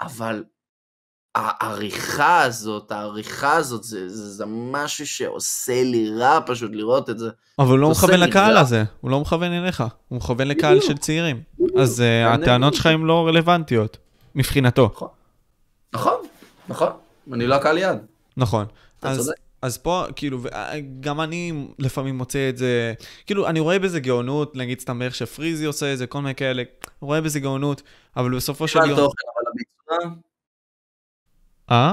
אבל 0.01 0.45
העריכה 1.37 2.43
הזאת, 2.43 2.93
העריכה 2.93 3.53
הזאת, 3.57 3.85
זה, 3.85 4.09
זה, 4.09 4.31
זה 4.31 4.45
משהו 4.49 5.07
שעושה 5.07 5.83
לי 5.83 6.11
רע 6.19 6.39
פשוט 6.47 6.71
לראות 6.75 7.11
את 7.11 7.19
זה. 7.19 7.29
אבל 7.59 7.69
הוא 7.69 7.79
לא 7.79 7.91
מכוון 7.91 8.21
לקהל. 8.21 8.57
הזה, 8.57 8.85
הוא 9.01 9.11
לא 9.11 9.21
מכוון 9.21 9.53
אליך, 9.53 9.85
הוא 10.09 10.17
מכוון 10.17 10.49
לקהל. 10.49 10.81
של 10.81 10.97
צעירים. 10.99 11.43
אז 11.79 12.01
אה, 12.01 12.35
אני- 12.35 12.43
הטענות 12.43 12.75
שלך 12.75 12.87
הן 12.87 13.01
לא 13.03 13.27
רלוונטיות, 13.27 13.97
מבחינתו. 14.35 14.91
נכון, 15.95 16.15
נכון, 16.69 16.89
אני 17.33 17.47
לא 17.47 17.55
הקהל 17.55 17.79
יעד. 17.79 17.99
נכון. 18.37 18.67
אז. 19.03 19.33
אז 19.63 19.79
פה, 19.79 20.05
כאילו, 20.17 20.43
ו- 20.43 20.49
גם 21.01 21.21
אני 21.21 21.67
לפעמים 21.79 22.19
מוצא 22.19 22.49
את 22.49 22.57
זה, 22.59 22.93
כאילו, 23.27 23.47
אני 23.47 23.61
רואה 23.61 23.79
בזה 23.79 24.01
גאונות, 24.01 24.57
נגיד 24.57 24.81
סתם 24.81 25.03
איך 25.03 25.15
שפריזי 25.15 25.65
עושה 25.65 25.93
את 25.93 25.99
זה, 25.99 26.07
כל 26.07 26.21
מיני 26.21 26.35
כאלה, 26.35 26.63
רואה 27.01 27.21
בזה 27.21 27.41
גאונות, 27.41 27.83
אבל 28.17 28.37
בסופו 28.37 28.69
של 28.69 28.79
יום... 28.89 29.09
אה? 31.71 31.93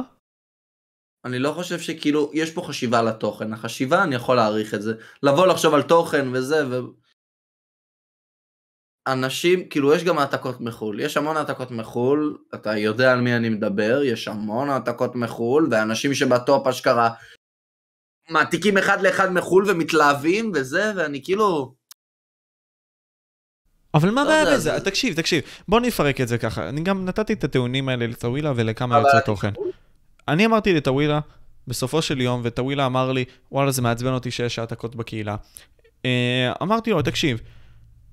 אני 1.26 1.40
לא 1.40 1.52
חושב 1.52 1.80
שכאילו, 1.80 2.32
יש 2.34 2.52
פה 2.52 2.62
חשיבה 2.62 3.00
על 3.00 3.08
התוכן. 3.08 3.54
החשיבה, 3.54 4.04
אני 4.04 4.16
יכול 4.16 4.36
להעריך 4.36 4.74
את 4.74 4.82
זה. 4.82 4.94
לבוא 5.24 5.48
לחשוב 5.48 5.74
על 5.74 5.82
תוכן 5.82 6.28
וזה, 6.34 6.68
ו... 6.68 6.80
אנשים, 9.08 9.70
כאילו, 9.70 9.94
יש 9.94 10.04
גם 10.04 10.18
העתקות 10.18 10.62
מחו"ל. 10.62 11.00
יש 11.00 11.18
המון 11.18 11.38
העתקות 11.38 11.72
מחו"ל, 11.72 12.38
אתה 12.56 12.78
יודע 12.78 13.12
על 13.12 13.22
מי 13.22 13.36
אני 13.36 13.50
מדבר, 13.50 14.04
יש 14.04 14.28
המון 14.28 14.70
העתקות 14.70 15.16
מחו"ל, 15.16 15.68
ואנשים 15.72 16.14
שבטופ 16.14 16.68
אשכרה 16.68 17.10
מעתיקים 18.30 18.78
אחד 18.78 19.02
לאחד 19.02 19.30
מחו"ל 19.30 19.66
ומתלהבים 19.70 20.52
וזה, 20.56 20.92
ואני 20.96 21.24
כאילו... 21.24 21.76
אבל 23.94 24.10
מה 24.12 24.24
לא 24.24 24.30
הבעיה 24.30 24.46
בזה? 24.56 24.58
זה- 24.60 24.80
תקשיב, 24.86 25.16
תקשיב, 25.16 25.44
בוא 25.68 25.80
נפרק 25.80 26.22
את 26.22 26.28
זה 26.28 26.38
ככה. 26.38 26.70
אני 26.70 26.82
גם 26.82 27.06
נתתי 27.06 27.34
את 27.34 27.44
הטיעונים 27.44 27.90
האלה 27.90 28.08
לטווילה 28.08 28.54
ולכמה 28.56 28.98
יוצרי 28.98 29.20
תוכן. 29.26 29.54
אני 30.28 30.46
אמרתי 30.46 30.74
לטווילה, 30.74 31.20
בסופו 31.68 32.02
של 32.02 32.22
יום, 32.22 32.42
וטווילה 32.44 32.86
אמר 32.86 33.12
לי, 33.12 33.26
וואלה, 33.52 33.72
זה 33.72 33.82
מעצבן 33.82 34.14
אותי 34.14 34.32
שיש 34.32 34.60
העתקות 34.60 34.96
בקהילה. 34.96 35.36
אה, 36.06 36.54
אמרתי 36.62 36.92
לו, 36.92 37.02
תקשיב, 37.02 37.42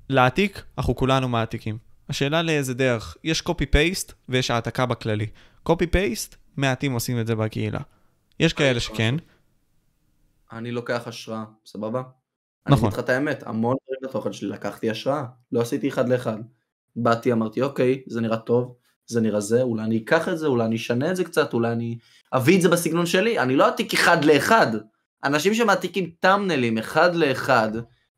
להעתיק, 0.08 0.62
אנחנו 0.78 0.96
כולנו 0.96 1.28
מעתיקים. 1.28 1.78
השאלה 2.08 2.42
לאיזה 2.42 2.74
דרך, 2.74 3.16
יש 3.24 3.40
קופי 3.40 3.66
פייסט 3.66 4.12
ויש 4.28 4.50
העתקה 4.50 4.86
בכללי. 4.86 5.26
קופי 5.62 5.86
פייסט, 5.86 6.36
מעטים 6.56 6.92
עושים 6.92 7.20
את 7.20 7.26
זה 7.26 7.34
בקהילה. 7.36 7.80
יש 8.40 8.52
כאלה 8.52 8.80
שכן, 8.80 9.14
אני 10.52 10.70
לוקח 10.70 11.02
השראה, 11.06 11.44
סבבה? 11.66 12.02
אני 12.66 12.74
נכון. 12.74 12.86
אגיד 12.88 12.98
לך 12.98 13.04
את 13.04 13.08
האמת, 13.08 13.42
המון 13.46 13.76
דברים 13.84 14.00
בתוכן 14.02 14.32
שלי 14.32 14.48
לקחתי 14.48 14.90
השראה, 14.90 15.24
לא 15.52 15.60
עשיתי 15.60 15.88
אחד 15.88 16.08
לאחד. 16.08 16.36
באתי, 16.96 17.32
אמרתי, 17.32 17.62
אוקיי, 17.62 18.02
זה 18.06 18.20
נראה 18.20 18.36
טוב, 18.36 18.74
זה 19.06 19.20
נראה 19.20 19.40
זה, 19.40 19.62
אולי 19.62 19.82
אני 19.82 19.98
אקח 19.98 20.28
את 20.28 20.38
זה, 20.38 20.46
אולי 20.46 20.64
אני 20.64 20.76
אשנה 20.76 21.10
את 21.10 21.16
זה 21.16 21.24
קצת, 21.24 21.52
אולי 21.54 21.72
אני 21.72 21.98
אביא 22.32 22.56
את 22.56 22.62
זה 22.62 22.68
בסגנון 22.68 23.06
שלי, 23.06 23.38
אני 23.38 23.56
לא 23.56 23.66
אעתיק 23.66 23.94
אחד 23.94 24.24
לאחד. 24.24 24.66
אנשים 25.24 25.54
שמעתיקים 25.54 26.10
thumbnails 26.20 26.78
אחד 26.78 27.14
לאחד, 27.14 27.70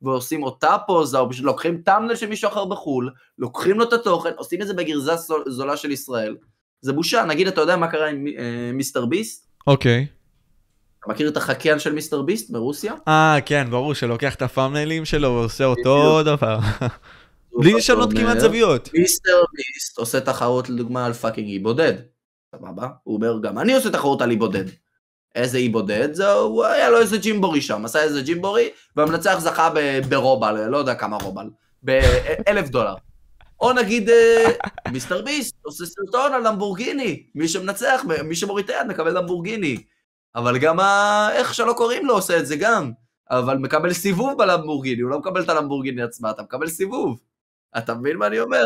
ועושים 0.03 0.43
אותה 0.43 0.77
פוזה, 0.87 1.19
או 1.19 1.31
פשוט 1.31 1.45
לוקחים 1.45 1.83
thumbnail 1.85 2.17
של 2.17 2.27
מישהו 2.29 2.49
אחר 2.49 2.65
בחו"ל, 2.65 3.11
לוקחים 3.39 3.79
לו 3.79 3.85
את 3.85 3.93
התוכן, 3.93 4.31
עושים 4.37 4.63
את 4.63 4.67
זה 4.67 4.75
בגרסה 4.75 5.17
זול- 5.17 5.45
זולה 5.51 5.77
של 5.77 5.91
ישראל. 5.91 6.37
זה 6.81 6.93
בושה, 6.93 7.25
נגיד, 7.25 7.47
אתה 7.47 7.61
יודע 7.61 7.77
מה 7.77 7.89
קרה 7.91 8.09
עם 8.09 8.27
אה, 8.27 8.71
מיסטר 8.73 9.07
ביסט? 9.07 9.47
אוקיי. 9.67 10.07
אתה 11.05 11.11
מכיר 11.11 11.29
את 11.29 11.37
החקיין 11.37 11.79
של 11.79 11.93
מיסטר 11.93 12.23
ביסט 12.23 12.51
מרוסיה? 12.51 12.95
אה, 13.09 13.39
כן, 13.47 13.67
ברור 13.71 13.95
שלוקח 13.95 14.35
את 14.35 14.43
ה 14.43 14.48
thumbnails 14.48 15.05
שלו 15.05 15.29
ועושה 15.29 15.65
אותו 15.65 16.23
דבר. 16.23 16.59
בלי 17.59 17.73
לשנות 17.73 18.13
כמעט 18.13 18.39
זוויות. 18.39 18.91
מיסטר 18.95 19.43
ביסט 19.55 19.99
עושה 19.99 20.21
תחרות 20.21 20.69
לדוגמה 20.69 21.07
על 21.07 21.13
fucking 21.13 21.49
אי 21.49 21.59
בודד. 21.59 21.93
סבבה? 22.57 22.89
הוא 23.03 23.17
אומר 23.17 23.39
גם 23.43 23.59
אני 23.59 23.75
עושה 23.75 23.91
תחרות 23.91 24.23
על 24.23 24.31
אי 24.31 24.37
בודד. 24.37 24.65
איזה 25.35 25.59
אי 25.59 25.69
בודד? 25.69 26.15
זהו, 26.15 26.65
היה 26.65 26.91
לו 26.91 27.01
איזה 27.01 27.19
ג'ימבורי 27.19 27.61
שם, 27.61 27.85
עשה 27.85 28.03
איזה 28.03 28.23
ג'ימבורי, 28.23 28.71
והמנצח 28.97 29.39
זכה 29.39 29.71
ברובל, 30.09 30.67
לא 30.69 30.77
יודע 30.77 30.95
כמה 30.95 31.17
רובל, 31.17 31.51
באלף 31.83 32.69
דולר. 32.69 32.95
או 33.61 33.73
נגיד 33.73 34.11
אה, 34.11 34.51
מיסטר 34.93 35.23
ביסט 35.23 35.55
עושה 35.63 35.85
סרטון 35.87 36.33
על 36.33 36.49
למבורגיני, 36.49 37.23
מי 37.35 37.49
שמנצח, 37.49 38.05
מי 38.25 38.37
שמוריד 38.37 38.65
את 38.65 38.71
היד 38.71 38.87
מקבל 38.87 39.19
למבורגיני. 39.19 39.77
אבל 40.37 40.59
גם 40.59 40.81
איך 41.33 41.55
שלא 41.55 41.73
קוראים 41.77 42.07
לו 42.07 42.15
עושה 42.15 42.39
את 42.39 42.47
זה 42.47 42.57
גם. 42.57 42.93
אבל 43.31 43.59
מקבל 43.59 43.93
סיבוב 43.93 44.39
בלמבורגיני, 44.39 45.03
הוא 45.03 45.11
לא 45.11 45.19
מקבל 45.19 45.43
את 45.43 45.49
הלמבורגיני 45.49 46.03
עצמה, 46.03 46.31
אתה 46.31 46.43
מקבל 46.43 46.69
סיבוב. 46.69 47.21
אתה 47.79 47.95
מבין 47.95 48.17
מה 48.17 48.27
אני 48.27 48.41
אומר? 48.41 48.65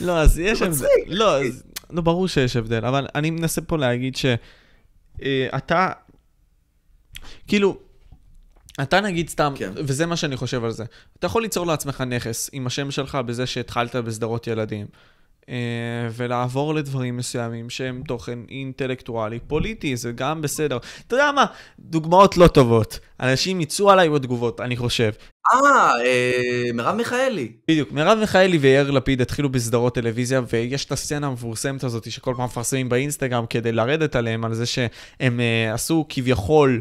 לא, 0.00 0.20
אז 0.20 0.38
יש 0.38 0.62
הבדל. 0.62 0.86
לא, 1.06 1.44
אז, 1.44 1.62
לא, 1.90 2.02
ברור 2.02 2.28
שיש 2.28 2.56
הבדל, 2.56 2.84
אבל 2.84 3.06
אני 3.14 3.30
מנסה 3.30 3.60
פה 3.60 3.78
להגיד 3.78 4.16
שאתה, 4.16 4.42
אה, 5.72 5.92
כאילו, 7.46 7.78
אתה 8.82 9.00
נגיד 9.00 9.28
סתם, 9.28 9.54
כן. 9.56 9.72
וזה 9.76 10.06
מה 10.06 10.16
שאני 10.16 10.36
חושב 10.36 10.64
על 10.64 10.70
זה, 10.70 10.84
אתה 11.18 11.26
יכול 11.26 11.42
ליצור 11.42 11.66
לעצמך 11.66 12.00
נכס 12.00 12.50
עם 12.52 12.66
השם 12.66 12.90
שלך 12.90 13.14
בזה 13.14 13.46
שהתחלת 13.46 13.96
בסדרות 13.96 14.46
ילדים. 14.46 14.86
אה, 15.48 15.54
ולעבור 16.12 16.74
לדברים 16.74 17.16
מסוימים 17.16 17.70
שהם 17.70 18.02
תוכן 18.06 18.38
אינטלקטואלי, 18.50 19.38
פוליטי, 19.46 19.96
זה 19.96 20.12
גם 20.12 20.42
בסדר. 20.42 20.78
אתה 21.06 21.16
יודע 21.16 21.32
מה? 21.32 21.44
דוגמאות 21.78 22.36
לא 22.36 22.46
טובות. 22.46 22.98
אנשים 23.20 23.60
יצאו 23.60 23.90
עליי 23.90 24.10
בתגובות, 24.10 24.60
אני 24.60 24.76
חושב. 24.76 25.10
אה, 25.52 25.92
אה, 26.04 26.72
מרב 26.74 26.96
מיכאלי. 26.96 27.52
בדיוק, 27.68 27.92
מרב 27.92 28.18
מיכאלי 28.18 28.58
ויאיר 28.58 28.90
לפיד 28.90 29.20
התחילו 29.20 29.48
בסדרות 29.48 29.94
טלוויזיה, 29.94 30.40
ויש 30.52 30.84
את 30.84 30.92
הסצנה 30.92 31.26
המפורסמת 31.26 31.84
הזאת 31.84 32.10
שכל 32.10 32.34
פעם 32.36 32.44
מפרסמים 32.44 32.88
באינסטגרם 32.88 33.46
כדי 33.50 33.72
לרדת 33.72 34.16
עליהם, 34.16 34.44
על 34.44 34.54
זה 34.54 34.66
שהם 34.66 35.40
uh, 35.40 35.74
עשו 35.74 36.06
כביכול 36.08 36.80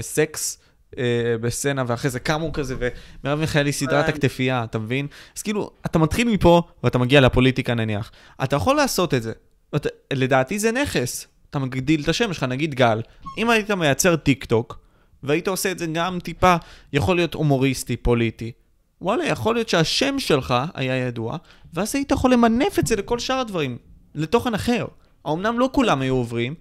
סקס. 0.00 0.65
אה, 0.98 1.38
בסצנה, 1.40 1.84
ואחרי 1.86 2.10
זה 2.10 2.20
קמו 2.20 2.52
כזה, 2.52 2.74
ומרב 2.78 3.40
מיכאלי 3.40 3.72
סידרה 3.72 4.00
את 4.00 4.08
הכתפייה, 4.08 4.64
אתה 4.64 4.78
מבין? 4.78 5.06
אז 5.36 5.42
כאילו, 5.42 5.70
אתה 5.86 5.98
מתחיל 5.98 6.28
מפה, 6.28 6.62
ואתה 6.84 6.98
מגיע 6.98 7.20
לפוליטיקה 7.20 7.74
נניח. 7.74 8.10
אתה 8.44 8.56
יכול 8.56 8.76
לעשות 8.76 9.14
את 9.14 9.22
זה. 9.22 9.32
אתה, 9.76 9.88
לדעתי 10.12 10.58
זה 10.58 10.72
נכס. 10.72 11.26
אתה 11.50 11.58
מגדיל 11.58 12.02
את 12.02 12.08
השם 12.08 12.32
שלך, 12.32 12.42
נגיד 12.42 12.74
גל. 12.74 13.02
אם 13.38 13.50
היית 13.50 13.70
מייצר 13.70 14.16
טיק 14.16 14.44
טוק, 14.44 14.78
והיית 15.22 15.48
עושה 15.48 15.70
את 15.70 15.78
זה 15.78 15.86
גם 15.92 16.18
טיפה, 16.20 16.56
יכול 16.92 17.16
להיות 17.16 17.34
הומוריסטי, 17.34 17.96
פוליטי. 17.96 18.52
וואלה, 19.00 19.24
יכול 19.24 19.54
להיות 19.54 19.68
שהשם 19.68 20.18
שלך 20.18 20.54
היה 20.74 20.96
ידוע, 20.96 21.36
ואז 21.74 21.94
היית 21.94 22.10
יכול 22.10 22.32
למנף 22.32 22.78
את 22.78 22.86
זה 22.86 22.96
לכל 22.96 23.18
שאר 23.18 23.38
הדברים, 23.38 23.78
לתוכן 24.14 24.54
אחר. 24.54 24.86
אמנם 25.28 25.58
לא 25.58 25.70
כולם 25.72 26.00
היו 26.00 26.14
עוברים, 26.14 26.54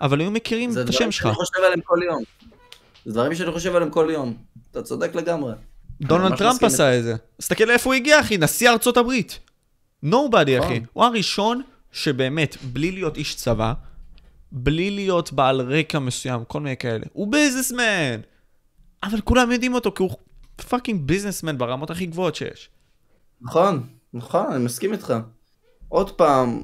אבל 0.00 0.20
היו 0.20 0.30
מכירים 0.30 0.70
את 0.70 0.88
השם 0.88 1.10
שלך. 1.10 1.22
זה 1.22 1.28
דברים 1.28 1.34
שאני 1.34 1.34
חושב 1.34 1.62
עליהם 1.64 1.80
כל 1.84 1.98
יום. 2.06 2.22
זה 3.04 3.12
דברים 3.12 3.34
שאני 3.34 3.52
חושב 3.52 3.74
עליהם 3.74 3.90
כל 3.90 4.08
יום. 4.12 4.34
אתה 4.70 4.82
צודק 4.82 5.14
לגמרי. 5.14 5.52
דונלד 6.00 6.36
טראמפ 6.36 6.62
עשה 6.62 6.98
את 6.98 7.04
זה. 7.04 7.14
תסתכל 7.36 7.64
לאיפה 7.64 7.90
הוא 7.90 7.94
הגיע, 7.94 8.20
אחי, 8.20 8.36
נשיא 8.38 8.70
ארצות 8.70 8.96
הברית. 8.96 9.38
Nobody, 10.02 10.58
אחי. 10.58 10.66
נכון. 10.66 10.86
הוא 10.92 11.04
הראשון 11.04 11.62
שבאמת, 11.92 12.56
בלי 12.62 12.92
להיות 12.92 13.16
איש 13.16 13.34
צבא, 13.34 13.72
בלי 14.52 14.90
להיות 14.90 15.32
בעל 15.32 15.60
רקע 15.60 15.98
מסוים, 15.98 16.44
כל 16.44 16.60
מיני 16.60 16.76
כאלה, 16.76 17.04
הוא 17.12 17.32
businessman. 17.32 18.20
אבל 19.02 19.20
כולם 19.20 19.52
יודעים 19.52 19.74
אותו, 19.74 19.92
כי 19.92 20.02
הוא 20.02 20.10
fucking 20.68 21.00
businessman 21.00 21.58
ברמות 21.58 21.90
הכי 21.90 22.06
גבוהות 22.06 22.34
שיש. 22.34 22.70
נכון, 23.40 23.86
נכון, 24.14 24.46
אני 24.52 24.64
מסכים 24.64 24.92
איתך. 24.92 25.14
עוד 25.88 26.10
פעם, 26.10 26.62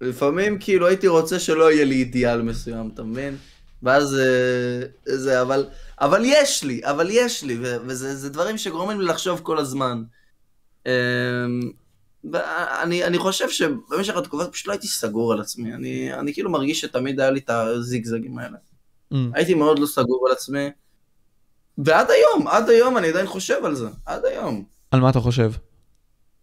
לפעמים 0.00 0.58
כאילו 0.58 0.86
הייתי 0.86 1.08
רוצה 1.08 1.38
שלא 1.38 1.72
יהיה 1.72 1.84
לי 1.84 1.94
אידיאל 1.94 2.42
מסוים, 2.42 2.90
אתה 2.94 3.02
מבין? 3.02 3.36
ואז 3.82 4.18
אה, 4.18 5.16
זה, 5.16 5.42
אבל, 5.42 5.66
אבל 6.00 6.22
יש 6.24 6.64
לי, 6.64 6.80
אבל 6.84 7.08
יש 7.10 7.44
לי, 7.44 7.58
וזה 7.60 8.30
דברים 8.30 8.58
שגורמים 8.58 9.00
לי 9.00 9.06
לחשוב 9.06 9.40
כל 9.42 9.58
הזמן. 9.58 10.02
אמ, 10.86 10.92
ואני 12.32 13.04
אני 13.04 13.18
חושב 13.18 13.50
שבמשך 13.50 14.16
התקופה 14.16 14.46
פשוט 14.46 14.66
לא 14.66 14.72
הייתי 14.72 14.88
סגור 14.88 15.32
על 15.32 15.40
עצמי, 15.40 15.74
אני, 15.74 16.14
אני 16.14 16.34
כאילו 16.34 16.50
מרגיש 16.50 16.80
שתמיד 16.80 17.20
היה 17.20 17.30
לי 17.30 17.40
את 17.40 17.50
הזיגזגים 17.50 18.38
האלה. 18.38 18.56
Mm. 19.14 19.16
הייתי 19.34 19.54
מאוד 19.54 19.78
לא 19.78 19.86
סגור 19.86 20.26
על 20.26 20.32
עצמי, 20.32 20.70
ועד 21.78 22.10
היום, 22.10 22.48
עד 22.48 22.68
היום 22.68 22.98
אני 22.98 23.08
עדיין 23.08 23.26
חושב 23.26 23.64
על 23.64 23.74
זה, 23.74 23.88
עד 24.06 24.24
היום. 24.24 24.64
על 24.90 25.00
מה 25.00 25.10
אתה 25.10 25.20
חושב? 25.20 25.50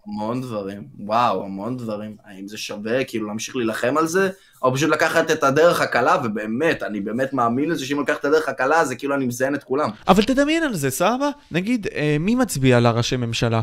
המון 0.08 0.42
דברים, 0.42 0.88
וואו, 1.00 1.44
המון 1.44 1.78
דברים. 1.78 2.16
האם 2.24 2.48
זה 2.48 2.58
שווה 2.58 3.04
כאילו 3.04 3.28
להמשיך 3.28 3.56
להילחם 3.56 3.98
על 3.98 4.08
זה, 4.08 4.30
או 4.62 4.74
פשוט 4.74 4.90
לקחת 4.90 5.32
את 5.32 5.44
הדרך 5.44 5.82
הקלה, 5.82 6.18
ובאמת, 6.24 6.84
אני 6.84 7.02
באמת 7.02 7.34
מאמין 7.34 7.70
לזה 7.70 7.86
שאם 7.86 8.02
לקחת 8.02 8.20
את 8.20 8.26
הדרך 8.26 8.50
הקלה, 8.50 8.86
זה 8.86 8.96
כאילו 8.96 9.16
אני 9.16 9.26
מזיין 9.26 9.56
את 9.56 9.64
כולם. 9.64 9.90
אבל 10.08 10.24
תדמיין 10.24 10.64
על 10.64 10.76
זה, 10.76 10.90
סבא? 10.90 11.30
נגיד, 11.52 11.88
אה, 11.88 12.18
מי 12.20 12.36
מצביע 12.36 12.80
לראשי 12.80 13.18
ממשלה? 13.18 13.62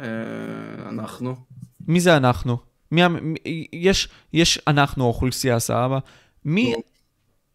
אה, 0.00 0.06
אנחנו. 0.88 1.36
מי 1.88 2.00
זה 2.00 2.16
אנחנו? 2.16 2.56
מי, 2.92 3.08
מי, 3.08 3.38
יש, 3.72 4.08
יש 4.32 4.58
אנחנו 4.66 5.04
אוכלוסייה, 5.04 5.58
סבא? 5.58 5.98
מי 6.44 6.74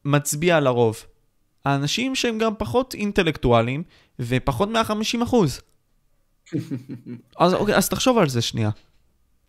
מצביע 0.05 0.59
לרוב? 0.59 1.03
האנשים 1.65 2.15
שהם 2.15 2.37
גם 2.37 2.53
פחות 2.57 2.93
אינטלקטואלים 2.93 3.83
ופחות 4.19 4.69
מה-50 4.69 5.23
אחוז. 5.23 5.61
אז, 7.37 7.53
אוקיי, 7.53 7.75
אז 7.75 7.89
תחשוב 7.89 8.17
על 8.17 8.29
זה 8.29 8.41
שנייה. 8.41 8.69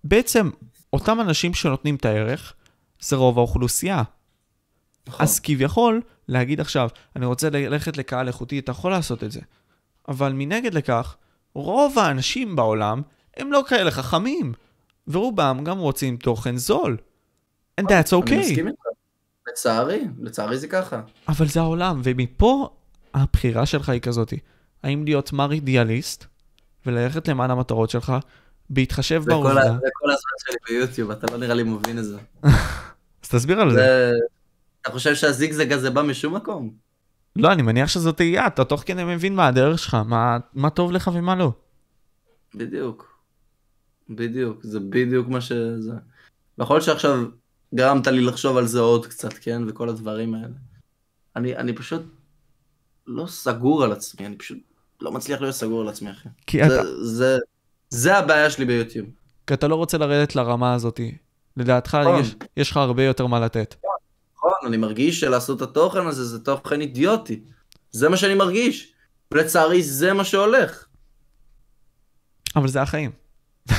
בעצם, 0.04 0.50
אותם 0.92 1.20
אנשים 1.20 1.54
שנותנים 1.54 1.94
את 1.94 2.04
הערך, 2.04 2.54
זה 3.00 3.16
רוב 3.16 3.38
האוכלוסייה. 3.38 4.02
נכון. 5.08 5.22
אז 5.22 5.40
כביכול, 5.40 6.02
להגיד 6.28 6.60
עכשיו, 6.60 6.88
אני 7.16 7.26
רוצה 7.26 7.50
ללכת 7.50 7.96
לקהל 7.96 8.28
איכותי, 8.28 8.58
אתה 8.58 8.70
יכול 8.70 8.90
לעשות 8.90 9.24
את 9.24 9.32
זה. 9.32 9.40
אבל 10.08 10.32
מנגד 10.32 10.74
לכך, 10.74 11.16
רוב 11.54 11.98
האנשים 11.98 12.56
בעולם 12.56 13.02
הם 13.36 13.52
לא 13.52 13.64
כאלה 13.68 13.90
חכמים, 13.90 14.52
ורובם 15.08 15.60
גם 15.64 15.78
רוצים 15.78 16.16
תוכן 16.16 16.56
זול. 16.56 16.96
And 17.80 17.84
that's 17.84 18.12
okay. 18.12 18.32
אני 18.32 18.40
מסכים 18.40 18.68
איתך. 18.68 18.80
לצערי, 19.48 20.04
לצערי 20.20 20.58
זה 20.58 20.68
ככה. 20.68 21.00
אבל 21.28 21.48
זה 21.48 21.60
העולם, 21.60 22.00
ומפה 22.04 22.68
הבחירה 23.14 23.66
שלך 23.66 23.88
היא 23.88 24.00
כזאתי. 24.00 24.38
האם 24.82 25.04
להיות 25.04 25.32
מר 25.32 25.52
אידיאליסט, 25.52 26.26
וללכת 26.86 27.28
למען 27.28 27.50
המטרות 27.50 27.90
שלך, 27.90 28.12
בהתחשב 28.70 29.22
בעובדה... 29.26 29.62
זה 29.62 29.88
כל 29.92 30.10
הזמן 30.10 30.32
שלי 30.38 30.56
ביוטיוב, 30.68 31.10
אתה 31.10 31.26
לא 31.32 31.38
נראה 31.38 31.54
לי 31.54 31.62
מבין 31.62 31.98
את 31.98 32.04
זה. 32.04 32.18
אז 33.22 33.28
תסביר 33.28 33.60
על 33.60 33.74
זה. 33.74 34.12
אתה 34.82 34.90
חושב 34.90 35.14
שהזיגזג 35.14 35.72
הזה 35.72 35.90
בא 35.90 36.02
משום 36.02 36.36
מקום? 36.36 36.70
לא, 37.36 37.52
אני 37.52 37.62
מניח 37.62 37.88
שזאת 37.88 38.16
תהייה, 38.16 38.46
אתה 38.46 38.64
תוך 38.64 38.82
כדי 38.86 39.04
מבין 39.04 39.34
מה 39.34 39.46
הדרך 39.46 39.78
שלך, 39.78 39.94
מה, 39.94 40.38
מה 40.54 40.70
טוב 40.70 40.92
לך 40.92 41.10
ומה 41.14 41.34
לא. 41.34 41.52
בדיוק. 42.54 43.18
בדיוק, 44.10 44.58
זה 44.62 44.80
בדיוק 44.80 45.28
מה 45.28 45.40
שזה. 45.40 45.92
יכול 46.58 46.76
להיות 46.76 46.84
שעכשיו 46.84 47.24
גרמת 47.74 48.06
לי 48.06 48.20
לחשוב 48.20 48.56
על 48.56 48.66
זה 48.66 48.80
עוד 48.80 49.06
קצת, 49.06 49.32
כן? 49.32 49.62
וכל 49.68 49.88
הדברים 49.88 50.34
האלה. 50.34 50.54
אני, 51.36 51.56
אני 51.56 51.72
פשוט 51.72 52.02
לא 53.06 53.26
סגור 53.26 53.84
על 53.84 53.92
עצמי, 53.92 54.26
אני 54.26 54.36
פשוט 54.36 54.58
לא 55.00 55.12
מצליח 55.12 55.40
להיות 55.40 55.54
סגור 55.54 55.80
על 55.80 55.88
עצמי, 55.88 56.10
אחי. 56.10 56.28
כי 56.46 56.68
זה, 56.68 56.80
אתה... 56.80 57.04
זה, 57.04 57.38
זה 57.90 58.16
הבעיה 58.16 58.50
שלי 58.50 58.64
ביוטיוב. 58.64 59.06
כי 59.46 59.54
אתה 59.54 59.68
לא 59.68 59.74
רוצה 59.74 59.98
לרדת 59.98 60.36
לרמה 60.36 60.74
הזאתי. 60.74 61.14
לדעתך 61.56 61.94
נכון. 61.94 62.20
יש, 62.20 62.34
יש 62.56 62.70
לך 62.70 62.76
הרבה 62.76 63.04
יותר 63.04 63.26
מה 63.26 63.40
לתת. 63.40 63.74
נכון, 64.36 64.52
אני 64.66 64.76
מרגיש 64.76 65.20
שלעשות 65.20 65.62
את 65.62 65.68
התוכן 65.68 66.06
הזה 66.06 66.24
זה 66.24 66.38
תוכן 66.38 66.80
אידיוטי. 66.80 67.40
זה 67.90 68.08
מה 68.08 68.16
שאני 68.16 68.34
מרגיש. 68.34 68.92
ולצערי 69.32 69.82
זה 69.82 70.12
מה 70.12 70.24
שהולך. 70.24 70.84
אבל 72.56 72.68
זה 72.68 72.82
החיים. 72.82 73.10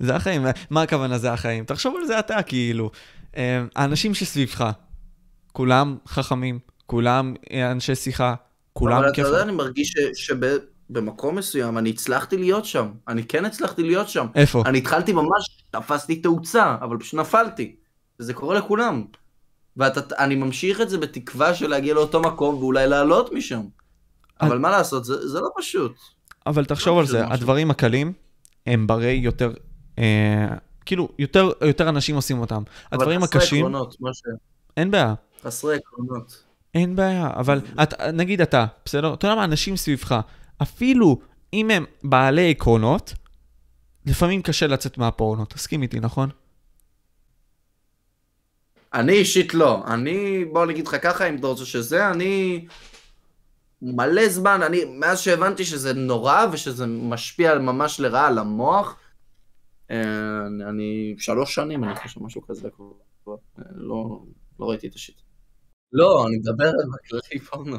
זה 0.00 0.16
החיים, 0.16 0.46
מה 0.70 0.82
הכוונה 0.82 1.18
זה 1.18 1.32
החיים? 1.32 1.64
תחשוב 1.64 1.96
על 2.00 2.06
זה 2.06 2.18
אתה, 2.18 2.42
כאילו. 2.42 2.90
אה, 3.36 3.62
האנשים 3.76 4.14
שסביבך, 4.14 4.70
כולם 5.52 5.96
חכמים, 6.06 6.58
כולם 6.86 7.34
אנשי 7.70 7.94
שיחה, 7.94 8.34
כולם 8.72 8.96
כיף. 8.96 9.04
אבל 9.04 9.10
אתה 9.10 9.20
יודע, 9.20 9.42
אני 9.42 9.52
מרגיש 9.52 9.94
שבמקום 10.14 11.36
מסוים 11.36 11.78
אני 11.78 11.90
הצלחתי 11.90 12.36
להיות 12.36 12.64
שם. 12.64 12.88
אני 13.08 13.24
כן 13.24 13.44
הצלחתי 13.44 13.82
להיות 13.82 14.08
שם. 14.08 14.26
איפה? 14.34 14.62
אני 14.66 14.78
התחלתי 14.78 15.12
ממש, 15.12 15.62
תפסתי 15.70 16.16
תאוצה, 16.16 16.76
אבל 16.80 16.98
פשוט 16.98 17.20
נפלתי. 17.20 17.76
וזה 18.20 18.34
קורה 18.34 18.58
לכולם. 18.58 19.04
ואני 19.76 20.34
ממשיך 20.34 20.80
את 20.80 20.90
זה 20.90 20.98
בתקווה 20.98 21.54
של 21.54 21.70
להגיע 21.70 21.94
לאותו 21.94 22.20
מקום 22.20 22.54
ואולי 22.54 22.86
לעלות 22.86 23.32
משם. 23.32 23.62
אבל 24.40 24.58
מה 24.58 24.70
לעשות, 24.70 25.04
זה, 25.04 25.28
זה 25.28 25.40
לא 25.40 25.48
פשוט. 25.58 25.92
אבל 26.46 26.64
תחשוב 26.64 26.94
לא 26.94 27.00
על 27.00 27.06
זה, 27.06 27.26
הדברים 27.26 27.70
הקלים 27.70 28.12
הם 28.66 28.86
ברי 28.86 29.12
יותר, 29.12 29.52
אה, 29.98 30.48
כאילו, 30.86 31.08
יותר, 31.18 31.50
יותר 31.66 31.88
אנשים 31.88 32.16
עושים 32.16 32.38
אותם. 32.38 32.62
הדברים 32.92 33.22
הקשים... 33.22 33.66
אבל 33.66 33.74
חסרי 33.74 33.78
עקרונות, 33.78 33.96
משה. 34.00 34.28
אין 34.76 34.90
בעיה. 34.90 35.14
חסרי 35.42 35.76
עקרונות. 35.76 36.44
אין 36.74 36.96
בעיה, 36.96 37.30
אבל 37.36 37.60
את, 37.82 38.00
נגיד 38.00 38.40
אתה, 38.40 38.66
בסדר? 38.84 39.14
אתה 39.14 39.26
יודע 39.26 39.36
מה, 39.36 39.44
אנשים 39.44 39.76
סביבך, 39.76 40.20
אפילו 40.62 41.20
אם 41.52 41.70
הם 41.70 41.84
בעלי 42.04 42.50
עקרונות, 42.50 43.14
לפעמים 44.06 44.42
קשה 44.42 44.66
לצאת 44.66 44.98
מהפורנו, 44.98 45.44
תסכים 45.44 45.82
איתי, 45.82 46.00
נכון? 46.00 46.30
אני 48.94 49.12
אישית 49.12 49.54
לא. 49.54 49.82
אני, 49.86 50.44
בוא 50.44 50.66
נגיד 50.66 50.86
לך 50.86 50.96
ככה, 51.02 51.28
אם 51.28 51.36
אתה 51.36 51.46
רוצה 51.46 51.64
שזה, 51.64 52.10
אני 52.10 52.66
מלא 53.82 54.28
זמן, 54.28 54.62
אני, 54.62 54.84
מאז 54.84 55.20
שהבנתי 55.20 55.64
שזה 55.64 55.92
נורא 55.92 56.46
ושזה 56.52 56.86
משפיע 56.86 57.58
ממש 57.58 58.00
לרעה 58.00 58.26
על 58.26 58.38
המוח, 58.38 58.96
אה, 59.90 60.46
אני, 60.68 61.14
שלוש 61.18 61.54
שנים, 61.54 61.84
אני 61.84 61.94
חושב, 61.94 62.22
משהו 62.22 62.42
כזה, 62.46 62.68
אה, 63.28 63.34
לא, 63.74 64.22
לא 64.60 64.66
ראיתי 64.70 64.86
את 64.86 64.94
השיט. 64.94 65.21
לא, 65.92 66.26
אני 66.26 66.36
מדבר 66.36 66.66
על 66.66 66.88
בכללי 66.94 67.40
פורנו. 67.40 67.76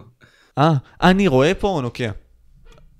אה, 0.57 0.73
אני 1.01 1.27
רואה 1.27 1.55
פורנו, 1.55 1.93
כן. 1.93 2.11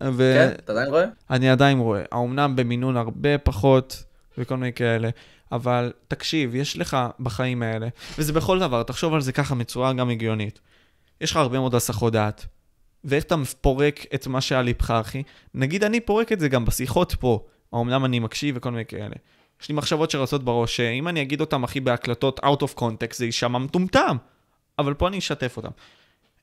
ו... 0.04 0.34
כן, 0.38 0.56
אתה 0.64 0.72
עדיין 0.72 0.90
רואה? 0.90 1.06
אני 1.30 1.50
עדיין 1.50 1.80
רואה. 1.80 2.04
האומנם 2.12 2.56
במינון 2.56 2.98
הרבה 2.98 3.38
פחות 3.38 4.04
וכל 4.38 4.58
מיני 4.58 4.74
כאלה, 4.74 5.10
אבל 5.52 5.92
תקשיב, 6.08 6.56
יש 6.56 6.78
לך 6.78 6.98
בחיים 7.20 7.64
האלה, 7.64 7.88
וזה 8.18 8.34
בכל 8.34 8.60
דבר, 8.60 8.84
תחשוב 8.84 9.14
על 9.14 9.22
זה 9.22 9.32
ככה 9.32 9.56
בצורה 9.56 9.94
גם 9.94 10.10
הגיונית. 10.10 10.60
יש 11.22 11.32
לך 11.32 11.38
הרבה 11.38 11.60
מאוד 11.60 11.76
הסחות 11.76 12.14
דעת, 12.14 12.46
ואיך 13.04 13.24
אתה 13.24 13.36
פורק 13.62 14.06
את 14.16 14.28
מה 14.28 14.42
שעל 14.42 14.66
ליבך, 14.66 14.92
אחי? 14.92 15.24
נגיד 15.54 15.84
אני 15.84 16.00
פורק 16.00 16.32
את 16.32 16.40
זה 16.40 16.50
גם 16.50 16.66
בשיחות 16.66 17.16
פה, 17.20 17.46
האומנם 17.74 18.06
אני 18.06 18.20
מקשיב 18.20 18.56
וכל 18.58 18.72
מיני 18.72 18.86
כאלה. 18.86 19.16
יש 19.62 19.70
לי 19.70 19.76
מחשבות 19.76 20.12
שרצות 20.12 20.44
בראש, 20.44 20.76
שאם 20.76 21.08
אני 21.08 21.22
אגיד 21.22 21.42
אותם, 21.42 21.64
אחי, 21.64 21.80
בהקלטות 21.80 22.40
out 22.40 22.64
of 22.64 22.80
context, 22.80 23.16
זה 23.16 23.26
יישמע 23.26 23.60
מטומטם. 23.60 24.18
אבל 24.80 24.94
פה 24.94 25.08
אני 25.08 25.18
אשתף 25.18 25.58
אותם. 25.58 25.70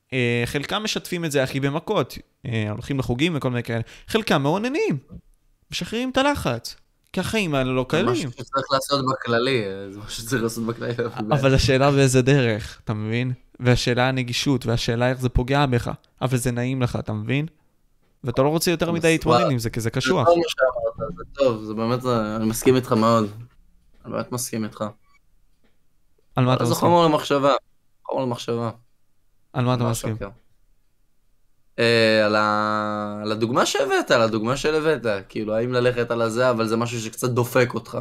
Uh, 0.08 0.12
חלקם 0.46 0.82
משתפים 0.84 1.24
את 1.24 1.32
זה, 1.32 1.44
אחי, 1.44 1.60
במכות. 1.60 2.18
Uh, 2.46 2.50
הולכים 2.70 2.98
לחוגים 2.98 3.36
וכל 3.36 3.50
מיני 3.50 3.62
כאלה. 3.62 3.80
חלקם 4.08 4.42
מאוננים. 4.42 4.98
משחררים 5.70 6.10
את 6.10 6.16
הלחץ. 6.16 6.76
כי 7.12 7.20
החיים 7.20 7.54
האלה 7.54 7.72
לא 7.72 7.82
זה 7.82 7.88
קלים. 7.88 8.06
משהו 8.06 8.30
שצריך 8.30 8.66
לעשות 8.72 9.04
בכללי, 9.12 9.64
אה, 9.64 9.90
זה 9.90 9.98
משהו 9.98 10.22
שצריך 10.22 10.42
לעשות 10.42 10.66
בכללי. 10.66 10.92
אבל 11.32 11.54
השאלה 11.54 11.90
באיזה 11.90 12.22
דרך, 12.22 12.80
אתה 12.84 12.94
מבין? 12.94 13.32
והשאלה 13.60 14.08
הנגישות, 14.08 14.66
והשאלה 14.66 15.10
איך 15.10 15.20
זה 15.20 15.28
פוגע 15.28 15.66
בך. 15.66 15.90
אבל 16.22 16.36
זה 16.36 16.50
נעים 16.50 16.82
לך, 16.82 16.96
אתה 16.96 17.12
מבין? 17.12 17.46
ואתה 18.24 18.42
לא 18.42 18.48
רוצה 18.48 18.70
יותר 18.70 18.92
מדי 18.92 19.12
להתמודד 19.12 19.50
עם 19.50 19.58
זה, 19.58 19.70
כי 19.70 19.80
זה 19.80 19.84
זה 19.84 19.90
קשוח. 19.90 20.26
טוב 20.26 20.38
מה 20.38 20.44
שאמרת, 20.48 21.16
זה 21.16 21.24
טוב, 21.32 21.64
זה 21.64 21.74
באמת, 21.74 22.04
אני 22.36 22.46
מסכים 22.46 22.76
איתך 22.76 22.92
מאוד. 22.92 23.30
אני 24.04 24.12
באמת 24.12 24.32
מסכים 24.32 24.64
איתך. 24.64 24.84
על 26.36 26.44
מה 26.44 26.54
אתה 26.54 26.64
זה 26.64 26.70
מסכים? 26.70 26.88
חומר 26.88 27.04
למחשבה. 27.04 27.52
חומר 28.10 28.24
למחשבה. 28.24 28.70
על 29.52 29.64
מה 29.64 29.74
אתה 29.74 29.84
מסכים? 29.84 30.16
שקר. 30.16 30.28
אה, 31.78 32.26
על 32.26 32.36
ה- 32.36 33.18
על 33.22 33.32
הדוגמה 33.32 33.66
שהבאת, 33.66 34.10
על 34.10 34.20
הדוגמה 34.22 34.56
שהבאת. 34.56 35.06
כאילו, 35.28 35.54
האם 35.54 35.72
ללכת 35.72 36.10
על 36.10 36.22
הזה, 36.22 36.50
אבל 36.50 36.66
זה 36.66 36.76
משהו 36.76 37.00
שקצת 37.00 37.30
דופק 37.30 37.74
אותך. 37.74 37.98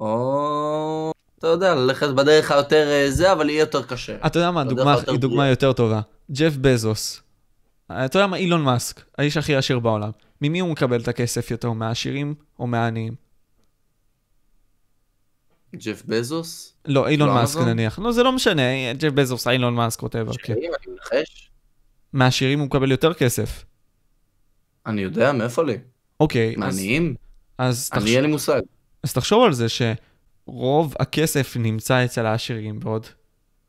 או, 0.00 1.12
אתה 1.38 1.46
יודע, 1.46 1.74
ללכת 1.74 2.08
בדרך 2.08 2.50
היותר 2.50 2.88
אה, 2.90 3.10
זה, 3.10 3.32
אבל 3.32 3.50
יהיה 3.50 3.60
יותר 3.60 3.82
קשה. 3.82 4.16
אתה 4.26 4.38
יודע 4.38 4.50
מה, 4.50 4.64
בדרך 4.64 4.76
דוגמה- 4.78 4.94
היותר 4.94 5.12
היא 5.12 5.20
דוגמה. 5.20 5.48
יותר 5.48 5.72
טובה. 5.72 6.00
ג'ף 6.32 6.56
בזוס. 6.56 7.22
אתה 7.86 8.16
יודע 8.18 8.26
מה, 8.26 8.36
אילון 8.36 8.62
מאסק, 8.62 9.00
האיש 9.18 9.36
הכי 9.36 9.56
עשיר 9.56 9.78
בעולם. 9.78 10.10
ממי 10.42 10.60
הוא 10.60 10.70
מקבל 10.70 11.00
את 11.00 11.08
הכסף 11.08 11.50
יותר, 11.50 11.72
מהעשירים 11.72 12.34
או 12.58 12.66
מהעניים? 12.66 13.14
ג'ף 15.76 16.02
בזוס? 16.06 16.74
לא, 16.84 17.08
אילון 17.08 17.28
לא 17.28 17.34
מאסק? 17.34 17.60
נניח. 17.60 17.98
לא, 17.98 18.12
זה 18.12 18.22
לא 18.22 18.32
משנה, 18.32 18.62
ג'ף 18.92 19.12
בזוס, 19.12 19.48
אילון 19.48 19.74
מאסק, 19.74 20.02
ווטאבר, 20.02 20.32
כן. 20.42 20.54
שנים, 20.54 20.70
אני 20.84 20.92
מנחש? 20.94 21.50
מהעשירים 22.12 22.58
הוא 22.58 22.66
מקבל 22.66 22.90
יותר 22.90 23.14
כסף. 23.14 23.64
אני 24.86 25.00
יודע, 25.00 25.32
מאיפה 25.32 25.62
לי? 25.64 25.76
אוקיי, 26.20 26.54
מעניים? 26.56 27.14
אז 27.58 27.90
אני, 27.92 28.00
תחש- 28.00 28.08
אין 28.14 28.24
לי 28.24 28.30
מושג. 28.30 28.60
אז 29.02 29.12
תחשוב 29.12 29.44
על 29.44 29.52
זה 29.52 29.66
שרוב 29.68 30.94
הכסף 31.00 31.56
נמצא 31.60 32.04
אצל 32.04 32.26
העשירים 32.26 32.80
בעוד... 32.80 33.06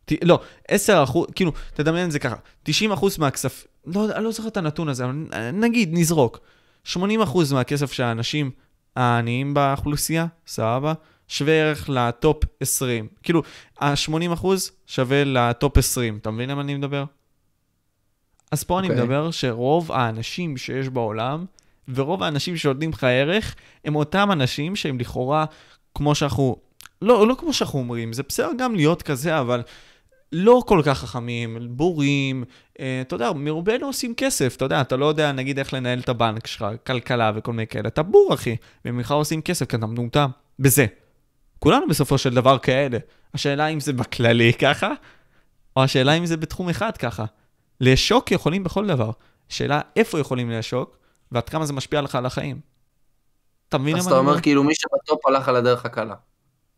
ת- 0.05 0.23
לא, 0.23 0.39
10 0.67 1.03
אחוז, 1.03 1.27
כאילו, 1.35 1.51
תדמיין 1.73 2.05
את 2.07 2.11
זה 2.11 2.19
ככה, 2.19 2.35
90 2.63 2.91
אחוז 2.91 3.17
מהכסף, 3.17 3.67
לא, 3.85 4.11
אני 4.15 4.23
לא 4.23 4.31
זוכר 4.31 4.47
את 4.47 4.57
הנתון 4.57 4.89
הזה, 4.89 5.05
אבל 5.05 5.25
נגיד, 5.53 5.89
נזרוק, 5.93 6.39
80 6.83 7.21
אחוז 7.21 7.53
מהכסף 7.53 7.91
של 7.91 8.03
האנשים 8.03 8.51
העניים 8.95 9.53
באוכלוסייה, 9.53 10.25
סבבה, 10.47 10.93
שווה 11.29 11.53
ערך 11.53 11.89
לטופ 11.89 12.43
20. 12.59 13.07
כאילו, 13.23 13.41
ה-80 13.79 14.33
אחוז 14.33 14.71
שווה 14.87 15.23
לטופ 15.23 15.77
20, 15.77 16.17
אתה 16.17 16.31
מבין 16.31 16.49
על 16.49 16.55
מה 16.55 16.61
אני 16.61 16.75
מדבר? 16.75 17.03
אז 18.51 18.63
פה 18.63 18.79
אני 18.79 18.89
אוקיי. 18.89 19.03
מדבר 19.03 19.31
שרוב 19.31 19.91
האנשים 19.91 20.57
שיש 20.57 20.89
בעולם, 20.89 21.45
ורוב 21.93 22.23
האנשים 22.23 22.57
שנותנים 22.57 22.89
לך 22.89 23.03
ערך, 23.03 23.55
הם 23.85 23.95
אותם 23.95 24.31
אנשים 24.31 24.75
שהם 24.75 24.99
לכאורה, 24.99 25.45
כמו 25.95 26.15
שאנחנו, 26.15 26.55
לא, 27.01 27.27
לא 27.27 27.35
כמו 27.39 27.53
שאנחנו 27.53 27.79
אומרים, 27.79 28.13
זה 28.13 28.23
בסדר 28.23 28.49
גם 28.57 28.75
להיות 28.75 29.01
כזה, 29.01 29.39
אבל 29.39 29.61
לא 30.31 30.63
כל 30.65 30.81
כך 30.85 30.99
חכמים, 30.99 31.57
בורים, 31.69 32.43
אה, 32.79 33.01
אתה 33.01 33.15
יודע, 33.15 33.31
מרובנו 33.33 33.85
עושים 33.85 34.15
כסף, 34.15 34.55
אתה 34.55 34.65
יודע, 34.65 34.81
אתה 34.81 34.97
לא 34.97 35.05
יודע, 35.05 35.31
נגיד, 35.31 35.59
איך 35.59 35.73
לנהל 35.73 35.99
את 35.99 36.09
הבנק 36.09 36.47
שלך, 36.47 36.65
כלכלה 36.87 37.31
וכל 37.35 37.53
מיני 37.53 37.67
כאלה, 37.67 37.87
אתה 37.87 38.03
בור, 38.03 38.33
אחי, 38.33 38.55
וממך 38.85 39.11
עושים 39.11 39.41
כסף, 39.41 39.65
כי 39.65 39.75
אתה 39.75 39.87
מטומטם, 39.87 40.29
בזה. 40.59 40.85
כולנו 41.59 41.87
בסופו 41.87 42.17
של 42.17 42.33
דבר 42.33 42.57
כאלה. 42.57 42.97
השאלה 43.33 43.67
אם 43.67 43.79
זה 43.79 43.93
בכללי 43.93 44.53
ככה, 44.53 44.91
או 45.75 45.83
השאלה 45.83 46.13
אם 46.13 46.25
זה 46.25 46.37
בתחום 46.37 46.69
אחד 46.69 46.97
ככה. 46.97 47.25
לשוק 47.81 48.31
יכולים 48.31 48.63
בכל 48.63 48.87
דבר. 48.87 49.11
שאלה 49.49 49.81
איפה 49.95 50.19
יכולים 50.19 50.51
לשוק, 50.51 50.97
ועד 51.31 51.49
כמה 51.49 51.65
זה 51.65 51.73
משפיע 51.73 52.01
לך 52.01 52.15
על 52.15 52.25
החיים. 52.25 52.59
אתה 53.69 53.77
מבין 53.77 53.97
אז 53.97 54.05
מה 54.05 54.11
אתה 54.11 54.19
אני 54.19 54.27
אומר 54.27 54.41
כאילו 54.41 54.63
מי 54.63 54.73
שב 54.75 55.01
top 55.01 55.27
הלך 55.27 55.47
על 55.47 55.55
הדרך 55.55 55.85
הקלה. 55.85 56.15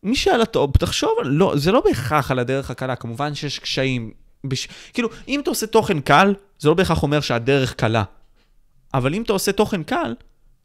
מי 0.02 0.16
שעל 0.16 0.42
ה 0.42 0.49
top, 0.49 0.76
תחשוב, 0.76 1.10
לא, 1.24 1.52
זה 1.56 1.72
לא 1.72 1.80
בהכרח 1.80 2.30
על 2.30 2.38
הדרך 2.38 2.70
הקלה, 2.70 2.96
כמובן 2.96 3.34
שיש 3.34 3.58
קשיים. 3.58 4.12
בש... 4.44 4.68
כאילו, 4.92 5.08
אם 5.28 5.40
אתה 5.40 5.50
עושה 5.50 5.66
תוכן 5.66 6.00
קל, 6.00 6.34
זה 6.58 6.68
לא 6.68 6.74
בהכרח 6.74 7.02
אומר 7.02 7.20
שהדרך 7.20 7.74
קלה. 7.74 8.04
אבל 8.94 9.14
אם 9.14 9.22
אתה 9.22 9.32
עושה 9.32 9.52
תוכן 9.52 9.82
קל, 9.82 10.14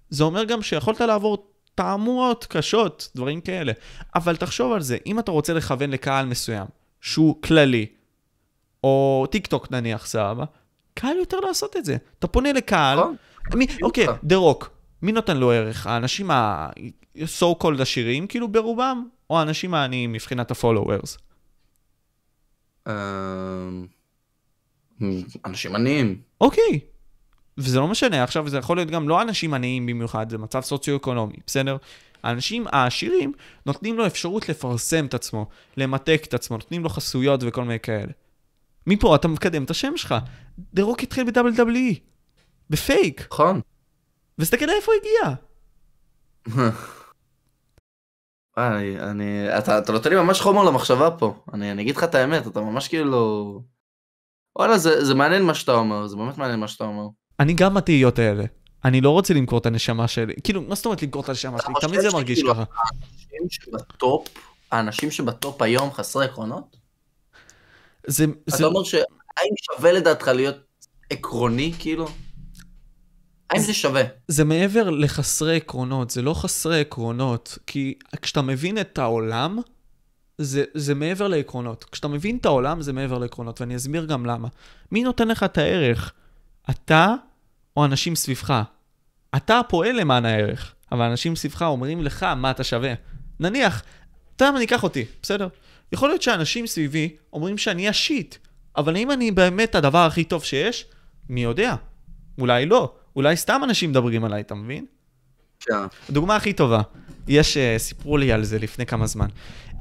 זה 0.09 0.23
אומר 0.23 0.43
גם 0.43 0.61
שיכולת 0.61 1.01
לעבור 1.01 1.47
טראומות 1.77 2.45
קשות, 2.49 3.09
דברים 3.15 3.41
כאלה. 3.41 3.73
אבל 4.15 4.35
תחשוב 4.35 4.73
על 4.73 4.81
זה, 4.81 4.97
אם 5.05 5.19
אתה 5.19 5.31
רוצה 5.31 5.53
לכוון 5.53 5.89
לקהל 5.89 6.25
מסוים, 6.25 6.65
שהוא 7.01 7.41
כללי, 7.41 7.85
או 8.83 9.25
טיק 9.31 9.47
טוק 9.47 9.71
נניח, 9.71 10.05
סבבה, 10.05 10.45
קל 10.93 11.15
יותר 11.19 11.39
לעשות 11.39 11.77
את 11.77 11.85
זה. 11.85 11.97
אתה 12.19 12.27
פונה 12.27 12.53
לקהל, 12.53 12.99
נכון. 12.99 13.15
אוקיי. 13.81 14.07
דה 14.23 14.35
רוק, 14.35 14.69
מי 15.01 15.11
נותן 15.11 15.37
לו 15.37 15.51
ערך? 15.51 15.87
האנשים 15.87 16.31
ה-so 16.31 17.63
called 17.63 17.81
עשירים, 17.81 18.27
כאילו 18.27 18.47
ברובם, 18.47 19.07
או 19.29 19.39
האנשים 19.39 19.73
העניים 19.73 20.11
מבחינת 20.11 20.51
ה-followers? 20.51 21.17
אמ, 22.87 23.87
אנשים 25.45 25.75
עניים. 25.75 26.21
אוקיי. 26.41 26.79
וזה 27.57 27.79
לא 27.79 27.87
משנה, 27.87 28.23
עכשיו 28.23 28.49
זה 28.49 28.57
יכול 28.57 28.77
להיות 28.77 28.89
גם 28.89 29.09
לא 29.09 29.21
אנשים 29.21 29.53
עניים 29.53 29.85
במיוחד, 29.85 30.29
זה 30.29 30.37
מצב 30.37 30.61
סוציו-אקונומי, 30.61 31.35
בסדר? 31.47 31.77
האנשים 32.23 32.65
העשירים 32.71 33.33
נותנים 33.65 33.97
לו 33.97 34.05
אפשרות 34.07 34.49
לפרסם 34.49 35.05
את 35.05 35.13
עצמו, 35.13 35.45
למתק 35.77 36.21
את 36.27 36.33
עצמו, 36.33 36.57
נותנים 36.57 36.83
לו 36.83 36.89
חסויות 36.89 37.39
וכל 37.43 37.61
מיני 37.61 37.79
כאלה. 37.79 38.11
מפה 38.87 39.15
אתה 39.15 39.27
מקדם 39.27 39.63
את 39.63 39.69
השם 39.69 39.97
שלך. 39.97 40.15
דה 40.73 40.83
רוק 40.83 41.03
התחיל 41.03 41.31
ב-WWE, 41.31 41.99
בפייק, 42.69 43.27
נכון. 43.31 43.61
ותסתכל 44.39 44.69
איפה 44.69 44.91
הוא 44.91 45.01
הגיע. 45.01 45.35
אני, 48.57 48.99
אני, 48.99 49.57
אתה, 49.57 49.77
אתה 49.77 49.91
נותן 49.91 50.09
לי 50.09 50.15
ממש 50.15 50.41
חומר 50.41 50.63
למחשבה 50.63 51.11
פה. 51.11 51.43
אני, 51.53 51.71
אני 51.71 51.81
אגיד 51.81 51.95
לך 51.95 52.03
את 52.03 52.15
האמת, 52.15 52.47
אתה 52.47 52.61
ממש 52.61 52.87
כאילו... 52.87 53.61
וואלה, 54.57 54.77
זה, 54.77 55.05
זה 55.05 55.15
מעניין 55.15 55.43
מה 55.43 55.53
שאתה 55.53 55.71
אומר, 55.71 56.07
זה 56.07 56.15
באמת 56.15 56.37
מעניין 56.37 56.59
מה 56.59 56.67
שאתה 56.67 56.83
אומר. 56.83 57.07
אני 57.39 57.53
גם 57.53 57.73
מהתהיות 57.73 58.19
האלה. 58.19 58.43
אני 58.85 59.01
לא 59.01 59.09
רוצה 59.09 59.33
למכור 59.33 59.59
את 59.59 59.65
הנשמה 59.65 60.07
שלי. 60.07 60.33
כאילו, 60.43 60.61
מה 60.61 60.75
זאת 60.75 60.85
אומרת 60.85 61.03
למכור 61.03 61.23
את 61.23 61.29
הנשמה 61.29 61.57
שלי? 61.61 61.73
תמיד 61.81 61.99
זה 62.01 62.09
מרגיש 62.13 62.43
ככה. 62.49 62.63
האנשים 62.63 63.49
שבטופ, 63.49 64.27
האנשים 64.71 65.11
שבטופ 65.11 65.61
היום 65.61 65.91
חסרי 65.91 66.25
עקרונות? 66.25 66.77
זה, 68.07 68.25
אתה 68.49 68.65
אומר 68.65 68.83
שהאם 68.83 69.53
שווה 69.61 69.91
לדעתך 69.91 70.27
להיות 70.27 70.55
עקרוני, 71.09 71.73
כאילו? 71.79 72.07
האם 73.49 73.61
זה 73.61 73.73
שווה? 73.73 74.03
זה 74.27 74.43
מעבר 74.43 74.89
לחסרי 74.89 75.57
עקרונות, 75.57 76.09
זה 76.09 76.21
לא 76.21 76.33
חסרי 76.33 76.81
עקרונות, 76.81 77.57
כי 77.67 77.93
כשאתה 78.21 78.41
מבין 78.41 78.77
את 78.77 78.97
העולם, 78.97 79.59
זה, 80.37 80.63
זה 80.73 80.95
מעבר 80.95 81.27
לעקרונות. 81.27 81.83
כשאתה 81.83 82.07
מבין 82.07 82.37
את 82.37 82.45
העולם, 82.45 82.81
זה 82.81 82.93
מעבר 82.93 83.17
לעקרונות, 83.17 83.61
ואני 83.61 83.75
אסביר 83.75 84.05
גם 84.05 84.25
למה. 84.25 84.47
מי 84.91 85.03
נותן 85.03 85.27
לך 85.27 85.43
את 85.43 85.57
הערך? 85.57 86.13
אתה 86.69 87.15
או 87.77 87.85
אנשים 87.85 88.15
סביבך? 88.15 88.61
אתה 89.35 89.61
פועל 89.69 89.99
למען 89.99 90.25
הערך, 90.25 90.73
אבל 90.91 91.05
אנשים 91.05 91.35
סביבך 91.35 91.61
אומרים 91.61 92.03
לך 92.03 92.23
מה 92.23 92.51
אתה 92.51 92.63
שווה. 92.63 92.93
נניח, 93.39 93.83
אתה 94.35 94.43
יודע 94.43 94.51
מה, 94.51 94.59
ניקח 94.59 94.83
אותי, 94.83 95.05
בסדר? 95.21 95.47
יכול 95.91 96.09
להיות 96.09 96.21
שאנשים 96.21 96.67
סביבי 96.67 97.15
אומרים 97.33 97.57
שאני 97.57 97.89
השיט, 97.89 98.35
אבל 98.77 98.97
אם 98.97 99.11
אני 99.11 99.31
באמת 99.31 99.75
הדבר 99.75 100.05
הכי 100.05 100.23
טוב 100.23 100.43
שיש, 100.43 100.85
מי 101.29 101.43
יודע? 101.43 101.75
אולי 102.39 102.65
לא. 102.65 102.93
אולי 103.15 103.37
סתם 103.37 103.61
אנשים 103.63 103.89
מדברים 103.89 104.23
עליי, 104.23 104.41
אתה 104.41 104.55
מבין? 104.55 104.85
כן. 105.59 105.73
הדוגמה 106.09 106.35
הכי 106.35 106.53
טובה, 106.53 106.81
יש, 107.27 107.57
uh, 107.57 107.59
סיפרו 107.77 108.17
לי 108.17 108.31
על 108.31 108.43
זה 108.43 108.59
לפני 108.59 108.85
כמה 108.85 109.07
זמן. 109.07 109.27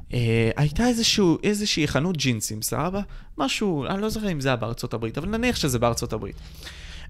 Uh, 0.09 0.13
הייתה 0.55 0.87
איזשהו, 0.87 1.37
איזושהי 1.43 1.87
חנות 1.87 2.17
ג'ינסים, 2.17 2.61
סבבה? 2.61 3.01
משהו, 3.37 3.85
אני 3.85 4.01
לא 4.01 4.09
זוכר 4.09 4.31
אם 4.31 4.41
זה 4.41 4.49
היה 4.49 4.55
בארצות 4.55 4.93
הברית, 4.93 5.17
אבל 5.17 5.27
נניח 5.29 5.55
שזה 5.55 5.79
בארצות 5.79 6.13
הברית. 6.13 6.35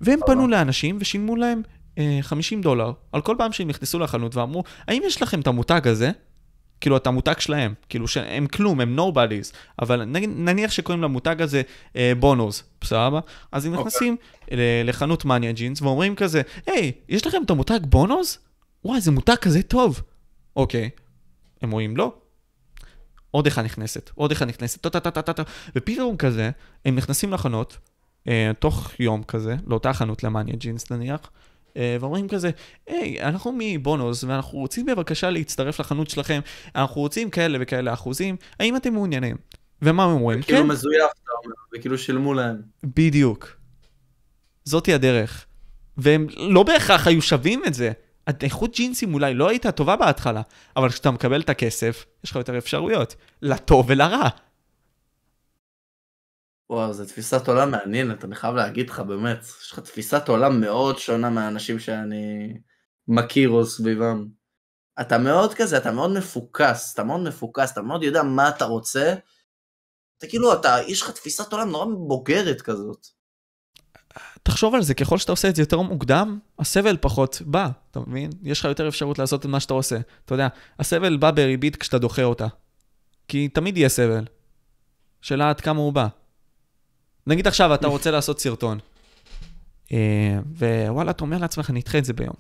והם. 0.02 0.20
פנו 0.26 0.48
לאנשים 0.48 0.98
ושילמו 1.00 1.36
להם 1.36 1.62
uh, 1.96 2.00
50 2.22 2.62
דולר 2.62 2.92
על 3.12 3.22
כל 3.22 3.36
פעם 3.38 3.52
שהם 3.52 3.68
נכנסו 3.68 4.00
לחנות 4.00 4.36
ואמרו, 4.36 4.64
האם 4.88 5.02
יש 5.06 5.22
לכם 5.22 5.40
את 5.40 5.48
המותג 5.48 5.88
הזה? 5.88 6.12
כאילו, 6.82 6.98
את 6.98 7.08
המותג 7.08 7.40
שלהם, 7.40 7.74
כאילו 7.90 8.08
שהם 8.08 8.48
כלום, 8.48 8.82
הם 8.82 9.00
nobodies, 9.00 9.54
אבל 9.82 10.04
נניח 10.28 10.72
שקוראים 10.72 11.04
למותג 11.04 11.42
הזה 11.42 11.62
אה, 11.96 12.14
בונוס, 12.20 12.64
בסבבה? 12.82 13.20
אז 13.52 13.66
הם 13.66 13.72
אוקיי. 13.72 13.86
נכנסים 13.86 14.16
לחנות 14.84 15.26
מניה 15.26 15.52
ג'ינס 15.52 15.82
ואומרים 15.82 16.16
כזה, 16.16 16.42
היי, 16.68 16.92
יש 17.10 17.28
לכם 17.28 17.44
את 17.46 17.50
המותג 17.50 17.80
בונוס? 17.82 18.40
וואי, 18.86 19.02
זה 19.02 19.12
מותג 19.12 19.36
כזה 19.36 19.64
טוב. 19.64 20.02
אוקיי. 20.56 20.90
הם 21.62 21.72
אומרים 21.72 21.98
לא. 21.98 22.14
עוד 23.32 23.48
אחד 23.48 23.64
נכנסת, 23.64 24.12
עוד 24.16 24.32
אחד 24.32 24.48
נכנסת, 24.48 24.88
טה-טה-טה-טה, 24.88 25.44
ופתאום 25.76 26.18
כזה, 26.18 26.50
הם 26.86 26.96
נכנסים 26.96 27.34
לחנות, 27.34 27.74
אה, 27.74 27.80
תוך 28.60 28.92
יום 29.00 29.24
כזה, 29.24 29.56
לאותה 29.68 29.94
חנות 29.94 30.24
למאניה 30.24 30.56
ג'ינס 30.56 30.92
נניח, 30.92 31.20
אה, 31.78 31.98
ואומרים 32.00 32.28
כזה, 32.28 32.52
היי, 32.88 33.22
אנחנו 33.22 33.56
מבונוס, 33.58 34.24
ואנחנו 34.24 34.58
רוצים 34.58 34.86
בבקשה 34.86 35.30
להצטרף 35.30 35.80
לחנות 35.80 36.10
שלכם, 36.10 36.40
אנחנו 36.76 37.02
רוצים 37.02 37.30
כאלה 37.30 37.58
וכאלה 37.62 37.94
אחוזים, 37.94 38.36
האם 38.60 38.76
אתם 38.76 38.94
מעוניינים? 38.94 39.36
ומה 39.82 40.04
הם 40.04 40.10
אומרים? 40.10 40.42
כאילו 40.42 40.60
כן, 40.60 40.68
מזויף, 40.68 41.12
וכאילו 41.76 41.98
שילמו 41.98 42.34
להם. 42.34 42.56
בדיוק. 42.84 43.58
זאתי 44.64 44.94
הדרך. 44.94 45.46
והם 45.98 46.28
לא 46.38 46.64
בהכרח 46.64 47.08
היו 47.08 47.22
שווים 47.22 47.62
את 47.68 47.74
זה. 47.74 47.92
האיכות 48.28 48.76
ג'ינסים 48.76 49.14
אולי 49.14 49.34
לא 49.34 49.50
הייתה 49.50 49.72
טובה 49.72 49.96
בהתחלה, 49.96 50.42
אבל 50.76 50.90
כשאתה 50.90 51.12
מקבל 51.12 51.42
את 51.42 51.50
הכסף, 51.50 52.06
יש 52.24 52.32
לך 52.32 52.36
יותר 52.36 52.58
אפשרויות, 52.58 53.16
לטוב 53.42 53.86
ולרע. 53.90 54.30
וואו, 56.70 56.94
זו 56.94 57.06
תפיסת 57.06 57.48
עולם 57.48 57.72
מעניינת, 57.72 58.26
אני 58.26 58.36
חייב 58.36 58.56
להגיד 58.56 58.90
לך, 58.90 59.00
באמת. 59.00 59.46
יש 59.62 59.72
לך 59.72 59.80
תפיסת 59.80 60.28
עולם 60.28 60.62
מאוד 60.62 60.98
שונה 60.98 61.30
מהאנשים 61.30 61.80
שאני 61.80 62.54
מכיר 63.08 63.50
או 63.50 63.66
סביבם. 63.66 64.28
אתה 65.02 65.18
מאוד 65.18 65.54
כזה, 65.54 65.78
אתה 65.78 65.92
מאוד 65.92 66.18
מפוקס, 66.18 66.94
אתה 66.94 67.04
מאוד 67.04 67.20
מפוקס, 67.20 67.72
אתה 67.72 67.82
מאוד 67.82 68.04
יודע 68.04 68.24
מה 68.24 68.50
אתה 68.50 68.66
רוצה. 68.66 69.16
אתה 70.18 70.28
כאילו, 70.28 70.54
אתה, 70.54 70.78
יש 70.88 71.02
לך 71.02 71.10
תפיסת 71.12 71.54
עולם 71.54 71.70
נורא 71.70 71.86
בוגרת 71.86 72.62
כזאת. 72.62 73.08
תחשוב 74.44 74.76
על 74.76 74.82
זה, 74.82 74.94
ככל 74.94 75.18
שאתה 75.18 75.32
עושה 75.32 75.50
את 75.50 75.56
זה 75.56 75.62
יותר 75.62 75.82
מוקדם, 75.82 76.40
הסבל 76.60 76.98
פחות 77.02 77.42
בא, 77.46 77.70
אתה 77.92 78.00
מבין? 78.00 78.30
יש 78.44 78.60
לך 78.60 78.66
יותר 78.66 78.88
אפשרות 78.88 79.20
לעשות 79.20 79.42
את 79.42 79.46
מה 79.46 79.60
שאתה 79.60 79.74
עושה. 79.74 79.98
אתה 80.26 80.34
יודע, 80.34 80.48
הסבל 80.80 81.18
בא 81.18 81.32
בריבית 81.32 81.76
כשאתה 81.76 81.98
דוחה 81.98 82.24
אותה. 82.24 82.48
כי 83.28 83.48
תמיד 83.48 83.78
יהיה 83.78 83.90
סבל. 83.90 84.26
שאלה 85.22 85.50
עד 85.50 85.62
כמה 85.62 85.80
הוא 85.80 85.94
בא. 85.94 86.08
נגיד 87.28 87.48
עכשיו 87.48 87.74
אתה 87.74 87.88
רוצה 87.88 88.12
לעשות 88.12 88.40
סרטון, 88.40 88.80
אה, 89.92 90.40
ווואלה, 90.58 91.12
אתה 91.12 91.24
אומר 91.24 91.38
לעצמך, 91.38 91.70
אני 91.70 91.80
אדחה 91.80 91.98
את 91.98 92.06
זה 92.06 92.14
ביום. 92.14 92.34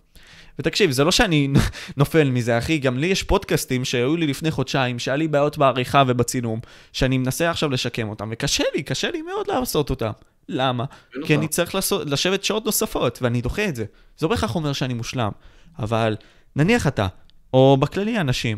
ותקשיב, 0.59 0.91
זה 0.91 1.03
לא 1.03 1.11
שאני 1.11 1.49
נופל 1.97 2.29
מזה, 2.29 2.57
אחי, 2.57 2.77
גם 2.77 2.97
לי 2.97 3.07
יש 3.07 3.23
פודקאסטים 3.23 3.85
שהיו 3.85 4.15
לי 4.15 4.27
לפני 4.27 4.51
חודשיים, 4.51 4.99
שהיה 4.99 5.17
לי 5.17 5.27
בעיות 5.27 5.57
בעריכה 5.57 6.03
ובצילום, 6.07 6.59
שאני 6.93 7.17
מנסה 7.17 7.49
עכשיו 7.49 7.69
לשקם 7.69 8.09
אותם, 8.09 8.29
וקשה 8.31 8.63
לי, 8.75 8.83
קשה 8.83 9.11
לי 9.11 9.21
מאוד 9.21 9.47
לעשות 9.47 9.89
אותם. 9.89 10.11
למה? 10.49 10.85
כי 11.25 11.35
אני 11.35 11.47
צריך 11.47 11.75
לעשות, 11.75 12.09
לשבת 12.09 12.43
שעות 12.43 12.65
נוספות, 12.65 13.19
ואני 13.21 13.41
דוחה 13.41 13.65
את 13.65 13.75
זה. 13.75 13.85
זה 14.17 14.25
לא 14.25 14.29
בהכרח 14.29 14.55
אומר 14.55 14.73
שאני 14.73 14.93
מושלם, 14.93 15.31
אבל 15.79 16.15
נניח 16.55 16.87
אתה, 16.87 17.07
או 17.53 17.77
בכללי 17.79 18.19
אנשים, 18.19 18.57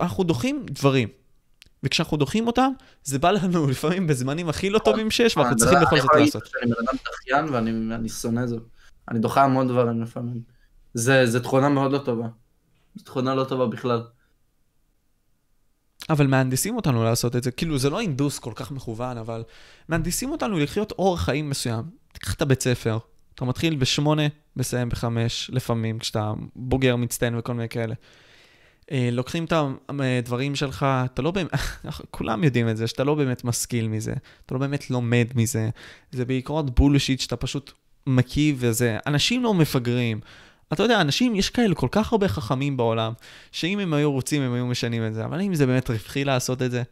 אנחנו 0.00 0.24
דוחים 0.24 0.66
דברים, 0.70 1.08
וכשאנחנו 1.82 2.16
דוחים 2.16 2.46
אותם, 2.46 2.72
זה 3.04 3.18
בא 3.18 3.30
לנו 3.30 3.66
לפעמים 3.70 4.06
בזמנים 4.06 4.48
הכי 4.48 4.70
לא 4.70 4.78
טובים 4.78 5.10
שיש, 5.10 5.36
ואנחנו 5.36 5.52
אני 5.52 5.60
צריכים 5.60 5.78
בכל 5.80 5.94
אני 5.94 6.02
זאת 6.02 6.10
לעשות. 6.16 6.46
שאני 6.46 6.70
בן 6.70 6.88
אדם 6.88 6.98
דחיין 7.04 7.54
ואני 7.54 7.94
אני 7.94 8.08
שונא 8.08 8.46
זה. 8.46 8.56
אני 9.10 9.18
דוחה 9.18 9.44
המון 9.44 9.68
דברים 9.68 10.02
לפעמים. 10.02 10.42
זה, 10.94 11.26
זה 11.26 11.40
תכונה 11.40 11.68
מאוד 11.68 11.92
לא 11.92 11.98
טובה. 11.98 12.28
זו 12.94 13.04
תכונה 13.04 13.34
לא 13.34 13.44
טובה 13.44 13.66
בכלל. 13.66 14.02
אבל 16.10 16.26
מהנדסים 16.26 16.76
אותנו 16.76 17.04
לעשות 17.04 17.36
את 17.36 17.42
זה, 17.42 17.50
כאילו 17.50 17.78
זה 17.78 17.90
לא 17.90 18.00
אינדוס 18.00 18.38
כל 18.38 18.52
כך 18.54 18.70
מכוון, 18.70 19.18
אבל 19.18 19.42
מהנדסים 19.88 20.30
אותנו 20.30 20.58
לחיות 20.58 20.92
אורח 20.92 21.24
חיים 21.24 21.50
מסוים. 21.50 21.84
תיקח 22.12 22.34
את 22.34 22.42
הבית 22.42 22.62
ספר, 22.62 22.98
אתה 23.34 23.44
מתחיל 23.44 23.76
בשמונה, 23.76 24.22
מסיים 24.56 24.88
בחמש, 24.88 25.50
לפעמים, 25.52 25.98
כשאתה 25.98 26.32
בוגר 26.56 26.96
מצטיין 26.96 27.34
וכל 27.38 27.54
מיני 27.54 27.68
כאלה. 27.68 27.94
אה, 28.92 29.08
לוקחים 29.12 29.44
את 29.44 29.52
הדברים 29.88 30.54
שלך, 30.54 30.86
אתה 31.04 31.22
לא 31.22 31.30
באמת, 31.30 31.50
כולם 32.10 32.44
יודעים 32.44 32.68
את 32.68 32.76
זה, 32.76 32.86
שאתה 32.86 33.04
לא 33.04 33.14
באמת 33.14 33.44
משכיל 33.44 33.88
מזה, 33.88 34.14
אתה 34.46 34.54
לא 34.54 34.60
באמת 34.60 34.90
לומד 34.90 35.26
מזה, 35.34 35.68
זה 36.12 36.24
בעיקרון 36.24 36.66
בולשיט 36.74 37.20
שאתה 37.20 37.36
פשוט 37.36 37.72
מקיא 38.06 38.54
וזה, 38.56 38.98
אנשים 39.06 39.42
לא 39.42 39.54
מפגרים. 39.54 40.20
אתה 40.72 40.82
יודע, 40.82 41.00
אנשים, 41.00 41.34
יש 41.34 41.50
כאלה 41.50 41.74
כל 41.74 41.88
כך 41.90 42.12
הרבה 42.12 42.28
חכמים 42.28 42.76
בעולם, 42.76 43.12
שאם 43.52 43.78
הם 43.78 43.94
היו 43.94 44.12
רוצים, 44.12 44.42
הם 44.42 44.54
היו 44.54 44.66
משנים 44.66 45.06
את 45.06 45.14
זה, 45.14 45.24
אבל 45.24 45.38
האם 45.38 45.54
זה 45.54 45.66
באמת 45.66 45.90
רווחי 45.90 46.24
לעשות 46.24 46.62
את 46.62 46.70
זה? 46.70 46.82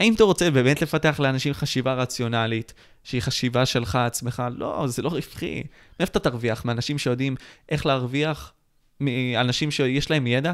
האם 0.00 0.14
אתה 0.14 0.24
רוצה 0.24 0.50
באמת 0.50 0.82
לפתח 0.82 1.20
לאנשים 1.20 1.54
חשיבה 1.54 1.94
רציונלית, 1.94 2.74
שהיא 3.04 3.20
חשיבה 3.20 3.66
שלך 3.66 3.96
עצמך? 3.96 4.42
לא, 4.56 4.84
זה 4.86 5.02
לא 5.02 5.08
רווחי. 5.08 5.62
מאיפה 6.00 6.10
אתה 6.10 6.30
תרוויח? 6.30 6.64
מאנשים 6.64 6.98
שיודעים 6.98 7.36
איך 7.68 7.86
להרוויח? 7.86 8.52
מאנשים 9.00 9.70
שיש 9.70 10.10
להם 10.10 10.26
ידע? 10.26 10.52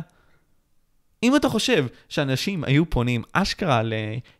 אם 1.26 1.36
אתה 1.36 1.48
חושב 1.48 1.86
שאנשים 2.08 2.64
היו 2.64 2.90
פונים 2.90 3.22
אשכרה 3.32 3.82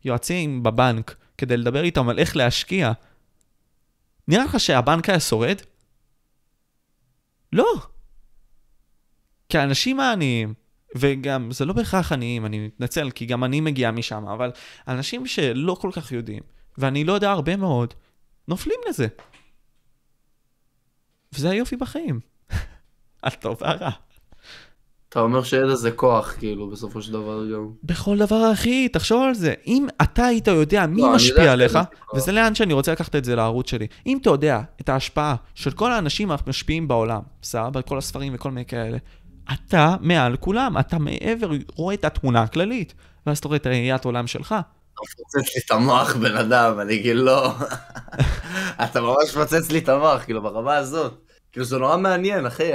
ליועצים 0.04 0.62
בבנק 0.62 1.16
כדי 1.38 1.56
לדבר 1.56 1.84
איתם 1.84 2.08
על 2.08 2.18
איך 2.18 2.36
להשקיע, 2.36 2.92
נראה 4.28 4.44
לך 4.44 4.60
שהבנק 4.60 5.08
היה 5.08 5.20
שורד? 5.20 5.56
לא. 7.52 7.74
כי 9.48 9.58
האנשים 9.58 10.00
העניים, 10.00 10.54
וגם 10.96 11.52
זה 11.52 11.64
לא 11.64 11.72
בהכרח 11.72 12.12
עניים, 12.12 12.46
אני 12.46 12.66
מתנצל, 12.66 13.10
כי 13.10 13.26
גם 13.26 13.44
אני 13.44 13.60
מגיע 13.60 13.90
משם, 13.90 14.28
אבל 14.28 14.50
אנשים 14.88 15.26
שלא 15.26 15.76
כל 15.80 15.90
כך 15.92 16.12
יודעים, 16.12 16.42
ואני 16.78 17.04
לא 17.04 17.12
יודע 17.12 17.30
הרבה 17.30 17.56
מאוד, 17.56 17.94
נופלים 18.48 18.80
לזה. 18.88 19.06
וזה 21.32 21.50
היופי 21.50 21.76
בחיים. 21.76 22.20
הטוב 23.22 23.56
והרע. 23.60 23.90
אתה 25.16 25.24
אומר 25.24 25.42
שידע 25.42 25.74
זה 25.74 25.90
כוח, 25.90 26.34
כאילו, 26.38 26.70
בסופו 26.70 27.02
של 27.02 27.12
דבר 27.12 27.46
גם. 27.52 27.68
בכל 27.84 28.18
דבר, 28.18 28.52
אחי, 28.52 28.88
תחשוב 28.88 29.22
על 29.22 29.34
זה. 29.34 29.54
אם 29.66 29.86
אתה 30.02 30.24
היית 30.24 30.46
יודע 30.46 30.86
מי 30.86 31.02
לא, 31.02 31.14
משפיע 31.14 31.52
עליך. 31.52 31.78
וזה 32.14 32.32
לאן 32.32 32.54
שאני 32.54 32.72
רוצה 32.72 32.92
לקחת 32.92 33.16
את 33.16 33.24
זה 33.24 33.36
לערוץ 33.36 33.70
שלי. 33.70 33.86
אם 34.06 34.18
אתה 34.22 34.30
יודע 34.30 34.60
את 34.80 34.88
ההשפעה 34.88 35.34
של 35.54 35.70
כל 35.70 35.92
האנשים 35.92 36.30
המשפיעים 36.30 36.88
בעולם, 36.88 37.20
סבבה, 37.42 37.82
כל 37.82 37.98
הספרים 37.98 38.32
וכל 38.34 38.50
מיני 38.50 38.64
כאלה, 38.64 38.98
אתה 39.52 39.96
מעל 40.00 40.36
כולם, 40.36 40.78
אתה 40.78 40.98
מעבר, 40.98 41.50
רואה 41.76 41.94
את 41.94 42.04
התמונה 42.04 42.42
הכללית, 42.42 42.94
ואז 43.26 43.38
אתה 43.38 43.48
רואה 43.48 43.56
את 43.56 43.66
ראיית 43.66 44.04
העולם 44.04 44.26
שלך. 44.26 44.52
אתה 44.52 45.02
מפוצץ 45.02 45.54
לי 45.54 45.60
את 45.66 45.70
המוח, 45.70 46.16
בן 46.16 46.36
אדם, 46.36 46.80
אני 46.80 47.02
כאילו 47.02 47.24
לא... 47.24 47.52
אתה 48.84 49.00
ממש 49.00 49.36
מפוצץ 49.36 49.70
לי 49.70 49.78
את 49.78 49.88
המוח, 49.88 50.24
כאילו, 50.24 50.42
ברמה 50.42 50.76
הזאת. 50.76 51.12
כאילו, 51.52 51.66
זה 51.66 51.78
נורא 51.78 51.96
מעניין, 51.96 52.46
אחי. 52.46 52.72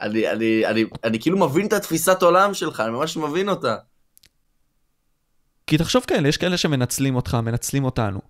אני, 0.00 0.30
אני, 0.30 0.66
אני, 0.66 0.84
אני, 1.04 1.20
כאילו 1.20 1.38
מבין 1.38 1.66
את 1.66 1.72
התפיסת 1.72 2.22
עולם 2.22 2.54
שלך, 2.54 2.80
אני 2.80 2.90
ממש 2.90 3.16
מבין 3.16 3.48
אותה. 3.48 3.76
כי 5.66 5.78
תחשוב 5.78 6.04
כאלה, 6.06 6.28
יש 6.28 6.36
כאלה 6.36 6.56
שמנצלים 6.56 7.16
אותך, 7.16 7.34
מנצלים 7.34 7.84
אותנו. 7.84 8.20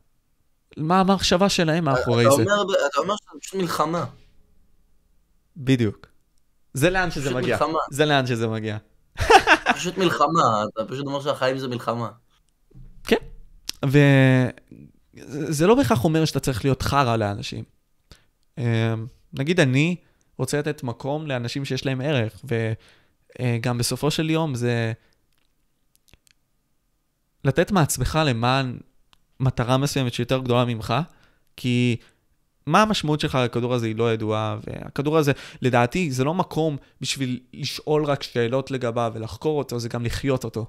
מה 0.76 1.00
המחשבה 1.00 1.48
שלהם 1.48 1.84
מאחורי 1.84 2.26
אתה 2.26 2.36
זה? 2.36 2.42
אומר, 2.42 2.62
אתה 2.86 3.00
אומר 3.00 3.14
שזה 3.16 3.40
פשוט 3.40 3.54
מלחמה. 3.54 4.04
בדיוק. 5.56 6.06
זה 6.74 6.90
לאן 6.90 7.10
שזה 7.10 7.34
מגיע. 7.34 7.56
מלחמה. 7.56 7.78
זה 7.90 8.04
לאן 8.04 8.26
שזה 8.26 8.48
מגיע. 8.48 8.76
פשוט 9.74 9.98
מלחמה, 9.98 10.64
אתה 10.74 10.84
פשוט 10.84 11.06
אומר 11.06 11.20
שהחיים 11.20 11.58
זה 11.58 11.68
מלחמה. 11.68 12.08
כן. 13.04 13.16
וזה 13.84 15.66
לא 15.66 15.74
בהכרח 15.74 16.04
אומר 16.04 16.24
שאתה 16.24 16.40
צריך 16.40 16.64
להיות 16.64 16.82
חרא 16.82 17.16
לאנשים. 17.16 17.64
אמ, 18.58 18.64
נגיד 19.32 19.60
אני 19.60 19.96
רוצה 20.38 20.58
לתת 20.58 20.82
מקום 20.82 21.26
לאנשים 21.26 21.64
שיש 21.64 21.86
להם 21.86 22.00
ערך, 22.00 22.44
וגם 23.40 23.78
בסופו 23.78 24.10
של 24.10 24.30
יום 24.30 24.54
זה 24.54 24.92
לתת 27.44 27.70
מעצמך 27.70 28.18
למען 28.26 28.78
מטרה 29.40 29.78
מסוימת 29.78 30.14
שיותר 30.14 30.38
גדולה 30.38 30.64
ממך, 30.64 30.94
כי 31.56 31.96
מה 32.66 32.82
המשמעות 32.82 33.20
שלך 33.20 33.38
לכדור 33.44 33.74
הזה 33.74 33.86
היא 33.86 33.96
לא 33.96 34.12
ידועה, 34.12 34.58
והכדור 34.66 35.18
הזה, 35.18 35.32
לדעתי, 35.62 36.10
זה 36.10 36.24
לא 36.24 36.34
מקום 36.34 36.76
בשביל 37.00 37.40
לשאול 37.54 38.04
רק 38.04 38.22
שאלות 38.22 38.70
לגביו 38.70 39.12
ולחקור 39.14 39.58
אותו, 39.58 39.78
זה 39.78 39.88
גם 39.88 40.04
לחיות 40.04 40.44
אותו. 40.44 40.66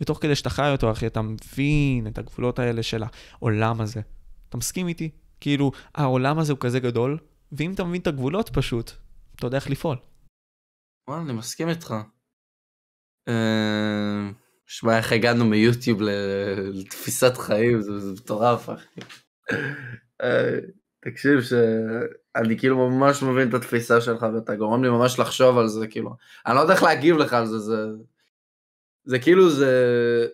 ותוך 0.00 0.18
כדי 0.22 0.34
שאתה 0.34 0.50
חי 0.50 0.70
אותו, 0.72 0.90
אחי, 0.90 1.06
אתה 1.06 1.22
מבין 1.22 2.06
את 2.06 2.18
הגבולות 2.18 2.58
האלה 2.58 2.82
של 2.82 3.02
העולם 3.02 3.80
הזה. 3.80 4.00
אתה 4.48 4.56
מסכים 4.56 4.88
איתי? 4.88 5.10
כאילו, 5.40 5.72
העולם 5.94 6.38
הזה 6.38 6.52
הוא 6.52 6.60
כזה 6.60 6.80
גדול, 6.80 7.18
ואם 7.52 7.72
אתה 7.74 7.84
מבין 7.84 8.00
את 8.00 8.06
הגבולות 8.06 8.48
פשוט, 8.48 8.90
אתה 9.36 9.46
יודע 9.46 9.56
איך 9.56 9.70
לפעול. 9.70 9.96
וואלה, 11.08 11.22
אני 11.22 11.32
מסכים 11.32 11.68
איתך. 11.68 11.94
אה, 13.28 14.30
שמע, 14.66 14.98
איך 14.98 15.12
הגענו 15.12 15.44
מיוטיוב 15.44 16.02
לתפיסת 16.72 17.36
חיים, 17.36 17.80
זה 17.80 17.92
מטורף, 18.12 18.70
אחי. 18.70 19.00
אה, 20.22 20.58
תקשיב, 21.04 21.40
שאני 21.40 22.58
כאילו 22.58 22.90
ממש 22.90 23.22
מבין 23.22 23.48
את 23.48 23.54
התפיסה 23.54 24.00
שלך, 24.00 24.26
ואתה 24.34 24.56
גורם 24.56 24.84
לי 24.84 24.90
ממש 24.90 25.18
לחשוב 25.18 25.58
על 25.58 25.68
זה, 25.68 25.86
כאילו. 25.86 26.16
אני 26.46 26.54
לא 26.54 26.60
יודע 26.60 26.74
איך 26.74 26.82
להגיב 26.82 27.16
לך 27.16 27.32
על 27.32 27.46
זה, 27.46 27.58
זה... 27.58 27.76
זה 29.04 29.18
כאילו, 29.18 29.50
זה... 29.50 30.26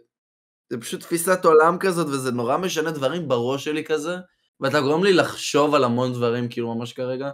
זה 0.71 0.81
פשוט 0.81 1.01
תפיסת 1.01 1.45
עולם 1.45 1.77
כזאת, 1.81 2.07
וזה 2.07 2.33
נורא 2.33 2.57
משנה 2.57 2.91
דברים 2.91 3.29
בראש 3.29 3.65
שלי 3.65 3.85
כזה, 3.85 4.17
ואתה 4.63 4.81
גורם 4.81 5.05
לי 5.05 5.13
לחשוב 5.13 5.75
על 5.75 5.85
המון 5.85 6.13
דברים, 6.13 6.49
כאילו, 6.49 6.75
ממש 6.75 6.93
כרגע. 6.93 7.31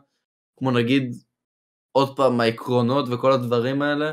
כמו 0.58 0.70
נגיד, 0.70 1.16
עוד 1.92 2.16
פעם, 2.16 2.40
העקרונות 2.40 3.08
וכל 3.08 3.32
הדברים 3.32 3.82
האלה. 3.82 4.12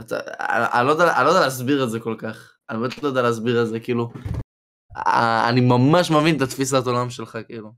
אתה, 0.00 0.18
אני, 0.74 0.86
לא 0.86 0.92
יודע, 0.92 1.16
אני 1.16 1.24
לא 1.24 1.30
יודע 1.30 1.40
להסביר 1.40 1.84
את 1.84 1.90
זה 1.90 2.00
כל 2.00 2.14
כך. 2.18 2.52
אני 2.70 2.78
באמת 2.78 3.02
לא 3.02 3.08
יודע 3.08 3.22
להסביר 3.22 3.62
את 3.62 3.68
זה, 3.68 3.80
כאילו. 3.80 4.12
אני 5.48 5.60
ממש 5.60 6.10
מבין 6.10 6.36
את 6.36 6.42
התפיסת 6.42 6.86
עולם 6.86 7.10
שלך, 7.10 7.38
כאילו. 7.46 7.72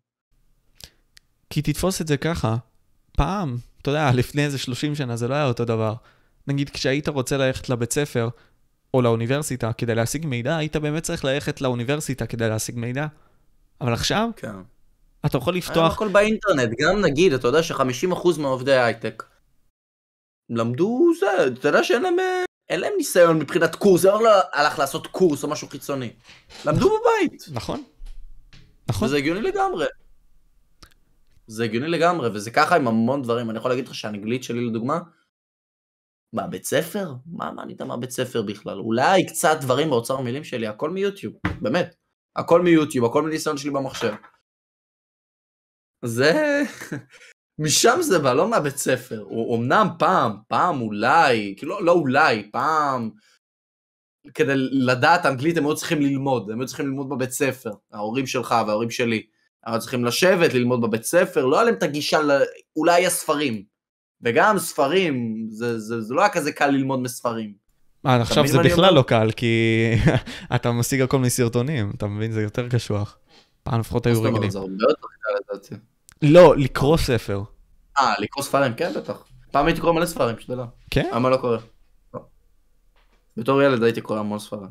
כי 1.50 1.62
תתפוס 1.62 2.00
את 2.00 2.06
זה 2.06 2.16
ככה. 2.16 2.56
פעם, 3.16 3.56
אתה 3.82 3.90
יודע, 3.90 4.10
לפני 4.20 4.44
איזה 4.44 4.58
30 4.58 4.94
שנה 4.94 5.16
זה 5.16 5.28
לא 5.28 5.34
היה 5.34 5.46
אותו 5.46 5.64
דבר. 5.64 5.94
נגיד, 6.46 6.70
כשהיית 6.70 7.08
רוצה 7.08 7.36
ללכת 7.36 7.68
לבית 7.68 7.92
ספר 7.92 8.28
או 8.94 9.02
לאוניברסיטה 9.02 9.72
כדי 9.72 9.94
להשיג 9.94 10.26
מידע, 10.26 10.56
היית 10.56 10.76
באמת 10.76 11.02
צריך 11.02 11.24
ללכת 11.24 11.60
לאוניברסיטה 11.60 12.26
כדי 12.26 12.48
להשיג 12.48 12.78
מידע. 12.78 13.06
אבל 13.82 13.92
עכשיו, 13.92 14.28
כן. 14.36 14.54
אתה 15.26 15.38
יכול 15.38 15.56
לפתוח... 15.56 15.94
הכל 15.94 16.08
באינטרנט, 16.08 16.70
גם 16.78 17.00
נגיד, 17.00 17.32
אתה 17.32 17.48
יודע 17.48 17.62
ש-50% 17.62 18.40
מעובדי 18.40 18.76
הייטק 18.76 19.22
למדו 20.50 21.10
זה, 21.20 21.46
אתה 21.46 21.68
יודע 21.68 21.84
שאין 21.84 22.02
להם, 22.02 22.18
אה, 22.18 22.44
אין 22.68 22.80
להם 22.80 22.92
ניסיון 22.96 23.38
מבחינת 23.38 23.74
קורס, 23.74 24.00
זה 24.00 24.08
לא 24.08 24.30
הלך 24.52 24.78
לעשות 24.78 25.06
קורס 25.06 25.44
או 25.44 25.48
משהו 25.48 25.68
חיצוני. 25.68 26.12
למדו 26.66 26.88
בבית, 26.88 27.44
נכון. 27.52 27.82
נכון. 28.88 29.08
וזה 29.08 29.16
הגיוני 29.16 29.40
לגמרי. 29.40 29.86
זה 31.46 31.64
הגיוני 31.64 31.88
לגמרי, 31.88 32.28
וזה 32.34 32.50
ככה 32.50 32.76
עם 32.76 32.88
המון 32.88 33.22
דברים. 33.22 33.50
אני 33.50 33.58
יכול 33.58 33.70
להגיד 33.70 33.88
לך 33.88 33.94
שהאנגלית 33.94 34.44
שלי 34.44 34.66
לדוגמה, 34.66 34.98
מהבית 36.32 36.64
ספר? 36.64 37.12
מה 37.26 37.50
מענית 37.50 37.82
מהבית 37.82 38.10
ספר 38.10 38.42
בכלל? 38.42 38.78
אולי 38.78 39.26
קצת 39.26 39.56
דברים 39.60 39.90
באוצר 39.90 40.18
המילים 40.18 40.44
שלי, 40.44 40.66
הכל 40.66 40.90
מיוטיוב, 40.90 41.34
באמת. 41.60 42.01
הכל 42.36 42.62
מיוטיוב, 42.62 43.04
הכל 43.04 43.22
מניסיון 43.22 43.56
שלי 43.56 43.70
במחשב. 43.70 44.14
זה... 46.04 46.62
משם 47.58 47.98
זה 48.00 48.18
בא, 48.18 48.32
לא 48.32 48.48
מהבית 48.48 48.76
ספר. 48.76 49.24
אמנם 49.54 49.86
פעם, 49.98 50.36
פעם 50.48 50.80
אולי, 50.80 51.54
כאילו 51.56 51.80
לא 51.80 51.92
אולי, 51.92 52.50
פעם, 52.52 53.10
כדי 54.34 54.52
לדעת 54.56 55.26
אנגלית 55.26 55.56
הם 55.56 55.64
היו 55.64 55.76
צריכים 55.76 56.00
ללמוד, 56.00 56.50
הם 56.50 56.60
היו 56.60 56.66
צריכים 56.66 56.86
ללמוד 56.86 57.08
בבית 57.08 57.30
ספר, 57.30 57.70
ההורים 57.92 58.26
שלך 58.26 58.54
וההורים 58.66 58.90
שלי. 58.90 59.26
היו 59.64 59.80
צריכים 59.80 60.04
לשבת, 60.04 60.54
ללמוד 60.54 60.80
בבית 60.80 61.02
ספר, 61.04 61.46
לא 61.46 61.56
היה 61.56 61.64
להם 61.64 61.74
את 61.74 61.82
הגישה, 61.82 62.22
ל... 62.22 62.30
אולי 62.76 62.94
היה 62.94 63.10
ספרים. 63.10 63.64
וגם 64.20 64.58
ספרים, 64.58 65.46
זה, 65.50 65.78
זה, 65.78 66.00
זה 66.00 66.14
לא 66.14 66.20
היה 66.20 66.32
כזה 66.32 66.52
קל 66.52 66.66
ללמוד 66.66 67.00
מספרים. 67.00 67.61
אה, 68.06 68.22
עכשיו 68.22 68.46
זה 68.46 68.56
מה 68.56 68.62
אני 68.62 68.70
בכלל 68.70 68.84
אומר? 68.84 68.96
לא 68.96 69.02
קל, 69.02 69.30
כי 69.36 69.90
אתה 70.54 70.72
משיג 70.72 71.00
הכל 71.00 71.18
מסרטונים, 71.18 71.92
אתה 71.96 72.06
מבין? 72.06 72.32
זה 72.32 72.42
יותר 72.42 72.68
קשוח. 72.68 73.18
פעם 73.62 73.80
לפחות 73.80 74.06
היו 74.06 74.14
זאת 74.14 74.20
אומרת, 74.24 74.34
רגילים. 74.34 74.50
זה 74.50 74.58
הרבה 74.58 74.84
יותר 74.88 75.06
קל 75.20 75.54
לדעתי. 75.54 75.74
לא, 76.22 76.56
לקרוא 76.56 76.96
ספר. 76.96 77.42
אה, 77.98 78.14
לקרוא 78.18 78.44
ספרים, 78.44 78.74
כן, 78.74 78.92
בטח. 78.96 79.24
פעם 79.50 79.66
הייתי 79.66 79.80
קורא 79.80 79.92
מלא 79.92 80.06
ספרים, 80.06 80.36
שתדע. 80.38 80.64
כן? 80.90 81.10
למה 81.14 81.30
לא 81.30 81.36
קורא? 81.36 81.58
לא. 82.14 82.20
בתור 83.36 83.62
ילד 83.62 83.82
הייתי 83.82 84.00
קורא 84.00 84.18
המון 84.18 84.38
ספרים. 84.38 84.68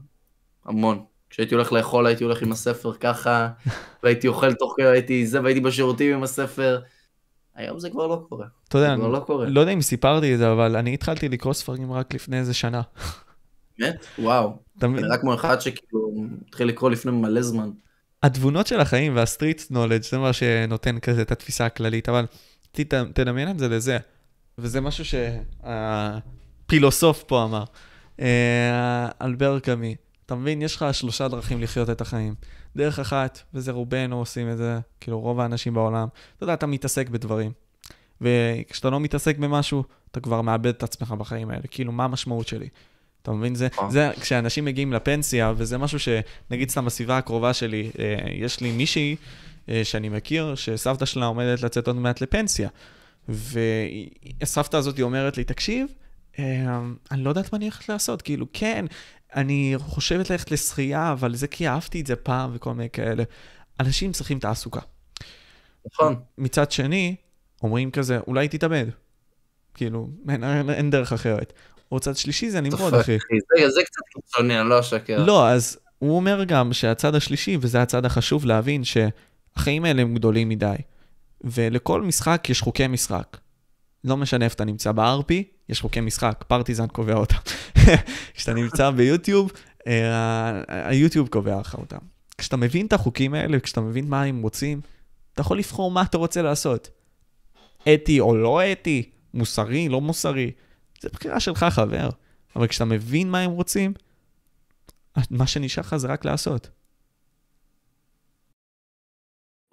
המון. 0.65 1.03
כשהייתי 1.29 1.55
הולך 1.55 1.71
לאכול 1.73 2.07
הייתי 2.07 2.23
הולך 2.23 2.41
עם 2.41 2.51
הספר 2.51 2.93
ככה, 2.93 3.49
והייתי 4.03 4.27
אוכל 4.27 4.53
תוך 4.53 4.73
כדי, 4.77 4.87
הייתי 4.87 5.27
זה, 5.27 5.41
והייתי 5.43 5.59
בשירותים 5.59 6.15
עם 6.15 6.23
הספר. 6.23 6.81
היום 7.55 7.79
זה 7.79 7.89
כבר 7.89 8.07
לא 8.07 8.25
קורה. 8.29 8.45
אתה 8.67 8.77
יודע, 8.77 8.95
כבר 8.95 9.35
לא. 9.37 9.47
לא 9.47 9.59
יודע 9.59 9.71
אם 9.71 9.81
סיפרתי 9.81 10.33
את 10.33 10.37
זה, 10.39 10.51
אבל 10.51 10.75
אני 10.75 10.93
התחלתי 10.93 11.29
לקרוא 11.29 11.53
ספרים 11.53 11.91
רק 11.93 12.13
לפני 12.13 12.39
איזה 12.39 12.53
שנה. 12.53 12.81
באמת? 13.79 14.05
וואו. 14.19 14.57
אתה 14.77 14.87
מבין? 14.87 15.05
נראה 15.05 15.17
כמו 15.17 15.33
אחד 15.33 15.61
שכאילו 15.61 16.13
התחיל 16.47 16.67
לקרוא 16.67 16.89
לפני 16.89 17.11
מלא 17.11 17.41
זמן. 17.41 17.69
התבונות 18.23 18.67
של 18.67 18.79
החיים 18.79 19.15
והסטריט 19.15 19.61
נולדג' 19.69 20.03
זה 20.03 20.17
מה 20.17 20.33
שנותן 20.33 20.99
כזה 20.99 21.21
את 21.21 21.31
התפיסה 21.31 21.65
הכללית, 21.65 22.09
אבל 22.09 22.25
ת- 22.71 22.93
תדמיין 22.93 23.49
את 23.49 23.59
זה 23.59 23.67
לזה, 23.69 23.97
וזה 24.57 24.81
משהו 24.81 25.05
שהפילוסוף 26.65 27.23
פה 27.23 27.43
אמר, 27.43 27.63
אה, 28.19 29.09
אלבר 29.21 29.59
קאמי, 29.59 29.95
אתה 30.25 30.35
מבין, 30.35 30.61
יש 30.61 30.75
לך 30.75 30.85
שלושה 30.91 31.27
דרכים 31.27 31.61
לחיות 31.61 31.89
את 31.89 32.01
החיים. 32.01 32.35
דרך 32.75 32.99
אחת, 32.99 33.41
וזה 33.53 33.71
רובנו 33.71 34.19
עושים 34.19 34.51
את 34.51 34.57
זה, 34.57 34.79
כאילו 34.99 35.19
רוב 35.19 35.39
האנשים 35.39 35.73
בעולם, 35.73 36.07
אתה 36.35 36.43
יודע, 36.43 36.53
אתה 36.53 36.65
מתעסק 36.65 37.09
בדברים. 37.09 37.51
וכשאתה 38.21 38.89
לא 38.89 38.99
מתעסק 38.99 39.37
במשהו, 39.37 39.83
אתה 40.11 40.19
כבר 40.19 40.41
מאבד 40.41 40.67
את 40.67 40.83
עצמך 40.83 41.11
בחיים 41.11 41.49
האלה, 41.49 41.63
כאילו, 41.71 41.91
מה 41.91 42.03
המשמעות 42.03 42.47
שלי? 42.47 42.67
אתה 43.21 43.31
מבין? 43.31 43.55
זה, 43.55 43.67
אה. 43.79 43.91
זה 43.91 44.11
כשאנשים 44.21 44.65
מגיעים 44.65 44.93
לפנסיה, 44.93 45.53
וזה 45.57 45.77
משהו 45.77 45.99
שנגיד 45.99 46.69
סתם 46.69 46.85
בסביבה 46.85 47.17
הקרובה 47.17 47.53
שלי, 47.53 47.91
אה, 47.99 48.15
יש 48.31 48.59
לי 48.59 48.71
מישהי 48.71 49.15
אה, 49.69 49.81
שאני 49.83 50.09
מכיר, 50.09 50.55
שסבתא 50.55 51.05
שלה 51.05 51.25
עומדת 51.25 51.63
לצאת 51.63 51.87
עוד 51.87 51.95
מעט 51.95 52.21
לפנסיה. 52.21 52.69
והסבתא 53.29 54.77
הזאת 54.77 54.99
אומרת 54.99 55.37
לי, 55.37 55.43
תקשיב, 55.43 55.87
אני 56.39 57.23
לא 57.23 57.29
יודעת 57.29 57.53
מה 57.53 57.57
אני 57.57 57.65
הולכת 57.65 57.89
לעשות, 57.89 58.21
כאילו, 58.21 58.45
כן, 58.53 58.85
אני 59.35 59.73
חושבת 59.77 60.29
ללכת 60.29 60.51
לשחייה, 60.51 61.11
אבל 61.11 61.35
זה 61.35 61.47
כי 61.47 61.67
אהבתי 61.67 62.01
את 62.01 62.07
זה 62.07 62.15
פעם 62.15 62.51
וכל 62.53 62.73
מיני 62.73 62.89
כאלה. 62.89 63.23
אנשים 63.79 64.11
צריכים 64.11 64.39
תעסוקה. 64.39 64.79
נכון. 65.93 66.15
מצד 66.37 66.71
שני, 66.71 67.15
אומרים 67.63 67.91
כזה, 67.91 68.19
אולי 68.27 68.47
תתאבד. 68.47 68.85
כאילו, 69.73 70.09
אין, 70.29 70.43
אין, 70.43 70.69
אין 70.69 70.89
דרך 70.89 71.13
אחרת. 71.13 71.53
או 71.91 71.99
צד 71.99 72.17
שלישי 72.17 72.49
זה 72.49 72.61
נמרוד, 72.61 72.93
אחי. 72.93 73.17
זה, 73.59 73.69
זה 73.69 73.81
קצת 73.83 74.01
קיצוני, 74.13 74.61
אני 74.61 74.69
לא 74.69 74.79
אשקר. 74.79 75.23
לא, 75.25 75.49
אז 75.49 75.79
הוא 75.99 76.15
אומר 76.15 76.43
גם 76.43 76.73
שהצד 76.73 77.15
השלישי, 77.15 77.57
וזה 77.61 77.81
הצד 77.81 78.05
החשוב 78.05 78.45
להבין, 78.45 78.83
שהחיים 78.83 79.85
האלה 79.85 80.01
הם 80.01 80.15
גדולים 80.15 80.49
מדי. 80.49 80.75
ולכל 81.43 82.01
משחק 82.01 82.47
יש 82.49 82.61
חוקי 82.61 82.87
משחק. 82.87 83.37
לא 84.03 84.17
משנה 84.17 84.45
איפה 84.45 84.53
אתה 84.53 84.65
נמצא 84.65 84.91
ב-RP, 84.91 85.33
יש 85.69 85.81
חוקי 85.81 86.01
משחק, 86.01 86.43
פרטיזן 86.47 86.87
קובע 86.87 87.13
אותם. 87.13 87.37
כשאתה 88.33 88.53
נמצא 88.53 88.89
ביוטיוב, 88.89 89.51
אה, 89.87 90.61
היוטיוב 90.67 91.27
קובע 91.27 91.59
לך 91.59 91.75
אותם. 91.75 91.97
כשאתה 92.37 92.57
מבין 92.57 92.85
את 92.85 92.93
החוקים 92.93 93.33
האלה, 93.33 93.59
כשאתה 93.59 93.81
מבין 93.81 94.09
מה 94.09 94.23
הם 94.23 94.41
רוצים, 94.41 94.81
אתה 95.33 95.41
יכול 95.41 95.57
לבחור 95.57 95.91
מה 95.91 96.01
אתה 96.01 96.17
רוצה 96.17 96.41
לעשות. 96.41 96.89
אתי 97.93 98.19
או 98.19 98.35
לא 98.35 98.71
אתי, 98.71 99.09
מוסרי, 99.33 99.89
לא 99.89 100.01
מוסרי, 100.01 100.51
זה 101.01 101.09
בחירה 101.13 101.39
שלך, 101.39 101.65
חבר. 101.69 102.09
אבל 102.55 102.67
כשאתה 102.67 102.85
מבין 102.85 103.31
מה 103.31 103.39
הם 103.39 103.51
רוצים, 103.51 103.93
מה 105.29 105.47
שנשאר 105.47 105.83
לך 105.83 105.95
זה 105.95 106.07
רק 106.07 106.25
לעשות. 106.25 106.69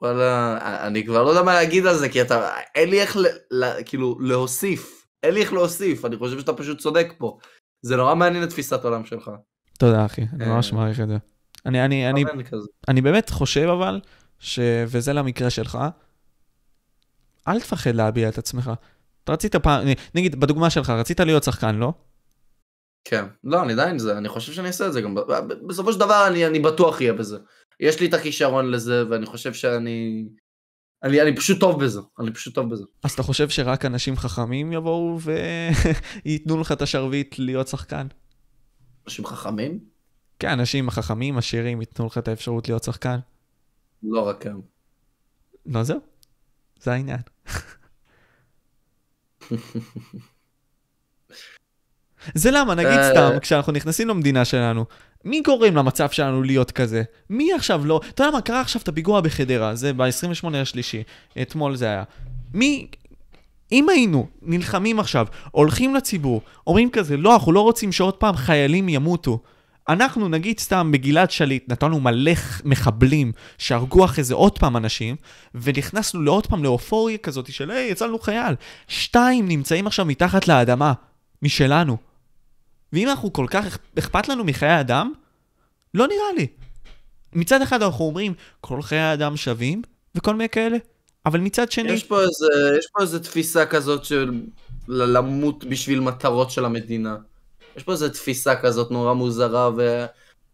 וואלה, 0.03 0.59
אני 0.87 1.07
כבר 1.07 1.23
לא 1.23 1.29
יודע 1.29 1.43
מה 1.43 1.55
להגיד 1.55 1.87
על 1.87 1.97
זה, 1.97 2.09
כי 2.09 2.23
אתה, 2.23 2.51
אין 2.75 2.91
לי 2.91 3.01
איך, 3.01 3.17
ל, 3.17 3.27
ל, 3.51 3.83
כאילו, 3.85 4.19
להוסיף. 4.21 5.07
אין 5.23 5.35
לי 5.35 5.41
איך 5.41 5.53
להוסיף, 5.53 6.05
אני 6.05 6.17
חושב 6.17 6.41
שאתה 6.41 6.53
פשוט 6.53 6.79
צודק 6.79 7.13
פה. 7.19 7.39
זה 7.83 7.97
נורא 7.97 8.15
מעניין 8.15 8.45
את 8.45 8.49
תפיסת 8.49 8.85
העולם 8.85 9.05
שלך. 9.05 9.31
תודה, 9.79 10.05
אחי, 10.07 10.23
אני 10.33 10.45
אה. 10.45 10.55
ממש 10.55 10.73
מעריך 10.73 11.01
את 11.01 11.09
זה. 11.09 11.17
אני, 11.67 11.85
אני, 11.85 12.11
אני. 12.11 12.25
אני 12.89 13.01
באמת 13.01 13.31
חושב 13.31 13.69
אבל, 13.69 14.01
ש... 14.39 14.61
וזה 14.87 15.13
למקרה 15.13 15.51
שלך, 15.51 15.79
אל 17.49 17.61
תפחד 17.61 17.95
להביע 17.95 18.29
את 18.29 18.39
עצמך. 18.39 18.71
אתה 19.25 19.33
רצית 19.33 19.57
פעם, 19.57 19.87
נגיד, 20.15 20.41
בדוגמה 20.41 20.71
שלך, 20.71 20.91
רצית 20.91 21.21
להיות 21.21 21.45
שחקן, 21.45 21.75
לא? 21.77 21.93
כן. 23.05 23.25
לא, 23.45 23.63
אני 23.63 23.73
עדיין 23.73 23.99
זה, 23.99 24.19
אני 24.19 24.29
חושב 24.29 24.53
שאני 24.53 24.67
אעשה 24.67 24.87
את 24.87 24.93
זה 24.93 25.01
גם. 25.01 25.15
בסופו 25.69 25.93
של 25.93 26.01
דבר 26.01 26.27
אני, 26.27 26.47
אני 26.47 26.59
בטוח 26.59 27.01
אהיה 27.01 27.13
בזה. 27.13 27.39
יש 27.81 28.01
לי 28.01 28.07
את 28.07 28.15
הכישרון 28.15 28.71
לזה, 28.71 29.05
ואני 29.11 29.27
חושב 29.27 29.55
שאני... 29.55 30.29
אני, 31.03 31.23
אני 31.23 31.37
פשוט 31.37 31.61
טוב 31.61 31.85
בזה, 31.85 32.01
אני 32.21 32.33
פשוט 32.33 32.55
טוב 32.55 32.71
בזה. 32.71 32.85
אז 33.03 33.13
אתה 33.13 33.23
חושב 33.23 33.49
שרק 33.49 33.85
אנשים 33.85 34.17
חכמים 34.17 34.73
יבואו 34.73 35.19
וייתנו 36.25 36.61
לך 36.61 36.73
את 36.73 36.83
השרביט 36.83 37.39
להיות 37.39 37.69
שחקן? 37.69 38.07
אנשים 39.07 39.27
חכמים? 39.27 39.79
כן, 40.39 40.49
אנשים 40.49 40.91
חכמים, 40.91 41.39
עשירים, 41.39 41.81
ייתנו 41.81 42.07
לך 42.07 42.19
את 42.19 42.29
האפשרות 42.29 42.69
להיות 42.69 42.85
שחקן. 42.85 43.19
לא 44.03 44.29
רק 44.29 44.47
הם. 44.47 44.61
לא 45.67 45.83
זהו, 45.83 46.01
זה 46.81 46.93
העניין. 46.93 47.21
זה 52.35 52.51
למה, 52.51 52.75
נגיד 52.75 52.99
אה. 52.99 53.11
סתם, 53.11 53.39
כשאנחנו 53.41 53.73
נכנסים 53.73 54.09
למדינה 54.09 54.45
שלנו, 54.45 54.85
מי 55.25 55.41
גורם 55.41 55.77
למצב 55.77 56.11
שלנו 56.11 56.43
להיות 56.43 56.71
כזה? 56.71 57.03
מי 57.31 57.53
עכשיו 57.53 57.87
לא... 57.87 58.01
אתה 58.09 58.23
יודע 58.25 58.33
מה, 58.33 58.41
קרה 58.41 58.61
עכשיו 58.61 58.83
את 58.83 58.89
הפיגוע 58.89 59.21
בחדרה, 59.21 59.75
זה 59.75 59.93
ב-28 59.93 60.49
לשלישי, 60.51 61.03
אתמול 61.43 61.77
זה 61.77 61.87
היה. 61.87 62.03
מי... 62.55 62.87
אם 63.73 63.89
היינו 63.89 64.29
נלחמים 64.43 65.01
עכשיו, 65.01 65.27
הולכים 65.51 65.95
לציבור, 65.95 66.43
אומרים 66.67 66.91
כזה, 66.91 67.17
לא, 67.17 67.35
אנחנו 67.35 67.53
לא 67.53 67.61
רוצים 67.61 67.93
שעוד 67.93 68.15
פעם 68.15 68.37
חיילים 68.37 68.89
ימותו. 68.89 69.41
אנחנו 69.89 70.29
נגיד 70.29 70.59
סתם 70.59 70.93
בגלעד 70.93 71.31
שליט, 71.31 71.73
נתנו 71.73 72.01
מלא 72.01 72.33
מחבלים 72.65 73.33
שהרגו 73.59 74.05
אחרי 74.05 74.25
זה 74.25 74.35
עוד 74.35 74.59
פעם 74.59 74.77
אנשים, 74.77 75.17
ונכנסנו 75.55 76.23
לעוד 76.23 76.47
פעם 76.47 76.65
לאופוריה 76.65 77.19
כזאת 77.19 77.53
של 77.53 77.71
היי, 77.71 77.91
הצלנו 77.91 78.19
חייל. 78.19 78.55
שתיים 78.89 79.49
נמצאים 79.49 79.87
עכשיו 79.87 80.07
מתחת 80.07 80.49
לאדמה, 80.49 80.93
משלנו. 81.43 82.08
ואם 82.93 83.09
אנחנו 83.09 83.33
כל 83.33 83.47
כך 83.51 83.79
אכפת 83.99 84.29
לנו 84.29 84.45
מחיי 84.45 84.81
אדם, 84.81 85.13
לא 85.95 86.07
נראה 86.07 86.33
לי. 86.37 86.47
מצד 87.33 87.63
אחד 87.63 87.83
אנחנו 87.83 88.05
אומרים, 88.05 88.35
כל 88.61 88.83
חיי 88.83 88.99
האדם 88.99 89.37
שווים, 89.37 89.83
וכל 90.15 90.33
מיני 90.33 90.49
כאלה, 90.49 90.77
אבל 91.27 91.41
מצד 91.41 91.73
שני... 91.73 91.93
יש 91.93 92.05
פה 92.05 92.21
איזה, 92.21 92.77
יש 92.79 92.87
פה 92.93 93.03
איזה 93.03 93.21
תפיסה 93.21 93.67
כזאת 93.67 94.05
של 94.05 94.43
למות 94.89 95.65
בשביל 95.65 96.01
מטרות 96.01 96.51
של 96.51 96.65
המדינה. 96.65 97.17
יש 97.77 97.83
פה 97.83 97.93
איזה 97.93 98.11
תפיסה 98.11 98.57
כזאת 98.57 98.91
נורא 98.91 99.15
מוזרה, 99.15 99.71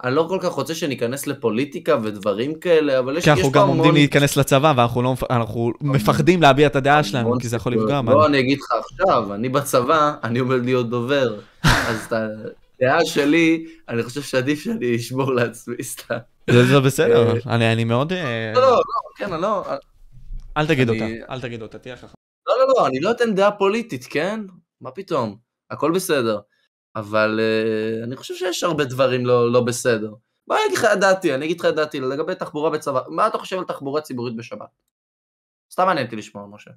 ואני 0.05 0.17
לא 0.17 0.27
כל 0.29 0.39
כך 0.41 0.49
רוצה 0.53 0.75
שניכנס 0.75 1.27
לפוליטיקה 1.27 1.97
ודברים 2.03 2.55
כאלה, 2.55 2.99
אבל 2.99 3.17
יש, 3.17 3.25
כי 3.25 3.31
יש 3.31 3.37
אנחנו 3.39 3.53
פה 3.53 3.59
גם 3.59 3.63
המון... 3.63 3.77
עומדים 3.79 3.95
להיכנס 3.95 4.37
לצבא, 4.37 4.73
ואנחנו 4.77 5.03
לא, 5.03 5.15
אנחנו 5.31 5.73
מפחדים 5.81 6.43
להביע 6.43 6.67
את 6.67 6.77
הדעה 6.77 7.05
שלנו, 7.05 7.27
המון 7.27 7.41
כי 7.41 7.49
זה 7.49 7.57
יכול 7.57 7.73
לפגוע. 7.73 8.03
לא, 8.07 8.27
אני 8.27 8.41
אגיד 8.41 8.59
לך 8.59 8.73
עכשיו, 8.73 9.35
אני 9.35 9.49
בצבא, 9.49 10.15
אני 10.25 10.39
עומד 10.39 10.65
להיות 10.65 10.91
דובר, 10.91 11.37
אז 11.63 12.07
את 12.07 12.13
הדעה 12.13 13.05
שלי, 13.05 13.67
אני 13.89 14.03
חושב 14.03 14.23
שעדיף 14.23 14.63
שאני 14.65 14.97
אשמור 14.97 15.33
לעצמי 15.35 15.75
סתם. 15.83 16.17
זה 16.51 16.81
בסדר, 16.81 17.33
אני 17.47 17.73
אני 17.73 17.85
מאוד... 17.85 18.13
אה, 18.13 18.53
לא, 18.55 18.61
לא, 18.71 18.81
כן, 19.17 19.33
אני 19.33 19.43
לא... 19.43 19.65
אל 20.57 20.67
תגיד 20.67 20.89
אותה, 20.91 21.05
אני- 21.05 21.21
אל 21.31 21.41
תגיד 21.41 21.63
אותה, 21.63 21.79
תהיה 21.79 21.97
חכם. 21.97 22.15
לא, 22.49 22.55
לא, 22.59 22.75
לא, 22.77 22.87
אני 22.87 23.01
לא 23.01 23.11
אתן 23.11 23.35
דעה 23.35 23.51
פוליטית, 23.51 24.07
כן? 24.11 24.41
מה 24.81 24.91
פתאום? 24.91 25.37
הכל 25.71 25.93
בסדר. 25.93 26.39
אבל 26.97 27.41
uh, 27.41 28.05
אני 28.05 28.17
חושב 28.17 28.35
שיש 28.35 28.65
הרבה 28.65 28.85
דברים 28.85 29.27
לא, 29.27 29.53
לא 29.53 29.61
בסדר. 29.61 30.15
בוא 30.47 30.57
אני 30.57 30.65
אגיד 30.67 30.79
לך 30.79 30.85
את 30.85 31.01
דעתי, 31.01 31.35
אני 31.35 31.45
אגיד 31.45 31.61
לך 31.61 31.67
את 31.67 31.75
דעתי 31.75 32.01
לגבי 32.01 32.35
תחבורה 32.35 32.71
בצבא. 32.71 33.01
מה 33.09 33.27
אתה 33.27 33.39
חושב 33.39 33.59
על 33.59 33.65
תחבורה 33.65 34.01
ציבורית 34.01 34.37
בשבת? 34.37 34.69
סתם 35.73 35.87
מעניין 35.87 36.07
אותי 36.07 36.17
לשמוע, 36.17 36.47
משה. 36.47 36.71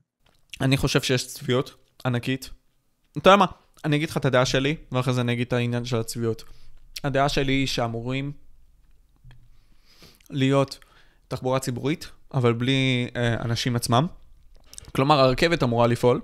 אני 0.61 0.77
חושב 0.77 1.01
שיש 1.01 1.27
צביעות 1.27 1.75
ענקית. 2.05 2.49
אתה 3.17 3.29
יודע 3.29 3.35
מה, 3.35 3.45
אני 3.85 3.95
אגיד 3.95 4.09
לך 4.09 4.17
את 4.17 4.25
הדעה 4.25 4.45
שלי, 4.45 4.75
ואחרי 4.91 5.13
זה 5.13 5.21
אני 5.21 5.33
אגיד 5.33 5.47
את 5.47 5.53
העניין 5.53 5.85
של 5.85 5.97
הצביעות. 5.97 6.43
הדעה 7.03 7.29
שלי 7.29 7.53
היא 7.53 7.67
שאמורים 7.67 8.31
להיות 10.29 10.79
תחבורה 11.27 11.59
ציבורית, 11.59 12.11
אבל 12.33 12.53
בלי 12.53 13.09
אה, 13.15 13.33
אנשים 13.33 13.75
עצמם. 13.75 14.07
כלומר, 14.95 15.19
הרכבת 15.19 15.63
אמורה 15.63 15.87
לפעול, 15.87 16.21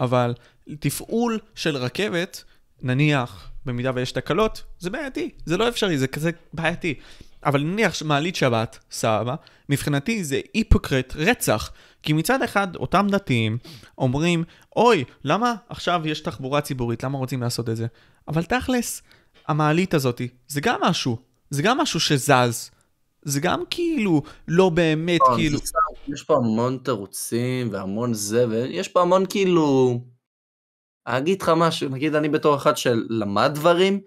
אבל 0.00 0.34
תפעול 0.80 1.38
של 1.54 1.76
רכבת, 1.76 2.44
נניח, 2.84 3.50
במידה 3.66 3.90
ויש 3.94 4.12
תקלות, 4.12 4.62
זה 4.78 4.90
בעייתי, 4.90 5.30
זה 5.46 5.56
לא 5.56 5.68
אפשרי, 5.68 5.98
זה 5.98 6.06
כזה 6.06 6.30
בעייתי. 6.52 6.94
אבל 7.44 7.60
נניח 7.62 8.02
מעלית 8.02 8.36
שבת, 8.36 8.78
סבבה, 8.90 9.34
מבחינתי 9.68 10.24
זה 10.24 10.40
היפוקרט 10.54 11.12
רצח. 11.16 11.72
כי 12.02 12.12
מצד 12.12 12.42
אחד, 12.42 12.76
אותם 12.76 13.06
דתיים 13.10 13.58
אומרים, 13.98 14.44
אוי, 14.76 15.04
למה 15.24 15.54
עכשיו 15.68 16.02
יש 16.04 16.20
תחבורה 16.20 16.60
ציבורית, 16.60 17.04
למה 17.04 17.18
רוצים 17.18 17.42
לעשות 17.42 17.68
את 17.68 17.76
זה? 17.76 17.86
אבל 18.28 18.42
תכלס, 18.42 19.02
המעלית 19.48 19.94
הזאת, 19.94 20.20
זה 20.48 20.60
גם 20.60 20.80
משהו, 20.82 21.16
זה 21.50 21.62
גם 21.62 21.78
משהו 21.78 22.00
שזז. 22.00 22.70
זה 23.22 23.40
גם 23.40 23.62
כאילו 23.70 24.22
לא 24.48 24.68
באמת, 24.68 25.20
לא, 25.30 25.36
כאילו... 25.36 25.58
יש 26.08 26.22
פה 26.22 26.36
המון 26.36 26.78
תירוצים 26.82 27.68
והמון 27.72 28.14
זה, 28.14 28.48
ויש 28.48 28.88
פה 28.88 29.02
המון 29.02 29.24
כאילו... 29.28 30.00
אגיד 31.04 31.42
לך 31.42 31.52
משהו, 31.56 31.88
נגיד 31.88 32.14
אני 32.14 32.28
בתור 32.28 32.56
אחד 32.56 32.76
שלמד 32.76 33.50
דברים, 33.54 34.00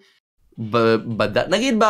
בד... 1.18 1.38
נגיד 1.38 1.84
ב... 1.84 1.86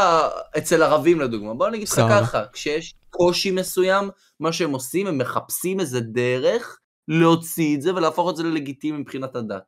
אצל 0.58 0.84
ערבים 0.84 1.22
לדוגמה, 1.22 1.54
בוא 1.54 1.70
נגיד 1.70 1.88
לך. 1.88 2.02
ככה, 2.10 2.44
כשיש 2.54 2.94
קושי 3.10 3.52
מסוים, 3.52 4.10
מה 4.40 4.52
שהם 4.52 4.72
עושים, 4.72 5.08
הם 5.08 5.18
מחפשים 5.18 5.80
איזה 5.80 6.00
דרך 6.02 6.80
להוציא 7.08 7.76
את 7.76 7.82
זה 7.82 7.96
ולהפוך 7.96 8.30
את 8.30 8.36
זה 8.36 8.44
ללגיטימי 8.44 8.98
מבחינת 8.98 9.36
הדת. 9.36 9.64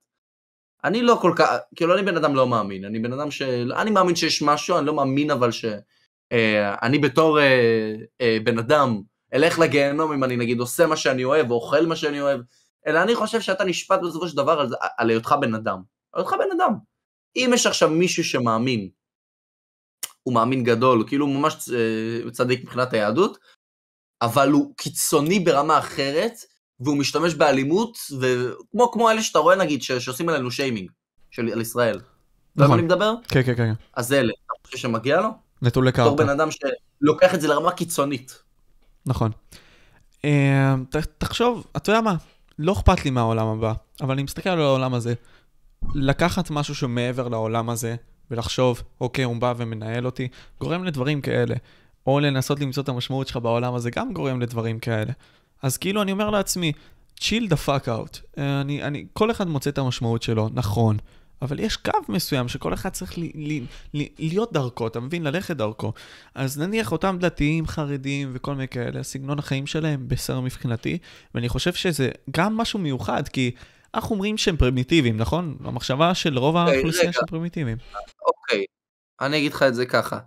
אני 0.84 1.02
לא 1.02 1.18
כל 1.22 1.34
כך, 1.36 1.50
כאילו 1.76 1.94
אני 1.94 2.04
בן 2.04 2.18
אדם 2.18 2.36
לא 2.36 2.48
מאמין, 2.48 2.86
אני 2.86 3.00
בן 3.00 3.14
אדם 3.14 3.32
ש... 3.32 3.42
אני 3.78 3.92
מאמין 3.92 4.16
שיש 4.16 4.42
משהו, 4.42 4.78
אני 4.78 4.86
לא 4.86 4.94
מאמין 4.94 5.32
אבל 5.32 5.52
ש... 5.52 5.66
אה, 6.32 6.76
אני 6.82 7.00
בתור 7.00 7.40
אה, 7.40 7.96
אה, 8.22 8.38
בן 8.44 8.60
אדם 8.60 9.02
אלך 9.34 9.60
לגיהנום 9.60 10.14
אם 10.14 10.24
אני 10.24 10.38
נגיד 10.38 10.60
עושה 10.60 10.88
מה 10.88 10.96
שאני 10.96 11.24
אוהב, 11.24 11.52
או 11.52 11.56
אוכל 11.56 11.86
מה 11.86 11.96
שאני 11.96 12.22
אוהב, 12.22 12.42
אלא 12.88 13.04
אני 13.04 13.16
חושב 13.16 13.42
שאתה 13.42 13.64
נשפט 13.64 14.00
בסופו 14.04 14.28
של 14.28 14.38
דבר 14.38 14.60
על, 14.60 14.70
על 14.98 15.10
היותך 15.10 15.36
בן 15.42 15.56
אדם. 15.56 15.82
על 16.14 16.22
היותך 16.22 16.34
בן 16.34 16.58
אדם. 16.62 16.74
אם 17.36 17.52
יש 17.54 17.66
עכשיו 17.66 17.90
מישהו 17.90 18.24
שמאמין, 18.24 18.90
הוא 20.24 20.34
מאמין 20.34 20.64
גדול, 20.64 20.98
הוא 21.00 21.08
כאילו 21.08 21.28
ממש 21.28 21.70
אה, 21.70 22.32
צדיק 22.32 22.64
מבחינת 22.64 22.94
היהדות, 22.94 23.38
אבל 24.22 24.52
הוא 24.52 24.74
קיצוני 24.78 25.40
ברמה 25.40 25.80
אחרת, 25.80 26.34
והוא 26.80 26.98
משתמש 26.98 27.34
באלימות, 27.34 27.98
וכמו 28.20 28.92
כמו 28.92 29.10
אלה 29.12 29.22
שאתה 29.22 29.40
רואה 29.40 29.56
נגיד, 29.56 29.82
ש- 29.82 29.92
שעושים 29.92 30.30
עלינו 30.30 30.52
שיימינג, 30.52 30.92
של 31.32 31.50
על 31.52 31.62
ישראל. 31.62 31.96
אתה 31.98 32.06
יודע 32.56 32.66
על 32.66 32.68
מה 32.70 32.76
נכון. 32.76 32.80
אני 32.80 32.86
מדבר? 32.86 33.14
כן, 33.28 33.44
כן, 33.44 33.56
כן, 33.56 33.74
אז 33.94 34.14
אלה, 34.14 34.34
אתה 34.34 34.54
חושב 34.66 34.78
שמגיע 34.78 35.22
לו? 35.22 35.30
נטולי 35.62 35.92
בתור 35.92 36.16
בן 36.16 36.24
קרקע. 36.28 36.34
אדם 36.34 36.50
שלוקח 36.52 37.36
את 37.36 37.42
זה 37.42 37.48
לרמה 37.48 37.72
קיצונית. 37.72 38.44
נכון. 39.06 39.32
אה, 40.26 40.76
תחשוב, 41.18 41.68
אתה 41.78 41.92
יודע 41.92 42.02
מה? 42.02 42.16
לא 42.62 42.74
אכפת 42.74 43.06
לי 43.06 43.12
מהעולם 43.12 43.48
הבא, 43.48 43.74
אבל 44.02 44.12
אני 44.12 44.24
מסתכל 44.24 44.50
על 44.50 44.62
העולם 44.62 44.94
הזה. 44.94 45.14
לקחת 45.96 46.50
משהו 46.50 46.76
שמעבר 46.76 47.28
לעולם 47.28 47.70
הזה, 47.70 47.96
ולחשוב, 48.32 48.84
אוקיי, 49.02 49.24
הוא 49.24 49.36
בא 49.36 49.54
ומנהל 49.58 50.06
אותי, 50.06 50.28
גורם 50.60 50.84
לדברים 50.84 51.22
כאלה. 51.22 51.56
או 52.08 52.20
לנסות 52.20 52.60
למצוא 52.60 52.84
את 52.84 52.90
המשמעות 52.90 53.28
שלך 53.28 53.38
בעולם 53.38 53.74
הזה, 53.74 53.90
גם 53.92 54.14
גורם 54.14 54.42
לדברים 54.42 54.80
כאלה. 54.80 55.12
אז 55.62 55.78
כאילו, 55.78 56.02
אני 56.02 56.12
אומר 56.12 56.30
לעצמי, 56.30 56.72
chill 57.20 57.50
the 57.50 57.68
fuck 57.68 57.86
out. 57.86 58.20
אה, 58.38 58.62
אני, 58.62 58.84
אני, 58.84 59.06
כל 59.14 59.32
אחד 59.32 59.48
מוצא 59.48 59.70
את 59.70 59.78
המשמעות 59.78 60.24
שלו, 60.24 60.50
נכון. 60.54 60.98
אבל 61.42 61.60
יש 61.60 61.78
קו 61.78 61.92
מסוים 62.10 62.48
שכל 62.48 62.74
אחד 62.74 62.90
צריך 62.90 63.18
ל, 63.18 63.22
ל, 63.36 63.64
ל, 63.94 64.04
להיות 64.20 64.54
דרכו, 64.54 64.88
אתה 64.88 65.00
מבין? 65.00 65.24
ללכת 65.24 65.56
דרכו. 65.56 65.94
אז 66.36 66.60
נניח 66.60 66.92
אותם 66.92 67.18
דתיים, 67.20 67.68
חרדים 67.68 68.32
וכל 68.34 68.54
מיני 68.54 68.68
כאלה, 68.68 69.04
סגנון 69.04 69.40
החיים 69.40 69.68
שלהם 69.68 70.08
בסדר 70.08 70.40
מבחינתי, 70.40 70.98
ואני 71.36 71.50
חושב 71.50 71.74
שזה 71.74 72.10
גם 72.32 72.58
משהו 72.58 72.80
מיוחד, 72.80 73.28
כי 73.28 73.52
אנחנו 73.94 74.16
אומרים 74.16 74.38
שהם 74.38 74.58
פרימיטיביים, 74.58 75.18
נכון? 75.18 75.58
המחשבה 75.64 76.16
של 76.16 76.38
רוב 76.38 76.56
רגע, 76.56 76.72
האוכלוסייה 76.72 77.04
רגע. 77.04 77.14
שהם 77.14 77.26
פרימיטיביים. 77.28 77.78
אוקיי, 78.28 78.66
אני 79.22 79.38
אגיד 79.38 79.54
לך 79.54 79.64
את 79.64 79.76
זה 79.76 79.86
ככה. 79.86 80.20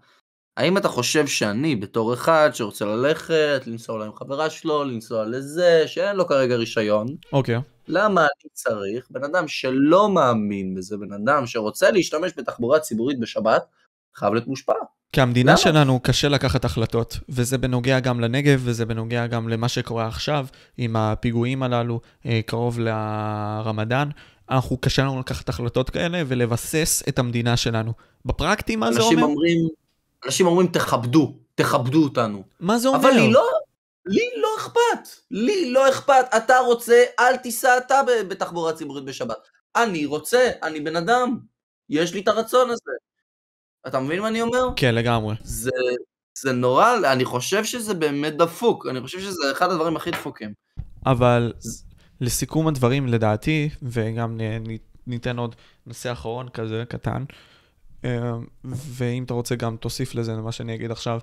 האם 0.57 0.77
אתה 0.77 0.89
חושב 0.89 1.27
שאני, 1.27 1.77
בתור 1.77 2.15
אחד 2.15 2.51
שרוצה 2.53 2.85
ללכת, 2.85 3.63
לנסוע 3.67 3.95
אולי 3.95 4.07
עם 4.07 4.15
חברה 4.15 4.51
שלו, 4.51 4.85
לנסוע 4.85 5.25
לזה, 5.25 5.83
שאין 5.87 6.17
לו 6.17 6.27
כרגע 6.27 6.57
רישיון, 6.57 7.07
אוקיי. 7.33 7.61
למה 7.89 8.21
אני 8.21 8.51
צריך, 8.53 9.07
בן 9.11 9.25
אדם 9.25 9.49
שלא 9.49 10.09
מאמין 10.09 10.75
בזה, 10.75 10.97
בן 10.97 11.13
אדם 11.13 11.47
שרוצה 11.47 11.91
להשתמש 11.91 12.33
בתחבורה 12.37 12.79
ציבורית 12.81 13.21
בשבת, 13.21 13.65
חייב 14.15 14.35
להיות 14.35 14.47
מושפע. 14.47 14.73
כי 15.13 15.21
המדינה 15.21 15.51
למה? 15.51 15.59
שלנו 15.59 16.01
קשה 16.01 16.29
לקחת 16.29 16.65
החלטות, 16.65 17.19
וזה 17.29 17.59
בנוגע 17.59 18.01
גם 18.01 18.21
לנגב, 18.21 18.61
וזה 18.65 18.87
בנוגע 18.87 19.27
גם 19.27 19.49
למה 19.49 19.69
שקורה 19.69 20.07
עכשיו 20.07 20.47
עם 20.79 20.97
הפיגועים 20.97 21.63
הללו, 21.63 22.01
אה, 22.27 22.41
קרוב 22.47 22.81
לרמדאן. 22.81 24.09
אנחנו 24.51 24.77
קשה 24.77 25.03
לנו 25.03 25.21
לקחת 25.21 25.49
החלטות 25.49 25.91
כאלה 25.91 26.23
ולבסס 26.27 27.03
את 27.09 27.19
המדינה 27.19 27.57
שלנו. 27.57 27.93
בפרקטי, 28.25 28.77
מה 28.77 28.93
זה 28.93 28.99
אנשים 28.99 29.19
אומר? 29.19 29.33
אומרים, 29.33 29.69
אנשים 30.27 30.47
אומרים 30.47 30.67
תכבדו, 30.67 31.35
תכבדו 31.55 32.05
אותנו. 32.05 32.43
מה 32.61 32.79
זה 32.79 32.89
אומר? 32.89 33.01
אבל 33.01 33.11
לי 33.11 33.33
לא, 33.33 33.45
לי 34.07 34.31
לא 34.37 34.49
אכפת, 34.59 35.09
לי 35.31 35.71
לא 35.71 35.89
אכפת, 35.89 36.25
אתה 36.37 36.59
רוצה, 36.59 37.05
אל 37.21 37.37
תיסע 37.37 37.79
אתה 37.79 38.01
בתחבורה 38.29 38.73
ציבורית 38.73 39.05
בשבת. 39.05 39.49
אני 39.77 40.07
רוצה, 40.07 40.51
אני 40.63 40.81
בן 40.81 40.97
אדם, 40.97 41.39
יש 41.89 42.15
לי 42.15 42.21
את 42.21 42.29
הרצון 42.29 42.71
הזה. 42.71 42.93
אתה 43.87 44.01
מבין 44.01 44.21
מה 44.21 44.29
אני 44.29 44.43
אומר? 44.43 44.69
כן, 44.77 44.95
לגמרי. 44.95 45.35
זה, 45.43 45.71
זה 46.39 46.53
נורא, 46.53 46.97
אני 47.13 47.25
חושב 47.25 47.65
שזה 47.65 47.95
באמת 47.95 48.37
דפוק, 48.37 48.87
אני 48.87 49.01
חושב 49.01 49.21
שזה 49.21 49.53
אחד 49.53 49.71
הדברים 49.71 49.97
הכי 49.97 50.11
דפוקים. 50.11 50.53
אבל 51.07 51.53
לסיכום 52.21 52.69
הדברים, 52.69 53.07
לדעתי, 53.07 53.69
וגם 53.83 54.41
ניתן 55.07 55.39
עוד 55.39 55.57
נושא 55.87 56.13
אחרון 56.13 56.49
כזה, 56.49 56.85
קטן, 56.89 57.25
אה, 58.05 58.33
ואם 58.65 59.25
אתה 59.25 59.35
רוצה 59.35 59.55
גם 59.55 59.77
תוסיף 59.77 60.15
לזה 60.15 60.33
למה 60.33 60.53
שאני 60.53 60.75
אגיד 60.75 60.91
עכשיו, 60.91 61.21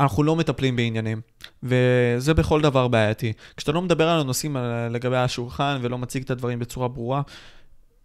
אנחנו 0.00 0.22
לא 0.22 0.36
מטפלים 0.36 0.76
בעניינים, 0.76 1.20
וזה 1.62 2.34
בכל 2.34 2.60
דבר 2.60 2.88
בעייתי. 2.88 3.32
כשאתה 3.56 3.72
לא 3.72 3.82
מדבר 3.82 4.08
על 4.08 4.20
הנושאים 4.20 4.56
על- 4.56 4.88
לגבי 4.92 5.16
השולחן 5.16 5.78
ולא 5.82 5.98
מציג 5.98 6.22
את 6.22 6.30
הדברים 6.30 6.58
בצורה 6.58 6.88
ברורה, 6.88 7.22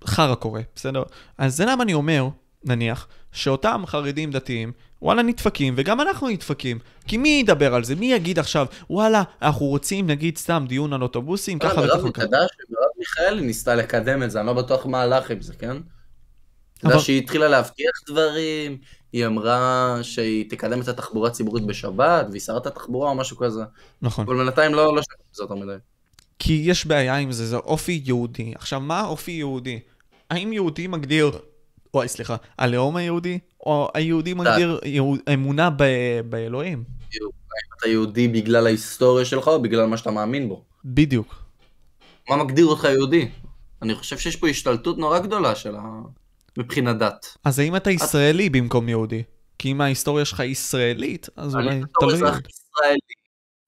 חרא 0.05 0.35
קורה, 0.35 0.61
בסדר? 0.75 1.03
אז 1.37 1.55
זה 1.57 1.65
למה 1.65 1.83
אני 1.83 1.93
אומר, 1.93 2.27
נניח, 2.63 3.07
שאותם 3.31 3.83
חרדים 3.87 4.31
דתיים, 4.31 4.71
וואלה 5.01 5.21
נדפקים, 5.21 5.73
וגם 5.77 6.01
אנחנו 6.01 6.27
נדפקים. 6.29 6.79
כי 7.07 7.17
מי 7.17 7.29
ידבר 7.29 7.75
על 7.75 7.83
זה? 7.83 7.95
מי 7.95 8.13
יגיד 8.13 8.39
עכשיו, 8.39 8.65
וואלה, 8.89 9.23
אנחנו 9.41 9.65
רוצים 9.65 10.07
נגיד 10.07 10.37
סתם 10.37 10.65
דיון 10.67 10.93
על 10.93 11.01
אוטובוסים, 11.01 11.59
ככה 11.59 11.75
מרב 11.81 11.89
וככה. 11.89 12.07
מקדש 12.07 12.29
ומרב 12.69 12.89
מיכאלי 12.99 13.41
ניסתה 13.41 13.75
לקדם 13.75 14.23
את 14.23 14.31
זה, 14.31 14.39
אני 14.39 14.47
לא 14.47 14.53
בטוח 14.53 14.85
מה 14.85 15.01
הלך 15.01 15.31
עם 15.31 15.41
זה, 15.41 15.53
כן? 15.53 15.69
אתה 15.77 15.77
אבל- 16.87 16.91
יודע 16.91 16.99
שהיא 17.03 17.21
התחילה 17.21 17.47
להבטיח 17.47 17.91
דברים, 18.09 18.77
היא 19.13 19.25
אמרה 19.25 19.97
שהיא 20.01 20.49
תקדם 20.49 20.81
את 20.81 20.87
התחבורה 20.87 21.29
הציבורית 21.29 21.65
בשבת, 21.65 22.25
והיא 22.29 22.41
שרת 22.41 22.65
התחבורה 22.67 23.09
או 23.09 23.15
משהו 23.15 23.37
כזה. 23.37 23.61
נכון. 24.01 24.25
אבל 24.27 24.37
בינתיים 24.37 24.73
לא 24.73 24.95
לא 24.95 25.01
שמעתי 25.01 25.23
בזה 25.33 25.43
יותר 25.43 25.55
מדי. 25.55 25.75
כי 26.39 26.61
יש 26.65 26.85
בעיה 26.85 27.15
עם 27.17 27.31
זה, 27.31 27.45
זה 27.47 27.57
אופי 27.57 28.01
יהודי. 28.05 28.53
עכשיו, 28.55 28.79
מה 28.79 29.05
אופי 29.05 29.31
יהודי? 29.31 29.79
האם 30.29 30.53
יהודי 30.53 30.87
מגדיר, 30.87 31.31
אוי, 31.93 32.07
סליחה, 32.07 32.35
הלאום 32.57 32.95
היהודי? 32.95 33.39
או 33.65 33.89
היהודי 33.93 34.33
מגדיר 34.33 34.79
יהוד- 34.85 35.19
אמונה 35.33 35.69
ב- 35.69 36.19
באלוהים? 36.29 36.83
אתה 37.79 37.87
יהודי 37.89 38.27
בגלל 38.27 38.65
ההיסטוריה 38.65 39.25
שלך 39.25 39.47
או 39.47 39.61
בגלל 39.61 39.85
מה 39.85 39.97
שאתה 39.97 40.11
מאמין 40.11 40.49
בו? 40.49 40.63
בדיוק. 40.85 41.35
מה 42.29 42.43
מגדיר 42.43 42.65
אותך 42.65 42.83
יהודי? 42.83 43.29
אני 43.81 43.95
חושב 43.95 44.17
שיש 44.17 44.35
פה 44.35 44.47
השתלטות 44.47 44.97
נורא 44.97 45.19
גדולה 45.19 45.55
של 45.55 45.75
ה... 45.75 45.81
מבחינת 46.59 46.97
דת. 46.97 47.37
אז 47.43 47.59
האם 47.59 47.75
אתה 47.75 47.91
ישראלי 47.91 48.49
במקום 48.49 48.89
יהודי? 48.89 49.23
כי 49.59 49.71
אם 49.71 49.81
ההיסטוריה 49.81 50.25
שלך 50.25 50.39
ישראלית, 50.39 51.27
אז 51.35 51.55
אולי... 51.55 51.69
אני 51.69 51.81
בתור. 51.81 52.13
אזרח 52.13 52.39
ישראלי, 52.39 52.99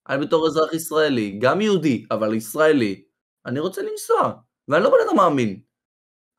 אני 0.09 0.25
בתור 0.25 0.47
אזרח 0.47 0.73
ישראלי, 0.73 1.37
גם 1.41 1.61
יהודי, 1.61 2.05
אבל 2.11 2.33
ישראלי, 2.33 3.03
אני 3.45 3.59
רוצה 3.59 3.81
לנסוע, 3.81 4.33
ואני 4.67 4.83
לא 4.83 4.89
בן 4.89 5.07
אדם 5.07 5.17
מאמין. 5.17 5.59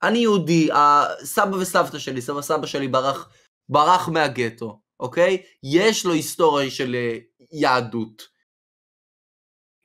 אני 0.03 0.19
יהודי, 0.19 0.69
הסבא 0.73 1.57
וסבתא 1.57 1.99
שלי, 1.99 2.23
סבא 2.23 2.43
סבא 2.43 2.67
שלי 2.67 2.89
ברח, 2.89 3.29
ברח 3.69 4.09
מהגטו, 4.09 4.81
אוקיי? 5.01 5.43
יש 5.63 6.07
לו 6.07 6.13
היסטוריה 6.13 6.71
של 6.71 6.95
אה, 6.95 7.19
יהדות. 7.53 8.23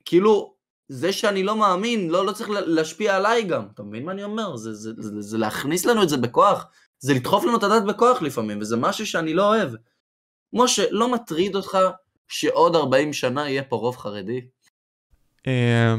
כאילו, 0.04 0.57
זה 0.88 1.12
שאני 1.12 1.42
לא 1.42 1.56
מאמין, 1.56 2.10
לא, 2.10 2.26
לא 2.26 2.32
צריך 2.32 2.50
לה- 2.50 2.60
להשפיע 2.60 3.16
עליי 3.16 3.42
גם. 3.44 3.66
אתה 3.74 3.82
מבין 3.82 4.04
מה 4.04 4.12
אני 4.12 4.24
אומר? 4.24 4.56
זה, 4.56 4.74
זה, 4.74 4.90
זה, 4.98 5.20
זה 5.20 5.38
להכניס 5.38 5.84
לנו 5.86 6.02
את 6.02 6.08
זה 6.08 6.16
בכוח. 6.16 6.66
זה 6.98 7.14
לדחוף 7.14 7.44
לנו 7.44 7.56
את 7.56 7.62
הדת 7.62 7.82
בכוח 7.82 8.22
לפעמים, 8.22 8.60
וזה 8.60 8.76
משהו 8.76 9.06
שאני 9.06 9.34
לא 9.34 9.46
אוהב. 9.48 9.70
משה, 10.52 10.84
לא 10.90 11.12
מטריד 11.12 11.56
אותך 11.56 11.78
שעוד 12.28 12.76
40 12.76 13.12
שנה 13.12 13.48
יהיה 13.50 13.62
פה 13.62 13.76
רוב 13.76 13.96
חרדי? 13.96 14.40
אה, 15.46 15.94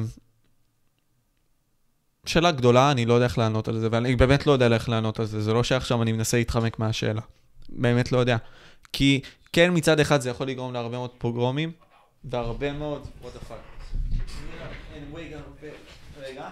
שאלה 2.25 2.51
גדולה, 2.51 2.91
אני 2.91 3.05
לא 3.05 3.13
יודע 3.13 3.25
איך 3.25 3.37
לענות 3.37 3.67
על 3.67 3.79
זה, 3.79 3.87
ואני 3.91 4.15
באמת 4.15 4.47
לא 4.47 4.51
יודע 4.51 4.73
איך 4.73 4.89
לענות 4.89 5.19
על 5.19 5.25
זה, 5.25 5.41
זה 5.41 5.53
לא 5.53 5.63
שעכשיו 5.63 6.01
אני 6.01 6.11
מנסה 6.11 6.37
להתחמק 6.37 6.79
מהשאלה. 6.79 7.21
באמת 7.69 8.11
לא 8.11 8.17
יודע. 8.17 8.37
כי 8.93 9.21
כן, 9.53 9.71
מצד 9.73 9.99
אחד 9.99 10.21
זה 10.21 10.29
יכול 10.29 10.47
לגרום 10.47 10.73
להרבה 10.73 10.97
מאוד 10.97 11.09
פוגרומים, 11.17 11.71
והרבה 12.23 12.71
מאוד... 12.73 13.07
what 13.23 13.25
the 13.25 13.51
fuck. 13.51 13.78
רגע. 16.19 16.49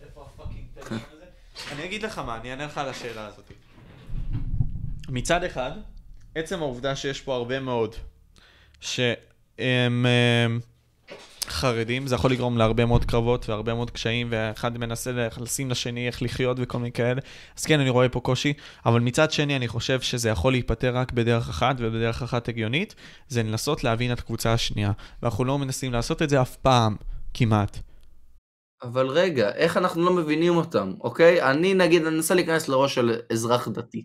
איפה 0.00 0.26
הפאקינג 0.26 0.64
טלפון 0.74 0.98
הזה? 1.12 1.24
אני 1.72 1.84
אגיד 1.84 2.02
לך 2.02 2.18
מה, 2.18 2.36
אני 2.36 2.50
אענה 2.50 2.66
לך 2.66 2.78
על 2.78 2.88
השאלה 2.88 3.26
הזאת. 3.26 3.52
מצד 5.08 5.44
אחד, 5.44 5.72
עצם 6.34 6.58
העובדה 6.62 6.96
שיש 6.96 7.20
פה 7.20 7.34
הרבה 7.34 7.60
מאוד 7.60 7.94
שהם 8.80 9.16
הם, 9.58 10.60
חרדים, 11.48 12.06
זה 12.06 12.14
יכול 12.14 12.30
לגרום 12.32 12.58
להרבה 12.58 12.86
מאוד 12.86 13.04
קרבות 13.04 13.48
והרבה 13.48 13.74
מאוד 13.74 13.90
קשיים, 13.90 14.28
ואחד 14.30 14.78
מנסה 14.78 15.10
לשים 15.40 15.70
לשני 15.70 16.06
איך 16.06 16.22
לחיות 16.22 16.56
וכל 16.60 16.78
מיני 16.78 16.92
כאלה. 16.92 17.20
אז 17.58 17.64
כן, 17.64 17.80
אני 17.80 17.90
רואה 17.90 18.08
פה 18.08 18.20
קושי, 18.20 18.52
אבל 18.86 19.00
מצד 19.00 19.30
שני, 19.30 19.56
אני 19.56 19.68
חושב 19.68 20.00
שזה 20.00 20.28
יכול 20.28 20.52
להיפתר 20.52 20.96
רק 20.96 21.12
בדרך 21.12 21.48
אחת, 21.48 21.76
ובדרך 21.78 22.22
אחת 22.22 22.48
הגיונית, 22.48 22.94
זה 23.28 23.42
לנסות 23.42 23.84
להבין 23.84 24.12
את 24.12 24.18
הקבוצה 24.18 24.52
השנייה. 24.52 24.92
ואנחנו 25.22 25.44
לא 25.44 25.58
מנסים 25.58 25.92
לעשות 25.92 26.22
את 26.22 26.28
זה 26.28 26.42
אף 26.42 26.56
פעם, 26.56 26.96
כמעט. 27.34 27.78
אבל 28.82 29.06
רגע, 29.08 29.54
איך 29.54 29.76
אנחנו 29.76 30.04
לא 30.04 30.12
מבינים 30.12 30.56
אותם, 30.56 30.92
אוקיי? 31.00 31.50
אני 31.50 31.74
נגיד, 31.74 32.06
אני 32.06 32.16
מנסה 32.16 32.34
להיכנס 32.34 32.68
לראש 32.68 32.94
של 32.94 33.20
אזרח 33.32 33.68
דתי, 33.68 34.04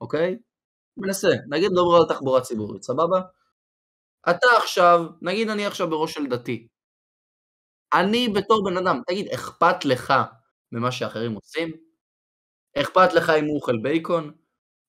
אוקיי? 0.00 0.36
מנסה, 0.96 1.28
נגיד 1.48 1.70
מדבר 1.70 1.96
על 1.96 2.08
תחבורה 2.08 2.40
ציבורית, 2.40 2.82
סבבה? 2.82 3.20
אתה 4.30 4.46
עכשיו, 4.62 5.04
נגיד 5.22 5.48
אני 5.48 5.66
עכשיו 5.66 5.90
בראש 5.90 6.14
של 6.14 6.26
דתי. 6.26 6.66
אני 7.94 8.28
בתור 8.28 8.64
בן 8.64 8.76
אדם, 8.76 9.00
תגיד, 9.06 9.28
אכפת 9.28 9.84
לך 9.84 10.14
ממה 10.72 10.92
שאחרים 10.92 11.34
עושים? 11.34 11.72
אכפת 12.76 13.12
לך 13.12 13.30
אם 13.30 13.44
הוא 13.44 13.56
אוכל 13.56 13.76
בייקון? 13.82 14.32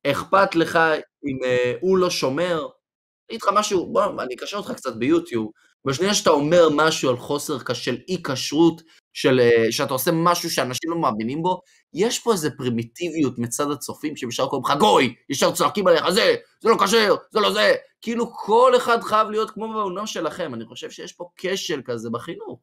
אכפת 0.08 0.56
לך 0.56 0.80
אם 1.26 1.44
אה, 1.44 1.74
הוא 1.82 1.98
לא 1.98 2.10
שומר? 2.10 2.60
אני 2.60 3.38
אגיד 3.38 3.42
לך 3.42 3.50
משהו, 3.54 3.94
בוא, 3.94 4.24
אני 4.24 4.36
אקשר 4.36 4.58
אותך 4.58 4.72
קצת 4.72 4.96
ביוטיוב. 4.96 5.52
בשנייה 5.86 6.14
שאתה 6.14 6.30
אומר 6.30 6.70
משהו 6.76 7.10
על 7.10 7.18
חוסר 7.18 7.58
של 7.74 7.98
אי 8.08 8.24
כשרות, 8.24 8.82
של 9.14 9.40
אה, 9.40 9.72
שאתה 9.72 9.94
עושה 9.94 10.12
משהו 10.14 10.50
שאנשים 10.50 10.92
לא 10.92 10.98
מאמינים 10.98 11.44
בו, 11.44 11.62
יש 11.94 12.20
פה 12.20 12.32
איזה 12.32 12.50
פרימיטיביות 12.58 13.40
מצד 13.40 13.72
הצופים 13.72 14.16
שישר 14.16 14.48
קוראים 14.48 14.66
לך 14.66 14.80
גוי, 14.80 15.16
ישר 15.30 15.52
צועקים 15.52 15.88
עליך, 15.88 16.10
זה, 16.10 16.36
זה 16.60 16.70
לא 16.70 16.76
כשר, 16.86 17.16
זה 17.32 17.40
לא 17.40 17.54
זה. 17.54 17.76
כאילו 18.02 18.34
כל 18.34 18.74
אחד 18.78 19.02
חייב 19.02 19.30
להיות 19.30 19.52
כמו 19.52 19.74
בעונה 19.74 20.08
שלכם. 20.08 20.54
אני 20.54 20.66
חושב 20.66 20.92
שיש 20.92 21.14
פה 21.14 21.30
כשל 21.38 21.82
כזה 21.86 22.10
בחינוך. 22.10 22.60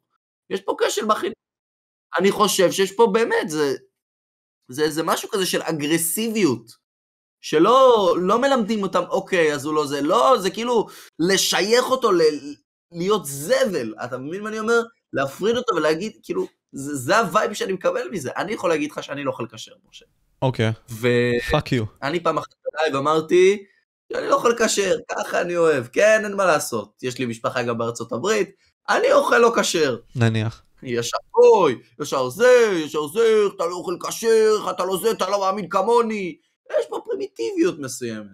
יש 0.51 0.61
פה 0.61 0.77
כשל 0.79 1.07
בחינוך. 1.07 1.35
אני 2.19 2.31
חושב 2.31 2.73
שיש 2.73 2.93
פה 2.93 3.07
באמת, 3.13 3.49
זה, 3.51 3.77
זה, 4.71 4.91
זה 4.91 5.03
משהו 5.03 5.29
כזה 5.29 5.47
של 5.47 5.63
אגרסיביות. 5.63 6.81
שלא 7.41 8.15
לא 8.21 8.41
מלמדים 8.41 8.83
אותם, 8.83 9.03
אוקיי, 9.09 9.55
אז 9.55 9.65
הוא 9.65 9.75
לא 9.75 9.87
זה, 9.87 10.01
לא, 10.03 10.39
זה 10.39 10.51
כאילו 10.51 10.87
לשייך 11.19 11.91
אותו 11.91 12.13
ל, 12.13 12.21
להיות 12.93 13.27
זבל, 13.27 13.95
אתה 14.05 14.19
מבין 14.19 14.43
מה 14.43 14.49
אני 14.49 14.59
אומר? 14.59 14.83
להפריד 15.13 15.57
אותו 15.57 15.75
ולהגיד, 15.75 16.13
כאילו, 16.23 16.47
זה, 16.73 16.95
זה 16.95 17.19
ה 17.19 17.26
vibe 17.26 17.53
שאני 17.53 17.73
מקבל 17.73 18.09
מזה. 18.11 18.31
אני 18.37 18.53
יכול 18.53 18.71
להגיד 18.71 18.91
לך 18.91 19.03
שאני 19.03 19.25
לא 19.25 19.31
אוכל 19.31 19.47
כשר, 19.53 19.73
משה. 19.91 20.05
אוקיי, 20.43 20.73
fuck 21.51 21.73
you. 21.73 21.85
פעם 22.21 22.39
אחת 22.39 22.55
בלייב 22.73 22.97
אמרתי, 22.97 23.65
שאני 24.13 24.29
לא 24.29 24.35
אוכל 24.35 24.53
כשר, 24.59 24.97
ככה 25.09 25.41
אני 25.41 25.57
אוהב, 25.57 25.87
כן, 25.87 26.21
אין 26.25 26.37
מה 26.37 26.45
לעשות. 26.45 27.03
יש 27.03 27.19
לי 27.19 27.27
משפחה 27.27 27.63
גם 27.63 27.79
בארצות 27.79 28.13
הברית, 28.13 28.51
אני 28.91 29.13
אוכל 29.13 29.39
לא 29.39 29.53
כשר. 29.61 29.97
נניח. 30.17 30.63
ישר 30.83 31.17
גוי, 31.31 31.79
ישר 32.01 32.29
זה, 32.29 32.49
ישר 32.85 33.07
זה, 33.07 33.21
אתה 33.57 33.65
לא 33.67 33.75
אוכל 33.75 33.97
כשר, 34.09 34.71
אתה 34.71 34.85
לא 34.85 34.99
זה, 35.03 35.11
אתה 35.11 35.29
לא 35.31 35.41
מאמין 35.41 35.69
כמוני. 35.69 36.37
יש 36.71 36.87
פה 36.91 37.01
פרימיטיביות 37.05 37.79
מסוימת. 37.79 38.27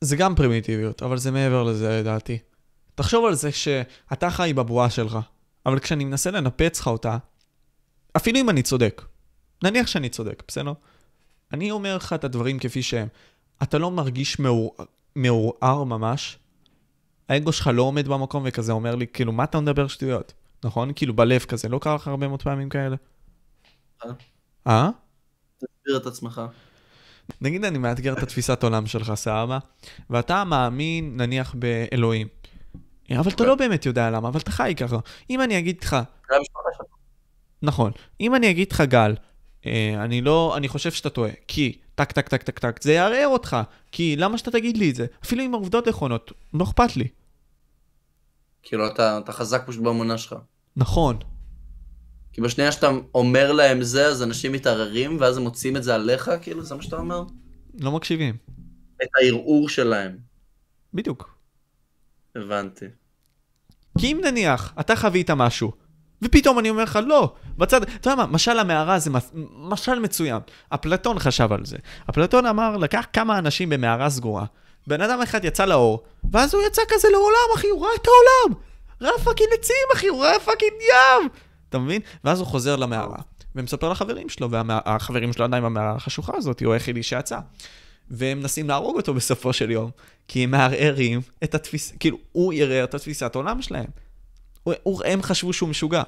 זה 0.00 0.16
גם 0.16 0.34
פרימיטיביות, 0.34 1.02
אבל 1.02 1.18
זה 1.18 1.30
מעבר 1.30 1.62
לזה 1.62 2.00
לדעתי. 2.00 2.38
תחשוב 2.94 3.24
על 3.24 3.34
זה 3.34 3.52
שאתה 3.52 4.30
חי 4.30 4.52
בבועה 4.56 4.90
שלך, 4.90 5.18
אבל 5.66 5.78
כשאני 5.78 6.04
מנסה 6.04 6.30
לנפץ 6.30 6.80
לך 6.80 6.86
אותה, 6.86 7.16
אפילו 8.16 8.38
אם 8.40 8.50
אני 8.50 8.62
צודק, 8.62 9.02
נניח 9.64 9.86
שאני 9.86 10.08
צודק, 10.08 10.42
בסדר? 10.48 10.72
אני 11.52 11.70
אומר 11.70 11.96
לך 11.96 12.12
את 12.12 12.24
הדברים 12.24 12.58
כפי 12.58 12.82
שהם. 12.82 13.08
אתה 13.62 13.78
לא 13.78 13.90
מרגיש 13.90 14.38
מעור- 14.38 14.76
מעורער 15.16 15.84
ממש, 15.84 16.38
האגו 17.28 17.52
שלך 17.52 17.70
לא 17.74 17.82
עומד 17.82 18.08
במקום 18.08 18.42
וכזה 18.46 18.72
אומר 18.72 18.94
לי, 18.94 19.06
כאילו, 19.06 19.32
מה 19.32 19.44
אתה 19.44 19.60
מדבר 19.60 19.86
שטויות? 19.86 20.32
נכון? 20.64 20.92
כאילו 20.96 21.14
בלב 21.14 21.40
כזה, 21.40 21.68
לא 21.68 21.78
קרה 21.78 21.94
לך 21.94 22.08
הרבה 22.08 22.28
מאוד 22.28 22.42
פעמים 22.42 22.68
כאלה? 22.68 22.96
אה? 24.04 24.10
אה? 24.66 24.90
תסביר 25.56 25.96
את 25.96 26.06
עצמך. 26.06 26.42
נגיד 27.40 27.64
אני 27.64 27.78
מאתגר 27.78 28.12
את 28.12 28.22
התפיסת 28.22 28.62
עולם 28.62 28.86
שלך, 28.86 29.14
סבבה? 29.14 29.58
ואתה 30.10 30.44
מאמין, 30.44 31.16
נניח, 31.16 31.54
באלוהים. 31.54 32.28
אבל 33.10 33.30
אתה 33.30 33.44
לא 33.44 33.54
באמת 33.54 33.86
יודע 33.86 34.10
למה, 34.10 34.28
אבל 34.28 34.40
אתה 34.40 34.50
חי 34.50 34.74
ככה. 34.76 34.96
אם 35.30 35.42
אני 35.42 35.58
אגיד 35.58 35.82
לך. 35.82 35.96
נכון, 37.62 37.92
אם 38.20 38.34
אני 38.34 38.50
אגיד 38.50 38.72
לך, 38.72 38.80
גל, 38.80 39.14
אני 39.96 40.20
לא, 40.20 40.56
אני 40.56 40.68
חושב 40.68 40.92
שאתה 40.92 41.10
טועה, 41.10 41.30
כי 41.48 41.78
טק 41.94 42.12
טק 42.12 42.28
טק 42.28 42.42
טק 42.42 42.58
טק, 42.58 42.82
זה 42.82 42.92
יערער 42.92 43.26
אותך, 43.26 43.56
כי 43.92 44.16
למה 44.16 44.38
שאתה 44.38 44.50
תגיד 44.50 44.76
לי 44.76 44.90
את 44.90 44.94
זה? 44.94 45.06
אפילו 45.24 45.42
אם 45.42 45.54
העובדות 45.54 45.88
נכונות, 45.88 46.32
לא 46.54 46.64
אכפת 46.64 46.96
לי. 46.96 47.08
כאילו, 48.62 48.86
אתה, 48.86 49.18
אתה 49.18 49.32
חזק 49.32 49.62
פשוט 49.66 49.82
באמונה 49.82 50.18
שלך. 50.18 50.34
נכון, 50.76 51.18
כי 52.32 52.40
בשנייה 52.40 52.72
שאתה 52.72 52.90
אומר 53.14 53.52
להם 53.52 53.82
זה, 53.82 54.06
אז 54.06 54.22
אנשים 54.22 54.52
מתערערים, 54.52 55.16
ואז 55.20 55.36
הם 55.36 55.42
מוצאים 55.42 55.76
את 55.76 55.82
זה 55.82 55.94
עליך, 55.94 56.30
כאילו, 56.42 56.62
זה 56.62 56.74
מה 56.74 56.82
שאתה 56.82 56.96
אומר? 56.96 57.22
לא 57.80 57.92
מקשיבים. 57.92 58.36
את 59.02 59.08
הערעור 59.16 59.68
שלהם. 59.68 60.18
בדיוק. 60.94 61.38
הבנתי. 62.36 62.84
כי 63.98 64.12
אם 64.12 64.20
נניח, 64.24 64.74
אתה 64.80 64.96
חווית 64.96 65.30
משהו, 65.30 65.72
ופתאום 66.22 66.58
אני 66.58 66.70
אומר 66.70 66.82
לך, 66.82 66.98
לא, 67.06 67.34
בצד, 67.58 67.82
אתה 67.82 68.10
יודע 68.10 68.14
מה, 68.14 68.26
משל 68.26 68.58
המערה 68.58 68.98
זה 68.98 69.10
משל 69.56 69.98
מצוין. 69.98 70.38
אפלטון 70.68 71.18
חשב 71.18 71.52
על 71.52 71.64
זה. 71.64 71.76
אפלטון 72.10 72.46
אמר, 72.46 72.76
לקח 72.76 73.06
כמה 73.12 73.38
אנשים 73.38 73.68
במערה 73.68 74.10
סגורה, 74.10 74.44
בן 74.86 75.00
אדם 75.00 75.22
אחד 75.22 75.44
יצא 75.44 75.64
לאור, 75.64 76.02
ואז 76.30 76.54
הוא 76.54 76.62
יצא 76.66 76.82
כזה 76.88 77.08
לעולם, 77.12 77.56
אחי, 77.56 77.66
הוא 77.68 77.86
ראה 77.86 77.94
את 78.02 78.06
העולם. 78.06 78.60
ראה 79.00 79.24
fucking 79.24 79.48
עצים, 79.60 79.86
אחי, 79.94 80.06
הוא 80.06 80.24
ראה 80.24 80.40
fucking 80.40 80.72
ים. 80.72 81.28
אתה 81.68 81.78
מבין? 81.78 82.00
ואז 82.24 82.40
הוא 82.40 82.46
חוזר 82.46 82.76
למערה. 82.76 83.18
ומספר 83.56 83.88
לחברים 83.88 84.28
שלו, 84.28 84.50
והחברים 84.50 85.32
שלו 85.32 85.44
עדיין 85.44 85.64
במערה 85.64 85.92
החשוכה 85.92 86.32
הזאת, 86.36 86.62
הוא 86.62 86.72
היחידי 86.72 87.02
שיצא. 87.02 87.38
והם 88.10 88.38
מנסים 88.38 88.68
להרוג 88.68 88.96
אותו 88.96 89.14
בסופו 89.14 89.52
של 89.52 89.70
יום, 89.70 89.90
כי 90.28 90.44
הם 90.44 90.50
מערערים 90.50 91.20
את 91.44 91.54
התפיסה, 91.54 91.94
כאילו, 92.00 92.18
הוא 92.32 92.52
ערער 92.56 92.84
את 92.84 92.94
התפיסת 92.94 93.34
העולם 93.34 93.62
שלהם. 93.62 94.05
הם 95.04 95.22
חשבו 95.22 95.52
שהוא 95.52 95.68
משוגע. 95.68 96.02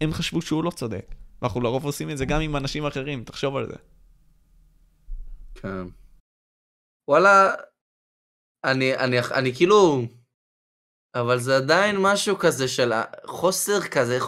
הם 0.00 0.12
חשבו 0.12 0.42
שהוא 0.42 0.64
לא 0.64 0.70
צודק. 0.70 1.14
ואנחנו 1.42 1.60
לרוב 1.60 1.84
עושים 1.84 2.10
את 2.10 2.18
זה 2.18 2.24
גם 2.24 2.40
עם 2.40 2.56
אנשים 2.56 2.86
אחרים, 2.86 3.24
תחשוב 3.24 3.56
על 3.56 3.66
זה. 3.66 3.76
כן. 5.54 5.86
וואלה, 7.08 7.54
אני, 8.64 8.96
אני, 8.96 9.16
אני 9.20 9.54
כאילו... 9.54 10.02
אבל 11.14 11.38
זה 11.38 11.56
עדיין 11.56 11.96
משהו 12.00 12.38
כזה 12.38 12.68
של 12.68 12.92
חוסר 13.26 13.80
כזה, 13.80 14.18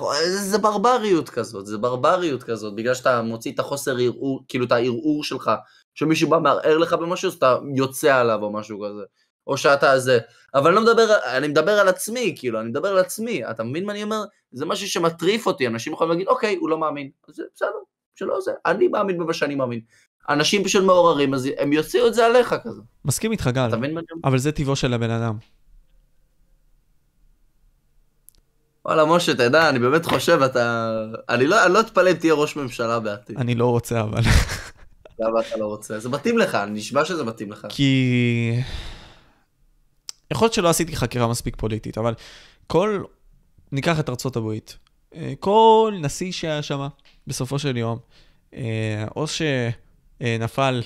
זה 0.40 0.58
ברבריות 0.58 1.28
כזאת, 1.28 1.66
זה 1.66 1.78
ברבריות 1.78 2.42
כזאת, 2.42 2.74
בגלל 2.74 2.94
שאתה 2.94 3.22
מוציא 3.22 3.52
את 3.52 3.58
החוסר 3.58 3.96
ערעור, 4.00 4.44
כאילו 4.48 4.64
את 4.64 4.72
הערעור 4.72 5.24
שלך, 5.24 5.50
שמישהו 5.94 6.30
בא 6.30 6.38
מערער 6.38 6.78
לך 6.78 6.92
במשהו, 6.92 7.28
אז 7.28 7.34
אתה 7.34 7.58
יוצא 7.76 8.16
עליו 8.16 8.42
או 8.42 8.52
משהו 8.52 8.78
כזה, 8.80 9.02
או 9.46 9.56
שאתה 9.56 9.98
זה, 9.98 10.18
אבל 10.54 10.66
אני 10.66 10.76
לא 10.76 10.82
מדבר, 10.82 11.16
אני 11.36 11.48
מדבר 11.48 11.72
על 11.72 11.88
עצמי, 11.88 12.34
כאילו, 12.38 12.60
אני 12.60 12.68
מדבר 12.68 12.88
על 12.88 12.98
עצמי, 12.98 13.50
אתה 13.50 13.62
מבין 13.62 13.84
מה 13.84 13.92
אני 13.92 14.02
אומר? 14.02 14.24
זה 14.52 14.66
משהו 14.66 14.88
שמטריף 14.88 15.46
אותי, 15.46 15.66
אנשים 15.66 15.92
יכולים 15.92 16.10
להגיד, 16.10 16.28
אוקיי, 16.28 16.56
הוא 16.60 16.70
לא 16.70 16.78
מאמין, 16.78 17.10
אז 17.28 17.34
זה 17.34 17.42
בסדר, 17.54 17.68
שלא 18.14 18.40
זה, 18.40 18.52
אני 18.66 18.88
מאמין 18.88 19.18
במה 19.18 19.34
שאני 19.34 19.54
מאמין. 19.54 19.80
אנשים 20.28 20.64
פשוט 20.64 20.84
מעוררים, 20.84 21.34
אז 21.34 21.48
הם 21.58 21.72
יוציאו 21.72 22.06
את 22.06 22.14
זה 22.14 22.26
עליך 22.26 22.54
כזה. 22.64 22.82
מסכים 23.04 23.32
איתך, 23.32 23.50
גל, 23.54 23.68
אבל 24.24 24.38
זה 24.38 24.52
טבעו 24.52 24.76
של 24.76 24.94
הבן 24.94 25.10
אדם. 25.10 25.36
וואלה, 28.84 29.04
משה, 29.04 29.32
אתה 29.32 29.42
יודע, 29.42 29.68
אני 29.68 29.78
באמת 29.78 30.04
חושב, 30.04 30.42
אתה... 30.42 30.90
אני 31.28 31.46
לא, 31.46 31.66
אני 31.66 31.72
לא 31.72 31.80
אתפלא 31.80 32.10
אם 32.10 32.16
תהיה 32.16 32.34
ראש 32.34 32.56
ממשלה 32.56 33.00
בעתיד. 33.00 33.38
אני 33.38 33.54
לא 33.54 33.66
רוצה, 33.66 34.00
אבל... 34.00 34.22
למה 35.18 35.40
אתה 35.40 35.56
לא 35.56 35.66
רוצה? 35.66 35.98
זה 35.98 36.08
מתאים 36.08 36.38
לך, 36.38 36.54
אני 36.54 36.70
נשבע 36.70 37.04
שזה 37.04 37.24
מתאים 37.24 37.52
לך. 37.52 37.66
כי... 37.68 38.52
יכול 40.30 40.44
להיות 40.46 40.54
שלא 40.54 40.68
עשיתי 40.68 40.96
חקירה 40.96 41.28
מספיק 41.28 41.56
פוליטית, 41.56 41.98
אבל 41.98 42.14
כל... 42.66 43.02
ניקח 43.72 44.00
את 44.00 44.08
ארצות 44.08 44.36
הברית. 44.36 44.78
אה, 45.14 45.32
כל 45.40 45.94
נשיא 46.00 46.32
שהיה 46.32 46.62
שם, 46.62 46.88
בסופו 47.26 47.58
של 47.58 47.76
יום, 47.76 47.98
אה, 48.54 49.04
או 49.16 49.24
שנפל 49.26 50.82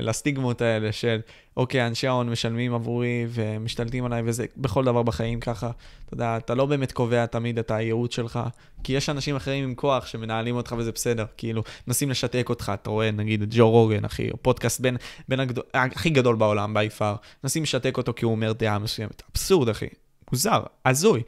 לסטיגמות 0.00 0.60
האלה 0.60 0.92
של, 0.92 1.20
אוקיי, 1.56 1.86
אנשי 1.86 2.06
ההון 2.06 2.30
משלמים 2.30 2.74
עבורי 2.74 3.26
ומשתלטים 3.30 4.04
עליי, 4.04 4.22
וזה 4.24 4.46
בכל 4.56 4.84
דבר 4.84 5.02
בחיים 5.02 5.40
ככה. 5.40 5.70
אתה 6.06 6.14
יודע, 6.14 6.36
אתה 6.36 6.54
לא 6.54 6.66
באמת 6.66 6.92
קובע 6.92 7.26
תמיד 7.26 7.58
את 7.58 7.70
הייעוד 7.70 8.12
שלך, 8.12 8.40
כי 8.84 8.92
יש 8.92 9.08
אנשים 9.08 9.36
אחרים 9.36 9.64
עם 9.64 9.74
כוח 9.74 10.06
שמנהלים 10.06 10.56
אותך 10.56 10.74
וזה 10.78 10.92
בסדר. 10.92 11.24
כאילו, 11.36 11.62
מנסים 11.86 12.10
לשתק 12.10 12.46
אותך, 12.48 12.72
אתה 12.74 12.90
רואה, 12.90 13.10
נגיד, 13.10 13.44
ג'ו 13.50 13.70
רוגן, 13.70 14.04
אחי, 14.04 14.30
פודקאסט 14.42 14.80
בין, 14.80 14.96
בין 15.28 15.40
הגדול, 15.40 15.64
הכי 15.74 16.10
גדול 16.10 16.36
בעולם, 16.36 16.74
בי 16.74 16.90
פאר. 16.90 17.14
מנסים 17.44 17.62
לשתק 17.62 17.96
אותו 17.96 18.14
כי 18.14 18.24
הוא 18.24 18.32
אומר 18.32 18.52
דעה 18.52 18.78
מסוימת. 18.78 19.22
אבסורד, 19.32 19.68
אחי. 19.68 19.86
מוזר, 20.32 20.62
הזוי. 20.86 21.22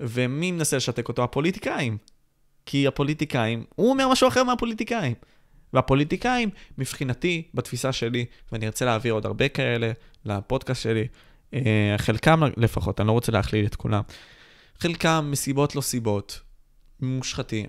ומי 0.00 0.52
מנסה 0.52 0.76
לשתק 0.76 1.08
אותו? 1.08 1.24
הפוליטיקאים. 1.24 1.96
כי 2.66 2.86
הפוליטיקאים, 2.86 3.64
הוא 3.74 3.90
אומר 3.90 4.08
משהו 4.08 4.28
אחר 4.28 4.44
מהפוליטיקאים. 4.44 5.14
והפוליטיקאים, 5.74 6.50
מבחינתי, 6.78 7.42
בתפיסה 7.54 7.92
שלי, 7.92 8.24
ואני 8.52 8.66
ארצה 8.66 8.84
להעביר 8.84 9.12
עוד 9.12 9.26
הרבה 9.26 9.48
כאלה 9.48 9.92
לפודקאסט 10.24 10.82
שלי, 10.82 11.06
אה, 11.54 11.94
חלקם 11.96 12.42
לפחות, 12.56 13.00
אני 13.00 13.06
לא 13.06 13.12
רוצה 13.12 13.32
להכליל 13.32 13.66
את 13.66 13.74
כולם, 13.74 14.02
חלקם 14.78 15.28
מסיבות 15.30 15.76
לא 15.76 15.80
סיבות, 15.80 16.40
מושחתים, 17.00 17.66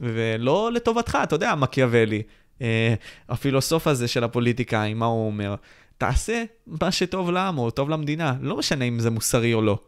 ולא 0.00 0.72
לטובתך, 0.72 1.18
אתה 1.22 1.34
יודע, 1.34 1.54
מקיאוולי, 1.54 2.22
אה, 2.62 2.94
הפילוסוף 3.28 3.86
הזה 3.86 4.08
של 4.08 4.24
הפוליטיקאים, 4.24 4.98
מה 4.98 5.06
הוא 5.06 5.26
אומר? 5.26 5.54
תעשה 5.98 6.44
מה 6.66 6.92
שטוב 6.92 7.30
לעם 7.30 7.58
או 7.58 7.70
טוב 7.70 7.90
למדינה, 7.90 8.34
לא 8.40 8.56
משנה 8.56 8.84
אם 8.84 8.98
זה 8.98 9.10
מוסרי 9.10 9.54
או 9.54 9.62
לא. 9.62 9.78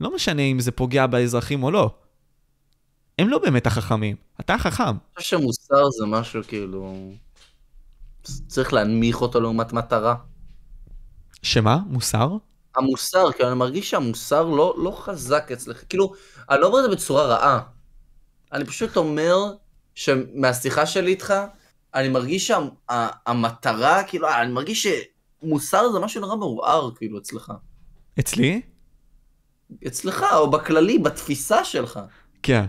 לא 0.00 0.14
משנה 0.14 0.42
אם 0.42 0.60
זה 0.60 0.70
פוגע 0.70 1.06
באזרחים 1.06 1.62
או 1.62 1.70
לא. 1.70 1.94
הם 3.18 3.28
לא 3.28 3.38
באמת 3.38 3.66
החכמים, 3.66 4.16
אתה 4.40 4.54
החכם. 4.54 4.84
אני 4.84 4.94
חושב 5.18 5.38
שמוסר 5.38 5.90
זה 5.90 6.06
משהו 6.06 6.42
כאילו... 6.48 7.10
צריך 8.46 8.72
להנמיך 8.72 9.20
אותו 9.20 9.40
לעומת 9.40 9.72
מטרה. 9.72 10.14
שמה? 11.42 11.78
מוסר? 11.86 12.36
המוסר, 12.76 13.32
כי 13.32 13.44
אני 13.44 13.54
מרגיש 13.54 13.90
שהמוסר 13.90 14.44
לא, 14.44 14.74
לא 14.78 14.90
חזק 14.90 15.50
אצלך, 15.52 15.82
כאילו, 15.88 16.12
אני 16.50 16.60
לא 16.60 16.66
אומר 16.66 16.78
את 16.78 16.84
זה 16.84 16.96
בצורה 16.96 17.26
רעה. 17.26 17.60
אני 18.52 18.64
פשוט 18.64 18.96
אומר 18.96 19.36
שמהשיחה 19.94 20.86
שלי 20.86 21.10
איתך, 21.10 21.34
אני 21.94 22.08
מרגיש 22.08 22.50
שהמטרה, 22.50 24.02
כאילו, 24.04 24.28
אני 24.28 24.52
מרגיש 24.52 24.86
שמוסר 25.42 25.92
זה 25.92 25.98
משהו 25.98 26.20
נורא 26.20 26.36
מעורער, 26.36 26.90
כאילו, 26.96 27.18
אצלך. 27.18 27.52
אצלי? 28.20 28.62
אצלך, 29.86 30.24
או 30.32 30.50
בכללי, 30.50 30.98
בתפיסה 30.98 31.64
שלך. 31.64 32.00
כן. 32.42 32.66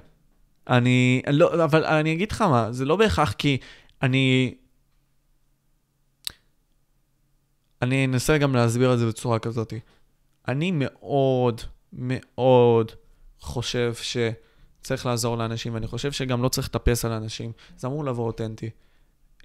אני, 0.72 1.22
לא, 1.28 1.64
אבל 1.64 1.86
אני 1.86 2.14
אגיד 2.14 2.32
לך 2.32 2.42
מה, 2.42 2.72
זה 2.72 2.86
לא 2.86 2.96
בהכרח 2.96 3.32
כי 3.32 3.58
אני... 4.02 4.56
אני 7.82 8.06
אנסה 8.06 8.38
גם 8.38 8.56
להסביר 8.56 8.94
את 8.94 9.00
זה 9.00 9.08
בצורה 9.08 9.40
כזאת. 9.40 9.74
אני 10.48 10.72
מאוד 10.74 11.62
מאוד 11.94 12.92
חושב 13.40 13.94
שצריך 13.94 15.06
לעזור 15.06 15.38
לאנשים, 15.38 15.74
ואני 15.74 15.88
חושב 15.88 16.12
שגם 16.12 16.44
לא 16.44 16.50
צריך 16.50 16.68
לטפס 16.68 17.06
על 17.06 17.12
אנשים. 17.12 17.52
זה 17.78 17.88
אמור 17.88 18.06
לבוא 18.06 18.28
אותנטי. 18.28 18.70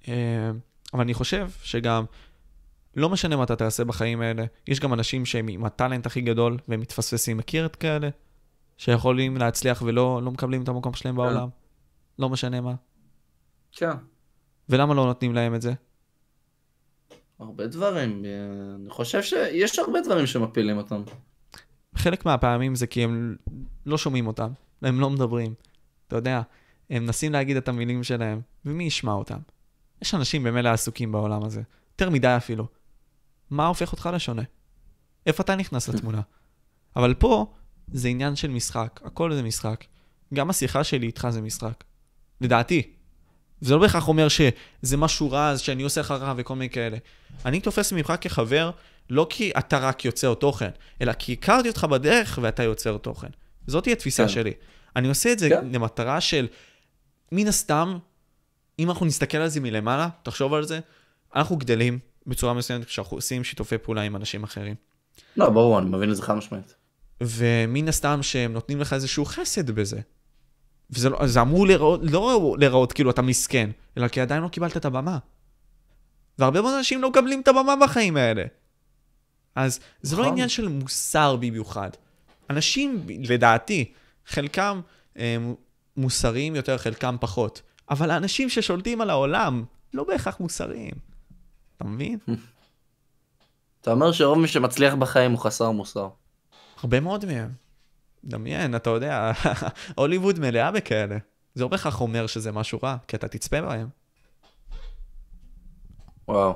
אה, 0.08 0.50
אבל 0.94 1.02
אני 1.02 1.14
חושב 1.14 1.48
שגם, 1.62 2.04
לא 2.96 3.08
משנה 3.08 3.36
מה 3.36 3.42
אתה 3.42 3.56
תעשה 3.56 3.84
בחיים 3.84 4.20
האלה, 4.20 4.44
יש 4.66 4.80
גם 4.80 4.92
אנשים 4.92 5.26
שהם 5.26 5.48
עם 5.48 5.64
הטאלנט 5.64 6.06
הכי 6.06 6.20
גדול 6.20 6.58
והם 6.68 6.80
מתפספסים. 6.80 7.36
מכיר 7.36 7.66
את 7.66 7.76
כאלה? 7.76 8.08
שיכולים 8.76 9.36
להצליח 9.36 9.82
ולא 9.82 10.20
לא 10.22 10.30
מקבלים 10.30 10.62
את 10.62 10.68
המקום 10.68 10.94
שלהם 10.94 11.14
כן. 11.14 11.22
בעולם. 11.22 11.48
לא 12.18 12.28
משנה 12.28 12.60
מה. 12.60 12.74
כן. 13.72 13.90
ולמה 14.68 14.94
לא 14.94 15.04
נותנים 15.06 15.34
להם 15.34 15.54
את 15.54 15.62
זה? 15.62 15.72
הרבה 17.38 17.66
דברים. 17.66 18.24
אני 18.74 18.90
חושב 18.90 19.22
שיש 19.22 19.78
הרבה 19.78 20.00
דברים 20.00 20.26
שמפילים 20.26 20.76
אותם. 20.76 21.02
חלק 21.94 22.26
מהפעמים 22.26 22.74
זה 22.74 22.86
כי 22.86 23.04
הם 23.04 23.36
לא 23.86 23.98
שומעים 23.98 24.26
אותם, 24.26 24.52
הם 24.82 25.00
לא 25.00 25.10
מדברים. 25.10 25.54
אתה 26.08 26.16
יודע, 26.16 26.42
הם 26.90 27.02
מנסים 27.02 27.32
להגיד 27.32 27.56
את 27.56 27.68
המילים 27.68 28.04
שלהם, 28.04 28.40
ומי 28.64 28.84
ישמע 28.84 29.12
אותם? 29.12 29.38
יש 30.02 30.14
אנשים 30.14 30.42
במילא 30.42 30.68
עסוקים 30.68 31.12
בעולם 31.12 31.44
הזה, 31.44 31.62
יותר 31.92 32.10
מדי 32.10 32.36
אפילו. 32.36 32.66
מה 33.50 33.66
הופך 33.66 33.92
אותך 33.92 34.08
לשונה? 34.12 34.42
איפה 35.26 35.42
אתה 35.42 35.56
נכנס 35.56 35.88
לתמונה? 35.88 36.20
אבל 36.96 37.14
פה, 37.14 37.52
זה 37.92 38.08
עניין 38.08 38.36
של 38.36 38.50
משחק, 38.50 39.00
הכל 39.04 39.34
זה 39.34 39.42
משחק. 39.42 39.84
גם 40.34 40.50
השיחה 40.50 40.84
שלי 40.84 41.06
איתך 41.06 41.28
זה 41.30 41.40
משחק. 41.40 41.84
לדעתי. 42.40 42.82
זה 43.60 43.74
לא 43.74 43.80
בהכרח 43.80 44.08
אומר 44.08 44.28
שזה 44.28 44.96
משהו 44.96 45.30
רע, 45.30 45.48
אז 45.48 45.60
שאני 45.60 45.82
עושה 45.82 46.00
לך 46.00 46.10
רע 46.10 46.34
וכל 46.36 46.54
מיני 46.54 46.70
כאלה. 46.70 46.96
אני 47.44 47.60
תופס 47.60 47.92
ממך 47.92 48.12
כחבר, 48.20 48.70
לא 49.10 49.26
כי 49.30 49.50
אתה 49.58 49.78
רק 49.78 50.04
יוצר 50.04 50.34
תוכן, 50.34 50.70
אלא 51.02 51.12
כי 51.12 51.32
הכרתי 51.32 51.68
אותך 51.68 51.84
בדרך 51.84 52.38
ואתה 52.42 52.62
יוצר 52.62 52.98
תוכן. 52.98 53.28
זאתי 53.66 53.92
התפיסה 53.92 54.22
כן. 54.22 54.28
שלי. 54.28 54.52
אני 54.96 55.08
עושה 55.08 55.32
את 55.32 55.38
זה 55.38 55.48
כן. 55.48 55.68
למטרה 55.72 56.20
של, 56.20 56.46
מן 57.32 57.48
הסתם, 57.48 57.98
אם 58.78 58.90
אנחנו 58.90 59.06
נסתכל 59.06 59.38
על 59.38 59.48
זה 59.48 59.60
מלמעלה, 59.60 60.08
תחשוב 60.22 60.54
על 60.54 60.64
זה, 60.64 60.80
אנחנו 61.34 61.56
גדלים 61.56 61.98
בצורה 62.26 62.54
מסוימת 62.54 62.84
כשאנחנו 62.84 63.16
עושים 63.16 63.44
שיתופי 63.44 63.78
פעולה 63.78 64.02
עם 64.02 64.16
אנשים 64.16 64.44
אחרים. 64.44 64.74
לא, 65.36 65.50
ברור, 65.50 65.78
אני 65.78 65.90
מבין 65.90 66.10
את 66.10 66.16
זה 66.16 66.22
חד 66.22 66.34
משמעית. 66.34 66.74
ומן 67.22 67.88
הסתם 67.88 68.22
שהם 68.22 68.52
נותנים 68.52 68.80
לך 68.80 68.92
איזשהו 68.92 69.24
חסד 69.24 69.70
בזה. 69.70 70.00
וזה 70.90 71.08
לא, 71.08 71.26
זה 71.26 71.40
אמור 71.40 71.66
להיראות, 71.66 72.00
לא 72.02 72.56
להיראות 72.58 72.92
כאילו 72.92 73.10
אתה 73.10 73.22
מסכן, 73.22 73.70
אלא 73.98 74.08
כי 74.08 74.20
עדיין 74.20 74.42
לא 74.42 74.48
קיבלת 74.48 74.76
את 74.76 74.84
הבמה. 74.84 75.18
והרבה 76.38 76.60
מאוד 76.62 76.74
אנשים 76.74 77.02
לא 77.02 77.10
מקבלים 77.10 77.40
את 77.40 77.48
הבמה 77.48 77.74
בחיים 77.82 78.16
האלה. 78.16 78.44
אז 79.54 79.80
זה 80.02 80.16
לא 80.16 80.22
נכון. 80.22 80.32
עניין 80.32 80.48
של 80.48 80.68
מוסר 80.68 81.36
במיוחד. 81.36 81.90
אנשים, 82.50 83.06
לדעתי, 83.28 83.92
חלקם 84.26 84.80
אה, 85.18 85.36
מוסריים 85.96 86.56
יותר, 86.56 86.78
חלקם 86.78 87.16
פחות. 87.20 87.62
אבל 87.90 88.10
האנשים 88.10 88.48
ששולטים 88.48 89.00
על 89.00 89.10
העולם 89.10 89.64
לא 89.94 90.04
בהכרח 90.04 90.40
מוסריים. 90.40 90.94
אתה 91.76 91.84
מבין? 91.84 92.18
אתה 93.80 93.92
אומר 93.92 94.12
שרוב 94.12 94.38
מי 94.38 94.48
שמצליח 94.48 94.94
בחיים 94.94 95.30
הוא 95.30 95.40
חסר 95.40 95.70
מוסר. 95.70 96.08
הרבה 96.76 97.00
מאוד 97.00 97.24
מהם. 97.24 97.50
דמיין, 98.24 98.76
אתה 98.76 98.90
יודע, 98.90 99.32
הוליווד 99.94 100.38
מלאה 100.38 100.70
בכאלה. 100.70 101.18
זה 101.54 101.62
לא 101.62 101.68
בהכרח 101.68 102.00
אומר 102.00 102.26
שזה 102.26 102.52
משהו 102.52 102.78
רע, 102.82 102.96
כי 103.08 103.16
אתה 103.16 103.28
תצפה 103.28 103.62
בהם. 103.62 103.88
וואו. 106.28 106.54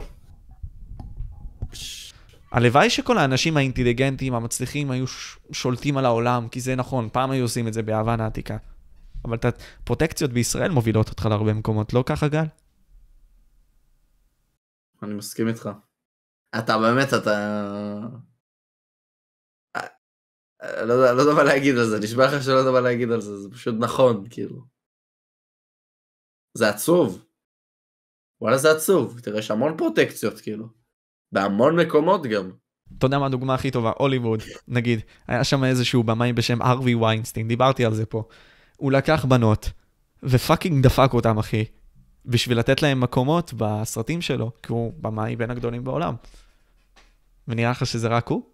הלוואי 2.52 2.90
שכל 2.90 3.18
האנשים 3.18 3.56
האינטליגנטים, 3.56 4.34
המצליחים, 4.34 4.90
היו 4.90 5.04
שולטים 5.52 5.96
על 5.96 6.04
העולם, 6.04 6.48
כי 6.48 6.60
זה 6.60 6.76
נכון, 6.76 7.08
פעם 7.12 7.30
היו 7.30 7.44
עושים 7.44 7.68
את 7.68 7.72
זה 7.72 7.82
ביוון 7.82 8.20
העתיקה. 8.20 8.56
אבל 9.24 9.36
את 9.36 9.44
הפרוטקציות 9.44 10.32
בישראל 10.32 10.70
מובילות 10.70 11.08
אותך 11.08 11.26
להרבה 11.26 11.52
מקומות, 11.52 11.92
לא 11.92 12.04
ככה 12.06 12.28
גל? 12.28 12.44
אני 15.02 15.14
מסכים 15.14 15.48
איתך. 15.48 15.70
אתה 16.58 16.78
באמת, 16.78 17.14
אתה... 17.14 17.98
אה, 20.62 20.84
לא 20.84 20.92
יודע, 20.92 21.12
לא 21.12 21.22
יודע 21.22 21.34
מה 21.34 21.42
להגיד 21.42 21.78
על 21.78 21.84
זה, 21.84 21.98
נשבע 21.98 22.26
לך 22.26 22.42
שלא 22.42 22.54
יודע 22.54 22.70
מה 22.70 22.80
להגיד 22.80 23.10
על 23.10 23.20
זה, 23.20 23.36
זה 23.36 23.50
פשוט 23.50 23.74
נכון, 23.78 24.26
כאילו. 24.30 24.62
זה 26.54 26.68
עצוב. 26.68 27.24
וואלה 28.40 28.58
זה 28.58 28.70
עצוב, 28.70 29.20
תראה, 29.22 29.38
יש 29.38 29.50
המון 29.50 29.76
פרוטקציות, 29.76 30.40
כאילו. 30.40 30.66
בהמון 31.32 31.80
מקומות 31.80 32.26
גם. 32.26 32.50
אתה 32.98 33.06
יודע 33.06 33.18
מה 33.18 33.26
הדוגמה 33.26 33.54
הכי 33.54 33.70
טובה? 33.70 33.92
הוליווד, 33.98 34.40
נגיד. 34.68 35.00
היה 35.26 35.44
שם 35.44 35.64
איזשהו 35.64 36.02
במאי 36.02 36.32
בשם 36.32 36.62
ארווי 36.62 36.94
ויינסטין, 36.94 37.48
דיברתי 37.48 37.84
על 37.84 37.94
זה 37.94 38.06
פה. 38.06 38.22
הוא 38.76 38.92
לקח 38.92 39.24
בנות, 39.24 39.70
ופאקינג 40.22 40.84
דפק 40.84 41.14
אותם, 41.14 41.38
אחי, 41.38 41.64
בשביל 42.26 42.58
לתת 42.58 42.82
להם 42.82 43.00
מקומות 43.00 43.52
בסרטים 43.56 44.22
שלו, 44.22 44.50
כי 44.62 44.72
הוא 44.72 44.92
במאי 44.98 45.36
בין 45.36 45.50
הגדולים 45.50 45.84
בעולם. 45.84 46.14
ונראה 47.48 47.70
לך 47.70 47.86
שזה 47.86 48.08
רק 48.08 48.28
הוא? 48.28 48.49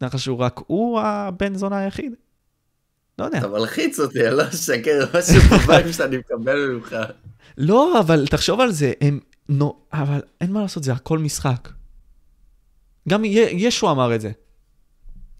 נראה 0.00 0.10
לך 0.14 0.18
שהוא 0.18 0.38
רק 0.38 0.60
הוא 0.66 1.00
הבן 1.00 1.54
זונה 1.54 1.78
היחיד? 1.78 2.14
לא 3.18 3.24
יודע. 3.24 3.38
אתה 3.38 3.48
מלחיץ 3.48 4.00
אותי, 4.00 4.28
אני 4.28 4.36
לא 4.36 4.48
אשקר, 4.48 5.04
משהו 5.18 5.40
בבית 5.58 5.94
שאני 5.94 6.16
מקבל 6.16 6.70
ממך. 6.70 6.96
לא, 7.58 8.00
אבל 8.00 8.26
תחשוב 8.26 8.60
על 8.60 8.72
זה, 8.72 8.92
הם... 9.00 9.20
נו, 9.48 9.76
אבל 9.92 10.20
אין 10.40 10.52
מה 10.52 10.62
לעשות, 10.62 10.84
זה 10.84 10.92
הכל 10.92 11.18
משחק. 11.18 11.68
גם 13.08 13.22
ישו 13.24 13.90
אמר 13.90 14.14
את 14.14 14.20
זה. 14.20 14.30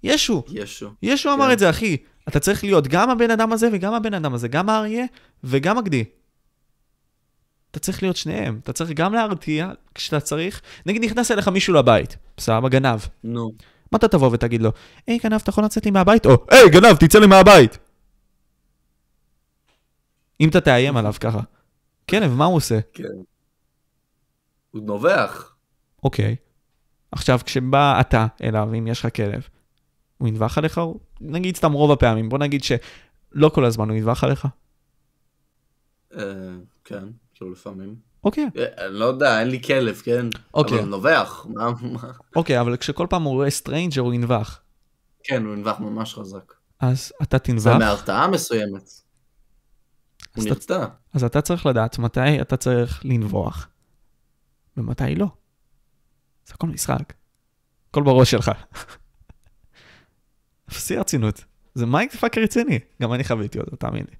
ישו. 0.02 0.42
ישו. 0.48 0.90
ישו 1.02 1.34
אמר 1.34 1.46
כן. 1.46 1.52
את 1.52 1.58
זה, 1.58 1.70
אחי. 1.70 1.96
אתה 2.28 2.40
צריך 2.40 2.64
להיות 2.64 2.88
גם 2.88 3.10
הבן 3.10 3.30
אדם 3.30 3.52
הזה 3.52 3.68
וגם 3.72 3.94
הבן 3.94 4.14
אדם 4.14 4.34
הזה, 4.34 4.48
גם 4.48 4.68
האריה 4.70 5.04
וגם 5.44 5.78
הגדי. 5.78 6.04
אתה 7.70 7.78
צריך 7.78 8.02
להיות 8.02 8.16
שניהם. 8.16 8.60
אתה 8.62 8.72
צריך 8.72 8.90
גם 8.90 9.14
להרתיע 9.14 9.72
כשאתה 9.94 10.20
צריך. 10.20 10.60
נגיד 10.86 11.04
נכנס 11.04 11.30
אליך 11.30 11.48
מישהו 11.48 11.74
לבית, 11.74 12.16
סבבה, 12.38 12.68
גנב. 12.68 13.00
נו. 13.24 13.52
מה 13.92 13.96
אתה 13.98 14.08
תבוא 14.08 14.30
ותגיד 14.32 14.62
לו? 14.62 14.70
היי, 15.06 15.18
גנב, 15.18 15.40
אתה 15.42 15.50
יכול 15.50 15.64
לצאת 15.64 15.84
לי 15.84 15.90
מהבית? 15.90 16.26
או, 16.26 16.44
היי, 16.50 16.70
גנב, 16.70 16.96
תצא 16.96 17.18
לי 17.18 17.26
מהבית! 17.26 17.78
אם 20.40 20.48
אתה 20.48 20.60
תאיים 20.60 20.96
עליו 20.96 21.14
ככה. 21.20 21.40
כלב, 22.10 22.32
מה 22.32 22.44
הוא 22.44 22.56
עושה? 22.56 22.78
כן. 22.92 23.04
הוא 24.70 24.82
נובח. 24.82 25.54
אוקיי. 26.04 26.36
עכשיו, 27.12 27.40
כשבא 27.44 28.00
אתה 28.00 28.26
אליו, 28.42 28.68
אם 28.78 28.86
יש 28.86 29.00
לך 29.04 29.16
כלב, 29.16 29.48
הוא 30.18 30.28
ינבח 30.28 30.58
עליך? 30.58 30.80
נגיד 31.20 31.56
סתם 31.56 31.72
רוב 31.72 31.92
הפעמים, 31.92 32.28
בוא 32.28 32.38
נגיד 32.38 32.64
שלא 32.64 33.48
כל 33.54 33.64
הזמן 33.64 33.88
הוא 33.88 33.96
ינבח 33.96 34.24
עליך. 34.24 34.46
אה, 36.14 36.22
כן, 36.84 37.04
כאילו 37.34 37.52
לפעמים. 37.52 38.07
אוקיי. 38.24 38.50
אה, 38.78 38.88
לא 38.88 39.04
יודע, 39.04 39.40
אין 39.40 39.48
לי 39.48 39.62
כלב, 39.62 40.00
כן? 40.04 40.26
אוקיי. 40.54 40.74
אבל 40.74 40.82
הוא 40.82 40.90
נובח. 40.90 41.46
מה-? 41.48 41.70
אוקיי, 42.36 42.60
אבל 42.60 42.76
כשכל 42.76 43.06
פעם 43.10 43.22
הוא 43.22 43.34
רואה 43.34 43.50
stranger 43.50 44.00
הוא 44.00 44.14
ינבח. 44.14 44.60
כן, 45.24 45.44
הוא 45.44 45.54
ננבח 45.54 45.80
ממש 45.80 46.14
חזק. 46.14 46.54
אז 46.80 47.12
אתה 47.22 47.36
זה 47.36 47.44
תנבח, 47.44 47.76
מהרתעה 47.78 48.28
מסוימת. 48.28 48.90
הוא 50.36 50.44
נרתע. 50.44 50.86
אז 51.14 51.24
אתה 51.24 51.40
צריך 51.40 51.66
לדעת 51.66 51.98
מתי 51.98 52.40
אתה 52.40 52.56
צריך 52.56 53.04
לנבוח, 53.04 53.68
ומתי 54.76 55.14
לא. 55.14 55.26
זה 56.46 56.54
הכל 56.54 56.66
משחק. 56.66 57.12
הכל 57.90 58.02
בראש 58.02 58.30
שלך. 58.30 58.50
אפסי 60.68 60.96
הרצינות. 60.96 61.44
זה 61.74 61.86
מייק 61.86 62.14
פאקר 62.16 62.40
רציני. 62.40 62.78
גם 63.02 63.12
אני 63.12 63.24
חוויתי 63.24 63.58
אותו, 63.58 63.76
תאמין 63.76 64.04
לי. 64.10 64.16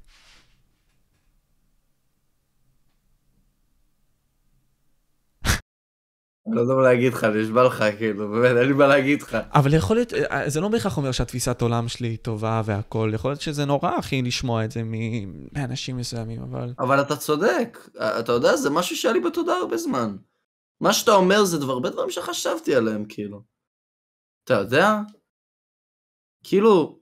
לא 6.52 6.60
יודע 6.60 6.74
מה 6.74 6.82
להגיד 6.82 7.12
לך, 7.12 7.24
נשבע 7.24 7.64
לך, 7.64 7.84
כאילו, 7.98 8.28
באמת, 8.30 8.56
אין 8.56 8.68
לי 8.68 8.72
מה 8.72 8.86
להגיד 8.86 9.22
לך. 9.22 9.36
אבל 9.54 9.74
יכול 9.74 9.96
להיות, 9.96 10.12
זה 10.46 10.60
לא 10.60 10.68
בהכרח 10.68 10.96
אומר 10.96 11.12
שהתפיסת 11.12 11.62
עולם 11.62 11.88
שלי 11.88 12.08
היא 12.08 12.18
טובה 12.18 12.62
והכל, 12.64 13.10
יכול 13.14 13.30
להיות 13.30 13.40
שזה 13.40 13.64
נורא, 13.64 13.98
אחי, 13.98 14.22
לשמוע 14.22 14.64
את 14.64 14.70
זה 14.70 14.82
מאנשים 15.52 15.96
מסוימים, 15.96 16.42
אבל... 16.42 16.74
אבל 16.78 17.00
אתה 17.00 17.16
צודק, 17.16 17.78
אתה 17.96 18.32
יודע, 18.32 18.56
זה 18.56 18.70
משהו 18.70 18.96
שהיה 18.96 19.14
לי 19.14 19.20
בתודעה 19.20 19.56
הרבה 19.56 19.76
זמן. 19.76 20.16
מה 20.80 20.92
שאתה 20.92 21.14
אומר 21.14 21.44
זה 21.44 21.58
דבר, 21.58 21.72
הרבה 21.72 21.90
דברים 21.90 22.10
שחשבתי 22.10 22.74
עליהם, 22.74 23.04
כאילו. 23.08 23.42
אתה 24.44 24.54
יודע? 24.54 24.94
כאילו, 26.44 26.98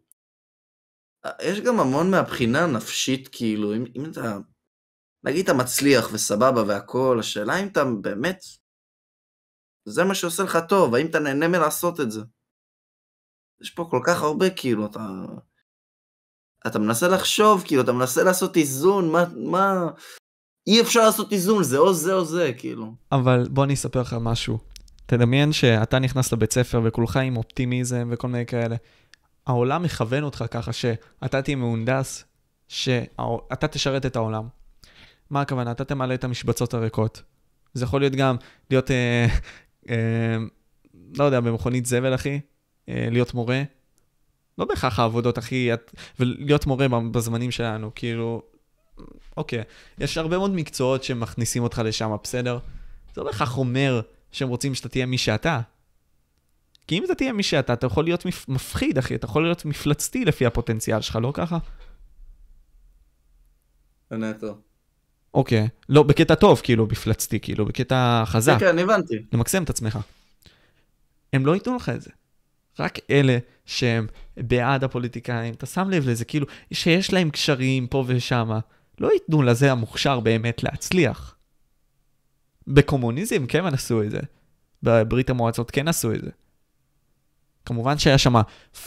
יש 1.43 1.61
גם 1.61 1.81
המון 1.81 2.11
מהבחינה 2.11 2.65
הנפשית, 2.65 3.29
כאילו, 3.33 3.75
אם, 3.75 3.85
אם 3.97 4.05
אתה, 4.11 4.39
נגיד 5.25 5.45
אתה 5.45 5.59
מצליח 5.59 6.11
וסבבה 6.13 6.63
והכל, 6.67 7.17
השאלה 7.21 7.63
אם 7.63 7.67
אתה 7.67 7.85
באמת, 7.85 8.41
זה 9.87 10.05
מה 10.05 10.15
שעושה 10.15 10.43
לך 10.43 10.59
טוב, 10.69 10.95
האם 10.95 11.07
אתה 11.07 11.19
נהנה 11.19 11.49
מלעשות 11.49 12.01
את 12.01 12.11
זה. 12.11 12.21
יש 13.61 13.71
פה 13.71 13.87
כל 13.91 14.01
כך 14.07 14.23
הרבה, 14.23 14.51
כאילו, 14.51 14.87
אתה... 14.87 15.25
אתה 16.67 16.79
מנסה 16.79 17.09
לחשוב, 17.09 17.63
כאילו, 17.67 17.83
אתה 17.83 17.93
מנסה 17.93 18.23
לעשות 18.23 18.57
איזון, 18.57 19.13
מה, 19.13 19.25
מה... 19.37 19.91
אי 20.67 20.81
אפשר 20.81 21.01
לעשות 21.07 21.33
איזון, 21.33 21.63
זה 21.63 21.79
או 21.79 21.95
זה 21.95 22.15
או 22.15 22.25
זה, 22.25 22.53
כאילו. 22.59 22.95
אבל 23.13 23.49
בוא 23.51 23.65
אני 23.65 23.75
אספר 23.75 24.01
לך 24.01 24.17
משהו. 24.21 24.59
תדמיין 25.07 25.53
שאתה 25.53 25.99
נכנס 25.99 26.33
לבית 26.33 26.53
ספר 26.53 26.81
וכולך 26.85 27.17
עם 27.17 27.37
אופטימיזם 27.37 28.09
וכל 28.13 28.29
מיני 28.29 28.47
כאלה. 28.47 28.77
העולם 29.47 29.83
מכוון 29.83 30.23
אותך 30.23 30.45
ככה 30.51 30.73
שאתה 30.73 31.43
תהיה 31.43 31.57
מהונדס, 31.57 32.25
שאתה 32.69 33.69
תשרת 33.71 34.07
את 34.07 34.17
העולם. 34.17 34.49
מה 35.31 35.41
הכוונה? 35.41 35.71
אתה 35.71 35.85
תמלא 35.85 36.15
את 36.15 36.25
המשבצות 36.25 36.75
הריקות. 36.75 37.23
זה 37.75 37.85
יכול 37.85 38.01
להיות 38.01 38.13
גם 38.13 38.37
להיות, 38.71 38.91
אה, 38.91 39.27
לא 41.15 41.25
יודע, 41.25 41.41
במכונית 41.41 41.87
זבל, 41.87 42.15
אחי, 42.15 42.41
אה, 42.89 43.09
להיות 43.11 43.35
מורה. 43.35 43.63
לא 44.59 44.65
בהכרח 44.65 44.99
העבודות 44.99 45.39
הכי... 45.39 45.71
ולהיות 46.21 46.67
מורה 46.67 46.87
בזמנים 46.89 47.51
שלנו, 47.51 47.91
כאילו... 47.95 48.43
אוקיי, 49.37 49.63
יש 49.99 50.19
הרבה 50.19 50.39
מאוד 50.39 50.51
מקצועות 50.51 51.05
שמכניסים 51.05 51.63
אותך 51.63 51.83
לשם, 51.85 52.17
בסדר? 52.23 52.59
זה 53.15 53.21
לא 53.21 53.27
בהכרח 53.27 53.59
אומר 53.59 54.01
שהם 54.33 54.49
רוצים 54.49 54.75
שאתה 54.75 54.89
תהיה 54.89 55.07
מי 55.07 55.19
שאתה. 55.19 55.61
כי 56.87 56.99
אם 56.99 57.05
אתה 57.05 57.15
תהיה 57.15 57.33
מי 57.33 57.43
שאתה, 57.43 57.73
אתה 57.73 57.87
יכול 57.87 58.05
להיות 58.05 58.27
מפ... 58.27 58.49
מפחיד, 58.49 58.99
אחי, 58.99 59.15
אתה 59.15 59.25
יכול 59.25 59.43
להיות 59.43 59.65
מפלצתי 59.65 60.25
לפי 60.25 60.47
הפוטנציאל 60.47 61.01
שלך, 61.01 61.19
לא 61.23 61.31
ככה? 61.35 61.59
נטו. 64.11 64.59
אוקיי. 65.37 65.69
לא, 65.89 66.03
בקטע 66.03 66.35
טוב, 66.35 66.61
כאילו, 66.65 66.87
מפלצתי, 66.91 67.41
כאילו, 67.41 67.67
בקטע 67.67 68.23
חזק. 68.27 68.57
כן, 68.61 68.79
הבנתי. 68.79 69.15
למקסם 69.33 69.63
את 69.63 69.71
עצמך. 69.71 69.99
הם 71.33 71.47
לא 71.47 71.55
ייתנו 71.55 71.77
לך 71.77 71.89
את 71.89 72.03
זה. 72.03 72.11
רק 72.79 72.99
אלה 73.11 73.39
שהם 73.67 74.07
בעד 74.37 74.85
הפוליטיקאים, 74.85 75.55
אתה 75.55 75.67
שם 75.67 75.91
לב 75.91 76.09
לזה, 76.09 76.25
כאילו, 76.25 76.47
שיש 76.73 77.13
להם 77.13 77.31
קשרים 77.31 77.87
פה 77.87 78.05
ושמה, 78.07 78.59
לא 79.01 79.13
ייתנו 79.13 79.43
לזה 79.43 79.73
המוכשר 79.73 80.21
באמת 80.21 80.63
להצליח. 80.63 81.35
בקומוניזם 82.67 83.47
כן 83.47 83.67
עשו 83.67 84.03
את 84.03 84.11
זה. 84.11 84.21
בברית 84.83 85.31
המועצות 85.31 85.71
כן 85.71 85.89
עשו 85.89 86.13
את 86.13 86.21
זה. 86.21 86.31
כמובן 87.65 87.99
שהיה 87.99 88.19
שם 88.19 88.35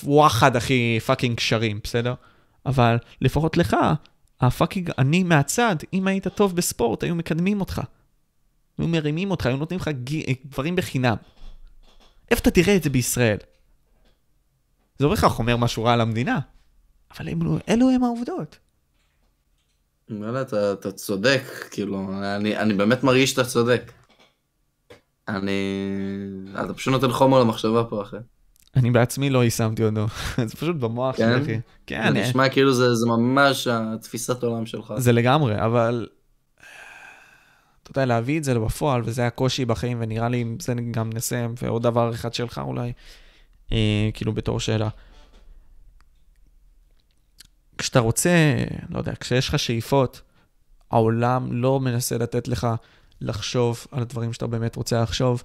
וואחד 0.03 0.55
הכי 0.55 0.99
fucking 1.05 1.37
קשרים, 1.37 1.79
בסדר? 1.83 2.13
אבל 2.65 2.97
לפחות 3.21 3.57
לך, 3.57 3.75
הפאקינג, 4.41 4.91
אני 4.97 5.23
מהצד, 5.23 5.75
אם 5.93 6.07
היית 6.07 6.27
טוב 6.27 6.55
בספורט, 6.55 7.03
היו 7.03 7.15
מקדמים 7.15 7.59
אותך. 7.59 7.81
היו 8.77 8.87
מרימים 8.87 9.31
אותך, 9.31 9.45
היו 9.45 9.57
נותנים 9.57 9.79
לך 9.79 9.87
ג... 9.87 10.33
דברים 10.45 10.75
בחינם. 10.75 11.15
איפה 12.31 12.41
אתה 12.41 12.51
תראה 12.51 12.75
את 12.75 12.83
זה 12.83 12.89
בישראל? 12.89 13.37
זה 14.99 15.05
לא 15.05 15.09
בהכרח 15.09 15.39
אומר 15.39 15.57
משהו 15.57 15.83
רע 15.83 15.93
על 15.93 16.01
המדינה, 16.01 16.39
אבל 17.11 17.29
אלו, 17.29 17.57
אלו 17.69 17.89
הם 17.89 18.03
העובדות. 18.03 18.57
וואלה, 20.09 20.41
אתה, 20.41 20.73
אתה 20.73 20.91
צודק, 20.91 21.41
כאילו, 21.71 22.09
אני, 22.35 22.57
אני 22.57 22.73
באמת 22.73 23.03
מרגיש 23.03 23.31
שאתה 23.31 23.45
צודק. 23.45 23.91
אני... 25.27 25.51
אתה 26.65 26.73
פשוט 26.73 26.93
נותן 26.93 27.11
חומר 27.11 27.39
למחשבה 27.39 27.83
פה, 27.83 28.01
אחי. 28.01 28.17
אני 28.75 28.91
בעצמי 28.91 29.29
לא 29.29 29.43
יישמתי 29.43 29.83
אותו, 29.83 30.05
זה 30.47 30.55
פשוט 30.55 30.75
במוח 30.75 31.15
כן? 31.15 31.33
שלי, 31.35 31.43
אחי. 31.43 31.59
כן, 31.87 32.01
זה 32.01 32.07
אני... 32.07 32.21
נשמע 32.21 32.49
כאילו 32.49 32.73
זה, 32.73 32.95
זה 32.95 33.05
ממש 33.05 33.67
התפיסת 33.67 34.43
עולם 34.43 34.65
שלך. 34.65 34.93
זה 34.97 35.11
לגמרי, 35.11 35.65
אבל... 35.65 36.07
אתה 37.83 37.99
יודע, 37.99 38.05
להביא 38.05 38.37
את 38.37 38.43
זה 38.43 38.59
בפועל, 38.59 39.01
וזה 39.05 39.27
הקושי 39.27 39.65
בחיים, 39.65 39.97
ונראה 40.01 40.29
לי 40.29 40.45
זה 40.59 40.73
גם 40.91 41.09
נסיים, 41.13 41.53
ועוד 41.61 41.83
דבר 41.83 42.13
אחד 42.13 42.33
שלך 42.33 42.61
אולי, 42.65 42.93
אה, 43.71 44.09
כאילו 44.13 44.33
בתור 44.33 44.59
שאלה. 44.59 44.89
כשאתה 47.77 47.99
רוצה, 47.99 48.29
לא 48.89 48.97
יודע, 48.97 49.13
כשיש 49.19 49.49
לך 49.49 49.59
שאיפות, 49.59 50.21
העולם 50.91 51.47
לא 51.51 51.79
מנסה 51.79 52.17
לתת 52.17 52.47
לך 52.47 52.67
לחשוב 53.21 53.87
על 53.91 54.01
הדברים 54.01 54.33
שאתה 54.33 54.47
באמת 54.47 54.75
רוצה 54.75 55.01
לחשוב, 55.01 55.43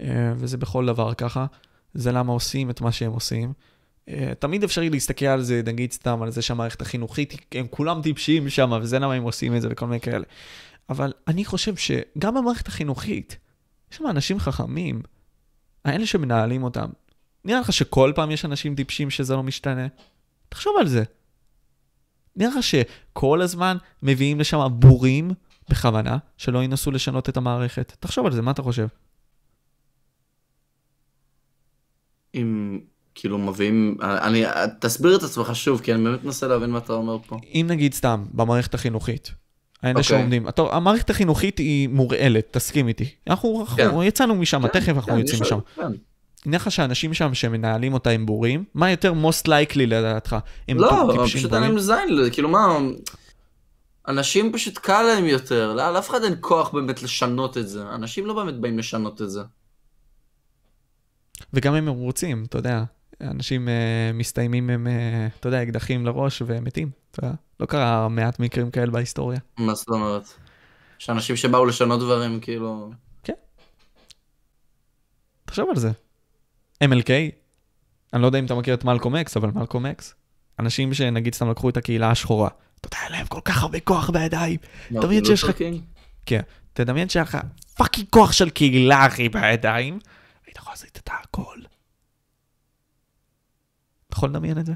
אה, 0.00 0.32
וזה 0.36 0.56
בכל 0.56 0.86
דבר 0.86 1.14
ככה. 1.14 1.46
זה 1.98 2.12
למה 2.12 2.32
עושים 2.32 2.70
את 2.70 2.80
מה 2.80 2.92
שהם 2.92 3.12
עושים. 3.12 3.52
אה, 4.08 4.32
תמיד 4.38 4.64
אפשרי 4.64 4.90
להסתכל 4.90 5.26
על 5.26 5.42
זה, 5.42 5.60
נגיד 5.64 5.92
סתם, 5.92 6.22
על 6.22 6.30
זה 6.30 6.42
שהמערכת 6.42 6.80
החינוכית, 6.80 7.34
הם 7.52 7.66
כולם 7.70 8.02
טיפשים 8.02 8.48
שם, 8.48 8.78
וזה 8.82 8.98
למה 8.98 9.14
הם 9.14 9.22
עושים 9.22 9.56
את 9.56 9.62
זה 9.62 9.68
וכל 9.70 9.86
מיני 9.86 10.00
כאלה. 10.00 10.24
אבל 10.88 11.12
אני 11.28 11.44
חושב 11.44 11.76
שגם 11.76 12.34
במערכת 12.34 12.68
החינוכית, 12.68 13.36
יש 13.92 13.98
שם 13.98 14.06
אנשים 14.06 14.38
חכמים, 14.38 15.02
האלה 15.84 16.06
שמנהלים 16.06 16.62
אותם. 16.62 16.88
נראה 17.44 17.60
לך 17.60 17.72
שכל 17.72 18.12
פעם 18.14 18.30
יש 18.30 18.44
אנשים 18.44 18.74
טיפשים 18.74 19.10
שזה 19.10 19.34
לא 19.34 19.42
משתנה? 19.42 19.86
תחשוב 20.48 20.76
על 20.80 20.88
זה. 20.88 21.02
נראה 22.36 22.50
לך 22.50 22.62
שכל 22.62 23.42
הזמן 23.42 23.76
מביאים 24.02 24.40
לשם 24.40 24.68
בורים 24.72 25.30
בכוונה, 25.68 26.18
שלא 26.36 26.64
ינסו 26.64 26.90
לשנות 26.90 27.28
את 27.28 27.36
המערכת. 27.36 27.96
תחשוב 28.00 28.26
על 28.26 28.32
זה, 28.32 28.42
מה 28.42 28.50
אתה 28.50 28.62
חושב? 28.62 28.86
אם 32.36 32.78
כאילו 33.14 33.38
מביאים, 33.38 33.96
אני, 34.02 34.44
תסביר 34.80 35.16
את 35.16 35.22
עצמך 35.22 35.50
שוב, 35.56 35.80
כי 35.80 35.94
אני 35.94 36.04
באמת 36.04 36.24
מנסה 36.24 36.46
להבין 36.46 36.70
מה 36.70 36.78
אתה 36.78 36.92
אומר 36.92 37.18
פה. 37.26 37.36
אם 37.54 37.66
נגיד 37.70 37.94
סתם, 37.94 38.24
במערכת 38.32 38.74
החינוכית, 38.74 39.32
האלה 39.82 39.98
אוקיי. 39.98 40.04
שעומדים, 40.04 40.48
אתה- 40.48 40.62
המערכת 40.72 41.10
החינוכית 41.10 41.58
היא 41.58 41.88
מורעלת, 41.88 42.46
תסכים 42.50 42.88
איתי. 42.88 43.08
אנחנו, 43.28 43.66
אנחנו 43.78 44.02
יצאנו 44.04 44.34
משם, 44.34 44.66
תכף 44.68 44.88
אנחנו 44.88 45.12
כן, 45.12 45.18
יוצאים 45.18 45.42
משם. 45.42 45.58
כן. 45.76 45.82
נראה 46.46 46.56
לך 46.56 46.70
שאנשים 46.70 47.14
שם 47.14 47.34
שמנהלים 47.34 47.94
אותה 47.94 48.10
הם 48.10 48.26
בורים? 48.26 48.64
מה 48.74 48.90
יותר 48.90 49.12
most 49.12 49.46
likely 49.48 49.78
לדעתך? 49.86 50.36
הם 50.68 50.76
לא, 50.78 51.12
פשוט 51.24 51.52
אין? 51.54 51.62
להם 51.62 51.78
זין, 51.78 51.96
כאילו 52.32 52.48
מה, 52.48 52.78
אנשים 54.08 54.52
פשוט 54.52 54.78
קל 54.78 55.02
להם 55.02 55.24
יותר, 55.24 55.72
לא- 55.76 55.90
לאף 55.92 56.10
אחד 56.10 56.22
אין 56.24 56.34
כוח 56.40 56.70
באמת 56.70 57.02
לשנות 57.02 57.58
את 57.58 57.68
זה, 57.68 57.82
אנשים 57.94 58.26
לא 58.26 58.34
באמת 58.34 58.54
באים 58.60 58.78
לשנות 58.78 59.22
את 59.22 59.30
זה. 59.30 59.40
וגם 61.52 61.74
אם 61.74 61.88
הם 61.88 61.94
רוצים, 61.94 62.44
אתה 62.44 62.58
יודע, 62.58 62.84
אנשים 63.20 63.68
uh, 63.68 63.70
מסתיימים 64.16 64.70
עם, 64.70 64.86
uh, 64.86 64.90
אתה 65.40 65.48
יודע, 65.48 65.62
אקדחים 65.62 66.06
לראש 66.06 66.42
ומתים. 66.46 66.90
אתה 67.10 67.26
יודע, 67.26 67.34
לא 67.60 67.66
קרה 67.66 68.08
מעט 68.08 68.40
מקרים 68.40 68.70
כאלה 68.70 68.90
בהיסטוריה. 68.90 69.38
מה 69.58 69.74
זאת 69.74 69.88
אומרת? 69.88 70.28
יש 71.00 71.10
אנשים 71.10 71.36
שבאו 71.36 71.66
לשנות 71.66 72.00
דברים, 72.00 72.40
כאילו... 72.40 72.90
תחשוב 75.44 75.68
על 75.70 75.76
זה. 75.76 75.90
MLK, 76.84 77.10
אני 78.12 78.22
לא 78.22 78.26
יודע 78.26 78.38
אם 78.38 78.44
אתה 78.44 78.54
מכיר 78.54 78.74
את 78.74 78.84
מלקום 78.84 79.16
אקס, 79.16 79.36
אבל 79.36 79.50
מלקום 79.54 79.86
אקס, 79.86 80.14
אנשים 80.58 80.94
שנגיד 80.94 81.34
סתם 81.34 81.50
לקחו 81.50 81.68
את 81.68 81.76
הקהילה 81.76 82.10
השחורה, 82.10 82.48
אתה 82.80 82.88
יודע, 82.88 82.98
היה 83.00 83.10
להם 83.10 83.26
כל 83.26 83.40
כך 83.44 83.62
הרבה 83.62 83.80
כוח 83.80 84.10
בידיים. 84.10 84.56
תמיד 85.00 85.24
שיש 85.24 85.44
לך- 85.44 85.50
קינג? 85.56 85.80
תדמיין 86.72 87.08
שהיה 87.08 87.22
לך 87.22 87.38
fucking 87.76 88.06
כוח 88.10 88.32
של 88.32 88.50
קהילה, 88.50 89.06
אחי, 89.06 89.28
בידיים, 89.28 89.98
היית 90.56 90.62
יכול 90.62 90.72
לעשות 90.72 90.96
את 90.96 91.08
הכל. 91.12 91.58
אתה 94.06 94.16
יכול 94.16 94.28
לדמיין 94.28 94.58
את 94.58 94.66
זה? 94.66 94.72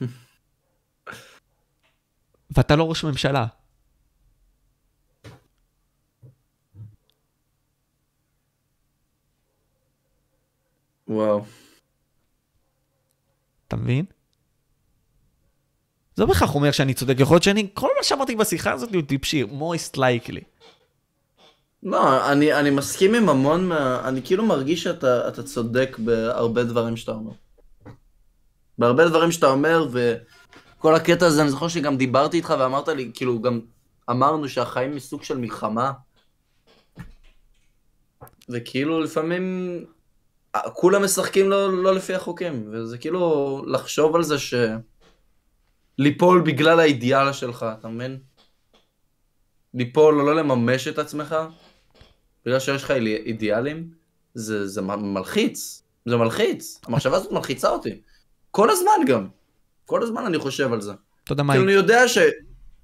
ואתה 2.56 2.76
לא 2.76 2.88
ראש 2.88 3.04
ממשלה. 3.04 3.46
וואו. 11.08 11.44
אתה 13.68 13.76
מבין? 13.76 14.04
זה 16.14 16.22
לא 16.22 16.28
בהכרח 16.28 16.54
אומר 16.54 16.72
שאני 16.72 16.94
צודק, 16.94 17.14
יכול 17.18 17.34
להיות 17.34 17.42
שאני, 17.42 17.70
כל 17.74 17.88
מה 17.96 18.04
שאמרתי 18.04 18.36
בשיחה 18.36 18.72
הזאת 18.72 18.94
הוא 18.94 19.02
טיפשי, 19.02 19.44
most 19.44 19.96
likely. 19.96 20.51
לא, 21.82 22.32
אני, 22.32 22.54
אני 22.54 22.70
מסכים 22.70 23.14
עם 23.14 23.28
המון 23.28 23.68
מה... 23.68 24.08
אני 24.08 24.22
כאילו 24.24 24.46
מרגיש 24.46 24.82
שאתה 24.82 25.28
אתה 25.28 25.42
צודק 25.42 25.96
בהרבה 25.98 26.64
דברים 26.64 26.96
שאתה 26.96 27.12
אומר. 27.12 27.32
בהרבה 28.78 29.08
דברים 29.08 29.32
שאתה 29.32 29.46
אומר, 29.46 29.88
וכל 29.92 30.94
הקטע 30.94 31.26
הזה, 31.26 31.42
אני 31.42 31.50
זוכר 31.50 31.68
שגם 31.68 31.96
דיברתי 31.96 32.36
איתך 32.36 32.54
ואמרת 32.58 32.88
לי, 32.88 33.10
כאילו, 33.14 33.42
גם 33.42 33.60
אמרנו 34.10 34.48
שהחיים 34.48 34.96
מסוג 34.96 35.22
של 35.22 35.38
מלחמה. 35.38 35.92
וכאילו, 38.48 39.00
לפעמים... 39.00 39.84
כולם 40.72 41.04
משחקים 41.04 41.50
לא, 41.50 41.82
לא 41.82 41.94
לפי 41.94 42.14
החוקים, 42.14 42.68
וזה 42.72 42.98
כאילו 42.98 43.62
לחשוב 43.66 44.16
על 44.16 44.22
זה 44.22 44.38
ש... 44.38 44.54
ליפול 45.98 46.42
בגלל 46.46 46.80
האידיאל 46.80 47.32
שלך, 47.32 47.66
אתה 47.78 47.88
מבין? 47.88 48.20
ליפול 49.74 50.20
או 50.20 50.26
לא 50.26 50.36
לממש 50.36 50.88
את 50.88 50.98
עצמך, 50.98 51.36
בגלל 52.46 52.60
שיש 52.60 52.82
לך 52.82 52.90
אידיאלים, 52.90 53.90
זה, 54.34 54.66
זה 54.68 54.82
מלחיץ, 54.82 55.82
זה 56.04 56.16
מלחיץ, 56.16 56.80
המחשבה 56.86 57.16
הזאת 57.16 57.32
מלחיצה 57.32 57.68
אותי. 57.68 58.00
כל 58.50 58.70
הזמן 58.70 59.06
גם, 59.06 59.28
כל 59.86 60.02
הזמן 60.02 60.26
אני 60.26 60.38
חושב 60.38 60.72
על 60.72 60.80
זה. 60.80 60.92
אתה 61.24 61.32
יודע 61.32 61.42
מה, 61.42 61.52
כאילו 61.52 61.64
אני 61.64 61.72
יודע 61.72 62.08
ש, 62.08 62.18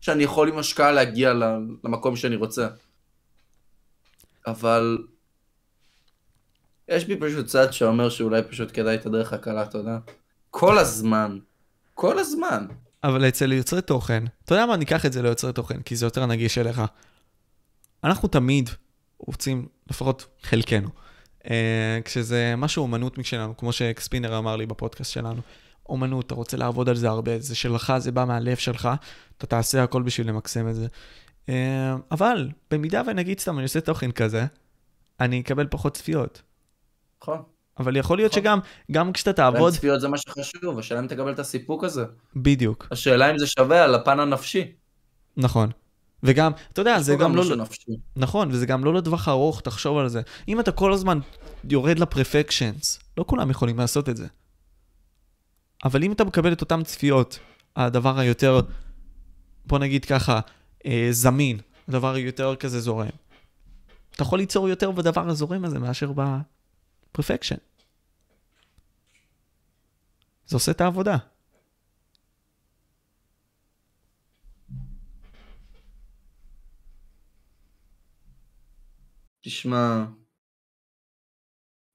שאני 0.01 0.22
יכול 0.22 0.48
עם 0.48 0.59
השקעה 0.59 0.93
להגיע 0.93 1.32
למקום 1.85 2.16
שאני 2.16 2.36
רוצה. 2.36 2.68
אבל 4.47 4.98
יש 6.89 7.05
בי 7.05 7.16
פשוט 7.16 7.47
צד 7.47 7.72
שאומר 7.72 8.09
שאולי 8.09 8.43
פשוט 8.43 8.70
כדאי 8.72 8.94
את 8.94 9.06
הדרך 9.06 9.32
הקלה, 9.32 9.62
אתה 9.62 9.78
יודע? 9.78 9.98
כל 10.51 10.78
הזמן, 10.78 11.39
כל 11.94 12.18
הזמן. 12.18 12.66
אבל 13.05 13.28
אצל 13.28 13.52
יוצרי 13.52 13.82
תוכן, 13.82 14.24
אתה 14.44 14.55
יודע 14.55 14.66
מה, 14.66 14.76
ניקח 14.76 15.06
את 15.06 15.12
זה 15.12 15.22
ליוצרי 15.22 15.52
תוכן, 15.52 15.82
כי 15.82 15.97
זה 15.97 16.06
יותר 16.06 16.26
נגיש 16.26 16.59
אליך. 16.59 16.82
אנחנו 18.05 18.28
תמיד 18.28 18.70
רוצים, 19.19 19.69
לפחות 19.90 20.27
חלקנו, 20.43 20.89
אה, 21.51 21.99
כשזה 22.05 22.55
משהו 22.57 22.82
אומנות 22.82 23.19
משלנו, 23.19 23.57
כמו 23.57 23.73
שאקספינר 23.73 24.39
אמר 24.39 24.57
לי 24.57 24.66
בפודקאסט 24.66 25.12
שלנו, 25.12 25.40
אומנות, 25.89 26.27
אתה 26.27 26.35
רוצה 26.35 26.57
לעבוד 26.57 26.89
על 26.89 26.97
זה 26.97 27.09
הרבה, 27.09 27.39
זה 27.39 27.55
שלך, 27.55 27.93
זה 27.99 28.12
בא 28.12 28.24
מהלב 28.24 28.57
שלך, 28.57 28.89
אתה 29.39 29.47
תעשה 29.47 29.82
הכל 29.82 30.03
בשביל 30.03 30.28
למקסם 30.28 30.69
את 30.69 30.74
זה. 30.74 30.86
אה, 31.49 31.97
אבל, 32.11 32.49
במידה 32.70 33.03
ונגיד 33.07 33.40
סתם 33.40 33.55
אני 33.59 33.62
עושה 33.62 33.81
תוכן 33.81 34.11
כזה, 34.11 34.47
אני 35.20 35.40
אקבל 35.40 35.66
פחות 35.70 35.95
צפיות. 35.95 36.43
נכון. 37.23 37.43
אבל 37.78 37.97
יכול 37.97 38.19
להיות 38.19 38.32
נכון. 38.32 38.43
שגם, 38.43 38.59
גם 38.93 39.12
כשאתה. 39.12 39.32
תעבוד, 39.32 39.73
צפיות 39.73 40.01
זה 40.01 40.09
מה 40.09 40.16
שחשוב, 40.19 40.78
השאלה 40.78 41.01
אם 41.01 41.07
תקבל 41.07 41.32
את 41.32 41.39
הסיפוק 41.39 41.85
הזה. 41.85 42.05
בדיוק, 42.36 42.89
השאלה 42.90 43.31
אם 43.31 43.39
זה 43.39 43.47
שווה 43.47 43.85
על 43.85 43.95
הפן 43.95 44.20
הנפשי. 44.20 44.73
נכון. 45.36 45.70
וגם, 46.23 46.53
אתה 46.73 46.81
יודע, 46.81 47.01
זה 47.01 47.16
גם 47.16 47.36
לא... 47.36 47.45
נכון, 48.16 48.49
וזה 48.51 48.66
גם 48.66 48.85
לא 48.85 48.95
לטווח 48.95 49.28
ארוך, 49.28 49.61
תחשוב 49.61 49.99
על 49.99 50.09
זה. 50.09 50.23
אם 50.49 50.61
אתה 50.61 50.73
כל 50.73 50.93
הזמן 50.93 51.19
יורד 51.70 51.99
לפרפקשנס, 51.99 52.99
לא 53.19 53.24
כולם 53.27 53.51
יכולים 53.51 53.78
לעשות 53.78 54.09
את 54.09 54.16
זה. 54.16 54.27
אבל 55.85 56.05
אם 56.05 56.12
אתה 56.12 56.24
מקבל 56.24 56.53
את 56.53 56.61
אותן 56.61 56.82
צפיות, 56.82 57.39
הדבר 57.77 58.19
היותר, 58.19 58.61
בוא 59.66 59.78
נגיד 59.78 60.05
ככה, 60.05 60.40
אה, 60.86 61.09
זמין, 61.11 61.59
הדבר 61.89 62.15
היותר 62.15 62.57
כזה 62.57 62.81
זורם, 62.81 63.09
אתה 64.15 64.23
יכול 64.23 64.39
ליצור 64.39 64.69
יותר 64.69 64.90
בדבר 64.90 65.28
הזורם 65.28 65.65
הזה 65.65 65.78
מאשר 65.78 66.12
בפרפקשן. 67.12 67.57
זה 70.47 70.57
עושה 70.57 70.73
את 70.73 70.81
העבודה. 70.81 71.16
תשמע, 79.40 80.05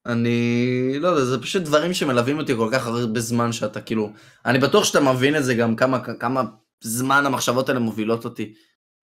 אני 0.06 0.94
לא 1.00 1.08
יודע, 1.08 1.26
זה 1.26 1.42
פשוט 1.42 1.64
דברים 1.64 1.94
שמלווים 1.94 2.40
אותי 2.40 2.56
כל 2.56 2.70
כך 2.74 2.88
הרבה 2.88 3.20
זמן 3.20 3.52
שאתה 3.52 3.82
כאילו, 3.82 4.14
אני 4.46 4.60
בטוח 4.60 4.84
שאתה 4.84 5.00
מבין 5.02 5.36
את 5.36 5.44
זה 5.44 5.56
גם 5.56 5.76
כמה, 5.76 6.00
כמה 6.00 6.44
זמן 6.82 7.26
המחשבות 7.26 7.70
האלה 7.70 7.80
מובילות 7.80 8.26
אותי, 8.26 8.54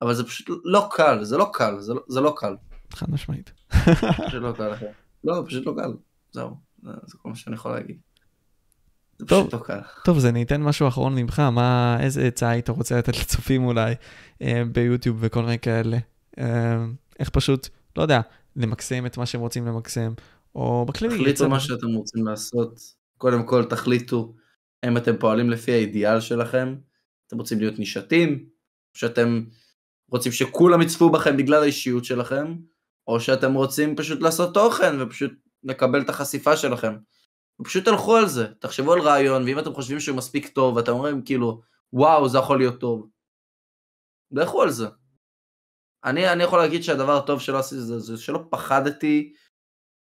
אבל 0.03 0.15
זה 0.15 0.25
פשוט 0.25 0.61
לא 0.65 0.89
קל, 0.91 1.25
זה 1.25 1.37
לא 1.37 1.51
קל, 1.53 1.81
זה 1.81 1.95
לא, 1.95 2.01
זה 2.09 2.21
לא 2.21 2.35
קל, 2.37 2.57
חד 2.93 3.11
משמעית. 3.11 3.53
פשוט 4.27 4.43
לא 4.43 4.53
קל 4.57 4.73
אחי. 4.75 4.85
לא, 5.25 5.43
פשוט 5.47 5.67
לא 5.67 5.75
קל, 5.77 5.93
זהו, 6.33 6.57
זה, 6.83 6.91
זה 7.07 7.19
כל 7.23 7.29
מה 7.29 7.37
שאני 7.37 7.57
יכול 7.57 7.73
להגיד. 7.73 7.97
זה 9.19 9.27
טוב. 9.27 9.47
פשוט 9.47 9.61
לא 9.61 9.67
קל. 9.67 9.81
טוב, 10.05 10.17
אז 10.17 10.27
אני 10.27 10.43
אתן 10.43 10.63
משהו 10.63 10.89
אחרון 10.89 11.15
ממך, 11.15 11.39
מה, 11.39 11.97
איזה 12.01 12.23
עצה 12.23 12.49
היית 12.49 12.69
רוצה 12.69 12.99
לתת 12.99 13.19
לצופים 13.19 13.65
אולי 13.65 13.95
אה, 14.43 14.63
ביוטיוב 14.73 15.17
וכל 15.21 15.43
מיני 15.43 15.59
כאלה? 15.59 15.99
אה, 16.39 16.85
איך 17.19 17.31
פשוט, 17.31 17.69
לא 17.97 18.03
יודע, 18.03 18.21
למקסם 18.57 19.07
את 19.07 19.17
מה 19.19 19.27
שהם 19.27 19.41
רוצים 19.41 19.67
למקסם, 19.67 20.13
או 20.55 20.87
בכללי... 20.87 21.15
תחליטו 21.15 21.49
מה 21.49 21.61
שאתם 21.61 21.87
רוצים 21.87 22.27
לעשות. 22.27 22.81
קודם 23.19 23.47
כל 23.47 23.65
תחליטו 23.65 24.35
אם 24.87 24.97
אתם 24.97 25.17
פועלים 25.17 25.51
לפי 25.51 25.73
האידיאל 25.73 26.21
שלכם. 26.21 26.75
אתם 27.27 27.39
רוצים 27.39 27.59
להיות 27.59 27.79
נישתים, 27.79 28.45
או 28.95 28.99
שאתם 28.99 29.45
רוצים 30.11 30.33
שכולם 30.33 30.83
יצפו 30.83 31.11
בכם 31.11 31.37
בגלל 31.37 31.63
האישיות 31.63 32.05
שלכם, 32.05 32.57
או 33.07 33.21
שאתם 33.21 33.55
רוצים 33.55 33.97
פשוט 33.97 34.21
לעשות 34.21 34.55
תוכן 34.55 35.01
ופשוט 35.01 35.33
לקבל 35.65 36.01
את 36.01 36.09
החשיפה 36.09 36.57
שלכם. 36.57 36.97
פשוט 37.65 37.85
תלכו 37.85 38.17
על 38.17 38.27
זה, 38.27 38.47
תחשבו 38.59 38.93
על 38.93 39.01
רעיון, 39.01 39.45
ואם 39.45 39.59
אתם 39.59 39.75
חושבים 39.75 40.01
שהוא 40.01 40.17
מספיק 40.17 40.49
טוב, 40.49 40.77
ואתם 40.77 40.93
אומרים 40.93 41.23
כאילו, 41.23 41.61
וואו, 41.93 42.29
זה 42.29 42.39
יכול 42.39 42.59
להיות 42.59 42.81
טוב. 42.81 43.09
לכו 44.33 44.63
על 44.63 44.71
זה. 44.71 44.87
אני, 46.05 46.33
אני 46.33 46.43
יכול 46.43 46.59
להגיד 46.59 46.83
שהדבר 46.83 47.17
הטוב 47.17 47.41
שלא 47.41 47.59
עשיתי 47.59 47.81
זה, 47.81 47.99
זה 47.99 48.19
שלא 48.19 48.45
פחדתי 48.51 49.33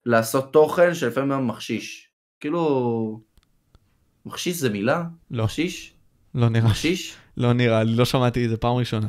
לעשות 0.07 0.53
תוכן 0.53 0.95
שלפעמים 0.95 1.33
היה 1.33 1.41
מחשיש. 1.41 2.11
כאילו... 2.41 3.21
מחשיש 4.27 4.57
זה 4.57 4.71
מילה? 4.71 5.05
לא, 5.31 5.45
מחשיש? 5.45 5.95
לא 6.35 6.49
נראה, 6.49 6.69
מחשיש? 6.69 7.17
לא 7.37 7.53
נראה 7.53 7.85
לי, 7.85 7.97
לא 7.97 8.05
שמעתי 8.05 8.45
את 8.45 8.51
זה 8.51 8.57
פעם 8.57 8.77
ראשונה. 8.77 9.09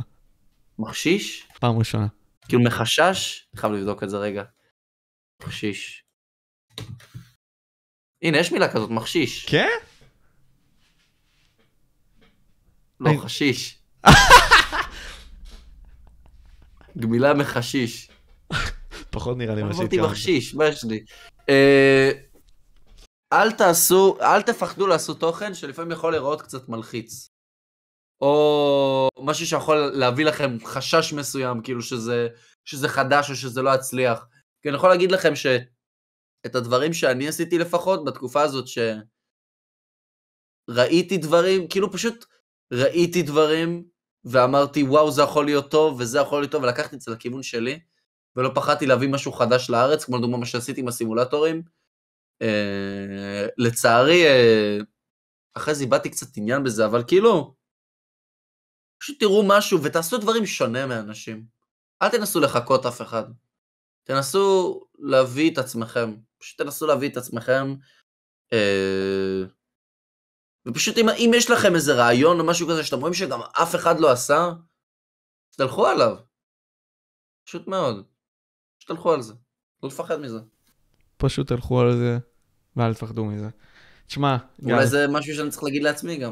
מחשיש? 0.79 1.47
פעם 1.59 1.77
ראשונה. 1.77 2.07
כאילו 2.47 2.63
מחשש? 2.63 3.47
אני 3.53 3.61
חייב 3.61 3.73
לבדוק 3.73 4.03
את 4.03 4.09
זה 4.09 4.17
רגע. 4.17 4.43
מחשיש. 5.43 6.03
הנה, 8.21 8.37
יש 8.37 8.51
מילה 8.51 8.73
כזאת, 8.73 8.89
מחשיש. 8.89 9.45
כן? 9.45 9.69
לא, 12.99 13.11
חשיש. 13.17 13.79
גמילה 16.97 17.33
מחשיש. 17.33 18.09
פחות 19.11 19.37
נראה 19.37 19.55
לי 19.55 19.63
מה 19.63 19.67
אמרתי 19.67 19.83
שהתכוונת. 19.83 20.11
מחשיש, 20.11 20.55
מה 20.55 20.67
יש 20.67 20.83
לי? 20.83 21.03
אה, 21.49 22.11
אל 23.33 23.51
תעשו, 23.51 24.17
אל 24.21 24.41
תפחדו 24.41 24.87
לעשות 24.87 25.19
תוכן 25.19 25.53
שלפעמים 25.53 25.91
יכול 25.91 26.11
להיראות 26.11 26.41
קצת 26.41 26.69
מלחיץ. 26.69 27.29
או 28.21 29.09
משהו 29.19 29.45
שיכול 29.45 29.77
להביא 29.93 30.25
לכם 30.25 30.57
חשש 30.65 31.13
מסוים, 31.13 31.61
כאילו 31.61 31.81
שזה, 31.81 32.27
שזה 32.65 32.89
חדש 32.89 33.29
או 33.29 33.35
שזה 33.35 33.61
לא 33.61 33.75
יצליח. 33.75 34.27
כי 34.61 34.69
אני 34.69 34.77
יכול 34.77 34.89
להגיד 34.89 35.11
לכם 35.11 35.35
שאת 35.35 36.55
הדברים 36.55 36.93
שאני 36.93 37.27
עשיתי 37.27 37.57
לפחות 37.57 38.05
בתקופה 38.05 38.41
הזאת 38.41 38.65
שראיתי 40.67 41.17
דברים, 41.17 41.67
כאילו 41.67 41.91
פשוט 41.91 42.25
ראיתי 42.73 43.23
דברים 43.23 43.83
ואמרתי 44.25 44.83
וואו 44.83 45.11
זה 45.11 45.21
יכול 45.21 45.45
להיות 45.45 45.71
טוב 45.71 45.99
וזה 45.99 46.19
יכול 46.19 46.41
להיות 46.41 46.51
טוב 46.51 46.63
ולקחתי 46.63 46.95
את 46.95 47.01
זה 47.01 47.11
לכיוון 47.11 47.43
שלי. 47.43 47.79
ולא 48.35 48.51
פחדתי 48.55 48.85
להביא 48.85 49.09
משהו 49.09 49.31
חדש 49.31 49.69
לארץ, 49.69 50.03
כמו 50.03 50.17
לדוגמה 50.17 50.37
מה 50.37 50.45
שעשיתי 50.45 50.81
עם 50.81 50.87
הסימולטורים. 50.87 51.63
אה, 52.41 53.47
לצערי, 53.57 54.25
אה, 54.25 54.77
אחרי 55.53 55.75
זה 55.75 55.83
איבדתי 55.83 56.09
קצת 56.09 56.37
עניין 56.37 56.63
בזה, 56.63 56.85
אבל 56.85 57.03
כאילו, 57.07 57.55
פשוט 59.01 59.19
תראו 59.19 59.43
משהו 59.47 59.83
ותעשו 59.83 60.17
דברים 60.17 60.45
שונה 60.45 60.85
מאנשים. 60.85 61.45
אל 62.01 62.09
תנסו 62.09 62.39
לחקות 62.39 62.85
אף 62.85 63.01
אחד. 63.01 63.23
תנסו 64.03 64.81
להביא 64.99 65.51
את 65.51 65.57
עצמכם. 65.57 66.15
פשוט 66.37 66.61
תנסו 66.61 66.87
להביא 66.87 67.09
את 67.09 67.17
עצמכם. 67.17 67.75
אה, 68.53 69.43
ופשוט 70.67 70.97
אם, 70.97 71.09
אם 71.09 71.31
יש 71.35 71.49
לכם 71.49 71.75
איזה 71.75 71.93
רעיון 71.95 72.39
או 72.39 72.45
משהו 72.45 72.67
כזה 72.67 72.83
שאתם 72.83 72.99
רואים 72.99 73.13
שגם 73.13 73.39
אף 73.61 73.75
אחד 73.75 73.99
לא 73.99 74.11
עשה, 74.11 74.51
תלכו 75.57 75.87
עליו. 75.87 76.15
פשוט 77.45 77.67
מאוד. 77.67 78.03
פשוט 78.79 78.89
תלכו 78.91 79.11
על 79.13 79.21
זה. 79.21 79.33
לא 79.83 79.89
לפחד 79.89 80.19
מזה. 80.19 80.39
פשוט 81.17 81.47
תלכו 81.47 81.79
על 81.81 81.97
זה, 81.97 82.17
ואל 82.75 82.93
תפחדו 82.93 83.25
מזה. 83.25 83.49
תשמע, 84.07 84.37
גל, 84.63 84.73
אולי 84.73 84.87
זה 84.87 85.07
משהו 85.07 85.35
שאני 85.35 85.49
צריך 85.49 85.63
להגיד 85.63 85.83
לעצמי 85.83 86.17
גם. 86.17 86.31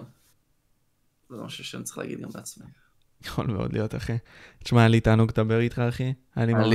זה 1.30 1.38
משהו 1.38 1.64
שאני 1.64 1.84
צריך 1.84 1.98
להגיד 1.98 2.22
גם 2.22 2.30
לעצמי. 2.36 2.66
יכול 3.24 3.48
מאוד 3.48 3.74
להיות, 3.74 3.96
אחי. 3.96 4.14
תשמע, 4.64 4.80
היה 4.80 4.88
לי 4.88 5.00
תענוג 5.00 5.32
לדבר 5.32 5.60
איתך, 5.60 5.80
אחי. 5.80 6.14
היה 6.36 6.46
לי 6.46 6.54
ממש 6.54 6.66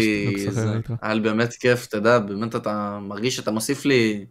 תענוג 0.45 0.51
זה- 0.51 0.77
איתך. 0.77 0.93
היה 1.03 1.15
לי 1.15 1.21
באמת 1.21 1.53
כיף, 1.53 1.87
אתה 1.89 1.97
יודע, 1.97 2.19
באמת 2.19 2.57
אתה 2.57 2.99
מרגיש 3.03 3.37
שאתה 3.37 3.51
מוסיף 3.51 3.85
לי 3.85 4.27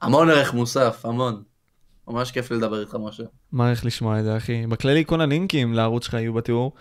המון 0.00 0.30
ערך 0.30 0.54
מוסף, 0.54 1.00
המון. 1.04 1.42
ממש 2.08 2.30
כיף 2.30 2.50
לדבר 2.50 2.80
איתך, 2.80 2.96
משה. 3.00 3.22
מעריך 3.52 3.84
לשמוע 3.84 4.18
את 4.18 4.24
זה, 4.24 4.36
אחי. 4.36 4.66
בכללי, 4.66 5.04
כל 5.04 5.20
הלינקים 5.20 5.74
לערוץ 5.74 6.04
שלך 6.04 6.14
יהיו 6.14 6.34
בתיאור. 6.34 6.72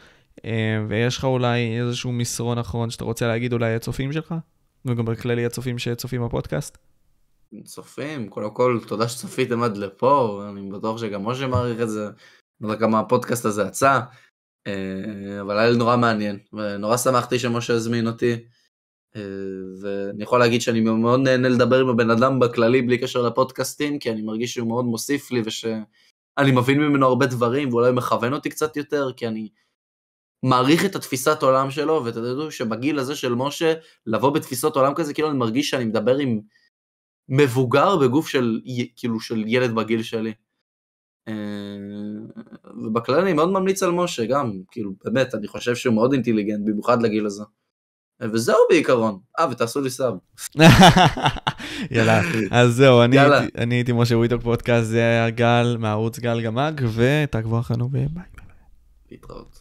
אה, 0.46 0.86
ויש 0.90 1.18
לך 1.18 1.24
אולי 1.24 1.80
איזשהו 1.80 2.12
מסרון 2.12 2.58
אחרון 2.58 2.90
שאתה 2.90 3.04
רוצה 3.04 3.28
להגיד 3.28 3.54
אולי 3.54 3.76
הצופים 3.76 4.12
שלך? 4.12 4.36
וגם 4.86 5.06
בכללי 5.06 5.46
הצופים 5.46 5.78
שצופים 5.78 6.26
בפודקאסט? 6.26 6.78
צופים, 7.64 8.30
קודם 8.30 8.52
כל, 8.52 8.80
תודה 8.88 9.08
שצפיתם 9.08 9.64
עד 9.64 9.78
לפה, 9.78 10.44
אני 10.50 10.72
בטוח 10.72 10.98
שגם 10.98 11.26
משה 11.26 11.48
מעריך 11.48 11.82
את 11.82 11.90
זה. 11.90 12.10
לא 12.62 12.68
יודע 12.68 12.80
כמה 12.80 13.00
הפודקאסט 13.00 13.46
הזה 13.46 13.64
יצא, 13.64 14.00
אה, 14.68 15.42
אבל 15.42 15.58
היה 15.58 15.70
לי 15.70 15.78
נורא 15.78 15.98
מעניין, 15.98 16.40
ונורא 16.54 16.98
שמחתי 16.98 17.40
שמשה 17.40 17.74
הזמין 17.74 18.08
אותי. 18.08 18.36
אה, 19.18 19.22
ואני 19.82 20.24
יכול 20.24 20.40
להגיד 20.40 20.62
שאני 20.62 20.80
מאוד 20.80 21.20
נהנה 21.20 21.50
לדבר 21.50 21.80
עם 21.80 21.90
הבן 21.90 22.10
אדם 22.10 22.40
בכללי 22.40 22.82
בלי 22.82 22.98
קשר 22.98 23.22
לפודקאסטים, 23.22 24.00
כי 24.00 24.12
אני 24.12 24.22
מרגיש 24.22 24.54
שהוא 24.54 24.68
מאוד 24.68 24.86
מוסיף 24.86 25.32
לי 25.32 25.42
ושאני 25.46 26.52
מבין 26.56 26.80
ממנו 26.80 27.08
הרבה 27.08 27.26
דברים 27.26 27.74
ואולי 27.74 27.92
מכוון 27.92 28.34
אותי 28.34 28.50
קצת 28.50 28.78
יותר, 28.78 29.12
כי 29.18 29.28
אני 29.28 29.50
מעריך 30.44 30.86
את 30.86 30.96
התפיסת 30.96 31.44
עולם 31.44 31.72
שלו, 31.72 32.06
ותדעו 32.06 32.52
שבגיל 32.52 33.00
הזה 33.00 33.16
של 33.16 33.36
משה, 33.36 33.74
לבוא 34.06 34.30
בתפיסות 34.30 34.76
עולם 34.76 34.94
כזה, 34.94 35.14
כאילו 35.14 35.30
אני 35.30 35.38
מרגיש 35.38 35.70
שאני 35.70 35.86
מדבר 35.86 36.18
עם 36.18 36.40
מבוגר 37.30 37.98
בגוף 37.98 38.28
של, 38.28 38.62
כאילו, 38.96 39.20
של 39.20 39.44
ילד 39.48 39.76
בגיל 39.76 40.04
שלי. 40.04 40.34
אה, 41.28 41.34
ובכלל 42.86 43.20
אני 43.20 43.34
מאוד 43.34 43.50
ממליץ 43.50 43.84
על 43.84 43.92
משה 43.92 44.26
גם, 44.26 44.62
כאילו, 44.72 44.92
באמת, 45.04 45.36
אני 45.36 45.48
חושב 45.48 45.76
שהוא 45.76 45.96
מאוד 45.96 46.14
אינטליגנט, 46.14 46.66
במיוחד 46.66 47.02
לגיל 47.02 47.26
הזה. 47.26 47.44
וזהו 48.22 48.58
בעיקרון. 48.70 49.20
אה, 49.40 49.48
ותעשו 49.52 49.82
לי 49.82 49.90
סאב. 49.90 50.14
יאללה, 51.92 52.22
אז 52.52 52.74
זהו, 52.74 53.02
אני 53.04 53.16
יאללה. 53.16 53.40
הייתי- 53.40 53.58
אני 53.58 53.76
הייתי 53.76 53.92
משה 53.92 54.18
we 54.18 54.26
talk 54.26 54.42
פודקאסט, 54.42 54.88
זה 54.90 54.98
היה 55.00 55.30
גל 55.30 55.76
מערוץ 55.80 56.20
גל 56.20 56.42
גמג, 56.42 56.82
ותעקבו 56.94 57.60
אחרינו 57.60 57.86
וביי. 57.86 58.06
להתראות. 59.12 59.60